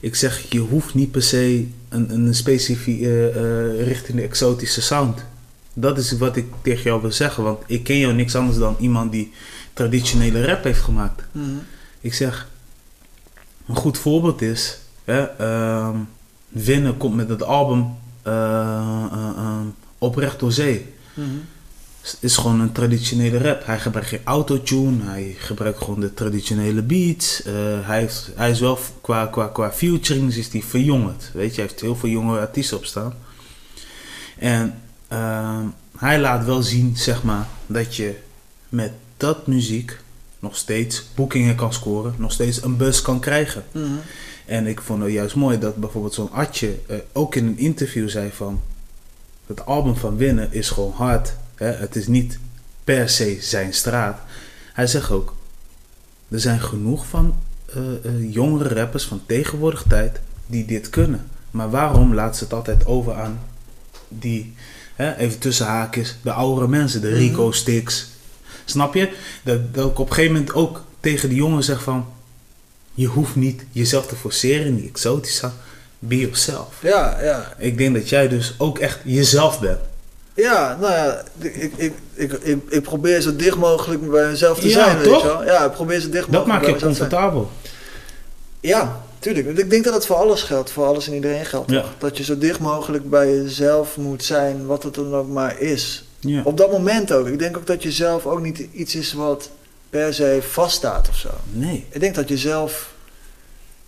Ik 0.00 0.14
zeg, 0.14 0.44
je 0.48 0.58
hoeft 0.58 0.94
niet 0.94 1.10
per 1.10 1.22
se 1.22 1.66
een, 1.88 2.10
een 2.10 2.34
specifieke 2.34 3.30
eh, 3.30 3.86
richting 3.86 4.18
de 4.18 4.24
exotische 4.24 4.82
sound. 4.82 5.24
Dat 5.74 5.98
is 5.98 6.12
wat 6.12 6.36
ik 6.36 6.46
tegen 6.62 6.82
jou 6.82 7.00
wil 7.00 7.12
zeggen, 7.12 7.44
want 7.44 7.62
ik 7.66 7.84
ken 7.84 7.98
jou 7.98 8.12
niks 8.12 8.34
anders 8.34 8.58
dan 8.58 8.76
iemand 8.78 9.12
die 9.12 9.32
traditionele 9.72 10.44
rap 10.44 10.64
heeft 10.64 10.80
gemaakt. 10.80 11.22
Mhm. 11.32 11.48
Ik 12.00 12.14
zeg, 12.14 12.48
een 13.66 13.76
goed 13.76 13.98
voorbeeld 13.98 14.42
is, 14.42 14.78
hè, 15.04 15.20
ehm, 15.22 15.96
Winnen 16.48 16.96
komt 16.96 17.14
met 17.14 17.28
het 17.28 17.42
album 17.42 17.94
ehm, 18.22 19.66
Oprecht 19.98 20.40
door 20.40 20.52
Zee. 20.52 20.94
Mhm. 21.14 21.28
Is 22.20 22.36
gewoon 22.36 22.60
een 22.60 22.72
traditionele 22.72 23.38
rap. 23.38 23.66
Hij 23.66 23.80
gebruikt 23.80 24.08
geen 24.08 24.20
autotune, 24.24 25.04
hij 25.04 25.34
gebruikt 25.38 25.78
gewoon 25.78 26.00
de 26.00 26.14
traditionele 26.14 26.82
beats. 26.82 27.42
Eh, 27.42 27.54
hij, 27.86 27.98
heeft, 27.98 28.30
hij 28.34 28.50
is 28.50 28.60
wel 28.60 28.78
qua, 29.00 29.26
qua, 29.26 29.46
qua 29.46 29.72
featurings 29.72 30.36
is 30.36 30.48
hij 30.48 30.62
verjongerd. 30.62 31.30
Weet 31.32 31.54
je, 31.54 31.60
hij 31.60 31.70
heeft 31.70 31.80
heel 31.80 31.96
veel 31.96 32.08
jonge 32.08 32.38
artiesten 32.38 32.76
op 32.76 32.84
staan. 32.84 33.14
En 34.38 34.74
ehm, 35.08 35.64
hij 35.96 36.20
laat 36.20 36.44
wel 36.44 36.62
zien, 36.62 36.96
zeg 36.96 37.22
maar, 37.22 37.46
dat 37.66 37.96
je 37.96 38.14
met 38.68 38.92
dat 39.16 39.46
muziek 39.46 40.00
nog 40.38 40.56
steeds 40.56 41.04
boekingen 41.14 41.54
kan 41.54 41.72
scoren, 41.72 42.14
nog 42.16 42.32
steeds 42.32 42.62
een 42.62 42.76
bus 42.76 43.02
kan 43.02 43.20
krijgen. 43.20 43.64
Mhm. 43.72 43.86
En 44.44 44.66
ik 44.66 44.80
vond 44.80 45.02
het 45.02 45.12
juist 45.12 45.34
mooi 45.34 45.58
dat 45.58 45.76
bijvoorbeeld 45.76 46.14
zo'n 46.14 46.32
Atje 46.32 46.78
eh, 46.86 46.96
ook 47.12 47.34
in 47.34 47.46
een 47.46 47.58
interview 47.58 48.08
zei 48.08 48.30
van... 48.32 48.60
Het 49.46 49.66
album 49.66 49.96
van 49.96 50.16
Winnen 50.16 50.52
is 50.52 50.70
gewoon 50.70 50.92
hard. 50.92 51.34
Het 51.64 51.96
is 51.96 52.06
niet 52.06 52.38
per 52.84 53.08
se 53.08 53.38
zijn 53.40 53.72
straat. 53.74 54.20
Hij 54.72 54.86
zegt 54.86 55.10
ook... 55.10 55.34
Er 56.28 56.40
zijn 56.40 56.60
genoeg 56.60 57.06
van 57.06 57.34
eh, 57.74 57.82
eh, 58.04 58.32
jongere 58.32 58.74
rappers 58.74 59.04
van 59.04 59.22
tegenwoordig 59.26 59.84
tijd 59.88 60.20
die 60.46 60.64
dit 60.64 60.90
kunnen. 60.90 61.26
Maar 61.50 61.70
waarom 61.70 62.14
laat 62.14 62.36
ze 62.36 62.44
het 62.44 62.52
altijd 62.52 62.86
over 62.86 63.14
aan 63.14 63.40
die... 64.08 64.54
Hè, 64.94 65.16
even 65.16 65.38
tussen 65.38 65.66
haakjes, 65.66 66.16
de 66.22 66.32
oudere 66.32 66.68
mensen, 66.68 67.00
de 67.00 67.08
Mhm. 67.08 67.16
Rico 67.16 67.50
Sticks. 67.50 68.06
Snap 68.64 68.94
je? 68.94 69.12
Dat, 69.42 69.74
dat 69.74 69.90
ik 69.90 69.98
op 69.98 70.08
een 70.08 70.14
gegeven 70.14 70.34
moment 70.36 70.54
ook 70.54 70.84
tegen 71.00 71.28
die 71.28 71.38
jongen 71.38 71.64
zeg 71.64 71.82
van... 71.82 72.06
Je 72.94 73.06
hoeft 73.06 73.36
niet 73.36 73.64
jezelf 73.70 74.06
te 74.06 74.16
forceren 74.16 74.66
in 74.66 74.76
die 74.76 74.88
exotische. 74.88 75.50
Be 75.98 76.18
yourself. 76.18 76.78
Ja, 76.82 77.22
ja. 77.22 77.54
Ik 77.58 77.78
denk 77.78 77.94
dat 77.94 78.08
jij 78.08 78.28
dus 78.28 78.54
ook 78.58 78.78
echt 78.78 78.98
jezelf 79.04 79.60
bent. 79.60 79.78
Ja, 80.34 80.76
nou 80.80 80.92
ja, 80.92 81.22
ik, 81.38 81.54
ik, 81.76 81.92
ik, 82.14 82.32
ik, 82.32 82.60
ik 82.68 82.82
probeer 82.82 83.20
zo 83.20 83.36
dicht 83.36 83.56
mogelijk 83.56 84.10
bij 84.10 84.28
mezelf 84.28 84.58
te 84.60 84.68
Ja, 84.68 84.72
zijn, 84.84 84.96
weet 84.98 85.04
toch? 85.06 85.22
je 85.22 85.28
wel. 85.28 85.44
Ja, 85.44 85.64
ik 85.64 85.72
probeer 85.72 86.00
zo 86.00 86.08
dicht 86.10 86.28
mogelijk 86.28 86.32
Dat 86.32 86.46
maakt 86.46 86.60
bij 86.60 86.68
je 86.68 86.74
mezelf 86.74 86.92
te 86.92 86.98
zijn. 86.98 87.10
comfortabel. 87.10 87.50
Ja, 88.60 89.00
tuurlijk. 89.18 89.58
Ik 89.58 89.70
denk 89.70 89.84
dat 89.84 89.94
het 89.94 90.06
voor 90.06 90.16
alles 90.16 90.42
geldt, 90.42 90.70
voor 90.70 90.84
alles 90.86 91.06
en 91.06 91.14
iedereen 91.14 91.44
geldt. 91.44 91.70
Ja. 91.70 91.84
Dat 91.98 92.16
je 92.16 92.24
zo 92.24 92.38
dicht 92.38 92.58
mogelijk 92.58 93.10
bij 93.10 93.34
jezelf 93.36 93.96
moet 93.96 94.24
zijn, 94.24 94.66
wat 94.66 94.82
het 94.82 94.94
dan 94.94 95.14
ook 95.14 95.28
maar 95.28 95.60
is. 95.60 96.04
Ja. 96.20 96.42
Op 96.44 96.56
dat 96.56 96.70
moment 96.70 97.12
ook. 97.12 97.26
Ik 97.26 97.38
denk 97.38 97.56
ook 97.56 97.66
dat 97.66 97.82
je 97.82 97.92
zelf 97.92 98.26
ook 98.26 98.40
niet 98.40 98.66
iets 98.72 98.94
is 98.94 99.12
wat 99.12 99.50
per 99.90 100.14
se 100.14 100.38
vaststaat 100.50 101.08
of 101.08 101.16
zo. 101.16 101.28
Nee. 101.52 101.86
Ik 101.90 102.00
denk 102.00 102.14
dat 102.14 102.28
je 102.28 102.36
zelf, 102.38 102.90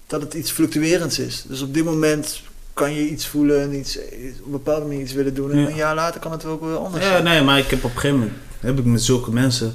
dat 0.07 0.21
het 0.23 0.35
iets 0.35 0.51
fluctuerends 0.51 1.19
is. 1.19 1.45
Dus 1.49 1.63
op 1.63 1.75
dit 1.75 1.85
moment 1.85 2.41
kan 2.75 2.95
je 2.95 3.09
iets 3.09 3.27
voelen 3.27 3.61
en 3.63 3.75
iets, 3.79 3.99
op 3.99 4.45
een 4.45 4.51
bepaalde 4.51 4.87
manier 4.87 5.01
iets 5.01 5.13
willen 5.13 5.35
doen. 5.35 5.51
En 5.51 5.59
Ja. 5.59 5.67
een 5.69 5.75
jaar 5.75 5.95
later 5.95 6.21
kan 6.21 6.33
het 6.33 6.43
wel 6.43 6.53
ook 6.53 6.63
weer 6.65 6.77
anders 6.77 7.05
Ja, 7.05 7.11
zijn. 7.11 7.25
nee, 7.25 7.43
maar 7.43 7.59
ik 7.59 7.71
heb 7.71 7.79
op 7.85 7.91
een 7.95 8.01
gegeven 8.01 8.19
moment, 8.19 8.37
heb 8.61 8.79
ik 8.79 8.85
met 8.85 9.03
zulke 9.03 9.33
mensen, 9.33 9.75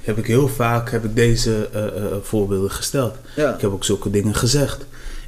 heb 0.00 0.18
ik 0.18 0.26
heel 0.26 0.48
vaak 0.48 0.90
heb 0.90 1.04
ik 1.04 1.16
deze 1.16 1.68
eh, 1.72 1.86
eh, 1.86 1.92
voorbeelden 2.22 2.70
gesteld. 2.70 3.14
Ja. 3.36 3.54
Ik 3.54 3.60
heb 3.60 3.70
ook 3.72 3.84
zulke 3.84 4.10
dingen 4.10 4.34
gezegd. 4.34 4.84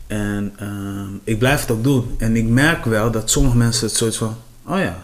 En 0.07 0.53
ehm, 0.59 1.09
ik 1.25 1.39
blijf 1.39 1.61
het 1.61 1.71
ook 1.71 1.83
doen. 1.85 2.15
En 2.19 2.37
ik 2.37 2.47
merk 2.47 2.85
wel 2.85 3.11
dat 3.11 3.31
sommige 3.31 3.57
mensen 3.57 3.87
het 3.87 3.97
soort 3.97 4.17
van, 4.17 4.37
oh 4.67 4.79
ja, 4.79 5.03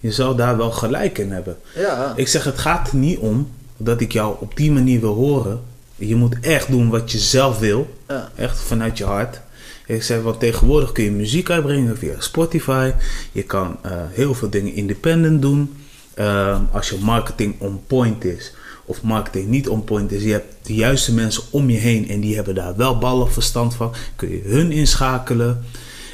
je 0.00 0.12
zou 0.12 0.36
daar 0.36 0.56
wel 0.56 0.70
gelijk 0.70 1.18
in 1.18 1.30
hebben. 1.32 1.56
Ja. 1.74 2.12
Ik 2.16 2.28
zeg, 2.28 2.44
het 2.44 2.58
gaat 2.58 2.88
er 2.90 2.96
niet 2.96 3.18
om 3.18 3.50
dat 3.76 4.00
ik 4.00 4.12
jou 4.12 4.36
op 4.38 4.56
die 4.56 4.72
manier 4.72 5.00
wil 5.00 5.14
horen. 5.14 5.60
Je 5.96 6.14
moet 6.16 6.36
echt 6.40 6.70
doen 6.70 6.88
wat 6.90 7.12
je 7.12 7.18
zelf 7.18 7.58
wil. 7.58 7.96
Echt 8.34 8.58
vanuit 8.58 8.98
je 8.98 9.04
hart. 9.04 9.40
Ik 9.86 10.02
zeg, 10.02 10.22
want 10.22 10.40
tegenwoordig 10.40 10.92
kun 10.92 11.04
je 11.04 11.10
muziek 11.10 11.50
uitbrengen 11.50 11.98
via 11.98 12.14
Spotify. 12.18 12.92
Je 13.32 13.42
kan 13.42 13.76
eh, 13.82 13.92
heel 14.10 14.34
veel 14.34 14.50
dingen 14.50 14.74
independent 14.74 15.42
doen. 15.42 15.76
Ehm, 16.14 16.60
als 16.72 16.88
je 16.88 16.98
marketing 17.02 17.54
on 17.58 17.80
point 17.86 18.24
is 18.24 18.54
of 18.84 19.02
marketing 19.02 19.48
niet 19.48 19.68
on 19.68 19.84
point 19.84 20.12
is, 20.12 20.22
je 20.22 20.30
hebt 20.32 20.54
de 20.62 20.74
juiste 20.74 21.14
mensen 21.14 21.42
om 21.50 21.70
je 21.70 21.78
heen 21.78 22.08
en 22.08 22.20
die 22.20 22.34
hebben 22.34 22.54
daar 22.54 22.76
wel 22.76 22.98
ballen 22.98 23.32
verstand 23.32 23.74
van, 23.74 23.92
kun 24.16 24.28
je 24.28 24.42
hun 24.44 24.72
inschakelen. 24.72 25.64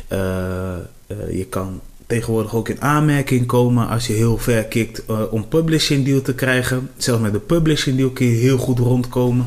Eh, 0.08 0.74
eh, 1.06 1.16
je 1.30 1.44
kan 1.44 1.80
tegenwoordig 2.06 2.54
ook 2.54 2.68
in 2.68 2.80
aanmerking 2.80 3.46
komen 3.46 3.88
als 3.88 4.06
je 4.06 4.12
heel 4.12 4.38
ver 4.38 4.64
kikt 4.64 5.02
om 5.30 5.48
publishing 5.48 6.04
deal 6.04 6.22
te 6.22 6.34
krijgen. 6.34 6.90
Zelfs 6.96 7.22
met 7.22 7.32
de 7.32 7.38
publishing 7.38 7.96
deal 7.96 8.10
kun 8.10 8.26
je 8.26 8.36
heel 8.36 8.58
goed 8.58 8.78
rondkomen. 8.78 9.46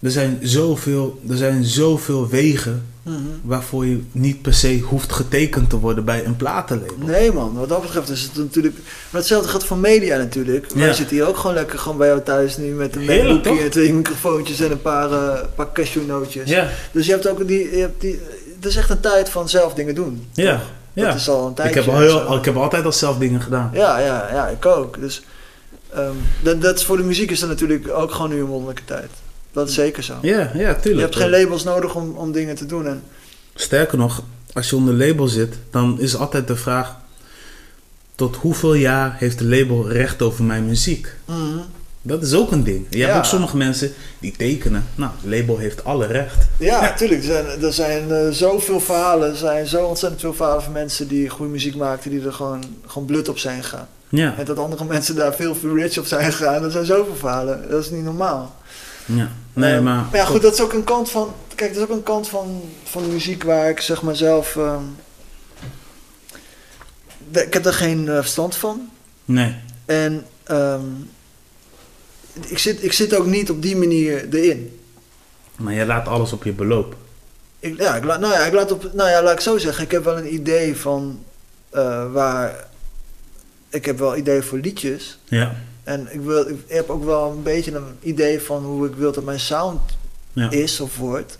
Er 0.00 0.10
zijn 0.10 0.38
zoveel, 0.42 1.20
er 1.28 1.36
zijn 1.36 1.64
zoveel 1.64 2.28
wegen 2.28 2.86
Mhm. 3.02 3.16
waarvoor 3.42 3.86
je 3.86 4.00
niet 4.12 4.42
per 4.42 4.54
se 4.54 4.80
hoeft 4.80 5.12
getekend 5.12 5.70
te 5.70 5.78
worden 5.78 6.04
bij 6.04 6.24
een 6.24 6.36
platenlabel. 6.36 6.94
Nee 7.06 7.32
man, 7.32 7.54
wat 7.54 7.68
dat 7.68 7.82
betreft 7.82 8.08
is 8.08 8.22
het 8.22 8.36
natuurlijk... 8.36 8.74
Maar 9.10 9.20
hetzelfde 9.20 9.48
geldt 9.48 9.64
voor 9.64 9.76
media 9.76 10.16
natuurlijk. 10.16 10.66
Wij 10.74 10.86
Ja. 10.86 10.92
zitten 10.92 11.16
hier 11.16 11.26
ook 11.28 11.36
gewoon 11.36 11.56
lekker 11.56 11.78
gewoon 11.78 11.98
bij 11.98 12.06
jou 12.08 12.20
thuis 12.22 12.56
nu 12.56 12.64
met 12.72 12.96
een 12.96 13.42
toch? 13.42 13.58
en 13.58 13.70
twee 13.70 13.92
microfoontjes 13.92 14.60
en 14.60 14.70
een 14.70 14.82
paar, 14.82 15.12
eh 15.12 15.44
paar 15.54 15.72
cashewnootjes. 15.72 16.48
Ja, 16.50 16.68
Dus 16.92 17.06
je 17.06 17.12
hebt 17.12 17.28
ook 17.28 17.46
die, 17.48 17.70
je 17.70 17.80
hebt 17.80 18.00
die... 18.00 18.20
Het 18.56 18.66
is 18.66 18.76
echt 18.76 18.90
een 18.90 19.00
tijd 19.00 19.28
van 19.28 19.48
zelf 19.48 19.74
dingen 19.74 19.94
doen. 19.94 20.26
ja, 20.32 20.60
ja. 20.92 21.06
Dat 21.06 21.14
is 21.14 21.28
al 21.28 21.42
een 21.44 21.50
Ik 21.50 21.56
tijdje. 21.56 21.80
heb, 21.80 21.88
al 21.88 22.00
heel, 22.00 22.20
al- 22.20 22.36
ik 22.36 22.44
heb 22.44 22.56
altijd 22.56 22.84
al 22.84 22.92
zelf 22.92 23.18
dingen 23.18 23.40
gedaan. 23.40 23.70
Ja, 23.72 23.98
ja, 23.98 24.28
ja, 24.32 24.48
ik 24.48 24.66
ook. 24.66 25.00
Dus 25.00 25.22
ehm, 25.94 26.12
dat, 26.42 26.62
dat 26.62 26.76
is 26.78 26.84
voor 26.84 26.96
de 26.96 27.02
muziek 27.02 27.30
is 27.30 27.40
dat 27.40 27.48
natuurlijk 27.48 27.88
ook 27.92 28.10
gewoon 28.12 28.30
nu 28.30 28.38
een 28.40 28.44
wonderlijke 28.46 28.84
tijd. 28.84 29.10
Dat 29.56 29.68
is 29.68 29.74
zeker 29.74 30.02
zo. 30.02 30.14
Ja, 30.22 30.50
ja, 30.54 30.74
tuurlijk. 30.74 30.82
je 30.84 31.00
hebt 31.00 31.16
geen 31.16 31.30
labels 31.30 31.64
nodig 31.64 31.94
om, 31.94 32.16
om 32.16 32.32
dingen 32.32 32.54
te 32.54 32.66
doen. 32.66 32.86
En, 32.86 33.02
Sterker 33.54 33.98
nog, 33.98 34.22
als 34.52 34.70
je 34.70 34.76
onder 34.76 34.94
label 34.94 35.28
zit, 35.28 35.54
dan 35.70 36.00
is 36.00 36.16
altijd 36.16 36.46
de 36.46 36.56
vraag: 36.56 36.96
tot 38.14 38.36
hoeveel 38.36 38.74
jaar 38.74 39.14
heeft 39.18 39.38
de 39.38 39.44
label 39.44 39.88
recht 39.90 40.22
over 40.22 40.44
mijn 40.44 40.66
muziek? 40.66 41.14
Mhm. 41.24 41.58
Dat 42.02 42.22
is 42.22 42.34
ook 42.34 42.52
een 42.52 42.64
ding. 42.64 42.86
Je 42.90 42.98
Ja. 42.98 43.04
hebt 43.06 43.18
ook 43.18 43.24
sommige 43.24 43.56
mensen 43.56 43.92
die 44.18 44.34
tekenen. 44.36 44.84
Nou, 44.94 45.10
het 45.20 45.30
label 45.38 45.58
heeft 45.58 45.84
alle 45.84 46.06
recht. 46.06 46.46
Ja, 46.58 46.80
natuurlijk. 46.80 47.20
Er 47.20 47.26
zijn, 47.26 47.62
er 47.62 47.72
zijn 47.72 48.10
eh, 48.10 48.28
zoveel 48.30 48.80
verhalen. 48.80 49.30
Er 49.30 49.36
zijn 49.36 49.66
zo 49.66 49.84
ontzettend 49.86 50.20
veel 50.20 50.34
verhalen 50.34 50.62
van 50.62 50.72
mensen 50.72 51.08
die 51.08 51.28
goede 51.28 51.52
muziek 51.52 51.76
maakten, 51.76 52.10
die 52.10 52.24
er 52.26 52.32
gewoon, 52.32 52.64
gewoon 52.86 53.06
blut 53.06 53.28
op 53.28 53.38
zijn 53.38 53.62
gegaan. 53.62 53.88
Ja. 54.08 54.34
En 54.38 54.44
dat 54.44 54.58
andere 54.58 54.84
mensen 54.94 55.14
daar 55.14 55.34
veel 55.34 55.54
veel 55.54 55.76
rich 55.76 55.98
op 55.98 56.06
zijn 56.06 56.32
gegaan. 56.32 56.62
Dat 56.62 56.72
zijn 56.72 56.84
zoveel 56.84 57.14
verhalen. 57.16 57.70
Dat 57.70 57.84
is 57.84 57.90
niet 57.90 58.04
normaal. 58.04 58.56
ja. 59.04 59.30
Nee, 59.56 59.74
Eh, 59.76 59.82
maar... 59.82 60.06
ja, 60.12 60.24
goed, 60.24 60.42
dat 60.42 60.52
is 60.52 60.60
ook 60.60 60.72
een 60.72 60.84
kant 60.84 61.10
van. 61.10 61.34
Kijk, 61.54 61.74
dat 61.74 61.82
is 61.82 61.88
ook 61.90 61.96
een 61.96 62.02
kant 62.02 62.28
van, 62.28 62.62
van 62.84 63.02
de 63.02 63.08
muziek 63.08 63.42
waar 63.42 63.68
ik 63.68 63.80
zeg 63.80 64.02
maar 64.02 64.16
zelf. 64.16 64.56
ehm, 64.56 64.82
ik 67.30 67.52
heb 67.52 67.62
daar 67.62 67.72
geen 67.72 68.08
eh, 68.08 68.14
verstand 68.14 68.56
van. 68.56 68.88
Nee. 69.24 69.54
En 69.84 70.26
ehm, 70.44 70.84
ik, 72.46 72.58
zit, 72.58 72.84
ik 72.84 72.92
zit 72.92 73.14
ook 73.14 73.26
niet 73.26 73.50
op 73.50 73.62
die 73.62 73.76
manier 73.76 74.28
erin. 74.34 74.80
Maar 75.56 75.72
je 75.74 75.86
laat 75.86 76.08
alles 76.08 76.32
op 76.32 76.44
je 76.44 76.52
beloop. 76.52 76.96
Ik, 77.58 77.80
ja, 77.80 77.94
ik, 77.96 78.04
laat- 78.04 78.20
nou 78.20 78.32
ja, 78.32 78.38
ik 78.44 78.52
laat 78.52 78.72
op. 78.72 78.92
Nou 78.94 79.10
ja, 79.10 79.22
laat 79.22 79.32
ik 79.32 79.40
zo 79.40 79.58
zeggen. 79.58 79.84
Ik 79.84 79.90
heb 79.90 80.04
wel 80.04 80.18
een 80.18 80.34
idee 80.34 80.76
van 80.76 81.24
eh, 81.70 82.12
waar. 82.12 82.66
Ik 83.68 83.84
heb 83.84 83.98
wel 83.98 84.16
ideeën 84.16 84.42
voor 84.42 84.58
liedjes. 84.58 85.18
Ja. 85.24 85.56
En 85.86 86.08
ik, 86.10 86.20
wil, 86.20 86.48
ik 86.48 86.58
heb 86.66 86.90
ook 86.90 87.04
wel 87.04 87.30
een 87.30 87.42
beetje 87.42 87.74
een 87.74 87.96
idee 88.00 88.40
van 88.42 88.64
hoe 88.64 88.86
ik 88.86 88.94
wil 88.94 89.12
dat 89.12 89.24
mijn 89.24 89.40
sound 89.40 89.80
Ja. 90.32 90.50
is 90.50 90.80
of 90.80 90.96
wordt. 90.96 91.38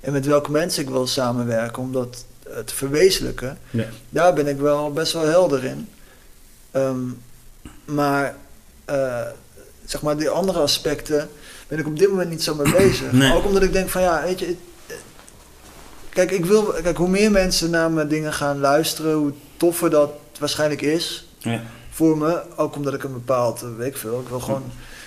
En 0.00 0.12
met 0.12 0.26
welke 0.26 0.50
mensen 0.50 0.82
ik 0.82 0.88
wil 0.90 1.06
samenwerken 1.06 1.82
om 1.82 1.92
dat 1.92 2.24
eh, 2.42 2.58
te 2.58 2.74
verwezenlijken. 2.74 3.58
Ja. 3.70 3.84
Daar 4.10 4.32
ben 4.34 4.46
ik 4.46 4.58
wel 4.58 4.92
best 4.92 5.12
wel 5.12 5.26
helder 5.26 5.64
in. 5.64 5.88
Ehm, 6.70 6.98
maar, 7.84 8.34
eh, 8.84 9.20
zeg 9.84 10.02
maar, 10.02 10.16
die 10.16 10.28
andere 10.28 10.58
aspecten 10.58 11.28
ben 11.68 11.78
ik 11.78 11.86
op 11.86 11.98
dit 11.98 12.08
moment 12.08 12.30
niet 12.30 12.42
zo 12.42 12.54
mee 12.54 12.72
bezig. 12.72 13.12
Nee. 13.12 13.32
Ook 13.34 13.44
omdat 13.44 13.62
ik 13.62 13.72
denk 13.72 13.88
van 13.88 14.02
ja, 14.02 14.22
weet 14.22 14.38
je. 14.38 14.46
het- 14.46 14.56
Kijk, 16.08 16.30
ik 16.30 16.44
wil, 16.44 16.64
kijk, 16.82 16.96
hoe 16.96 17.08
meer 17.08 17.30
mensen 17.30 17.70
naar 17.70 17.90
mijn 17.90 18.08
dingen 18.08 18.32
gaan 18.32 18.58
luisteren, 18.60 19.14
hoe 19.14 19.32
toffer 19.56 19.90
dat 19.90 20.10
waarschijnlijk 20.38 20.82
is 20.82 21.28
Ja. 21.38 21.62
Voor 21.98 22.18
me. 22.18 22.40
Ook 22.56 22.76
omdat 22.76 22.94
ik 22.94 23.02
een 23.02 23.12
bepaald, 23.12 23.62
eh, 23.62 23.68
weet 23.76 23.86
ik 23.86 23.96
veel, 23.96 24.20
ik 24.20 24.28
wil 24.28 24.40
gewoon 24.40 24.62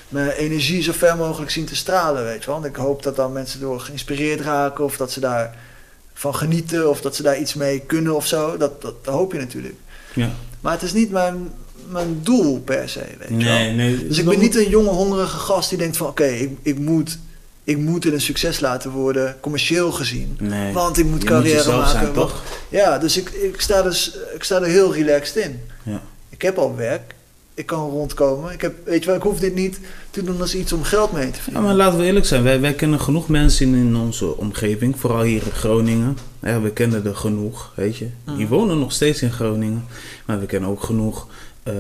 mijn 0.10 0.32
energie 0.32 0.84
zo 0.84 0.92
ver 0.92 1.18
mogelijk 1.18 1.52
zien 1.52 1.66
te 1.66 1.76
stralen, 1.76 2.24
weet 2.24 2.40
je 2.40 2.46
wel. 2.46 2.62
Want 2.62 2.68
ik 2.68 2.76
hoop 2.76 3.04
dat 3.04 3.16
dan 3.16 3.32
mensen 3.32 3.60
door 3.60 3.80
geïnspireerd 3.80 4.42
raken 4.42 4.84
of 4.84 4.98
dat 4.98 5.12
ze 5.12 5.20
daar 5.20 5.58
van 6.14 6.36
genieten 6.36 6.90
of 6.90 7.02
dat 7.02 7.16
ze 7.16 7.24
daar 7.24 7.40
iets 7.40 7.54
mee 7.54 7.80
kunnen 7.80 8.16
of 8.16 8.28
zo. 8.28 8.58
Dat, 8.58 8.82
dat, 8.82 9.06
dat 9.06 9.14
hoop 9.14 9.32
je 9.32 9.40
natuurlijk. 9.40 9.76
Ja. 10.14 10.30
Maar 10.62 10.72
het 10.72 10.82
is 10.82 10.94
niet 10.94 11.12
mijn, 11.12 11.52
mijn 11.90 12.20
doel 12.24 12.60
per 12.60 12.90
se, 12.90 13.00
weet 13.00 13.40
je 13.40 13.46
wel. 13.46 13.54
Nee, 13.54 13.72
nee. 13.72 14.08
Dus 14.08 14.18
ik 14.18 14.26
ben 14.26 14.40
niet 14.40 14.56
een 14.56 14.70
jonge, 14.70 14.90
hongerige 14.90 15.38
gast 15.38 15.70
die 15.70 15.78
denkt 15.78 15.98
van... 15.98 16.08
oké, 16.08 16.26
ik, 16.26 16.58
ik, 16.62 16.80
moet, 16.80 17.20
ik 17.64 17.78
moet 17.78 18.04
het 18.04 18.14
een 18.14 18.22
succes 18.22 18.60
laten 18.60 18.92
worden, 18.92 19.38
commercieel 19.40 19.92
gezien. 19.92 20.38
Nee. 20.40 20.74
Want 20.74 20.98
ik 20.98 21.06
moet 21.06 21.22
je 21.22 21.28
carrière 21.28 21.72
moet 21.72 21.82
maken. 21.82 22.00
zijn, 22.00 22.14
toch? 22.14 22.44
Ja, 22.70 22.98
dus 22.98 23.18
ik, 23.18 23.30
ik, 23.30 23.62
sta 23.62 23.82
dus, 23.82 24.18
ik 24.36 24.44
sta 24.44 24.56
er 24.56 24.68
heel 24.68 24.94
relaxed 24.94 25.36
in. 25.36 25.62
Ja. 25.84 26.02
Ik 26.42 26.48
heb 26.48 26.58
al 26.58 26.76
werk. 26.76 27.16
Ik 27.54 27.66
kan 27.66 27.90
rondkomen. 27.90 28.52
Ik 28.54 28.62
heb, 28.62 28.74
weet 28.86 29.00
je 29.00 29.06
wel, 29.06 29.16
ik 29.16 29.22
hoef 29.22 29.40
dit 29.40 29.56
niet 29.56 29.80
te 30.12 30.24
doen 30.24 30.42
als 30.42 30.56
iets 30.56 30.74
om 30.74 30.84
geld 30.84 31.12
mee 31.12 31.24
te 31.26 31.28
Ja, 31.36 31.42
verdienen. 31.42 31.64
maar 31.64 31.76
laten 31.76 32.00
we 32.00 32.06
eerlijk 32.06 32.26
zijn. 32.26 32.44
Wij, 32.44 32.60
wij 32.62 32.74
kennen 32.74 33.00
genoeg 33.00 33.28
mensen 33.28 33.68
in, 33.68 33.76
in 33.76 33.96
onze 33.96 34.38
omgeving. 34.38 35.00
Vooral 35.00 35.22
hier 35.22 35.46
in 35.46 35.52
Groningen. 35.52 36.18
Ja, 36.42 36.62
we 36.62 36.72
kennen 36.72 37.06
er 37.06 37.16
genoeg, 37.16 37.72
weet 37.76 37.98
je. 37.98 38.08
Die 38.38 38.48
wonen 38.48 38.80
nog 38.80 38.92
steeds 38.92 39.22
in 39.22 39.32
Groningen. 39.32 39.86
Maar 40.26 40.40
we 40.40 40.46
kennen 40.46 40.70
ook 40.70 40.84
genoeg, 40.84 41.28
eh, 41.64 41.74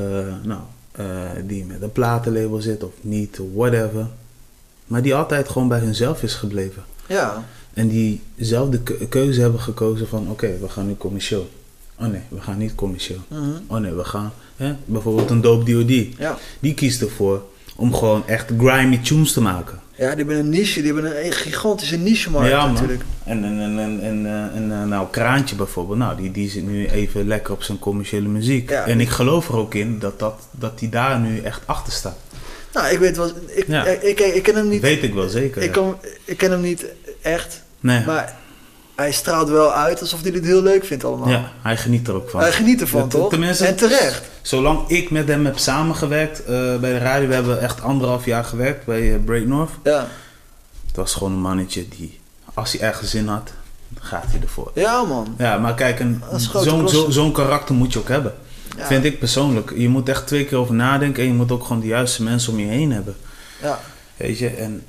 nou, 0.43 0.59
eh, 0.91 1.05
die 1.45 1.65
met 1.65 1.81
een 1.81 1.91
platenlabel 1.91 2.61
zit 2.61 2.83
of 2.83 2.91
niet, 3.01 3.39
whatever. 3.55 4.07
Maar 4.87 5.01
die 5.01 5.15
altijd 5.15 5.49
gewoon 5.49 5.67
bij 5.67 5.79
hunzelf 5.79 6.23
is 6.23 6.33
gebleven. 6.33 6.83
Ja, 7.07 7.45
En 7.73 7.87
die 7.87 8.21
zelf 8.37 8.69
de 8.69 8.79
keu- 8.81 9.05
keuze 9.09 9.41
hebben 9.41 9.59
gekozen 9.61 10.07
van, 10.07 10.27
oké, 10.29 10.57
we 10.61 10.69
gaan 10.69 10.87
nu 10.87 10.95
commercieel. 10.97 11.49
Oh 12.01 12.07
nee, 12.07 12.21
we 12.29 12.41
gaan 12.41 12.57
niet 12.57 12.75
commercieel. 12.75 13.19
mhm. 13.27 13.49
Oh 13.67 13.77
nee, 13.79 13.93
we 13.93 14.03
gaan, 14.03 14.33
hè, 14.55 14.73
bijvoorbeeld 14.85 15.29
een 15.29 15.41
Dope 15.41 15.71
D.O.D. 15.71 16.17
ja. 16.19 16.37
Die 16.59 16.73
kiest 16.73 17.01
ervoor 17.01 17.43
om 17.75 17.93
gewoon 17.95 18.27
echt 18.27 18.51
grimy 18.57 18.97
tunes 18.97 19.33
te 19.33 19.41
maken. 19.41 19.79
Ja, 19.95 20.07
die 20.07 20.17
hebben 20.17 20.37
een 20.37 20.49
niche. 20.49 20.81
Die 20.81 20.93
hebben 20.93 21.25
een 21.25 21.31
gigantische 21.31 21.97
niche-markt 21.97 22.49
Ja, 22.49 22.67
natuurlijk. 22.71 23.01
En, 23.23 23.43
en, 23.43 23.59
en, 23.59 23.79
en, 23.79 23.99
en, 24.01 24.25
eh, 24.25 24.81
eh, 24.81 24.87
nou, 24.87 25.07
Kraantje 25.11 25.55
bijvoorbeeld, 25.55 25.97
nou, 25.97 26.17
die, 26.17 26.31
die 26.31 26.49
zit 26.49 26.67
nu 26.67 26.87
even 26.87 27.27
lekker 27.27 27.53
op 27.53 27.63
zijn 27.63 27.79
commerciële 27.79 28.27
muziek. 28.27 28.69
Ja. 28.69 28.85
en 28.85 28.99
ik 28.99 29.09
geloof 29.09 29.47
er 29.47 29.55
ook 29.55 29.73
in 29.73 29.99
dat, 29.99 30.19
dat, 30.19 30.47
dat 30.51 30.79
die 30.79 30.89
daar 30.89 31.19
nu 31.19 31.39
echt 31.39 31.61
achter 31.65 31.93
staat. 31.93 32.17
Nou, 32.73 32.93
ik 32.93 32.99
weet 32.99 33.17
wel... 33.17 33.27
Ik, 33.47 33.67
Ja. 33.67 33.85
ik, 33.85 34.01
ik, 34.01 34.19
ik 34.19 34.43
ken 34.43 34.55
hem 34.55 34.69
niet... 34.69 34.81
Weet 34.81 35.03
ik 35.03 35.13
wel 35.13 35.29
zeker. 35.29 35.61
ik, 35.61 35.71
kan, 35.71 35.97
ik 36.25 36.37
ken 36.37 36.51
hem 36.51 36.61
niet 36.61 36.85
echt. 37.21 37.63
nee. 37.79 38.05
Maar 38.05 38.37
hij 39.01 39.11
straalt 39.11 39.49
wel 39.49 39.73
uit 39.73 40.01
alsof 40.01 40.21
hij 40.21 40.31
dit 40.31 40.45
heel 40.45 40.61
leuk 40.61 40.85
vindt 40.85 41.03
allemaal. 41.03 41.29
ja, 41.29 41.51
hij 41.61 41.77
geniet 41.77 42.07
er 42.07 42.13
ook 42.15 42.29
van. 42.29 42.39
Hij 42.39 42.51
geniet 42.51 42.81
ervan, 42.81 43.01
Ja, 43.01 43.07
toch? 43.07 43.29
tenminste- 43.29 43.65
en 43.65 43.75
terecht. 43.75 44.21
Zolang 44.41 44.87
ik 44.89 45.11
met 45.11 45.27
hem 45.27 45.45
heb 45.45 45.57
samengewerkt 45.57 46.43
eh, 46.43 46.49
bij 46.77 46.91
de 46.91 46.97
radio, 46.97 47.27
we 47.27 47.33
hebben 47.33 47.61
echt 47.61 47.81
anderhalf 47.81 48.25
jaar 48.25 48.43
gewerkt 48.43 48.85
bij 48.85 49.13
eh, 49.13 49.19
Break 49.25 49.45
North. 49.45 49.71
Ja. 49.83 50.07
Het 50.87 50.95
was 50.95 51.13
gewoon 51.13 51.31
een 51.31 51.39
mannetje 51.41 51.87
die, 51.87 52.19
als 52.53 52.71
hij 52.71 52.81
ergens 52.81 53.09
zin 53.09 53.27
had, 53.27 53.51
gaat 53.99 54.25
hij 54.27 54.39
ervoor. 54.41 54.71
ja, 54.75 55.03
man. 55.03 55.35
Ja, 55.37 55.57
maar 55.57 55.73
kijk, 55.75 56.03
zo'n 56.53 56.89
zo, 56.89 57.09
zo'n 57.09 57.31
karakter 57.31 57.75
moet 57.75 57.93
je 57.93 57.99
ook 57.99 58.07
hebben. 58.07 58.33
Ja. 58.77 58.85
Vind 58.85 59.03
ik 59.05 59.19
persoonlijk. 59.19 59.73
Je 59.75 59.89
moet 59.89 60.09
echt 60.09 60.27
twee 60.27 60.45
keer 60.45 60.57
over 60.57 60.73
nadenken 60.75 61.23
en 61.23 61.29
je 61.29 61.35
moet 61.35 61.51
ook 61.51 61.63
gewoon 61.63 61.81
de 61.81 61.87
juiste 61.87 62.23
mensen 62.23 62.51
om 62.53 62.59
je 62.59 62.65
heen 62.67 62.91
hebben. 62.91 63.15
Ja. 63.61 63.79
Weet 64.17 64.37
je, 64.37 64.47
en, 64.49 64.83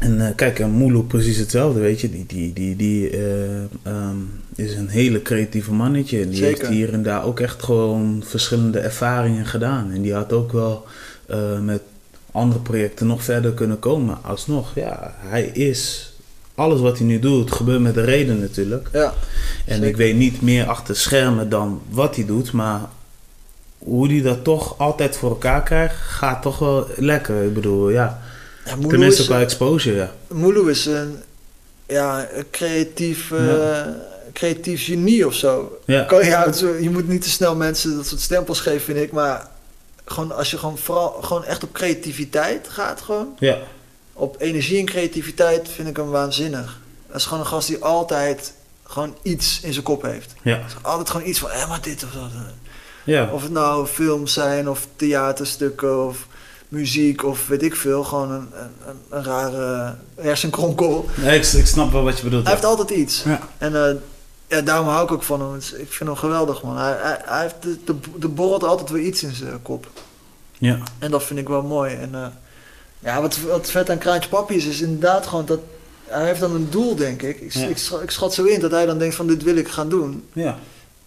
en 0.00 0.26
eh, 0.26 0.34
kijk, 0.34 0.58
en 0.58 0.70
Moelo 0.70 1.02
precies 1.02 1.36
hetzelfde, 1.36 1.80
weet 1.80 2.00
je. 2.00 2.10
Die, 2.10 2.26
die, 2.26 2.52
die, 2.52 2.76
die 2.76 3.10
eh, 3.10 3.62
ehm, 3.82 4.16
is 4.54 4.74
een 4.74 4.88
hele 4.88 5.22
creatieve 5.22 5.72
mannetje. 5.72 6.20
En 6.20 6.28
die 6.28 6.36
Zeker. 6.36 6.58
heeft 6.58 6.70
hier 6.70 6.92
en 6.92 7.02
daar 7.02 7.24
ook 7.24 7.40
echt 7.40 7.62
gewoon 7.62 8.22
verschillende 8.26 8.78
ervaringen 8.78 9.46
gedaan. 9.46 9.90
En 9.92 10.02
die 10.02 10.14
had 10.14 10.32
ook 10.32 10.52
wel 10.52 10.86
eh, 11.26 11.58
met 11.58 11.82
andere 12.32 12.60
projecten 12.60 13.06
nog 13.06 13.24
verder 13.24 13.52
kunnen 13.52 13.78
komen. 13.78 14.18
Alsnog, 14.22 14.74
ja, 14.74 15.14
hij 15.18 15.44
is... 15.44 16.12
Alles 16.54 16.80
wat 16.80 16.98
hij 16.98 17.06
nu 17.06 17.18
doet, 17.18 17.52
gebeurt 17.52 17.80
met 17.80 17.96
een 17.96 18.04
reden 18.04 18.40
natuurlijk. 18.40 18.88
Ja. 18.92 19.14
En 19.64 19.74
Zeker. 19.74 19.88
ik 19.88 19.96
weet 19.96 20.16
niet 20.16 20.42
meer 20.42 20.66
achter 20.66 20.96
schermen 20.96 21.48
dan 21.48 21.80
wat 21.90 22.16
hij 22.16 22.24
doet, 22.26 22.52
maar 22.52 22.80
hoe 23.78 24.08
hij 24.08 24.22
dat 24.22 24.44
toch 24.44 24.78
altijd 24.78 25.16
voor 25.16 25.30
elkaar 25.30 25.62
krijgt, 25.62 25.94
gaat 25.96 26.42
toch 26.42 26.58
wel 26.58 26.86
lekker. 26.96 27.44
Ik 27.44 27.54
bedoel, 27.54 27.90
ja. 27.90 28.20
Ja 28.80 28.88
Tenminste 28.88 29.20
is, 29.20 29.26
qua 29.28 29.40
exposure, 29.40 29.96
ja. 29.96 30.12
Moelo 30.28 30.64
is 30.66 30.86
een, 30.86 31.18
ja, 31.86 32.28
een 32.32 32.44
creatief, 32.50 33.30
eh, 33.32 33.80
creatief 34.32 34.84
genie 34.84 35.26
of 35.26 35.34
zo. 35.34 35.78
Ja, 35.84 36.02
Kan, 36.04 36.24
ja, 36.26 36.44
het 36.44 36.54
is- 36.54 36.60
je 36.82 36.90
moet 36.90 37.08
niet 37.08 37.22
te 37.22 37.30
snel 37.30 37.56
mensen 37.56 37.96
dat 37.96 38.06
soort 38.06 38.20
stempels 38.20 38.60
geven, 38.60 38.80
vind 38.80 38.98
ik. 38.98 39.12
Maar 39.12 39.48
gewoon, 40.04 40.32
als 40.36 40.50
je 40.50 40.58
gewoon 40.58 40.78
vooral 40.78 41.10
gewoon 41.22 41.44
echt 41.44 41.62
op 41.62 41.72
creativiteit 41.72 42.68
gaat, 42.68 43.00
gewoon, 43.00 43.28
ja, 43.38 43.58
op 44.12 44.36
energie 44.38 44.78
en 44.78 44.84
creativiteit, 44.84 45.68
vind 45.68 45.88
ik 45.88 45.96
hem 45.96 46.08
waanzinnig. 46.10 46.80
Dat 47.06 47.16
is 47.16 47.24
gewoon 47.24 47.40
een 47.40 47.46
gast 47.46 47.68
die 47.68 47.84
altijd 47.84 48.52
gewoon 48.84 49.16
iets 49.22 49.60
in 49.62 49.72
zijn 49.72 49.84
kop 49.84 50.02
heeft. 50.02 50.32
ja, 50.42 50.60
altijd 50.82 51.10
gewoon 51.10 51.26
iets 51.28 51.38
van, 51.38 51.50
hé, 51.50 51.66
maar 51.66 51.82
dit 51.82 52.04
of 52.04 52.10
dat. 52.10 52.30
ja. 53.04 53.28
Of 53.32 53.42
het 53.42 53.52
nou 53.52 53.86
films 53.86 54.32
zijn, 54.32 54.68
of 54.68 54.86
theaterstukken, 54.96 56.06
of 56.06 56.26
muziek, 56.70 57.24
of 57.24 57.46
weet 57.46 57.62
ik 57.62 57.76
veel. 57.76 58.04
Gewoon 58.04 58.30
een, 58.30 58.48
een, 58.54 58.96
een, 59.08 59.24
rare 59.24 59.94
hersenkronkel. 60.14 61.08
Nee, 61.16 61.38
ik, 61.38 61.46
ik 61.46 61.66
snap 61.66 61.92
wel 61.92 62.02
wat 62.02 62.16
je 62.18 62.24
bedoelt. 62.24 62.42
Hij 62.46 62.52
ja. 62.52 62.58
heeft 62.58 62.70
altijd 62.78 62.98
iets. 62.98 63.22
Ja. 63.22 63.40
En 63.58 63.86
eh, 63.86 63.94
ja, 64.48 64.60
daarom 64.60 64.86
hou 64.86 65.04
ik 65.04 65.12
ook 65.12 65.22
van 65.22 65.40
hem. 65.40 65.54
Ik 65.56 65.92
vind 65.92 66.08
hem 66.08 66.16
geweldig, 66.16 66.62
man. 66.62 66.78
Hij, 66.78 66.96
hij, 67.00 67.20
hij 67.24 67.42
heeft 67.42 67.54
de, 67.60 67.78
de, 67.84 67.94
de 68.18 68.28
borrelt 68.28 68.64
altijd 68.64 68.90
weer 68.90 69.02
iets 69.02 69.22
in 69.22 69.34
zijn 69.34 69.62
kop. 69.62 69.86
Ja, 70.58 70.78
En 70.98 71.10
dat 71.10 71.22
vind 71.22 71.38
ik 71.38 71.48
wel 71.48 71.62
mooi. 71.62 71.94
En 71.94 72.14
eh, 72.14 72.26
ja, 72.98 73.20
wat, 73.20 73.40
wat 73.40 73.70
vet 73.70 73.90
aan 73.90 73.98
Kraantje 73.98 74.28
Papi 74.28 74.54
is, 74.54 74.64
is 74.66 74.80
inderdaad 74.80 75.26
gewoon 75.26 75.46
dat... 75.46 75.60
Hij 76.04 76.26
heeft 76.26 76.40
dan 76.40 76.54
een 76.54 76.70
doel, 76.70 76.96
denk 76.96 77.22
ik. 77.22 77.40
Ik, 77.40 77.52
Ja. 77.52 77.66
ik, 77.66 77.78
schat, 77.78 78.02
ik 78.02 78.10
schat 78.10 78.34
zo 78.34 78.44
in 78.44 78.60
dat 78.60 78.70
hij 78.70 78.86
dan 78.86 78.98
denkt 78.98 79.14
van 79.14 79.26
dit 79.26 79.42
wil 79.42 79.56
ik 79.56 79.68
gaan 79.68 79.88
doen. 79.88 80.28
ja, 80.32 80.58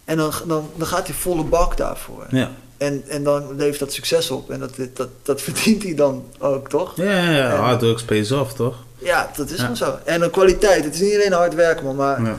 En 0.05 0.17
dan, 0.17 0.31
dan, 0.47 0.69
dan 0.75 0.87
gaat 0.87 1.07
hij 1.07 1.15
volle 1.15 1.43
bak 1.43 1.77
daarvoor. 1.77 2.25
ja. 2.29 2.51
En, 2.83 3.03
en 3.07 3.23
dan 3.23 3.55
levert 3.55 3.79
dat 3.79 3.93
succes 3.93 4.31
op. 4.31 4.51
En 4.51 4.59
dat, 4.59 4.73
dat, 4.93 5.09
dat 5.23 5.41
verdient 5.41 5.83
hij 5.83 5.93
dan 5.95 6.25
ook, 6.39 6.69
toch? 6.69 6.95
Ja, 6.95 7.03
ja, 7.03 7.29
ja. 7.31 7.51
En- 7.51 7.57
hard 7.59 7.81
work 7.81 8.05
pays 8.05 8.31
off, 8.31 8.53
toch? 8.53 8.75
Ja, 8.97 9.31
dat 9.35 9.49
is 9.49 9.55
Ja. 9.55 9.61
gewoon 9.61 9.77
zo. 9.77 9.97
En 10.03 10.21
een 10.21 10.29
kwaliteit. 10.29 10.83
Het 10.83 10.93
is 10.93 10.99
niet 10.99 11.13
alleen 11.15 11.31
hard 11.31 11.53
werken, 11.53 11.85
man. 11.85 11.95
Maar 11.95 12.21
Ja. 12.23 12.35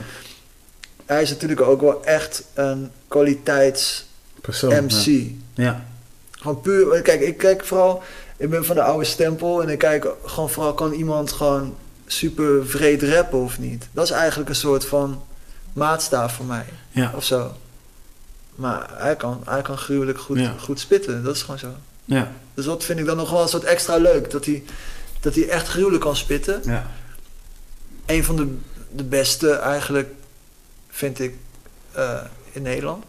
hij 1.05 1.21
is 1.21 1.29
natuurlijk 1.29 1.61
ook 1.61 1.81
wel 1.81 2.03
echt 2.05 2.43
een 2.53 2.91
kwaliteits-MC. 3.07 4.41
Persoon. 4.41 4.89
Ja. 5.53 5.63
ja. 5.63 5.85
Gewoon 6.31 6.61
puur... 6.61 7.01
Kijk, 7.01 7.21
ik 7.21 7.37
kijk 7.37 7.65
vooral... 7.65 8.03
Ik 8.37 8.49
ben 8.49 8.65
van 8.65 8.75
de 8.75 8.81
oude 8.81 9.05
stempel. 9.05 9.61
En 9.61 9.69
ik 9.69 9.77
kijk 9.77 10.07
gewoon 10.25 10.49
vooral... 10.49 10.73
Kan 10.73 10.91
iemand 10.93 11.31
gewoon 11.31 11.75
super 12.05 12.67
vreed 12.67 13.03
rappen 13.03 13.39
of 13.39 13.59
niet? 13.59 13.87
Dat 13.91 14.03
is 14.05 14.11
eigenlijk 14.11 14.49
een 14.49 14.55
soort 14.55 14.85
van 14.85 15.23
maatstaaf 15.73 16.33
voor 16.35 16.45
mij. 16.45 16.65
Ja. 16.91 17.11
Of 17.15 17.23
zo. 17.23 17.51
Maar 18.55 18.89
hij 18.93 19.15
kan, 19.15 19.41
hij 19.45 19.61
kan 19.61 19.77
gruwelijk 19.77 20.19
goed, 20.19 20.39
Ja. 20.39 20.53
goed 20.59 20.79
spitten. 20.79 21.23
Dat 21.23 21.35
is 21.35 21.41
gewoon 21.41 21.59
zo. 21.59 21.67
Ja. 22.05 22.31
Dus 22.53 22.65
dat 22.65 22.83
vind 22.83 22.99
ik 22.99 23.05
dan 23.05 23.17
nog 23.17 23.29
wel 23.31 23.41
een 23.41 23.47
soort 23.47 23.63
extra 23.63 23.95
leuk. 23.97 24.31
Dat 24.31 24.45
hij, 24.45 24.63
dat 25.19 25.35
hij 25.35 25.49
echt 25.49 25.67
gruwelijk 25.67 26.01
kan 26.01 26.15
spitten. 26.15 26.61
Ja. 26.65 26.91
Een 28.05 28.23
van 28.23 28.35
de, 28.35 28.57
de 28.91 29.03
beste 29.03 29.51
eigenlijk, 29.51 30.09
vind 30.89 31.19
ik, 31.19 31.35
eh, 31.91 32.21
in 32.51 32.61
Nederland. 32.61 33.03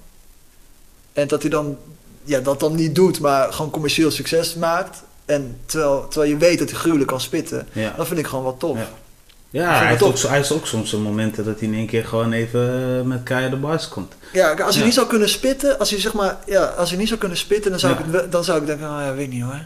En 1.12 1.28
dat 1.28 1.40
hij 1.42 1.50
dan 1.50 1.78
ja, 2.24 2.40
dat 2.40 2.60
dan 2.60 2.74
niet 2.74 2.94
doet, 2.94 3.20
maar 3.20 3.52
gewoon 3.52 3.70
commercieel 3.70 4.10
succes 4.10 4.54
maakt. 4.54 5.02
En 5.24 5.60
terwijl, 5.66 6.08
terwijl 6.08 6.30
je 6.32 6.36
weet 6.38 6.58
dat 6.58 6.70
hij 6.70 6.78
gruwelijk 6.78 7.08
kan 7.08 7.20
spitten. 7.20 7.68
Ja. 7.72 7.94
Dat 7.96 8.06
vind 8.06 8.18
ik 8.18 8.26
gewoon 8.26 8.44
wel 8.44 8.56
tof. 8.56 8.78
Ja. 9.56 9.78
hij 9.78 9.88
heeft, 9.88 10.02
ook, 10.02 10.18
hij 10.18 10.36
heeft 10.36 10.52
ook 10.52 10.66
soms 10.66 10.90
zo'n 10.90 11.02
momenten 11.02 11.44
dat 11.44 11.58
hij 11.60 11.68
in 11.68 11.74
één 11.74 11.86
keer 11.86 12.04
gewoon 12.04 12.32
even 12.32 12.96
eh, 12.98 13.02
met 13.06 13.22
keihard 13.22 13.52
de 13.52 13.58
bars 13.58 13.88
komt. 13.88 14.14
Ja, 14.32 14.50
als 14.50 14.68
hij 14.70 14.78
Ja. 14.78 14.84
niet 14.84 14.94
zou 14.94 15.06
kunnen 15.06 15.28
spitten, 15.28 15.78
als 15.78 15.90
hij 15.90 16.00
zeg 16.00 16.12
maar, 16.12 16.36
ja, 16.46 16.64
als 16.64 16.88
hij 16.90 16.98
niet 16.98 17.08
zou 17.08 17.20
kunnen 17.20 17.38
spitten, 17.38 17.70
dan 17.70 17.80
zou, 17.80 17.94
Ja. 18.12 18.18
ik, 18.20 18.32
dan 18.32 18.44
zou 18.44 18.60
ik 18.60 18.66
denken, 18.66 18.86
oh 18.86 18.96
ja, 19.00 19.14
weet 19.14 19.30
niet 19.30 19.42
hoor. 19.42 19.60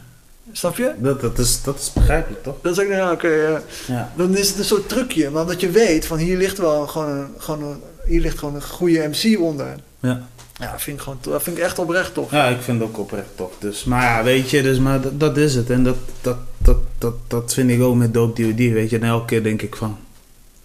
Snap 0.52 0.76
je? 0.76 0.92
Dat, 0.98 1.20
dat, 1.20 1.38
is, 1.38 1.62
dat 1.62 1.78
is 1.78 1.92
begrijpelijk, 1.92 2.42
toch? 2.42 2.54
Dan 2.62 2.74
zou 2.74 2.86
ik 2.86 2.92
denken, 2.92 3.06
ja, 3.08 3.12
oké, 3.14 3.28
ja. 3.28 3.60
Ja. 3.86 4.12
dan 4.16 4.36
is 4.36 4.48
het 4.48 4.58
een 4.58 4.64
soort 4.64 4.88
trucje, 4.88 5.30
maar 5.30 5.42
omdat 5.42 5.60
je 5.60 5.70
weet 5.70 6.06
van 6.06 6.18
hier 6.18 6.36
ligt 6.36 6.58
wel 6.58 6.86
gewoon 6.86 7.08
een, 7.10 7.28
gewoon 7.38 7.62
een, 7.62 7.80
hier 8.06 8.20
ligt 8.20 8.38
gewoon 8.38 8.54
een 8.54 8.62
goede 8.62 9.08
MC 9.12 9.40
onder. 9.40 9.74
Ja. 10.00 10.20
Ja, 10.60 10.78
vind 10.78 11.00
gewoon, 11.00 11.18
dat 11.20 11.42
vind 11.42 11.56
ik 11.56 11.62
echt 11.62 11.78
oprecht 11.78 12.14
tof. 12.14 12.30
ja, 12.30 12.46
ik 12.46 12.60
vind 12.60 12.80
het 12.80 12.88
ook 12.88 12.98
oprecht 12.98 13.28
tof. 13.34 13.52
Dus, 13.58 13.84
maar 13.84 14.02
ja, 14.02 14.22
weet 14.22 14.50
je, 14.50 14.62
dus, 14.62 14.78
maar 14.78 15.18
dat, 15.18 15.36
is 15.36 15.54
het. 15.54 15.70
En 15.70 15.84
dat, 15.84 15.96
dat, 16.20 16.36
dat, 16.58 16.76
dat, 16.98 17.14
dat 17.26 17.54
vind 17.54 17.70
ik 17.70 17.80
ook 17.80 17.94
met 17.94 18.14
Dope 18.14 18.42
DOD, 18.42 18.56
weet 18.56 18.90
je. 18.90 18.98
En 18.98 19.04
elke 19.04 19.26
keer 19.26 19.42
denk 19.42 19.62
ik 19.62 19.76
van, 19.76 19.98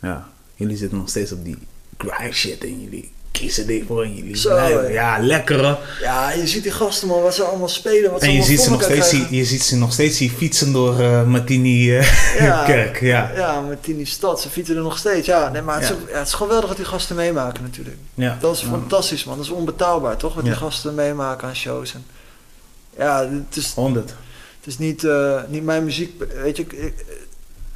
ja, 0.01 0.27
jullie 0.55 0.77
zitten 0.77 0.97
nog 0.97 1.09
steeds 1.09 1.31
op 1.31 1.43
die 1.43 1.57
grind 1.97 2.33
shit 2.33 2.63
en 2.63 2.81
jullie 2.81 3.11
kiezen 3.39 3.67
dit 3.67 3.83
voor 3.87 4.07
jullie 4.07 4.37
Zo. 4.37 4.81
Ja, 4.89 5.17
lekker 5.19 5.65
hoor. 5.65 5.77
Ja, 6.01 6.31
je 6.31 6.47
ziet 6.47 6.63
die 6.63 6.71
gasten 6.71 7.07
man, 7.07 7.21
wat 7.21 7.35
ze 7.35 7.43
allemaal 7.43 7.67
spelen, 7.67 8.11
wat 8.11 8.21
En 8.21 8.33
je 8.33 8.43
ziet, 8.43 8.61
ze 8.61 8.69
nog 8.69 8.83
steeds, 8.83 9.11
je 9.29 9.45
ziet 9.45 9.63
ze 9.63 9.77
nog 9.77 9.93
steeds 9.93 10.17
die 10.17 10.31
fietsen 10.31 10.73
door 10.73 10.99
eh 10.99 11.23
Martini 11.23 11.97
eh, 11.97 12.39
Ja. 12.39 12.65
kerk. 12.71 12.99
Ja. 13.01 13.31
Ja, 13.35 13.61
met 13.61 13.83
Tini 13.83 14.05
Stad, 14.05 14.41
ze 14.41 14.49
fietsen 14.49 14.75
er 14.75 14.81
nog 14.81 14.97
steeds. 14.97 15.27
Ja, 15.27 15.49
nee, 15.49 15.61
maar 15.61 15.79
het, 15.79 15.87
Ja. 15.87 15.93
Is, 15.93 16.11
ja, 16.11 16.17
het 16.17 16.27
is 16.27 16.33
geweldig 16.33 16.67
wat 16.67 16.77
die 16.77 16.85
gasten 16.85 17.15
meemaken 17.15 17.63
natuurlijk. 17.63 17.97
Ja. 18.13 18.37
Dat 18.39 18.55
is 18.55 18.61
fantastisch 18.61 19.23
man, 19.23 19.37
dat 19.37 19.45
is 19.45 19.51
onbetaalbaar 19.51 20.17
toch, 20.17 20.33
wat 20.33 20.43
die 20.43 20.55
gasten 20.55 20.95
meemaken 20.95 21.47
aan 21.47 21.55
shows. 21.55 21.93
En, 21.93 22.05
ja, 22.97 23.29
het 23.47 23.57
is, 23.57 23.73
100. 23.73 24.09
het 24.09 24.67
is 24.67 24.77
niet, 24.77 25.03
eh, 25.03 25.41
niet 25.47 25.63
mijn 25.63 25.83
muziek, 25.83 26.23
weet 26.41 26.57
je, 26.57 26.65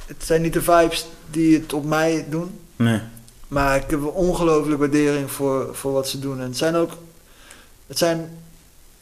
het 0.06 0.24
zijn 0.24 0.42
niet 0.42 0.52
de 0.52 0.62
vibes 0.62 1.06
die 1.30 1.58
het 1.58 1.72
op 1.72 1.84
mij 1.84 2.26
doen. 2.28 2.58
Nee. 2.76 3.00
Maar 3.50 3.76
ik 3.76 3.84
heb 3.90 4.00
een 4.00 4.06
ongelooflijke 4.10 4.78
waardering 4.80 5.30
voor, 5.30 5.68
voor 5.72 5.92
wat 5.92 6.08
ze 6.08 6.18
doen. 6.18 6.38
En 6.38 6.44
het 6.46 6.56
zijn 6.56 6.74
ook, 6.74 6.90
het 7.86 7.98
zijn, 7.98 8.30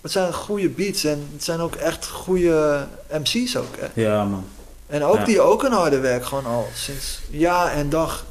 het 0.01 0.13
zijn 0.13 0.33
goede 0.35 0.69
beats 0.69 1.05
en 1.05 1.29
het 1.33 1.45
zijn 1.45 1.61
ook 1.61 1.75
echt 1.75 2.09
goede 2.09 2.87
MC's 3.13 3.57
ook. 3.57 3.77
Hè. 3.79 4.03
Ja, 4.03 4.25
man. 4.25 4.45
En 4.87 5.05
ook 5.05 5.17
Ja. 5.17 5.25
die 5.25 5.41
ook 5.41 5.63
een 5.63 5.73
harde 5.73 5.99
werk 5.99 6.25
gewoon 6.25 6.47
al 6.47 6.69
sinds 6.75 7.21
jaar 7.31 7.73
en 7.73 7.89
dag 7.91 8.25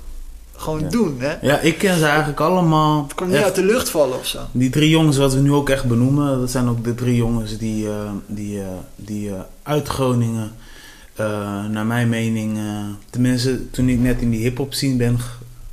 gewoon 0.55 0.80
Ja. 0.80 0.89
doen. 0.89 1.15
Hè. 1.20 1.36
Ja, 1.41 1.59
ik 1.59 1.78
ken 1.78 1.97
ze 1.97 2.05
eigenlijk 2.05 2.39
allemaal. 2.39 3.03
Het 3.03 3.13
komt 3.13 3.28
niet 3.30 3.38
echt. 3.38 3.45
uit 3.47 3.55
de 3.55 3.63
lucht 3.65 3.89
vallen 3.89 4.18
of 4.18 4.26
zo. 4.26 4.39
Die 4.51 4.70
drie 4.70 4.89
jongens 4.89 5.18
wat 5.18 5.34
we 5.34 5.39
nu 5.39 5.51
ook 5.53 5.70
echt 5.70 5.86
benoemen, 5.86 6.39
dat 6.39 6.51
zijn 6.51 6.68
ook 6.70 6.84
de 6.84 6.95
drie 6.95 7.15
jongens 7.15 7.57
die, 7.57 7.89
eh, 7.89 8.11
die, 8.26 8.61
eh, 8.61 8.68
die 8.95 9.30
eh, 9.30 9.39
uit 9.63 9.88
Groningen, 9.88 10.51
naar 11.72 11.86
mijn 11.86 12.09
mening, 12.09 12.59
tenminste 13.09 13.70
toen 13.70 13.89
ik 13.89 13.99
net 13.99 14.22
in 14.22 14.30
die 14.30 14.41
hip-hop 14.41 14.74
scene 14.74 14.95
ben 14.95 15.20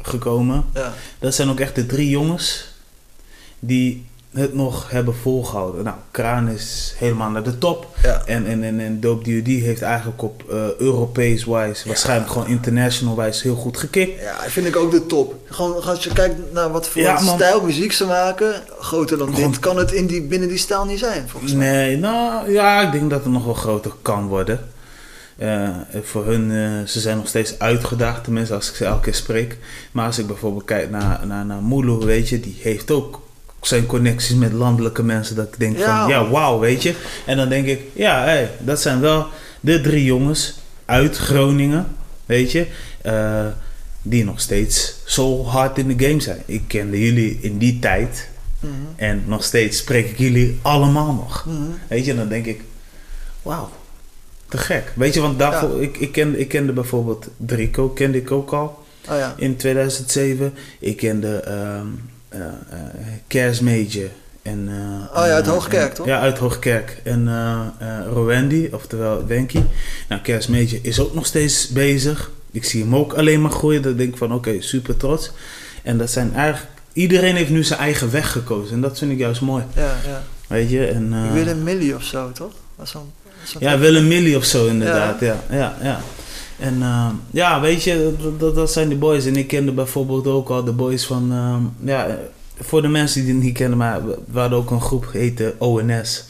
gekomen, 0.09 0.65
Ja. 0.75 0.93
dat 1.19 1.35
zijn 1.35 1.49
ook 1.51 1.61
echt 1.61 1.75
de 1.75 1.87
drie 1.87 2.09
jongens 2.09 2.73
die 3.59 4.07
het 4.33 4.55
nog 4.55 4.91
hebben 4.91 5.15
volgehouden. 5.17 5.85
Nou, 5.85 5.97
Kraan 6.11 6.49
is 6.49 6.95
helemaal 6.99 7.31
naar 7.31 7.43
de 7.43 7.59
top. 7.59 7.87
Ja. 8.03 8.23
En, 8.27 8.47
en, 8.47 8.63
en, 8.63 8.81
en 8.81 9.01
Dope 9.01 9.23
D.O.D. 9.23 9.47
heeft 9.47 9.83
eigenlijk 9.83 10.23
op 10.23 10.43
eh 10.51 10.75
Europees 10.79 11.45
wijs, 11.45 11.85
waarschijnlijk 11.85 12.31
gewoon 12.31 12.47
international 12.47 13.17
wijs 13.17 13.43
heel 13.43 13.55
goed 13.55 13.77
gekikt. 13.77 14.21
ja, 14.21 14.37
vind 14.47 14.67
ik 14.67 14.77
ook 14.77 14.91
de 14.91 15.07
top. 15.07 15.35
Gewoon 15.51 15.83
als 15.83 16.05
je 16.05 16.13
kijkt 16.13 16.53
naar 16.53 16.71
wat 16.71 16.89
voor 16.89 17.03
Ja, 17.03 17.17
stijl 17.19 17.61
muziek 17.63 17.93
ze 17.93 18.05
maken, 18.07 18.63
groter 18.79 19.19
dan 19.19 19.35
Gewoon- 19.35 19.51
dit 19.51 19.61
kan 19.61 19.77
het 19.77 19.93
in 19.93 20.07
die, 20.07 20.23
binnen 20.23 20.49
die 20.49 20.59
stijl 20.59 20.85
niet 20.85 20.99
zijn 20.99 21.29
volgens 21.29 21.53
mij. 21.53 21.67
Nee, 21.73 21.97
nou 21.97 22.51
ja, 22.53 22.81
ik 22.83 22.93
denk 22.93 23.11
dat 23.11 23.23
het 23.25 23.33
nog 23.33 23.45
wel 23.45 23.55
groter 23.55 23.93
kan 24.03 24.27
worden. 24.27 24.61
Eh, 25.37 25.68
voor 26.03 26.26
hun, 26.26 26.51
eh, 26.51 26.87
ze 26.89 27.01
zijn 27.01 27.16
nog 27.16 27.28
steeds 27.28 27.59
uitgedaagd, 27.59 28.24
tenminste 28.24 28.55
als 28.55 28.68
ik 28.70 28.74
ze 28.76 28.85
elke 28.85 29.01
keer 29.03 29.14
spreek. 29.14 29.59
Maar 29.93 30.07
als 30.07 30.18
ik 30.18 30.26
bijvoorbeeld 30.26 30.64
kijk 30.64 30.91
naar, 30.91 31.26
naar, 31.26 31.47
naar 31.47 31.62
Mulu, 31.62 31.93
weet 31.93 32.28
je, 32.28 32.41
die 32.41 32.57
heeft 32.61 32.91
ook 32.91 33.22
zijn 33.61 33.87
connecties 33.87 34.37
met 34.37 34.53
landelijke 34.53 35.03
mensen. 35.03 35.37
Dat 35.37 35.47
ik 35.47 35.59
denk 35.59 35.78
Ja, 35.78 36.01
van, 36.01 36.09
ja, 36.11 36.28
wauw, 36.28 36.59
weet 36.59 36.82
je. 36.82 36.95
En 37.26 37.37
dan 37.37 37.49
denk 37.49 37.66
ik, 37.66 37.80
ja, 37.93 38.22
hey, 38.22 38.51
dat 38.59 38.80
zijn 38.80 39.01
wel 39.01 39.26
de 39.61 39.80
drie 39.80 40.05
jongens 40.05 40.55
uit 40.85 41.16
Groningen, 41.16 41.87
weet 42.26 42.53
je. 42.53 42.66
eh, 43.03 43.47
die 44.03 44.24
nog 44.24 44.41
steeds 44.41 44.95
zo 45.05 45.45
hard 45.45 45.78
in 45.78 45.97
de 45.97 46.07
game 46.09 46.20
zijn. 46.20 46.43
Ik 46.47 46.62
kende 46.66 47.01
jullie 47.05 47.39
in 47.41 47.59
die 47.59 47.78
tijd. 47.78 48.28
Mhm. 48.61 48.72
En 48.97 49.22
nog 49.26 49.45
steeds 49.45 49.78
spreek 49.78 50.11
ik 50.11 50.18
jullie 50.18 50.59
allemaal 50.62 51.12
nog. 51.12 51.45
Mhm. 51.47 51.57
Weet 51.89 52.05
je, 52.05 52.14
dan 52.16 52.28
denk 52.28 52.47
ik, 52.47 52.61
wauw, 53.43 53.70
te 54.57 54.63
gek. 54.63 54.93
Weet 54.95 55.15
je, 55.15 55.21
want 55.21 55.39
daarvoor, 55.39 55.83
ik, 55.83 55.97
ik, 55.97 56.13
kende, 56.13 56.39
ik 56.39 56.49
kende 56.49 56.73
bijvoorbeeld 56.73 57.27
Drico, 57.37 57.89
kende 57.89 58.19
ik 58.19 58.31
ook 58.31 58.53
al 58.53 58.83
Oh 59.11 59.17
ja. 59.19 59.35
in 59.37 59.57
2007. 59.57 60.55
Ik 60.81 60.97
kende 60.97 61.43
Kers 63.27 63.61
Major. 63.61 64.09
En, 64.43 64.69
eh, 64.69 65.21
Oh 65.21 65.27
ja, 65.27 65.33
uit 65.35 65.47
Hoogkerk, 65.47 65.89
en- 65.89 65.95
toch? 65.95 66.07
Ja, 66.07 66.21
uit 66.21 66.39
Hoogkerk. 66.39 67.01
En 67.05 67.29
Rowendi, 68.13 68.69
oftewel 68.73 69.27
Wenky. 69.27 69.61
Nou, 70.09 70.23
Kers 70.23 70.47
Major 70.47 70.79
is 70.83 71.01
ook 71.01 71.15
nog 71.15 71.27
steeds 71.27 71.69
bezig. 71.69 72.31
Ik 72.51 72.65
zie 72.65 72.83
hem 72.83 72.97
ook 72.97 73.13
alleen 73.13 73.43
maar 73.43 73.51
groeien. 73.51 73.83
Dan 73.83 73.97
denk 73.97 74.11
ik 74.13 74.17
van, 74.17 74.33
oké, 74.35 74.61
super 74.61 74.97
trots. 74.97 75.31
En 75.83 75.99
dat 75.99 76.11
zijn 76.11 76.35
eigenlijk... 76.35 76.73
Iedereen 76.93 77.37
heeft 77.37 77.51
nu 77.51 77.65
zijn 77.65 77.79
eigen 77.81 78.11
weg 78.11 78.33
gekozen. 78.33 78.75
En 78.75 78.81
dat 78.81 78.99
vind 78.99 79.11
ik 79.13 79.19
juist 79.19 79.41
mooi. 79.41 79.65
Ja, 79.75 79.97
ja. 80.07 80.23
Weet 80.47 80.71
je, 80.71 80.87
en... 80.87 81.33
Willem 81.33 81.63
Millie 81.63 81.95
of 81.95 82.03
zo, 82.03 82.33
toch? 82.33 82.53
Was 82.77 82.91
zo'n- 82.91 83.13
ja, 83.59 83.79
Willem 83.79 84.09
Millie 84.09 84.37
of 84.37 84.45
zo 84.45 84.67
inderdaad. 84.67 85.21
Ja, 85.21 85.43
ja, 85.51 85.77
ja. 85.83 86.01
En 86.59 86.83
eh, 86.83 87.09
ja, 87.31 87.61
weet 87.61 87.83
je, 87.83 88.15
dat, 88.39 88.55
dat, 88.55 88.73
zijn 88.73 88.89
die 88.89 88.99
boys. 88.99 89.27
En 89.27 89.37
ik 89.37 89.47
kende 89.47 89.73
bijvoorbeeld 89.73 90.27
ook 90.27 90.49
al 90.49 90.65
de 90.65 90.73
boys 90.73 91.05
van... 91.05 91.33
ehm, 91.33 91.89
ja, 91.89 92.19
voor 92.61 92.83
de 92.83 92.89
mensen 92.89 93.25
die 93.25 93.35
het 93.35 93.43
niet 93.43 93.57
kennen, 93.57 93.79
maar 93.79 94.01
we 94.33 94.39
hadden 94.39 94.59
ook 94.59 94.71
een 94.71 94.81
groep 94.81 95.07
heette 95.13 95.55
ONS. 95.59 96.25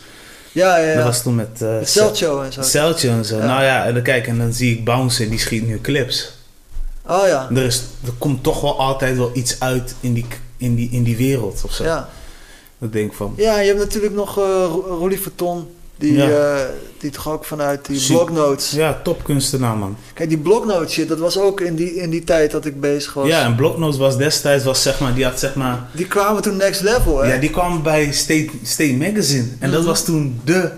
Ja, 0.53 0.77
ja, 0.79 0.89
ja. 0.89 0.95
Dat 0.95 1.05
was 1.05 1.23
toen 1.23 1.35
met... 1.35 1.61
Met 1.61 1.89
Celtjo 1.89 2.43
en 2.43 2.53
zo. 2.53 2.63
Celtje 2.63 3.09
en 3.09 3.25
zo. 3.25 3.37
Ja. 3.37 3.45
Nou 3.45 3.63
ja, 3.63 3.85
en 3.85 3.95
dan 3.95 4.03
kijk, 4.03 4.27
en 4.27 4.39
dan 4.39 4.53
zie 4.53 4.73
ik 4.73 4.85
Bounce, 4.85 5.29
die 5.29 5.39
schiet 5.39 5.67
nu 5.67 5.81
clips. 5.81 6.33
Oh 7.07 7.27
ja. 7.27 7.49
Er, 7.55 7.63
is, 7.63 7.83
er 8.05 8.13
komt 8.19 8.43
toch 8.43 8.61
wel 8.61 8.79
altijd 8.79 9.17
wel 9.17 9.31
iets 9.35 9.61
uit 9.61 9.95
in 10.01 10.13
die, 10.13 10.27
in 10.57 10.75
die, 10.75 10.89
in 10.91 11.03
die 11.03 11.17
wereld 11.17 11.63
of 11.65 11.73
zo. 11.73 11.85
Ja. 11.85 12.09
Dat 12.79 12.93
denk 12.93 13.11
ik 13.11 13.17
van... 13.17 13.35
ja, 13.37 13.61
je 13.61 13.67
hebt 13.67 13.79
natuurlijk 13.79 14.15
nog 14.15 14.39
eh 14.39 14.45
Ro- 14.45 14.97
Rolly 14.99 15.19
Verton. 15.19 15.69
Die, 15.97 16.13
Ja. 16.13 16.29
eh, 16.29 16.65
die 16.99 17.11
toch 17.11 17.29
ook 17.29 17.45
vanuit 17.45 17.87
die 17.87 18.07
blognotes. 18.07 18.71
Ja, 18.71 19.01
topkunstenaar 19.05 19.77
man. 19.77 19.97
Kijk, 20.15 20.29
die 20.29 20.39
blognotes 20.39 20.93
shit, 20.93 21.09
dat 21.09 21.19
was 21.19 21.39
ook 21.39 21.61
in 21.61 21.75
die, 21.75 21.95
in 21.95 22.11
die 22.11 22.25
tijd 22.25 22.51
dat 22.51 22.65
ik 22.65 22.81
bezig 22.81 23.13
was. 23.15 23.29
Ja, 23.29 23.45
en 23.45 23.55
Blocknotes 23.55 23.99
was 23.99 24.17
destijds, 24.17 24.65
was 24.65 24.83
zeg 24.83 25.01
maar, 25.01 25.15
die 25.15 25.25
had 25.25 25.39
zeg 25.39 25.55
maar... 25.55 25.79
Die 25.93 26.07
kwamen 26.07 26.43
toen 26.43 26.57
next 26.57 26.81
level, 26.81 27.19
hè? 27.23 27.33
Ja, 27.35 27.41
die 27.41 27.51
kwam 27.51 27.83
bij 27.83 28.13
State, 28.13 28.49
State 28.63 28.93
Magazine. 28.95 29.47
En 29.59 29.71
dat 29.71 29.81
Mhm. 29.81 29.89
was 29.89 30.05
toen 30.05 30.41
de 30.45 30.71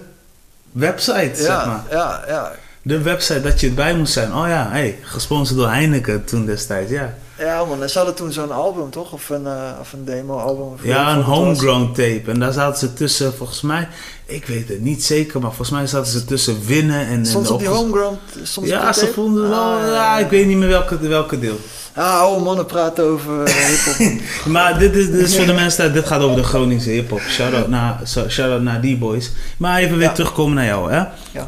website, 0.72 1.30
zeg 1.34 1.66
maar. 1.66 1.84
ja, 1.90 2.24
ja. 2.28 2.52
De 2.82 3.02
website 3.02 3.40
dat 3.40 3.60
je 3.60 3.66
erbij 3.68 3.94
moest 3.96 4.12
zijn. 4.12 4.34
Oh 4.34 4.48
ja, 4.48 4.68
hey, 4.70 4.98
gesponsord 5.02 5.58
door 5.58 5.68
Heineken 5.68 6.24
toen 6.24 6.46
destijds, 6.46 6.90
ja. 6.90 7.14
Ja, 7.38 7.64
man. 7.64 7.88
Ze 7.88 7.96
hadden 7.98 8.14
toen 8.16 8.32
zo'n 8.32 8.52
album, 8.52 8.90
toch? 8.90 9.12
Of 9.12 9.28
een, 9.28 9.46
eh, 9.46 9.52
of 9.80 9.92
een 9.92 10.04
demo-album. 10.04 10.62
of 10.72 10.84
Ja, 10.84 11.12
een 11.16 11.22
homegrown 11.22 11.86
tape. 11.86 12.22
En 12.26 12.38
daar 12.38 12.52
zaten 12.52 12.78
ze 12.78 12.92
tussen, 12.94 13.34
volgens 13.34 13.60
mij, 13.60 13.88
ik 14.26 14.46
weet 14.46 14.68
het 14.68 14.80
niet 14.80 15.04
zeker, 15.04 15.40
maar 15.40 15.48
volgens 15.52 15.70
mij 15.70 15.86
zaten 15.86 16.12
ze 16.12 16.24
tussen 16.24 16.66
winnen 16.66 17.06
en... 17.06 17.26
Soms 17.26 17.46
en 17.48 17.52
op 17.54 17.58
die 17.58 17.68
homegrown... 17.68 18.18
Soms 18.42 18.56
op 18.56 18.72
Ja, 18.72 18.92
ze 18.92 19.06
vonden 19.12 19.48
wel, 19.48 19.58
Ah, 19.62 19.86
ja, 19.86 20.18
ik 20.18 20.30
weet 20.30 20.46
niet 20.46 20.56
meer 20.56 20.68
welke, 20.68 20.98
welke 20.98 21.38
deel. 21.38 21.56
Ah, 21.94 22.18
oude 22.20 22.44
mannen 22.44 22.66
praten 22.66 23.04
over 23.04 23.42
eh, 23.44 23.54
hiphop. 23.66 24.20
Maar 24.46 24.78
dit 24.78 24.94
is, 24.94 25.10
dit 25.10 25.20
is 25.20 25.36
voor 25.36 25.46
de 25.46 25.52
mensen, 25.52 25.84
dat- 25.84 25.94
dit 25.94 26.06
gaat 26.06 26.20
over 26.20 26.36
de 26.36 26.42
Groningse 26.42 26.90
hip-hop. 26.90 27.20
Shout-out 27.20 27.68
naar, 27.68 28.00
shout-out 28.28 28.62
naar 28.62 28.80
die 28.80 28.96
boys. 28.98 29.30
Maar 29.56 29.78
even 29.78 29.96
weer 29.96 30.06
Ja. 30.06 30.12
terugkomen 30.12 30.54
naar 30.54 30.64
jou, 30.64 30.92
hè? 30.92 31.04
Ja. 31.32 31.46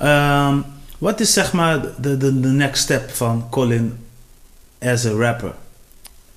Ehm, 0.49 0.59
wat 0.99 1.21
is 1.21 1.33
zeg 1.33 1.53
maar 1.53 1.81
de, 2.01 2.17
de, 2.17 2.41
de 2.41 2.49
next 2.49 2.83
step 2.83 3.11
van 3.15 3.47
Colin 3.51 3.99
as 4.83 5.07
a 5.07 5.11
rapper? 5.11 5.53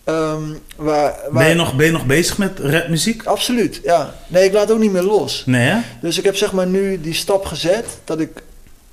Ehm, 0.04 0.44
waar, 0.76 1.16
waar, 1.30 1.32
Ben 1.32 1.48
je, 1.50 1.54
nog, 1.56 1.76
ben 1.76 1.86
je 1.86 1.92
nog 1.92 2.06
bezig 2.06 2.38
met 2.38 2.60
rapmuziek? 2.60 3.26
Absoluut, 3.26 3.80
ja. 3.84 4.14
Nee, 4.28 4.46
ik 4.46 4.54
laat 4.54 4.72
ook 4.72 4.80
niet 4.80 4.92
meer 4.92 5.02
los. 5.04 5.44
Nee, 5.46 5.70
hè? 5.70 5.80
Dus 6.02 6.18
ik 6.18 6.24
heb 6.24 6.36
zeg 6.36 6.52
maar 6.52 6.68
nu 6.68 7.02
die 7.02 7.14
stap 7.14 7.46
gezet 7.46 7.86
dat 8.04 8.20
ik, 8.20 8.44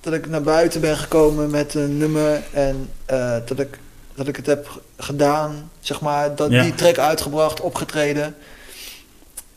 dat 0.00 0.12
ik 0.12 0.28
naar 0.28 0.42
buiten 0.42 0.80
ben 0.80 0.96
gekomen 0.96 1.50
met 1.50 1.74
een 1.74 1.96
nummer 1.96 2.42
en 2.52 2.90
eh, 3.06 3.36
dat, 3.46 3.58
ik, 3.58 3.78
dat 4.14 4.28
ik 4.28 4.36
het 4.36 4.46
heb 4.46 4.80
gedaan, 4.98 5.70
zeg 5.80 6.00
maar, 6.00 6.34
dat, 6.34 6.50
Ja. 6.50 6.62
die 6.62 6.74
track 6.74 6.98
uitgebracht, 6.98 7.60
opgetreden. 7.60 8.34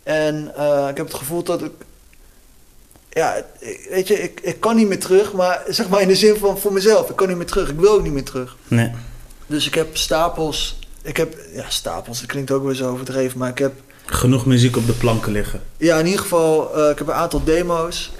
En 0.03 0.51
eh, 0.57 0.87
ik 0.89 0.97
heb 0.97 1.05
het 1.05 1.15
gevoel 1.15 1.43
dat 1.43 1.61
ik, 1.61 1.71
ja, 3.09 3.35
weet 3.89 4.07
je, 4.07 4.21
ik, 4.23 4.39
ik 4.43 4.59
kan 4.59 4.75
niet 4.75 4.87
meer 4.87 4.99
terug, 4.99 5.33
maar 5.33 5.61
zeg 5.67 5.89
maar 5.89 6.01
in 6.01 6.07
de 6.07 6.15
zin 6.15 6.35
van 6.35 6.57
voor 6.57 6.73
mezelf, 6.73 7.09
ik 7.09 7.15
kan 7.15 7.27
niet 7.27 7.37
meer 7.37 7.45
terug, 7.45 7.69
ik 7.69 7.79
wil 7.79 7.91
ook 7.93 8.03
niet 8.03 8.13
meer 8.13 8.23
terug. 8.23 8.55
Nee. 8.67 8.91
Dus 9.47 9.67
ik 9.67 9.73
heb 9.73 9.97
stapels, 9.97 10.79
ik 11.03 11.17
heb, 11.17 11.35
ja 11.53 11.69
stapels, 11.69 12.19
dat 12.19 12.29
klinkt 12.29 12.51
ook 12.51 12.63
weer 12.63 12.75
zo 12.75 12.91
overdreven, 12.91 13.37
maar 13.39 13.49
ik 13.49 13.57
heb 13.57 13.73
Genoeg 14.05 14.45
muziek 14.45 14.77
op 14.77 14.85
de 14.85 14.93
planken 14.93 15.31
liggen. 15.31 15.61
Ja, 15.77 15.99
in 15.99 16.05
ieder 16.05 16.21
geval, 16.21 16.77
eh, 16.77 16.89
ik 16.89 16.97
heb 16.97 17.07
een 17.07 17.13
aantal 17.13 17.43
demo's. 17.43 18.11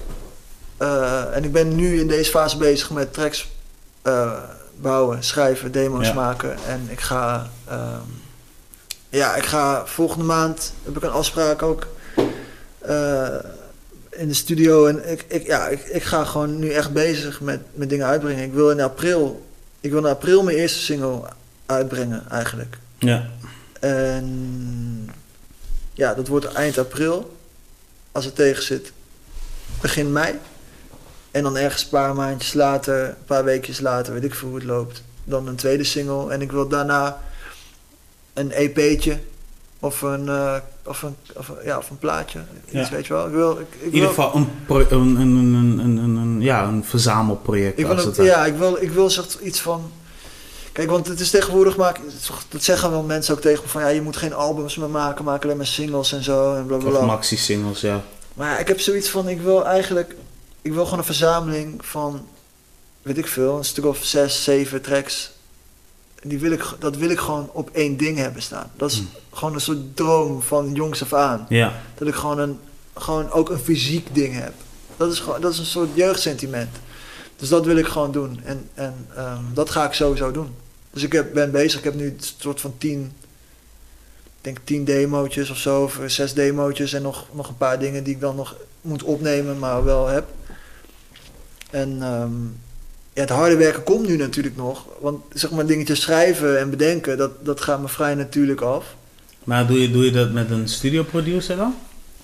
Eh, 0.77 1.35
en 1.35 1.43
ik 1.43 1.51
ben 1.51 1.75
nu 1.75 1.99
in 1.99 2.07
deze 2.07 2.31
fase 2.31 2.57
bezig 2.57 2.89
met 2.89 3.13
tracks 3.13 3.49
eh, 4.01 4.31
bouwen, 4.81 5.23
schrijven, 5.23 5.71
demo's 5.71 6.07
Ja. 6.07 6.13
maken. 6.13 6.57
En 6.67 6.87
ik 6.89 6.99
ga, 6.99 7.49
ehm, 7.67 8.07
ja, 9.09 9.35
ik 9.35 9.45
ga 9.45 9.85
volgende 9.85 10.25
maand, 10.25 10.73
heb 10.83 10.97
ik 10.97 11.03
een 11.03 11.09
afspraak 11.09 11.61
ook 11.61 11.87
in 14.09 14.27
de 14.27 14.33
studio. 14.33 14.85
En 14.85 15.11
ik, 15.11 15.25
ik, 15.27 15.45
ja, 15.45 15.67
ik, 15.67 15.83
ik 15.83 16.03
ga 16.03 16.25
gewoon 16.25 16.59
nu 16.59 16.69
echt 16.69 16.93
bezig 16.93 17.41
met, 17.41 17.59
met 17.73 17.89
dingen 17.89 18.05
uitbrengen. 18.05 18.43
Ik 18.43 18.53
wil 18.53 18.71
in 18.71 18.81
april, 18.81 19.45
ik 19.79 19.91
wil 19.91 19.99
in 19.99 20.11
april 20.11 20.43
mijn 20.43 20.57
eerste 20.57 20.79
single 20.79 21.21
uitbrengen 21.71 22.29
eigenlijk. 22.29 22.77
Ja. 22.97 23.25
En 23.79 25.09
ja, 25.93 26.13
dat 26.13 26.27
wordt 26.27 26.45
eind 26.45 26.77
april. 26.77 27.37
Als 28.11 28.25
het 28.25 28.35
tegen 28.35 28.63
zit, 28.63 28.91
begin 29.81 30.11
mei. 30.11 30.33
En 31.31 31.43
dan 31.43 31.57
ergens 31.57 31.83
een 31.83 31.89
paar 31.89 32.15
maandjes 32.15 32.53
later, 32.53 33.05
een 33.07 33.15
paar 33.25 33.43
weekjes 33.43 33.79
later, 33.79 34.13
weet 34.13 34.23
ik 34.23 34.35
veel 34.35 34.47
hoe 34.47 34.57
het 34.57 34.65
loopt. 34.67 35.03
Dan 35.23 35.47
een 35.47 35.55
tweede 35.55 35.83
single. 35.83 36.31
En 36.31 36.41
ik 36.41 36.51
wil 36.51 36.67
daarna 36.67 37.19
een 38.33 38.51
EP'tje. 38.51 39.19
Of 39.79 40.01
een, 40.01 40.29
eh, 40.29 40.55
of 40.85 41.01
een, 41.01 41.15
of 41.35 41.49
een, 41.49 41.55
ja, 41.63 41.77
of 41.77 41.89
een 41.89 41.97
plaatje. 41.97 42.39
Iets, 42.65 42.89
Ja. 42.89 42.95
weet 42.95 43.05
je 43.07 43.13
wel. 43.13 43.25
Ik 43.27 43.33
wil, 43.33 43.51
ik, 43.59 43.67
ik 43.79 43.85
In 43.87 43.93
ieder 43.93 44.09
geval 44.09 44.35
een, 44.35 44.47
ja, 46.41 46.63
een 46.67 46.83
verzamelproject. 46.85 47.79
ik 47.79 47.85
wil, 47.85 47.93
als 47.95 48.03
een- 48.03 48.07
het 48.09 48.17
ware. 48.17 48.29
ja, 48.29 48.45
ik 48.45 48.55
wil, 48.55 48.77
ik 48.81 48.91
wil 48.91 49.09
zeg, 49.09 49.39
iets 49.39 49.59
van... 49.61 49.91
Kijk, 50.71 50.89
want 50.89 51.07
het 51.07 51.19
is 51.19 51.29
tegenwoordig 51.29 51.77
maak, 51.77 51.99
dat 52.49 52.63
zeggen 52.63 52.91
wel 52.91 53.03
mensen 53.03 53.33
ook 53.33 53.41
tegen 53.41 53.63
me 53.63 53.69
van 53.69 53.81
ja, 53.81 53.87
je 53.87 54.01
moet 54.01 54.17
geen 54.17 54.33
albums 54.33 54.75
meer 54.75 54.89
maken, 54.89 55.25
maak 55.25 55.43
alleen 55.43 55.57
maar 55.57 55.65
singles 55.65 56.11
en 56.13 56.23
zo 56.23 56.55
en 56.55 56.65
bla 56.65 56.77
bla 56.77 56.99
Of 56.99 57.05
maxi-singles, 57.05 57.81
ja. 57.81 58.03
Maar 58.33 58.59
ik 58.59 58.67
heb 58.67 58.79
zoiets 58.79 59.09
van, 59.09 59.27
ik 59.29 59.41
wil 59.41 59.65
eigenlijk, 59.65 60.15
ik 60.61 60.73
wil 60.73 60.83
gewoon 60.83 60.99
een 60.99 61.05
verzameling 61.05 61.85
van, 61.85 62.25
weet 63.01 63.17
ik 63.17 63.27
veel, 63.27 63.57
een 63.57 63.65
stuk 63.65 63.85
of 63.85 64.03
zes, 64.03 64.43
zeven 64.43 64.81
tracks. 64.81 65.31
Die 66.23 66.39
wil 66.39 66.51
ik, 66.51 66.65
dat 66.79 66.95
wil 66.95 67.09
ik 67.09 67.19
gewoon 67.19 67.49
op 67.53 67.69
één 67.73 67.97
ding 67.97 68.17
hebben 68.17 68.41
staan. 68.41 68.71
Dat 68.77 68.91
is 68.91 68.97
Hmm. 68.97 69.09
gewoon 69.31 69.53
een 69.53 69.61
soort 69.61 69.95
droom 69.95 70.41
van 70.41 70.73
jongs 70.73 71.01
af 71.01 71.13
aan. 71.13 71.45
Ja, 71.49 71.81
Dat 71.97 72.07
ik 72.07 72.15
gewoon, 72.15 72.39
een, 72.39 72.59
gewoon 72.97 73.31
ook 73.31 73.49
een 73.49 73.59
fysiek 73.59 74.15
ding 74.15 74.39
heb. 74.39 74.53
Dat 74.97 75.11
is, 75.11 75.19
gewoon, 75.19 75.41
dat 75.41 75.51
is 75.51 75.59
een 75.59 75.65
soort 75.65 75.89
jeugdsentiment. 75.93 76.69
Dus 77.35 77.49
dat 77.49 77.65
wil 77.65 77.77
ik 77.77 77.87
gewoon 77.87 78.11
doen. 78.11 78.39
En, 78.43 78.69
en 78.73 79.07
ehm, 79.15 79.41
dat 79.53 79.69
ga 79.69 79.85
ik 79.85 79.93
sowieso 79.93 80.31
doen. 80.31 80.55
Dus 80.91 81.03
ik 81.03 81.33
ben 81.33 81.51
bezig, 81.51 81.79
ik 81.79 81.83
heb 81.83 81.95
nu 81.95 82.05
een 82.05 82.19
soort 82.37 82.61
van 82.61 82.73
tien, 82.77 83.11
denk 84.41 84.57
tien 84.63 84.83
demootjes 84.83 85.49
of 85.49 85.57
zo, 85.57 85.91
zes 86.05 86.33
demootjes 86.33 86.93
en 86.93 87.01
nog, 87.01 87.27
nog 87.33 87.47
een 87.47 87.57
paar 87.57 87.79
dingen 87.79 88.03
die 88.03 88.13
ik 88.13 88.19
dan 88.19 88.35
nog 88.35 88.55
moet 88.81 89.03
opnemen, 89.03 89.59
maar 89.59 89.83
wel 89.83 90.07
heb. 90.07 90.25
En 91.69 91.97
ehm, 92.01 92.43
ja, 93.13 93.21
het 93.21 93.29
harde 93.29 93.55
werken 93.55 93.83
komt 93.83 94.07
nu 94.07 94.17
natuurlijk 94.17 94.55
nog, 94.55 94.85
want 94.99 95.23
zeg 95.33 95.51
maar 95.51 95.65
dingetjes 95.65 96.01
schrijven 96.01 96.59
en 96.59 96.69
bedenken, 96.69 97.17
dat, 97.17 97.45
dat 97.45 97.61
gaat 97.61 97.81
me 97.81 97.87
vrij 97.87 98.15
natuurlijk 98.15 98.61
af. 98.61 98.95
maar 99.43 99.67
doe 99.67 99.81
je, 99.81 99.91
doe 99.91 100.05
je 100.05 100.11
dat 100.11 100.31
met 100.31 100.49
een 100.49 100.69
studioproducer 100.69 101.55
dan? 101.55 101.75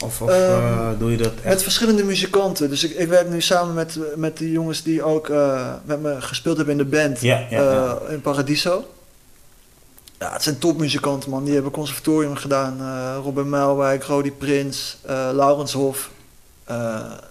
Of, 0.03 0.22
of 0.22 0.30
Ehm, 0.30 0.40
eh, 0.52 0.90
doe 0.99 1.11
je 1.11 1.18
dat 1.18 1.36
Met 1.36 1.44
echt? 1.44 1.64
verschillende 1.64 2.03
muzikanten. 2.03 2.69
Dus 2.69 2.84
ik, 2.84 2.91
ik 2.91 3.07
werk 3.07 3.30
nu 3.30 3.41
samen 3.41 3.74
met, 3.74 3.98
met 4.15 4.38
de 4.38 4.52
jongens 4.52 4.84
die 4.84 5.03
ook 5.03 5.30
eh, 5.30 5.74
met 5.86 6.02
me 6.02 6.22
gespeeld 6.22 6.57
hebben 6.57 6.78
in 6.80 6.90
de 6.90 6.98
band 6.98 7.22
Ja, 7.22 7.45
ja, 7.49 7.61
ja. 7.61 7.98
eh, 8.07 8.14
in 8.14 8.22
Paradiso. 8.22 8.84
Ja, 10.19 10.34
het 10.34 10.44
zijn 10.44 10.57
topmuzikanten, 10.57 11.30
man. 11.30 11.44
Die 11.44 11.53
hebben 11.53 11.72
conservatorium 11.72 12.36
gedaan. 12.36 12.78
eh, 12.80 13.18
Robin 13.24 13.49
Muilwijk, 13.49 14.03
Rodi 14.03 14.32
Prins, 14.32 14.98
eh 15.06 15.30
Laurens 15.34 15.74
Hof. 15.74 16.10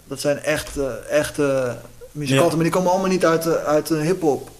Dat 0.06 0.20
zijn 0.20 0.38
echt, 0.38 0.78
echte 1.10 1.76
muzikanten. 2.12 2.48
Ja. 2.50 2.54
Maar 2.54 2.64
die 2.64 2.72
komen 2.72 2.90
allemaal 2.90 3.10
niet 3.10 3.26
uit 3.26 3.42
de, 3.42 3.58
uit 3.58 3.86
de 3.86 3.96
hip-hop 3.96 4.50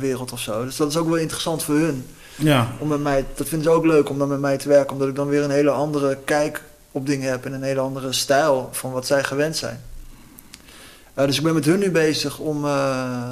wereld 0.00 0.32
of 0.32 0.40
zo. 0.40 0.64
Dus 0.64 0.76
dat 0.76 0.88
is 0.90 0.96
ook 0.96 1.06
wel 1.08 1.16
interessant 1.16 1.62
voor 1.62 1.74
hun. 1.74 2.06
Ja, 2.36 2.68
Om 2.78 2.88
met 2.88 3.00
mij, 3.02 3.24
dat 3.34 3.48
vinden 3.48 3.70
ze 3.70 3.76
ook 3.76 3.84
leuk 3.86 4.08
om 4.10 4.18
dan 4.18 4.28
met 4.28 4.40
mij 4.40 4.56
te 4.56 4.68
werken. 4.68 4.92
Omdat 4.92 5.08
ik 5.08 5.14
dan 5.14 5.28
weer 5.28 5.42
een 5.42 5.50
hele 5.50 5.70
andere 5.70 6.18
kijk 6.24 6.62
op 6.92 7.06
dingen 7.06 7.30
heb. 7.30 7.44
En 7.44 7.52
een 7.52 7.62
hele 7.62 7.80
andere 7.80 8.12
stijl 8.12 8.68
van 8.72 8.92
wat 8.92 9.06
zij 9.06 9.24
gewend 9.24 9.56
zijn. 9.56 9.80
Eh, 11.14 11.26
dus 11.26 11.36
ik 11.36 11.42
ben 11.42 11.54
met 11.54 11.64
hun 11.64 11.78
nu 11.78 11.90
bezig 11.90 12.38
om, 12.38 12.64
eh, 12.64 13.30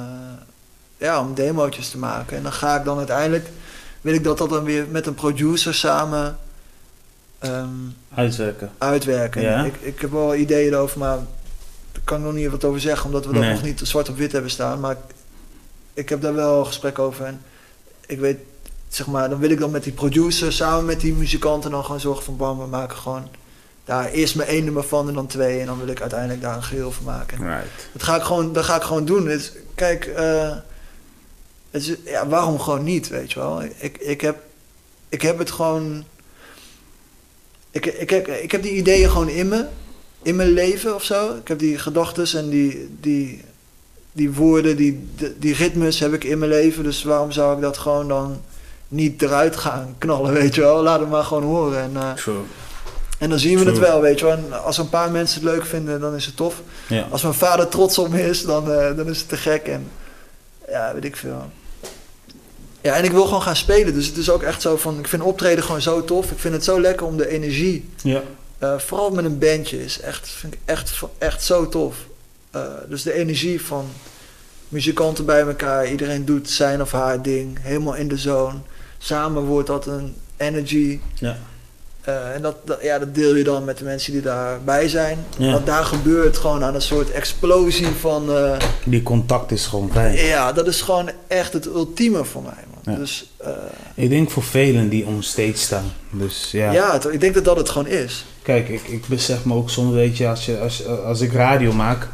ja, 0.97 1.19
om 1.19 1.33
demootjes 1.33 1.89
te 1.89 1.97
maken. 1.97 2.37
En 2.37 2.43
dan 2.43 2.53
ga 2.53 2.75
ik 2.77 2.83
dan 2.83 2.97
uiteindelijk... 2.97 3.47
Wil 4.01 4.13
ik 4.13 4.23
dat, 4.23 4.37
dat 4.37 4.49
dan 4.49 4.63
weer 4.63 4.85
met 4.89 5.07
een 5.07 5.13
producer 5.13 5.73
samen 5.73 6.37
ehm, 7.39 7.67
uitwerken. 8.13 8.71
uitwerken. 8.77 9.41
Ja. 9.41 9.63
Ik, 9.63 9.75
ik 9.81 10.01
heb 10.01 10.11
wel 10.11 10.35
ideeën 10.35 10.73
erover, 10.73 10.99
maar 10.99 11.17
daar 11.91 12.01
kan 12.03 12.17
ik 12.17 12.23
nog 12.23 12.33
niet 12.33 12.49
wat 12.51 12.63
over 12.63 12.79
zeggen. 12.81 13.05
Omdat 13.05 13.25
we 13.25 13.33
dat 13.33 13.41
Nee. 13.41 13.51
nog 13.51 13.61
niet 13.63 13.79
zwart 13.83 14.09
op 14.09 14.17
wit 14.17 14.31
hebben 14.31 14.51
staan. 14.51 14.79
Maar 14.79 14.91
ik, 14.91 14.97
ik 15.93 16.09
heb 16.09 16.21
daar 16.21 16.33
wel 16.33 16.65
gesprek 16.65 16.99
over. 16.99 17.25
En 17.25 17.41
ik 18.05 18.19
weet, 18.19 18.37
zeg 18.87 19.07
maar, 19.07 19.29
dan 19.29 19.39
wil 19.39 19.49
ik 19.49 19.59
dan 19.59 19.71
met 19.71 19.83
die 19.83 19.93
producer 19.93 20.53
samen 20.53 20.85
met 20.85 20.99
die 20.99 21.13
muzikanten 21.13 21.71
dan 21.71 21.83
gewoon 21.85 21.99
zorgen 21.99 22.23
van 22.23 22.37
bam, 22.37 22.59
we 22.59 22.65
maken 22.67 22.97
gewoon 22.97 23.27
daar 23.85 24.09
eerst 24.11 24.35
maar 24.35 24.47
één 24.47 24.63
nummer 24.63 24.83
van 24.83 25.07
en 25.07 25.13
dan 25.13 25.27
twee. 25.27 25.59
En 25.59 25.65
dan 25.65 25.77
wil 25.77 25.87
ik 25.87 26.01
uiteindelijk 26.01 26.41
daar 26.41 26.55
een 26.55 26.63
geheel 26.63 26.91
van 26.91 27.03
maken. 27.03 27.37
Right. 27.37 27.89
Dat 27.91 28.03
ga 28.03 28.15
ik 28.15 28.21
gewoon, 28.21 28.53
dat 28.53 28.63
ga 28.63 28.75
ik 28.75 28.81
gewoon 28.81 29.05
doen. 29.05 29.27
Het 29.27 29.57
kijk, 29.75 30.05
eh, 30.05 30.55
het 31.71 31.81
is, 31.81 31.95
ja, 32.03 32.27
waarom 32.27 32.59
gewoon 32.59 32.83
niet, 32.83 33.07
weet 33.07 33.31
je 33.31 33.39
wel? 33.39 33.63
Ik, 33.63 33.97
ik, 33.97 34.21
heb, 34.21 34.37
ik 35.09 35.21
heb 35.21 35.37
het 35.37 35.51
gewoon... 35.51 36.03
Ik, 37.71 37.85
ik, 37.85 38.09
heb, 38.09 38.27
ik 38.27 38.51
heb 38.51 38.61
die 38.61 38.71
ideeën 38.71 39.09
gewoon 39.09 39.29
in 39.29 39.47
me, 39.47 39.65
in 40.21 40.35
mijn 40.35 40.51
leven 40.51 40.95
of 40.95 41.03
zo. 41.03 41.35
Ik 41.35 41.47
heb 41.47 41.59
die 41.59 41.77
gedachten 41.77 42.39
en 42.39 42.49
die, 42.49 42.97
die, 42.99 43.43
die 44.11 44.33
woorden, 44.33 44.77
die, 44.77 45.07
die, 45.37 45.53
ritmes 45.53 45.99
heb 45.99 46.13
ik 46.13 46.23
in 46.23 46.37
mijn 46.37 46.51
leven. 46.51 46.83
Dus 46.83 47.03
waarom 47.03 47.31
zou 47.31 47.55
ik 47.55 47.61
dat 47.61 47.77
gewoon 47.77 48.07
dan 48.07 48.41
niet 48.87 49.21
eruit 49.21 49.55
gaan 49.55 49.95
knallen, 49.97 50.33
weet 50.33 50.55
je 50.55 50.61
wel? 50.61 50.83
Laat 50.83 50.99
het 50.99 51.09
maar 51.09 51.23
gewoon 51.23 51.43
horen. 51.43 51.79
En, 51.79 52.15
True. 52.15 52.43
En 53.17 53.29
dan 53.29 53.39
zien 53.39 53.59
we 53.59 53.65
het 53.65 53.79
wel, 53.79 54.01
weet 54.01 54.19
je 54.19 54.25
wel. 54.25 54.33
En 54.33 54.63
als 54.63 54.77
een 54.77 54.89
paar 54.89 55.11
mensen 55.11 55.41
het 55.41 55.49
leuk 55.49 55.65
vinden, 55.65 55.99
dan 55.99 56.15
is 56.15 56.25
het 56.25 56.35
tof. 56.35 56.61
Ja. 56.87 57.07
Als 57.09 57.21
mijn 57.21 57.33
vader 57.33 57.67
trots 57.67 57.97
op 57.97 58.09
me 58.09 58.27
is, 58.27 58.43
dan, 58.43 58.71
eh, 58.71 58.95
dan 58.95 59.09
is 59.09 59.19
het 59.19 59.29
te 59.29 59.37
gek. 59.37 59.67
En 59.67 59.87
ja, 60.69 60.93
weet 60.93 61.05
ik 61.05 61.15
veel. 61.15 61.51
Ja, 62.81 62.95
en 62.95 63.03
ik 63.03 63.11
wil 63.11 63.25
gewoon 63.25 63.41
gaan 63.41 63.55
spelen. 63.55 63.93
Dus 63.93 64.07
het 64.07 64.17
is 64.17 64.29
ook 64.29 64.43
echt 64.43 64.61
zo 64.61 64.77
van... 64.77 64.99
Ik 64.99 65.07
vind 65.07 65.21
optreden 65.21 65.63
gewoon 65.63 65.81
zo 65.81 66.03
tof. 66.03 66.31
Ik 66.31 66.39
vind 66.39 66.53
het 66.53 66.63
zo 66.63 66.81
lekker 66.81 67.05
om 67.05 67.17
de 67.17 67.27
energie... 67.27 67.89
Ja. 68.03 68.21
eh, 68.57 68.77
vooral 68.77 69.11
met 69.11 69.25
een 69.25 69.39
bandje 69.39 69.83
is 69.83 69.99
echt, 69.99 70.29
vind 70.29 70.53
ik 70.53 70.59
echt, 70.65 70.99
echt 71.17 71.43
zo 71.43 71.69
tof. 71.69 71.95
Eh, 72.51 72.61
dus 72.89 73.03
de 73.03 73.13
energie 73.13 73.61
van 73.61 73.85
muzikanten 74.69 75.25
bij 75.25 75.41
elkaar. 75.41 75.87
Iedereen 75.91 76.25
doet 76.25 76.49
zijn 76.49 76.81
of 76.81 76.91
haar 76.91 77.21
ding. 77.21 77.57
Helemaal 77.61 77.95
in 77.95 78.07
de 78.07 78.17
zone. 78.17 78.57
Samen 78.97 79.43
wordt 79.43 79.67
dat 79.67 79.87
een 79.87 80.15
energy. 80.37 80.99
Ja. 81.13 81.37
Eh, 82.05 82.33
en 82.35 82.41
dat, 82.41 82.55
dat, 82.63 82.77
ja, 82.81 82.99
dat 82.99 83.15
deel 83.15 83.35
je 83.35 83.43
dan 83.43 83.63
met 83.65 83.77
de 83.77 83.83
mensen 83.83 84.11
die 84.11 84.21
daarbij 84.21 84.87
zijn. 84.87 85.25
Ja. 85.37 85.51
Want 85.51 85.65
daar 85.65 85.83
gebeurt 85.85 86.37
gewoon 86.37 86.63
aan 86.63 86.75
een 86.75 86.81
soort 86.81 87.11
explosie 87.11 87.87
van... 87.87 88.29
eh, 88.35 88.57
Die 88.85 89.03
contact 89.03 89.51
is 89.51 89.65
gewoon 89.65 89.89
fijn. 89.91 90.15
ja, 90.15 90.51
dat 90.53 90.67
is 90.67 90.81
gewoon 90.81 91.09
echt 91.27 91.53
het 91.53 91.65
ultieme 91.65 92.25
voor 92.25 92.41
mij, 92.41 92.63
man. 92.83 92.93
Ja. 92.93 92.99
Dus 92.99 93.29
eh, 93.37 93.49
Ik 93.93 94.09
denk 94.09 94.31
voor 94.31 94.43
velen 94.43 94.89
die 94.89 95.05
on 95.05 95.23
stage 95.23 95.57
staan. 95.57 95.91
Dus 96.11 96.49
ja. 96.51 96.71
ja, 96.71 96.91
het- 96.93 97.13
ik 97.13 97.19
denk 97.19 97.33
dat 97.33 97.45
dat 97.45 97.57
het 97.57 97.69
gewoon 97.69 97.87
is. 97.87 98.25
Kijk, 98.41 98.69
ik, 98.69 98.81
ik 98.87 99.07
besef 99.07 99.45
me 99.45 99.53
ook 99.53 99.69
soms, 99.69 99.93
weet 99.93 100.17
je, 100.17 100.27
als, 100.27 100.45
je 100.45 100.59
als, 100.59 100.87
als 100.87 101.21
ik 101.21 101.33
radio 101.33 101.73
maak, 101.73 102.07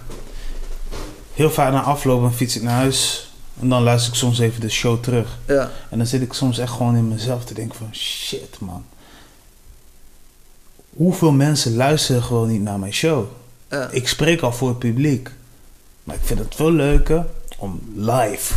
heel 1.33 1.51
vaak 1.51 1.71
na 1.71 1.81
afloop 1.81 2.21
dan 2.21 2.33
fiets 2.33 2.55
ik 2.55 2.61
naar 2.61 2.73
huis 2.75 3.29
en 3.61 3.69
dan 3.69 3.83
luister 3.83 4.11
ik 4.11 4.17
soms 4.17 4.39
even 4.39 4.61
de 4.61 4.69
show 4.69 5.03
terug. 5.03 5.27
Ja, 5.47 5.71
En 5.89 5.97
dan 5.97 6.07
zit 6.07 6.21
ik 6.21 6.33
soms 6.33 6.57
echt 6.59 6.71
gewoon 6.71 6.95
in 6.95 7.07
mezelf 7.07 7.45
te 7.45 7.53
denken 7.53 7.75
van, 7.77 7.89
shit 7.93 8.57
man. 8.59 8.85
Hoeveel 10.95 11.31
mensen 11.31 11.75
luisteren 11.75 12.23
gewoon 12.23 12.47
niet 12.49 12.61
naar 12.61 12.79
mijn 12.79 12.93
show? 12.93 13.25
Ik 13.91 14.07
spreek 14.07 14.41
al 14.41 14.51
voor 14.53 14.69
het 14.69 14.79
publiek. 14.79 15.29
Maar 16.03 16.15
ik 16.15 16.21
vind 16.23 16.39
het 16.39 16.55
veel 16.55 16.71
leuker 16.71 17.25
om 17.57 17.79
live. 17.95 18.53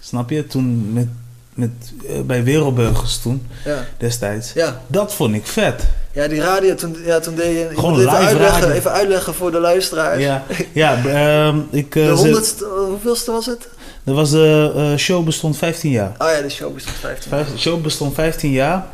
Snap 0.00 0.30
je? 0.30 0.46
Toen 0.46 0.92
met, 0.92 1.06
met, 1.54 1.70
eh, 2.08 2.20
bij 2.20 2.44
Wereldburgers 2.44 3.18
toen, 3.18 3.46
ja. 3.64 3.84
destijds. 3.98 4.52
ja. 4.52 4.82
Dat 4.86 5.14
vond 5.14 5.34
ik 5.34 5.46
vet. 5.46 5.82
Ja, 6.12 6.28
die 6.28 6.40
radio, 6.40 6.74
toen, 6.74 6.96
ja, 7.04 7.20
toen 7.20 7.34
deed 7.34 7.56
je... 7.56 7.68
Gewoon 7.74 7.96
live 7.96 8.08
uitleggen, 8.08 8.60
radio. 8.60 8.74
Even 8.74 8.90
uitleggen 8.90 9.34
voor 9.34 9.50
de 9.50 9.58
luisteraars. 9.60 10.20
Ja, 10.22 10.44
ja 10.72 11.04
ehm, 11.06 11.58
ik, 11.70 11.96
eh, 11.96 12.06
De 12.06 12.10
honderdste, 12.12 12.64
hoeveelste 12.64 13.30
was 13.32 13.46
het? 13.46 13.68
Dat 14.04 14.14
was 14.14 14.30
de 14.30 14.72
eh, 14.76 14.96
show 14.96 15.24
bestond 15.24 15.56
15 15.56 15.90
jaar. 15.90 16.12
Oh 16.18 16.28
ja, 16.28 16.40
de 16.40 16.48
show 16.50 16.74
bestond 16.74 16.96
15. 16.96 17.30
Vijf- 17.30 17.50
De 17.52 17.58
show 17.58 17.82
bestond 17.82 18.14
15 18.14 18.50
jaar. 18.50 18.86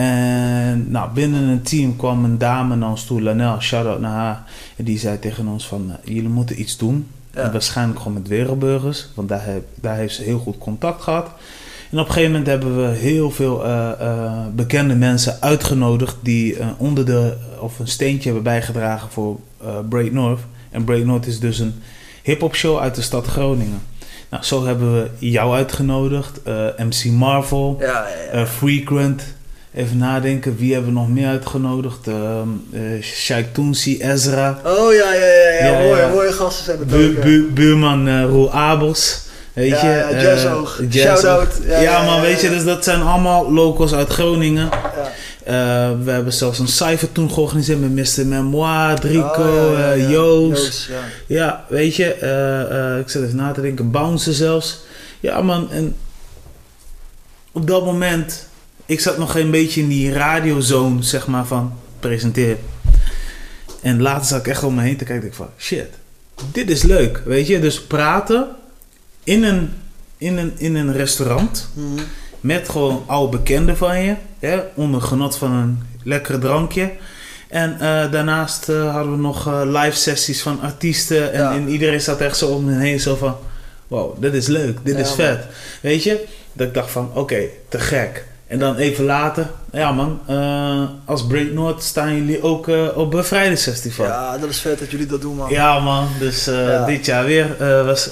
En 0.00 0.90
nou, 0.90 1.10
binnen 1.14 1.42
een 1.42 1.62
team 1.62 1.96
kwam 1.96 2.24
een 2.24 2.38
dame 2.38 2.76
naar 2.76 2.90
ons 2.90 3.04
toe, 3.04 3.22
Lanel, 3.22 3.60
shout-out 3.60 4.00
naar 4.00 4.12
haar. 4.12 4.44
En 4.76 4.84
die 4.84 4.98
zei 4.98 5.18
tegen 5.18 5.46
ons 5.46 5.66
van, 5.66 5.90
eh, 5.90 6.14
jullie 6.14 6.28
moeten 6.28 6.60
iets 6.60 6.76
doen. 6.76 7.06
Ja. 7.34 7.42
En 7.42 7.52
waarschijnlijk 7.52 7.98
gewoon 7.98 8.12
met 8.12 8.28
wereldburgers, 8.28 9.08
want 9.14 9.28
daar, 9.28 9.44
heb, 9.44 9.64
daar 9.74 9.96
heeft 9.96 10.14
ze 10.14 10.22
heel 10.22 10.38
goed 10.38 10.58
contact 10.58 11.02
gehad. 11.02 11.30
En 11.90 11.98
op 11.98 12.06
een 12.06 12.12
gegeven 12.12 12.30
moment 12.30 12.46
hebben 12.46 12.88
we 12.88 12.96
heel 12.96 13.30
veel 13.30 13.64
eh, 13.64 13.90
eh, 14.00 14.32
bekende 14.54 14.94
mensen 14.94 15.36
uitgenodigd 15.40 16.16
die 16.20 16.58
eh, 16.58 16.66
onder 16.76 17.06
de, 17.06 17.36
of 17.60 17.78
een 17.78 17.88
steentje 17.88 18.24
hebben 18.24 18.42
bijgedragen 18.42 19.10
voor 19.10 19.38
Break 19.88 20.12
North. 20.12 20.40
En 20.70 20.84
Break 20.84 21.04
North 21.04 21.26
is 21.26 21.40
dus 21.40 21.58
een 21.58 21.74
hip-hop 22.22 22.54
show 22.54 22.78
uit 22.78 22.94
de 22.94 23.02
stad 23.02 23.26
Groningen. 23.26 23.82
Nou, 24.30 24.44
zo 24.44 24.64
hebben 24.64 24.94
we 24.94 25.10
jou 25.18 25.54
uitgenodigd, 25.54 26.40
MC 26.76 27.04
Marvel, 27.04 27.76
Ja, 27.80 27.86
ja, 27.86 28.38
ja. 28.38 28.46
Frequent. 28.46 29.35
Even 29.76 29.96
nadenken, 29.98 30.56
wie 30.56 30.72
hebben 30.72 30.92
we 30.92 30.98
nog 30.98 31.08
meer 31.08 31.28
uitgenodigd? 31.28 32.06
Ehm 32.06 32.48
eh 32.72 33.02
Sheikh 33.02 33.48
Toonsi, 33.52 34.00
Ezra. 34.02 34.60
Oh 34.64 34.92
ja, 34.94 35.12
ja, 35.14 35.26
ja, 35.26 35.50
ja. 35.60 35.66
Ja, 35.66 35.78
mooie, 35.78 36.00
ja. 36.00 36.08
mooie 36.08 36.32
gasten 36.32 36.64
zijn 36.64 36.78
het 36.78 36.88
Bu- 36.88 37.06
ook. 37.08 37.14
ja. 37.14 37.20
bu- 37.20 37.50
buurman 37.52 38.08
eh 38.08 38.22
Roel 38.24 38.52
Abels. 38.52 39.20
Weet 39.52 39.68
Ja, 39.68 39.80
je? 39.90 39.96
ja, 39.96 40.08
eh, 40.08 40.22
Jazzoog. 40.22 40.80
Shout-out. 40.90 41.48
Ja, 41.66 42.02
man, 42.04 42.20
weet 42.20 42.40
je, 42.40 42.48
dus 42.48 42.64
dat 42.64 42.84
zijn 42.84 43.02
allemaal 43.02 43.52
locals 43.52 43.92
uit 43.94 44.08
Groningen. 44.08 44.68
Ja. 45.44 45.96
We 46.04 46.10
hebben 46.10 46.32
zelfs 46.32 46.58
een 46.58 46.68
cijfer 46.68 47.12
toen 47.12 47.30
georganiseerd 47.30 47.80
met 47.94 48.16
Mr. 48.16 48.26
Memoir, 48.26 49.00
Drico, 49.00 49.42
Oh. 49.42 50.10
Joost. 50.10 50.90
ja. 51.26 51.64
Weet 51.68 51.96
je, 51.96 52.04
ik 53.04 53.10
zit 53.10 53.22
even 53.22 53.36
na 53.36 53.52
te 53.52 53.60
denken, 53.60 53.90
Bounce 53.90 54.32
zelfs. 54.32 54.78
Ja, 55.20 55.40
man, 55.42 55.70
en 55.70 55.96
op 57.52 57.66
dat 57.66 57.84
moment, 57.84 58.46
ik 58.86 59.00
zat 59.00 59.18
nog 59.18 59.36
een 59.36 59.50
beetje 59.50 59.80
in 59.80 59.88
die 59.88 60.12
radiozone, 60.12 61.02
zeg 61.02 61.26
maar, 61.26 61.46
van 61.46 61.72
presenteren. 62.00 62.58
En 63.82 64.02
later 64.02 64.26
zat 64.26 64.38
ik 64.40 64.46
echt 64.48 64.62
om 64.64 64.74
me 64.74 64.82
heen 64.82 64.96
te 64.96 65.04
kijken, 65.04 65.28
ik 65.28 65.34
van, 65.34 65.48
shit, 65.58 65.86
dit 66.52 66.70
is 66.70 66.82
leuk, 66.82 67.22
weet 67.24 67.46
je. 67.46 67.60
Dus 67.60 67.82
praten 67.82 68.46
in 69.24 69.44
een, 69.44 69.70
in 70.18 70.36
een, 70.36 70.52
in 70.56 70.74
een 70.74 70.92
restaurant 70.92 71.68
Mhm. 71.74 72.02
met 72.40 72.68
gewoon 72.68 73.02
oude 73.06 73.36
bekenden 73.36 73.76
van 73.76 74.00
je, 74.02 74.14
hè, 74.38 74.60
onder 74.74 75.00
genot 75.02 75.36
van 75.36 75.52
een 75.52 75.82
lekkere 76.02 76.38
drankje. 76.38 76.90
En 77.48 77.72
eh, 77.72 78.10
daarnaast 78.12 78.68
eh, 78.68 78.92
hadden 78.94 79.12
we 79.12 79.18
nog 79.18 79.46
eh, 79.46 79.60
live 79.64 79.96
sessies 79.96 80.42
van 80.42 80.60
artiesten. 80.60 81.32
En, 81.32 81.40
Ja. 81.42 81.54
en 81.54 81.68
iedereen 81.68 82.00
zat 82.00 82.20
echt 82.20 82.36
zo 82.36 82.46
om 82.46 82.64
me 82.64 82.78
heen, 82.78 83.00
zo 83.00 83.16
van: 83.16 83.36
wow, 83.88 84.20
dit 84.22 84.34
is 84.34 84.46
leuk, 84.46 84.78
dit 84.82 84.94
Ja, 84.94 85.00
is 85.00 85.06
man. 85.08 85.16
vet. 85.16 85.44
Weet 85.82 86.02
je, 86.02 86.24
dat 86.52 86.66
ik 86.66 86.74
dacht 86.74 86.90
van: 86.90 87.10
oké, 87.14 87.40
te 87.68 87.78
gek. 87.78 88.24
En 88.46 88.58
dan 88.58 88.76
even 88.76 89.04
later, 89.04 89.50
ja 89.72 89.92
man, 89.92 90.20
eh, 90.26 90.82
als 91.04 91.26
Break 91.26 91.50
North 91.50 91.82
staan 91.82 92.16
jullie 92.16 92.42
ook 92.42 92.68
eh, 92.68 92.96
op 92.96 93.10
Bevrijdingsfestival. 93.10 94.06
Ja. 94.06 94.12
Ja, 94.12 94.38
dat 94.38 94.48
is 94.48 94.60
vet 94.60 94.78
dat 94.78 94.90
jullie 94.90 95.06
dat 95.06 95.20
doen, 95.20 95.36
man. 95.36 95.82
man, 95.82 96.08
dus 96.18 96.46
eh, 96.46 96.66
Ja. 96.66 96.84
dit 96.84 97.06
jaar 97.06 97.24
weer 97.24 97.56
was, 97.84 98.08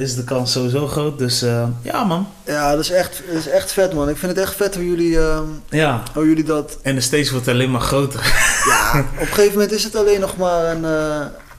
is 0.00 0.14
de 0.14 0.24
kans 0.24 0.52
sowieso 0.52 0.86
groot. 0.86 1.18
Dus 1.18 1.44
ja 1.82 2.04
man, 2.04 2.28
Ja, 2.44 2.70
dat 2.70 2.80
is, 2.80 2.90
echt, 2.90 3.22
dat 3.26 3.36
is 3.36 3.48
echt 3.48 3.72
vet, 3.72 3.92
man. 3.94 4.08
Ik 4.08 4.16
vind 4.16 4.32
het 4.32 4.40
echt 4.40 4.54
vet 4.54 4.74
hoe 4.74 4.86
jullie, 4.86 5.18
ehm, 5.18 5.44
ja. 5.68 6.02
hoe 6.14 6.28
jullie 6.28 6.44
dat... 6.44 6.78
En 6.82 6.94
de 6.94 7.00
stage 7.00 7.32
wordt 7.32 7.48
alleen 7.48 7.70
maar 7.70 7.80
groter. 7.80 8.20
Ja, 8.66 9.00
op 9.14 9.20
een 9.20 9.26
gegeven 9.26 9.52
moment 9.52 9.72
is 9.72 9.84
het 9.84 9.96
alleen 9.96 10.20
nog 10.20 10.36
maar 10.36 10.64
een... 10.64 10.84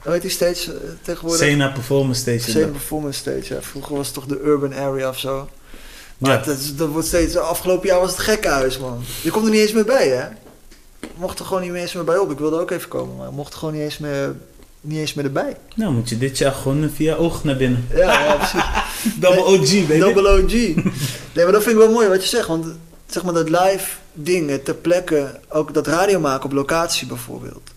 hoe 0.02 0.12
heet 0.12 0.22
die 0.22 0.30
stage 0.30 0.76
tegenwoordig? 1.02 1.46
Sena 1.46 1.68
Performance 1.68 2.20
Station. 2.20 2.50
Sena 2.50 2.66
Performance 2.66 3.18
Stage. 3.18 3.54
Ja. 3.54 3.62
Vroeger 3.62 3.96
was 3.96 4.06
het 4.06 4.14
toch 4.14 4.26
de 4.26 4.40
Urban 4.44 4.74
Area 4.74 5.08
of 5.08 5.18
zo. 5.18 5.48
Maar 6.20 6.30
Ja, 6.30 6.42
dat, 6.44 6.72
dat 6.76 6.88
wordt 6.88 7.06
steeds... 7.06 7.36
Afgelopen 7.36 7.88
jaar 7.88 8.00
was 8.00 8.10
het 8.10 8.20
gekkenhuis, 8.20 8.78
man. 8.78 9.02
Je 9.22 9.30
komt 9.30 9.44
er 9.44 9.50
niet 9.50 9.60
eens 9.60 9.72
meer 9.72 9.84
bij, 9.84 10.08
hè? 10.08 10.24
Mocht 11.16 11.38
er 11.38 11.44
gewoon 11.44 11.62
niet 11.62 11.74
eens 11.74 11.92
meer 11.92 12.04
bij 12.04 12.18
op. 12.18 12.30
Ik 12.30 12.38
wilde 12.38 12.60
ook 12.60 12.70
even 12.70 12.88
komen, 12.88 13.16
maar 13.16 13.32
mocht 13.32 13.52
er 13.52 13.58
gewoon 13.58 13.74
niet 13.74 13.82
eens 13.82 13.98
meer, 13.98 14.34
niet 14.80 14.98
eens 14.98 15.14
meer 15.14 15.24
erbij. 15.24 15.56
nou 15.74 15.92
moet 15.92 16.08
je 16.08 16.18
dit 16.18 16.38
jaar 16.38 16.52
gewoon 16.52 16.90
via 16.94 17.14
oog 17.14 17.44
naar 17.44 17.56
binnen. 17.56 17.86
Ja, 17.94 18.24
ja 18.24 18.34
precies. 18.36 18.64
Double 19.20 19.44
OG, 19.44 19.86
baby. 19.88 19.98
Double 19.98 20.42
OG. 20.42 20.52
Nee, 20.52 21.44
maar 21.44 21.52
dat 21.52 21.62
vind 21.62 21.76
ik 21.76 21.82
wel 21.82 21.92
mooi 21.92 22.08
wat 22.08 22.22
je 22.22 22.28
zegt. 22.28 22.46
Want 22.46 22.66
zeg 23.06 23.22
maar 23.22 23.34
dat 23.34 23.48
live 23.48 23.96
dingen 24.12 24.62
ter 24.62 24.74
plekke, 24.74 25.40
ook 25.48 25.74
dat 25.74 25.86
radio 25.86 26.20
maken 26.20 26.44
op 26.44 26.52
locatie 26.52 27.06
bijvoorbeeld. 27.06 27.70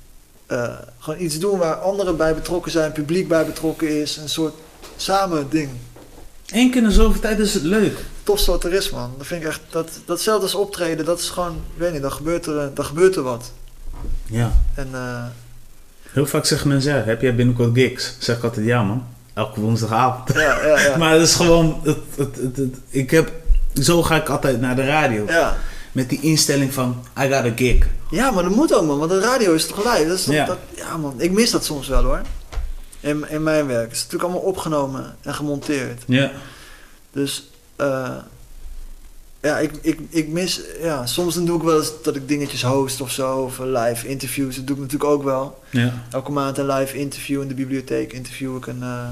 Eh, 0.46 0.74
gewoon 1.00 1.22
iets 1.22 1.40
doen 1.40 1.58
waar 1.58 1.76
anderen 1.76 2.18
bij 2.18 2.34
betrokken 2.36 2.72
zijn, 2.72 2.92
publiek 2.92 3.28
bij 3.28 3.46
betrokken 3.46 4.02
is. 4.02 4.18
Een 4.18 4.30
soort 4.30 4.54
samen 4.98 5.50
ding. 5.50 5.70
Eén 6.54 6.72
keer 6.72 6.82
in 6.82 6.88
de 6.88 6.94
zoveel 6.94 7.22
tijd 7.22 7.40
is 7.40 7.54
het 7.54 7.64
leuk. 7.64 7.98
Tofste 8.24 8.52
wat 8.52 8.64
er 8.64 8.74
is, 8.74 8.90
man. 8.90 9.12
Dat 9.18 9.28
vind 9.28 9.42
ik 9.42 9.48
echt, 9.48 9.62
dat, 9.70 9.90
datzelfde 10.06 10.44
als 10.44 10.56
optreden, 10.56 11.06
dat 11.06 11.20
is 11.20 11.30
gewoon, 11.30 11.52
ik 11.52 11.80
weet 11.80 11.92
niet, 11.94 12.02
dan 12.02 12.12
gebeurt 12.12 12.46
er, 12.46 12.72
dan 12.74 12.86
gebeurt 12.86 13.16
er 13.16 13.24
wat. 13.24 13.52
Ja. 14.26 14.52
En 14.76 14.88
eh, 14.94 15.24
Heel 16.12 16.26
vaak 16.26 16.46
zeggen 16.46 16.68
mensen, 16.68 16.96
ja, 16.96 17.04
heb 17.04 17.22
jij 17.22 17.36
binnenkort 17.36 17.70
gigs? 17.74 18.16
Zeg 18.20 18.38
ik 18.38 18.44
altijd, 18.44 18.66
ja 18.66 18.84
man. 18.84 19.06
Elke 19.34 19.60
woensdagavond. 19.60 20.34
ja, 20.34 20.66
ja, 20.66 20.80
ja. 20.80 20.98
Maar 21.02 21.12
het 21.14 21.22
is 21.22 21.36
gewoon, 21.36 21.80
het, 21.84 21.98
het, 22.18 22.36
het, 22.36 22.58
het- 22.58 22.76
ik 22.90 23.12
heb, 23.12 23.32
zo 23.82 24.04
ga 24.04 24.16
ik 24.16 24.30
altijd 24.30 24.62
naar 24.62 24.76
de 24.76 24.86
radio. 24.86 25.24
ja. 25.28 25.58
Met 25.92 26.10
die 26.10 26.20
instelling 26.22 26.74
van, 26.74 27.04
I 27.20 27.22
got 27.22 27.46
a 27.46 27.52
gig. 27.56 27.88
Ja, 28.10 28.32
maar 28.32 28.44
dat 28.44 28.56
moet 28.56 28.74
ook, 28.76 28.86
man. 28.86 28.98
Want 29.00 29.12
de 29.12 29.20
radio 29.20 29.54
is 29.54 29.66
toch 29.68 29.78
live? 29.94 30.08
Dat 30.08 30.18
is 30.18 30.24
toch, 30.24 30.34
Ja. 30.34 30.46
Dat, 30.46 30.58
ja, 30.76 30.98
man. 30.98 31.14
Ik 31.18 31.32
mis 31.32 31.52
dat 31.52 31.66
soms 31.66 31.88
wel, 31.88 32.04
hoor. 32.04 32.22
In, 33.04 33.30
in 33.30 33.44
mijn 33.44 33.68
werk. 33.68 33.84
Het 33.88 33.92
is 33.92 34.04
natuurlijk 34.04 34.32
allemaal 34.32 34.50
opgenomen 34.50 35.16
en 35.22 35.34
gemonteerd. 35.34 36.04
Ja. 36.08 36.32
Dus, 37.12 37.50
eh, 37.76 38.16
ja, 39.42 39.60
ik, 39.60 39.72
ik, 39.82 40.00
ik 40.10 40.28
mis... 40.28 40.62
Ja, 40.82 41.06
soms 41.06 41.36
dan 41.36 41.46
doe 41.46 41.58
ik 41.58 41.64
wel 41.64 41.78
eens 41.80 41.92
dat 42.04 42.16
ik 42.16 42.28
dingetjes 42.28 42.64
host 42.64 43.02
of 43.02 43.12
zo. 43.12 43.38
Of 43.38 43.60
live 43.60 44.08
interviews. 44.08 44.56
Dat 44.56 44.68
doe 44.68 44.76
ik 44.76 44.82
natuurlijk 44.82 45.12
ook 45.12 45.24
wel. 45.24 45.64
Ja. 45.70 46.04
Elke 46.12 46.32
maand 46.32 46.58
een 46.58 46.66
live 46.68 46.98
interview 46.98 47.42
in 47.42 47.48
de 47.48 47.54
bibliotheek. 47.54 48.14
Interview 48.14 48.56
ik 48.56 48.68
een, 48.68 48.82
eh, 48.84 49.08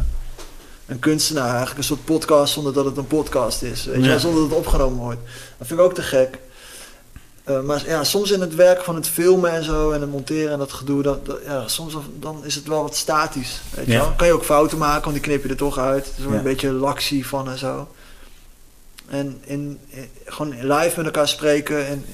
een 0.86 1.00
kunstenaar. 1.00 1.48
Eigenlijk 1.50 1.78
een 1.78 1.84
soort 1.84 2.06
podcast 2.06 2.54
zonder 2.54 2.74
dat 2.74 2.86
het 2.86 2.98
een 2.98 3.08
podcast 3.08 3.62
is. 3.62 3.86
Weet 3.86 4.04
je 4.04 4.10
Ja. 4.10 4.18
zonder 4.18 4.42
dat 4.42 4.50
het 4.50 4.60
opgenomen 4.60 5.00
wordt. 5.00 5.22
Dat 5.58 5.68
vind 5.68 5.80
ik 5.80 5.86
ook 5.86 5.94
te 5.94 6.02
gek. 6.02 6.38
Eh, 7.44 7.62
maar 7.62 7.84
ja, 7.88 8.04
soms 8.04 8.32
in 8.32 8.42
het 8.42 8.56
werk 8.56 8.82
van 8.84 8.96
het 8.96 9.08
filmen 9.08 9.52
en 9.52 9.64
zo 9.64 9.92
en 9.92 10.02
het 10.02 10.10
monteren 10.12 10.52
en 10.52 10.58
dat 10.60 10.72
gedoe, 10.72 11.02
dat, 11.04 11.26
dat- 11.26 11.40
ja, 11.46 11.68
soms 11.68 11.96
dan 12.20 12.46
is 12.46 12.56
het 12.56 12.68
wel 12.68 12.82
wat 12.82 12.96
statisch. 12.96 13.62
Weet 13.76 13.86
je 13.86 13.92
Ja. 13.92 14.00
wel? 14.00 14.12
Kan 14.16 14.28
je 14.28 14.34
ook 14.34 14.44
fouten 14.46 14.78
maken, 14.78 15.02
want 15.02 15.14
die 15.14 15.24
knip 15.24 15.44
je 15.44 15.50
er 15.50 15.56
toch 15.56 15.78
uit. 15.78 16.06
Er 16.06 16.12
is 16.18 16.30
Ja. 16.32 16.38
een 16.38 16.44
beetje 16.44 16.72
laxie 16.72 17.28
van 17.28 17.50
en 17.50 17.58
zo. 17.58 17.88
En 19.08 19.42
in, 19.46 19.80
in- 19.88 20.10
gewoon 20.26 20.50
live 20.68 20.94
met 20.96 21.06
elkaar 21.06 21.28
spreken 21.28 21.88
en 21.88 22.06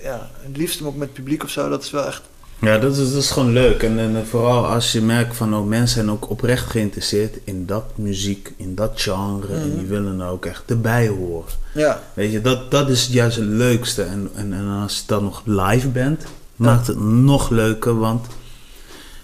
ja, 0.00 0.30
het 0.42 0.56
liefst 0.56 0.82
ook 0.82 0.94
met 0.96 1.08
het 1.08 1.16
publiek 1.16 1.42
of 1.42 1.50
zo, 1.50 1.68
dat 1.68 1.82
is 1.82 1.90
wel 1.90 2.06
echt. 2.06 2.22
Ja, 2.64 2.78
dat 2.78 2.96
is, 2.96 3.12
dat 3.12 3.22
is 3.22 3.30
gewoon 3.30 3.52
leuk. 3.52 3.82
En, 3.82 3.98
en 3.98 4.26
vooral 4.26 4.66
als 4.66 4.92
je 4.92 5.00
merkt 5.02 5.36
van 5.36 5.54
ook 5.56 5.66
mensen 5.66 5.94
zijn 5.94 6.10
ook 6.10 6.30
oprecht 6.30 6.70
geïnteresseerd 6.70 7.36
in 7.44 7.66
dat 7.66 7.84
muziek, 7.94 8.52
in 8.56 8.74
dat 8.74 8.92
genre. 8.94 9.54
En 9.54 9.68
Mhm. 9.68 9.78
die 9.78 9.86
willen 9.86 10.20
er 10.20 10.28
ook 10.28 10.46
echt 10.46 10.62
erbij 10.66 11.08
horen. 11.08 11.52
Ja, 11.74 12.02
Weet 12.14 12.32
je, 12.32 12.40
dat, 12.40 12.70
dat 12.70 12.88
is 12.88 13.06
juist 13.06 13.36
het 13.36 13.46
leukste. 13.46 14.02
En, 14.02 14.30
en, 14.34 14.52
en 14.52 14.68
als 14.82 14.96
je 14.96 15.02
dan 15.06 15.22
nog 15.24 15.42
live 15.44 15.88
bent, 15.88 16.22
maakt 16.56 16.86
het 16.86 17.00
nog 17.00 17.50
leuker. 17.50 17.98
Want 17.98 18.26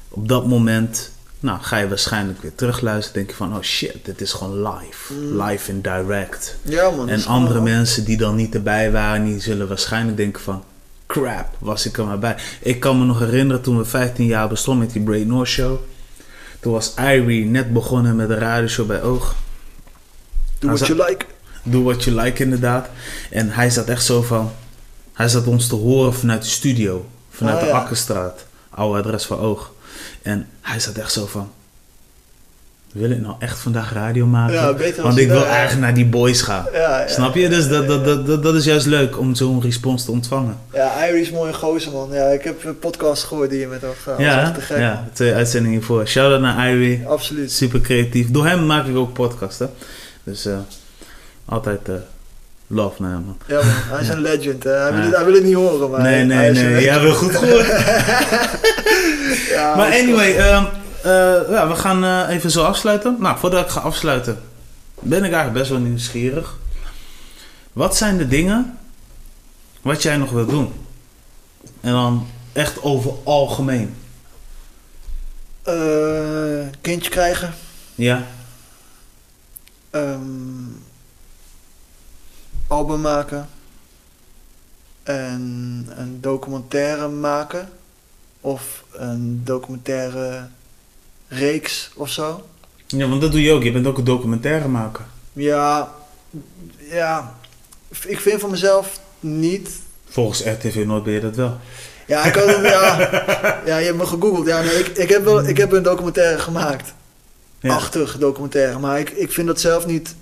op 0.08 0.28
dat 0.28 0.46
moment 0.46 1.10
nou, 1.40 1.58
ga 1.60 1.76
je 1.76 1.88
waarschijnlijk 1.88 2.42
weer 2.42 2.54
terugluisteren. 2.54 3.16
Denk 3.18 3.30
je 3.30 3.36
van, 3.36 3.54
oh 3.56 3.62
shit, 3.62 3.96
dit 4.02 4.20
is 4.20 4.32
gewoon 4.32 4.62
live. 4.62 5.14
Mm. 5.14 5.42
Live 5.42 5.70
en 5.70 5.80
direct. 5.80 6.56
ja 6.62 6.90
man. 6.90 7.08
En 7.08 7.24
andere 7.24 7.60
mensen 7.60 8.04
die 8.04 8.16
dan 8.16 8.34
niet 8.36 8.54
erbij 8.54 8.92
waren, 8.92 9.24
die 9.24 9.40
zullen 9.40 9.68
waarschijnlijk 9.68 10.16
denken 10.16 10.42
van... 10.42 10.62
Crap, 11.10 11.56
was 11.58 11.86
ik 11.86 11.98
er 11.98 12.04
maar 12.06 12.18
bij. 12.18 12.36
Ik 12.60 12.80
kan 12.80 12.98
me 12.98 13.04
nog 13.04 13.18
herinneren 13.18 13.62
toen 13.62 13.78
we 13.78 13.84
15 13.84 14.26
jaar 14.26 14.48
bestonden 14.48 14.84
met 14.84 14.92
die 14.92 15.02
Brain 15.02 15.26
North 15.26 15.48
Show. 15.48 15.78
Toen 16.60 16.72
was 16.72 16.94
Irie 16.98 17.44
net 17.44 17.72
begonnen 17.72 18.16
met 18.16 18.28
de 18.28 18.34
radioshow 18.34 18.86
bij 18.86 19.02
Oog. 19.02 19.34
Do 20.58 20.66
what 20.68 20.86
you 20.86 20.98
like. 21.08 21.24
Do 21.62 21.82
what 21.82 22.04
you 22.04 22.16
like 22.22 22.42
inderdaad. 22.42 22.88
En 23.30 23.50
hij 23.50 23.70
zat 23.70 23.88
echt 23.88 24.04
zo 24.04 24.22
van... 24.22 24.52
Hij 25.12 25.28
zat 25.28 25.46
ons 25.46 25.66
te 25.66 25.74
horen 25.74 26.14
vanuit 26.14 26.42
de 26.42 26.48
studio. 26.48 27.06
Vanuit 27.30 27.56
Ah, 27.56 27.62
de 27.62 27.68
ja. 27.68 27.76
Akkerstraat. 27.78 28.46
Oude 28.70 28.98
adres 28.98 29.24
van 29.24 29.38
Oog. 29.38 29.72
En 30.22 30.48
hij 30.60 30.80
zat 30.80 30.94
echt 30.96 31.12
zo 31.12 31.26
van... 31.26 31.52
Wil 32.92 33.10
ik 33.10 33.20
nou 33.20 33.34
echt 33.38 33.58
vandaag 33.58 33.92
radio 33.92 34.26
maken? 34.26 34.54
Ja, 34.54 35.02
Want 35.02 35.18
ik 35.18 35.28
wil 35.28 35.46
eigenlijk 35.46 35.80
naar 35.80 35.94
die 35.94 36.06
boys 36.06 36.42
gaan. 36.42 36.66
Ja, 36.72 37.08
Snap 37.08 37.34
je? 37.34 37.48
Dus 37.48 37.68
dat, 37.68 37.88
dat, 37.88 38.26
dat, 38.26 38.42
dat, 38.42 38.54
is 38.54 38.64
juist 38.64 38.86
leuk 38.86 39.18
om 39.18 39.34
zo'n 39.34 39.62
respons 39.62 40.04
te 40.04 40.10
ontvangen. 40.10 40.58
Ja, 40.72 41.06
Irie 41.06 41.20
is 41.20 41.30
mooie 41.30 41.52
gozer 41.52 41.92
man. 41.92 42.08
Ja, 42.12 42.24
ik 42.24 42.44
heb 42.44 42.64
een 42.64 42.78
podcast 42.78 43.24
gehoord 43.24 43.50
die 43.50 43.58
je 43.60 43.66
met 43.66 43.80
hem 43.80 43.90
gaat. 44.02 44.18
ja, 44.18 44.42
echt 44.42 44.54
te 44.54 44.60
gek. 44.60 44.78
ja, 44.78 45.08
twee 45.12 45.34
uitzendingen 45.34 45.82
voor. 45.82 46.06
Shout-out 46.06 46.40
naar 46.40 46.70
Irie. 46.70 47.06
Absoluut. 47.06 47.52
Super 47.52 47.80
creatief. 47.80 48.30
Door 48.30 48.46
hem 48.46 48.66
maak 48.66 48.86
ik 48.86 48.96
ook 48.96 49.12
podcasten. 49.12 49.70
Dus 50.24 50.46
eh, 50.46 50.58
altijd 51.44 51.88
eh, 51.88 51.94
love 52.66 53.02
naar 53.02 53.10
hem. 53.10 53.22
man. 53.24 53.36
Ja 53.46 53.56
man, 53.56 53.64
hij 53.66 54.00
is 54.00 54.08
een 54.08 54.20
legend. 54.20 54.64
Hè. 54.64 54.70
Hij, 54.70 54.92
wil 54.92 55.02
het, 55.02 55.16
hij 55.16 55.24
wil 55.24 55.34
het 55.34 55.44
niet 55.44 55.54
horen, 55.54 55.90
maar 55.90 56.00
nee, 56.02 56.24
nee, 56.24 56.36
hij 56.36 56.50
nee. 56.50 56.82
Ja, 56.82 57.02
wel 57.02 57.14
goed 57.14 57.36
gehoord. 57.36 57.66
Ja, 59.50 59.74
maar 59.76 59.92
anyway, 59.92 60.36
ja, 61.02 61.68
we 61.68 61.74
gaan 61.74 62.04
eh, 62.04 62.34
even 62.34 62.50
zo 62.50 62.64
afsluiten. 62.64 63.16
Nou, 63.18 63.38
voordat 63.38 63.64
ik 63.64 63.70
ga 63.70 63.80
afsluiten, 63.80 64.42
ben 65.00 65.18
ik 65.24 65.32
eigenlijk 65.32 65.52
best 65.52 65.70
wel 65.70 65.78
nieuwsgierig. 65.78 66.58
Wat 67.72 67.96
zijn 67.96 68.18
de 68.18 68.28
dingen 68.28 68.78
wat 69.82 70.02
jij 70.02 70.16
nog 70.16 70.30
wilt 70.30 70.50
doen? 70.50 70.72
En 71.80 71.92
dan 71.92 72.26
echt 72.52 72.82
over 72.82 73.12
algemeen. 73.24 73.94
Eh, 75.62 76.66
kindje 76.80 77.10
krijgen. 77.10 77.54
Ja, 77.94 78.26
Ehm, 79.90 80.66
album 82.66 83.00
maken. 83.00 83.48
En 85.02 85.86
een 85.96 86.20
documentaire 86.20 87.08
maken. 87.08 87.68
Of 88.40 88.84
een 88.92 89.44
documentaire 89.44 90.48
reeks 91.30 91.90
of 91.94 92.10
zo. 92.10 92.46
Ja, 92.86 93.08
want 93.08 93.20
dat 93.20 93.32
doe 93.32 93.42
je 93.42 93.52
ook. 93.52 93.62
Je 93.62 93.72
bent 93.72 93.86
ook 93.86 93.98
een 93.98 94.04
documentaire 94.04 94.68
maken. 94.68 95.06
Ja, 95.32 95.92
ja. 96.78 97.34
Ik 98.06 98.20
vind 98.20 98.40
van 98.40 98.50
mezelf 98.50 99.00
niet. 99.20 99.70
Volgens 100.08 100.44
RTV 100.44 100.82
Noord 100.86 101.04
ben 101.04 101.12
je 101.12 101.20
dat 101.20 101.36
wel. 101.36 101.58
Ja, 102.06 102.24
ik 102.24 102.34
had 102.34 102.44
ja, 102.62 102.98
ja, 103.70 103.76
je 103.76 103.84
hebt 103.84 103.96
me 103.96 104.06
gegoogeld. 104.06 104.46
Ja, 104.46 104.60
nee, 104.62 104.78
ik, 104.78 104.86
ik, 104.86 105.08
heb 105.08 105.24
wel, 105.24 105.48
ik 105.48 105.56
heb 105.56 105.72
een 105.72 105.82
documentaire 105.82 106.38
gemaakt. 106.38 106.92
Ja. 107.60 107.74
Achtig 107.74 108.18
documentaire. 108.18 108.78
Maar 108.78 108.98
ik, 108.98 109.10
ik 109.10 109.32
vind 109.32 109.46
dat 109.46 109.60
zelf 109.60 109.86
niet. 109.86 110.14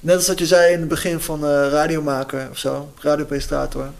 Net 0.00 0.16
als 0.16 0.26
wat 0.26 0.38
je 0.38 0.46
zei 0.46 0.72
in 0.72 0.80
het 0.80 0.88
begin 0.88 1.20
van 1.20 1.44
eh 1.44 1.68
radiomaker 1.70 2.48
of 2.50 2.58
zo, 2.58 2.92
radiopresentator. 2.98 3.90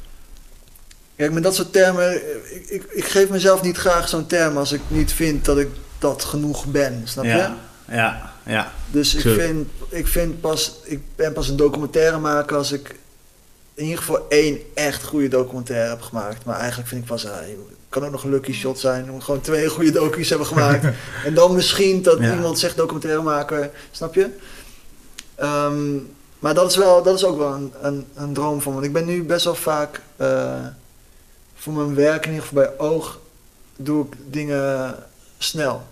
Kijk, 1.20 1.32
met 1.32 1.42
dat 1.42 1.54
soort 1.54 1.72
termen, 1.72 2.14
ik, 2.54 2.64
ik, 2.68 2.84
ik 2.90 3.04
geef 3.04 3.28
mezelf 3.28 3.62
niet 3.62 3.76
graag 3.76 4.08
zo'n 4.08 4.26
term 4.26 4.56
als 4.56 4.72
ik 4.72 4.80
niet 4.88 5.12
vind 5.12 5.44
dat 5.44 5.58
ik 5.58 5.68
dat 5.98 6.24
genoeg 6.24 6.66
ben, 6.66 7.02
snap 7.04 7.24
je? 7.24 7.48
Ja, 7.88 8.32
ja. 8.46 8.72
Dus 8.90 9.14
ik 9.14 9.20
vind, 9.20 9.68
ik 9.88 10.06
vind 10.06 10.40
pas, 10.40 10.80
ik 10.84 11.00
ben 11.16 11.32
pas 11.32 11.48
een 11.48 11.56
documentaire 11.56 12.18
maken 12.18 12.56
als 12.56 12.72
ik 12.72 12.96
in 13.74 13.84
ieder 13.84 13.98
geval 13.98 14.26
één 14.28 14.58
echt 14.74 15.02
goede 15.02 15.28
documentaire 15.28 15.88
heb 15.88 16.00
gemaakt. 16.00 16.44
Maar 16.44 16.58
eigenlijk 16.58 16.88
vind 16.88 17.02
ik 17.02 17.08
pas, 17.08 17.26
ah, 17.26 17.38
het 17.40 17.56
kan 17.88 18.04
ook 18.04 18.10
nog 18.10 18.24
een 18.24 18.30
lucky 18.30 18.52
shot 18.52 18.78
zijn. 18.78 19.10
om 19.10 19.20
gewoon 19.20 19.40
twee 19.40 19.68
goede 19.68 19.90
docu's 19.90 20.28
hebben 20.28 20.46
gemaakt. 20.46 20.84
en 21.26 21.34
dan 21.34 21.54
misschien 21.54 22.02
dat 22.02 22.18
Ja. 22.18 22.34
iemand 22.34 22.58
zegt 22.58 22.76
documentairemaker, 22.76 23.70
snap 23.90 24.14
je? 24.14 24.28
Ehm, 25.34 25.96
maar 26.38 26.54
dat 26.54 26.70
is, 26.70 26.76
wel, 26.76 27.02
dat 27.02 27.14
is 27.16 27.24
ook 27.24 27.38
wel 27.38 27.52
een, 27.52 27.72
een, 27.82 28.06
een 28.14 28.32
droom 28.32 28.60
van 28.60 28.72
me. 28.72 28.78
Want 28.78 28.86
ik 28.86 28.92
ben 28.92 29.04
nu 29.04 29.24
best 29.24 29.44
wel 29.44 29.54
vaak 29.54 30.00
eh, 30.16 30.66
voor 31.60 31.72
mijn 31.72 31.94
werk, 31.94 32.24
in 32.24 32.32
ieder 32.32 32.46
geval 32.46 32.62
bij 32.62 32.78
oog, 32.78 33.18
doe 33.76 34.06
ik 34.06 34.16
dingen 34.26 34.96
snel. 35.38 35.82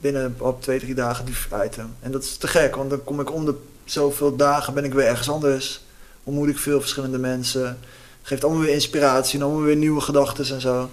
Binnen 0.00 0.36
op 0.38 0.62
twee, 0.62 0.78
drie 0.78 0.94
dagen 0.94 1.24
die 1.24 1.34
item. 1.64 1.94
En 2.00 2.12
dat 2.12 2.22
is 2.22 2.36
te 2.36 2.46
gek, 2.46 2.76
want 2.76 2.90
dan 2.90 3.04
kom 3.04 3.20
ik 3.20 3.32
om 3.32 3.44
de 3.44 3.54
zoveel 3.84 4.36
dagen 4.36 4.74
ben 4.74 4.84
ik 4.84 4.92
weer 4.92 5.06
ergens 5.06 5.30
anders. 5.30 5.84
Ontmoet 6.24 6.48
ik 6.48 6.58
veel 6.58 6.80
verschillende 6.80 7.18
mensen. 7.18 7.78
Geeft 8.22 8.44
allemaal 8.44 8.62
weer 8.62 8.74
inspiratie 8.74 9.38
en 9.38 9.44
allemaal 9.44 9.62
weer 9.62 9.76
nieuwe 9.76 10.00
gedachten 10.00 10.54
en 10.54 10.60
zo. 10.60 10.90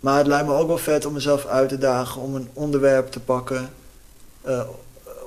Maar 0.00 0.18
het 0.18 0.26
lijkt 0.26 0.46
me 0.46 0.54
ook 0.54 0.66
wel 0.66 0.78
vet 0.78 1.06
om 1.06 1.12
mezelf 1.12 1.46
uit 1.46 1.68
te 1.68 1.78
dagen 1.78 2.20
om 2.20 2.34
een 2.34 2.48
onderwerp 2.52 3.10
te 3.10 3.20
pakken. 3.20 3.70
eh, 4.42 4.62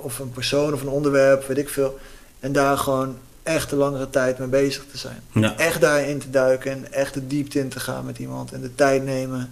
of 0.01 0.19
een 0.19 0.31
persoon 0.31 0.73
of 0.73 0.81
een 0.81 0.87
onderwerp, 0.87 1.47
weet 1.47 1.57
ik 1.57 1.69
veel. 1.69 1.99
En 2.39 2.51
daar 2.51 2.77
gewoon 2.77 3.17
echt 3.43 3.69
de 3.69 3.75
langere 3.75 4.09
tijd 4.09 4.37
mee 4.39 4.47
bezig 4.47 4.83
te 4.91 4.97
zijn. 4.97 5.19
ja. 5.33 5.57
Echt 5.57 5.81
daarin 5.81 6.19
te 6.19 6.29
duiken 6.29 6.71
en 6.71 6.91
echt 6.93 7.13
de 7.13 7.27
diepte 7.27 7.59
in 7.59 7.69
te 7.69 7.79
gaan 7.79 8.05
met 8.05 8.17
iemand. 8.17 8.51
En 8.51 8.61
de 8.61 8.75
tijd 8.75 9.03
nemen 9.03 9.51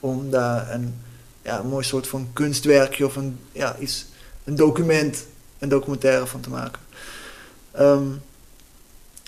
om 0.00 0.30
daar 0.30 0.70
een, 0.70 0.94
ja, 1.42 1.58
een 1.58 1.66
mooi 1.68 1.84
soort 1.84 2.06
van 2.08 2.28
kunstwerkje 2.32 3.06
of 3.06 3.16
een, 3.16 3.38
ja, 3.52 3.76
iets, 3.78 4.06
een 4.44 4.54
document, 4.56 5.24
een 5.58 5.68
documentaire 5.68 6.26
van 6.26 6.40
te 6.40 6.50
maken. 6.50 6.80
Ehm, 7.72 8.02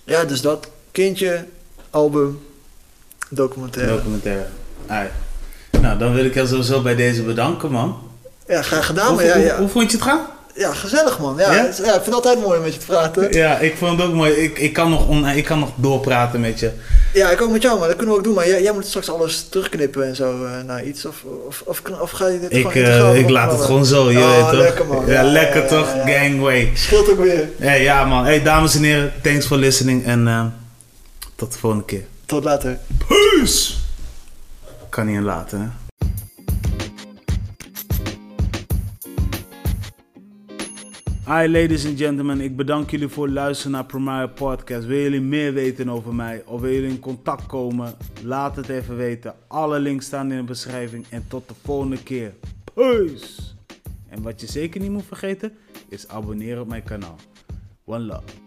ja, 0.05 0.25
dus 0.25 0.41
dat. 0.41 0.69
Kindje, 0.91 1.45
album, 1.91 2.43
documentaire. 3.31 3.95
Documentaire. 3.97 4.47
Ai. 4.87 5.09
Nou, 5.81 5.99
dan 5.99 6.13
wil 6.15 6.25
ik 6.25 6.35
je 6.35 6.47
sowieso 6.47 6.83
bij 6.83 6.95
deze 6.95 7.23
bedanken, 7.23 7.71
man. 7.71 8.11
Ja, 8.47 8.63
graag 8.63 8.87
gedaan. 8.87 9.07
hoe, 9.07 9.17
Maar 9.17 9.25
ja, 9.25 9.35
hoe- 9.37 9.45
ja, 9.45 9.59
hoe 9.59 9.69
vond 9.69 9.91
je 9.91 9.97
het 9.97 10.07
gaan? 10.07 10.27
Ja, 10.55 10.73
gezellig 10.73 11.19
man. 11.19 11.37
Ja, 11.39 11.53
Ja? 11.53 11.67
ik 11.67 11.75
vind 11.75 12.05
het 12.05 12.15
altijd 12.15 12.41
mooi 12.41 12.57
om 12.59 12.65
met 12.65 12.75
je 12.75 12.81
te 12.81 12.87
praten. 12.87 13.33
Ja, 13.33 13.59
ik 13.59 13.77
vond 13.77 13.99
het 14.01 14.09
ook 14.09 14.15
mooi. 14.15 14.33
Ik, 14.33 14.59
ik, 14.59 14.73
kan, 14.73 14.91
nog 14.91 15.07
on, 15.09 15.27
ik 15.27 15.45
kan 15.45 15.59
nog 15.59 15.71
doorpraten 15.75 16.41
met 16.41 16.61
je. 16.61 16.71
Ja, 17.15 17.31
ik 17.31 17.41
ook 17.41 17.51
met 17.51 17.63
jou, 17.63 17.79
maar 17.79 17.89
dat 17.89 17.97
kunnen 17.97 18.15
we 18.15 18.21
ook 18.21 18.27
doen. 18.27 18.35
Maar 18.35 18.49
jij, 18.49 18.63
jij 18.63 18.73
moet 18.73 18.87
straks 18.87 19.11
alles 19.11 19.49
terugknippen 19.49 20.07
en 20.07 20.17
zo 20.17 20.45
eh, 20.45 20.51
naar 20.67 20.85
iets. 20.85 21.07
Of, 21.07 21.25
of, 21.47 21.63
of, 21.67 21.83
of 22.01 22.11
ga 22.11 22.27
je 22.27 22.41
dit 22.41 22.53
Ik, 22.53 22.59
gewoon 22.61 22.75
integraal 22.75 23.15
ik 23.15 23.31
laat 23.31 23.53
het 23.53 23.61
gewoon 23.61 23.87
zo, 23.87 24.11
je 24.11 24.19
Oh, 24.19 24.35
weet 24.37 24.45
toch? 24.51 24.53
lekker, 24.53 24.87
man. 24.87 25.07
Ja, 25.07 25.13
Ja, 25.13 25.23
lekker 25.23 25.67
toch? 25.67 25.89
Gangway. 26.07 26.71
Scheelt 26.75 27.11
ook 27.11 27.19
weer. 27.21 27.49
Hey, 27.59 27.83
ja 27.83 28.05
man, 28.05 28.25
hey, 28.25 28.43
dames 28.43 28.75
en 28.75 28.83
heren, 28.83 29.13
thanks 29.23 29.47
for 29.47 29.57
listening 29.57 30.05
en 30.05 30.29
eh, 30.29 30.45
tot 31.35 31.53
de 31.53 31.59
volgende 31.59 31.85
keer. 31.85 32.05
Tot 32.27 32.45
later. 32.45 32.79
Peace! 33.09 33.73
Kan 34.89 35.07
niet 35.07 35.17
in 35.17 35.23
laten, 35.25 35.61
hè? 35.61 35.67
Hi 41.33 41.49
ladies 41.49 41.87
and 41.87 41.99
gentlemen, 41.99 42.41
ik 42.41 42.57
bedank 42.57 42.91
jullie 42.91 43.09
voor 43.09 43.25
het 43.25 43.35
luisteren 43.35 43.73
naar 43.73 43.85
Primaire 43.85 44.29
Podcast. 44.29 44.87
Wil 44.87 44.99
jullie 44.99 45.21
meer 45.21 45.53
weten 45.53 45.89
over 45.89 46.15
mij 46.15 46.43
of 46.47 46.61
wil 46.61 46.73
jullie 46.73 46.91
in 46.91 46.99
contact 46.99 47.47
komen? 47.47 47.95
Laat 48.23 48.57
het 48.57 48.69
even 48.69 48.97
weten. 48.97 49.35
Alle 49.47 49.81
links 49.81 50.07
staan 50.07 50.31
in 50.31 50.37
de 50.37 50.45
beschrijving 50.45 51.07
en 51.11 51.25
tot 51.29 51.49
de 51.49 51.55
volgende 51.63 52.03
keer. 52.03 52.35
Peace! 52.75 53.43
En 54.09 54.23
wat 54.23 54.41
je 54.41 54.47
zeker 54.47 54.81
niet 54.81 54.91
moet 54.91 55.05
vergeten 55.05 55.53
is 55.89 56.09
abonneren 56.09 56.63
op 56.63 56.69
mijn 56.69 56.83
kanaal. 56.83 57.17
One 57.85 58.05
love. 58.05 58.42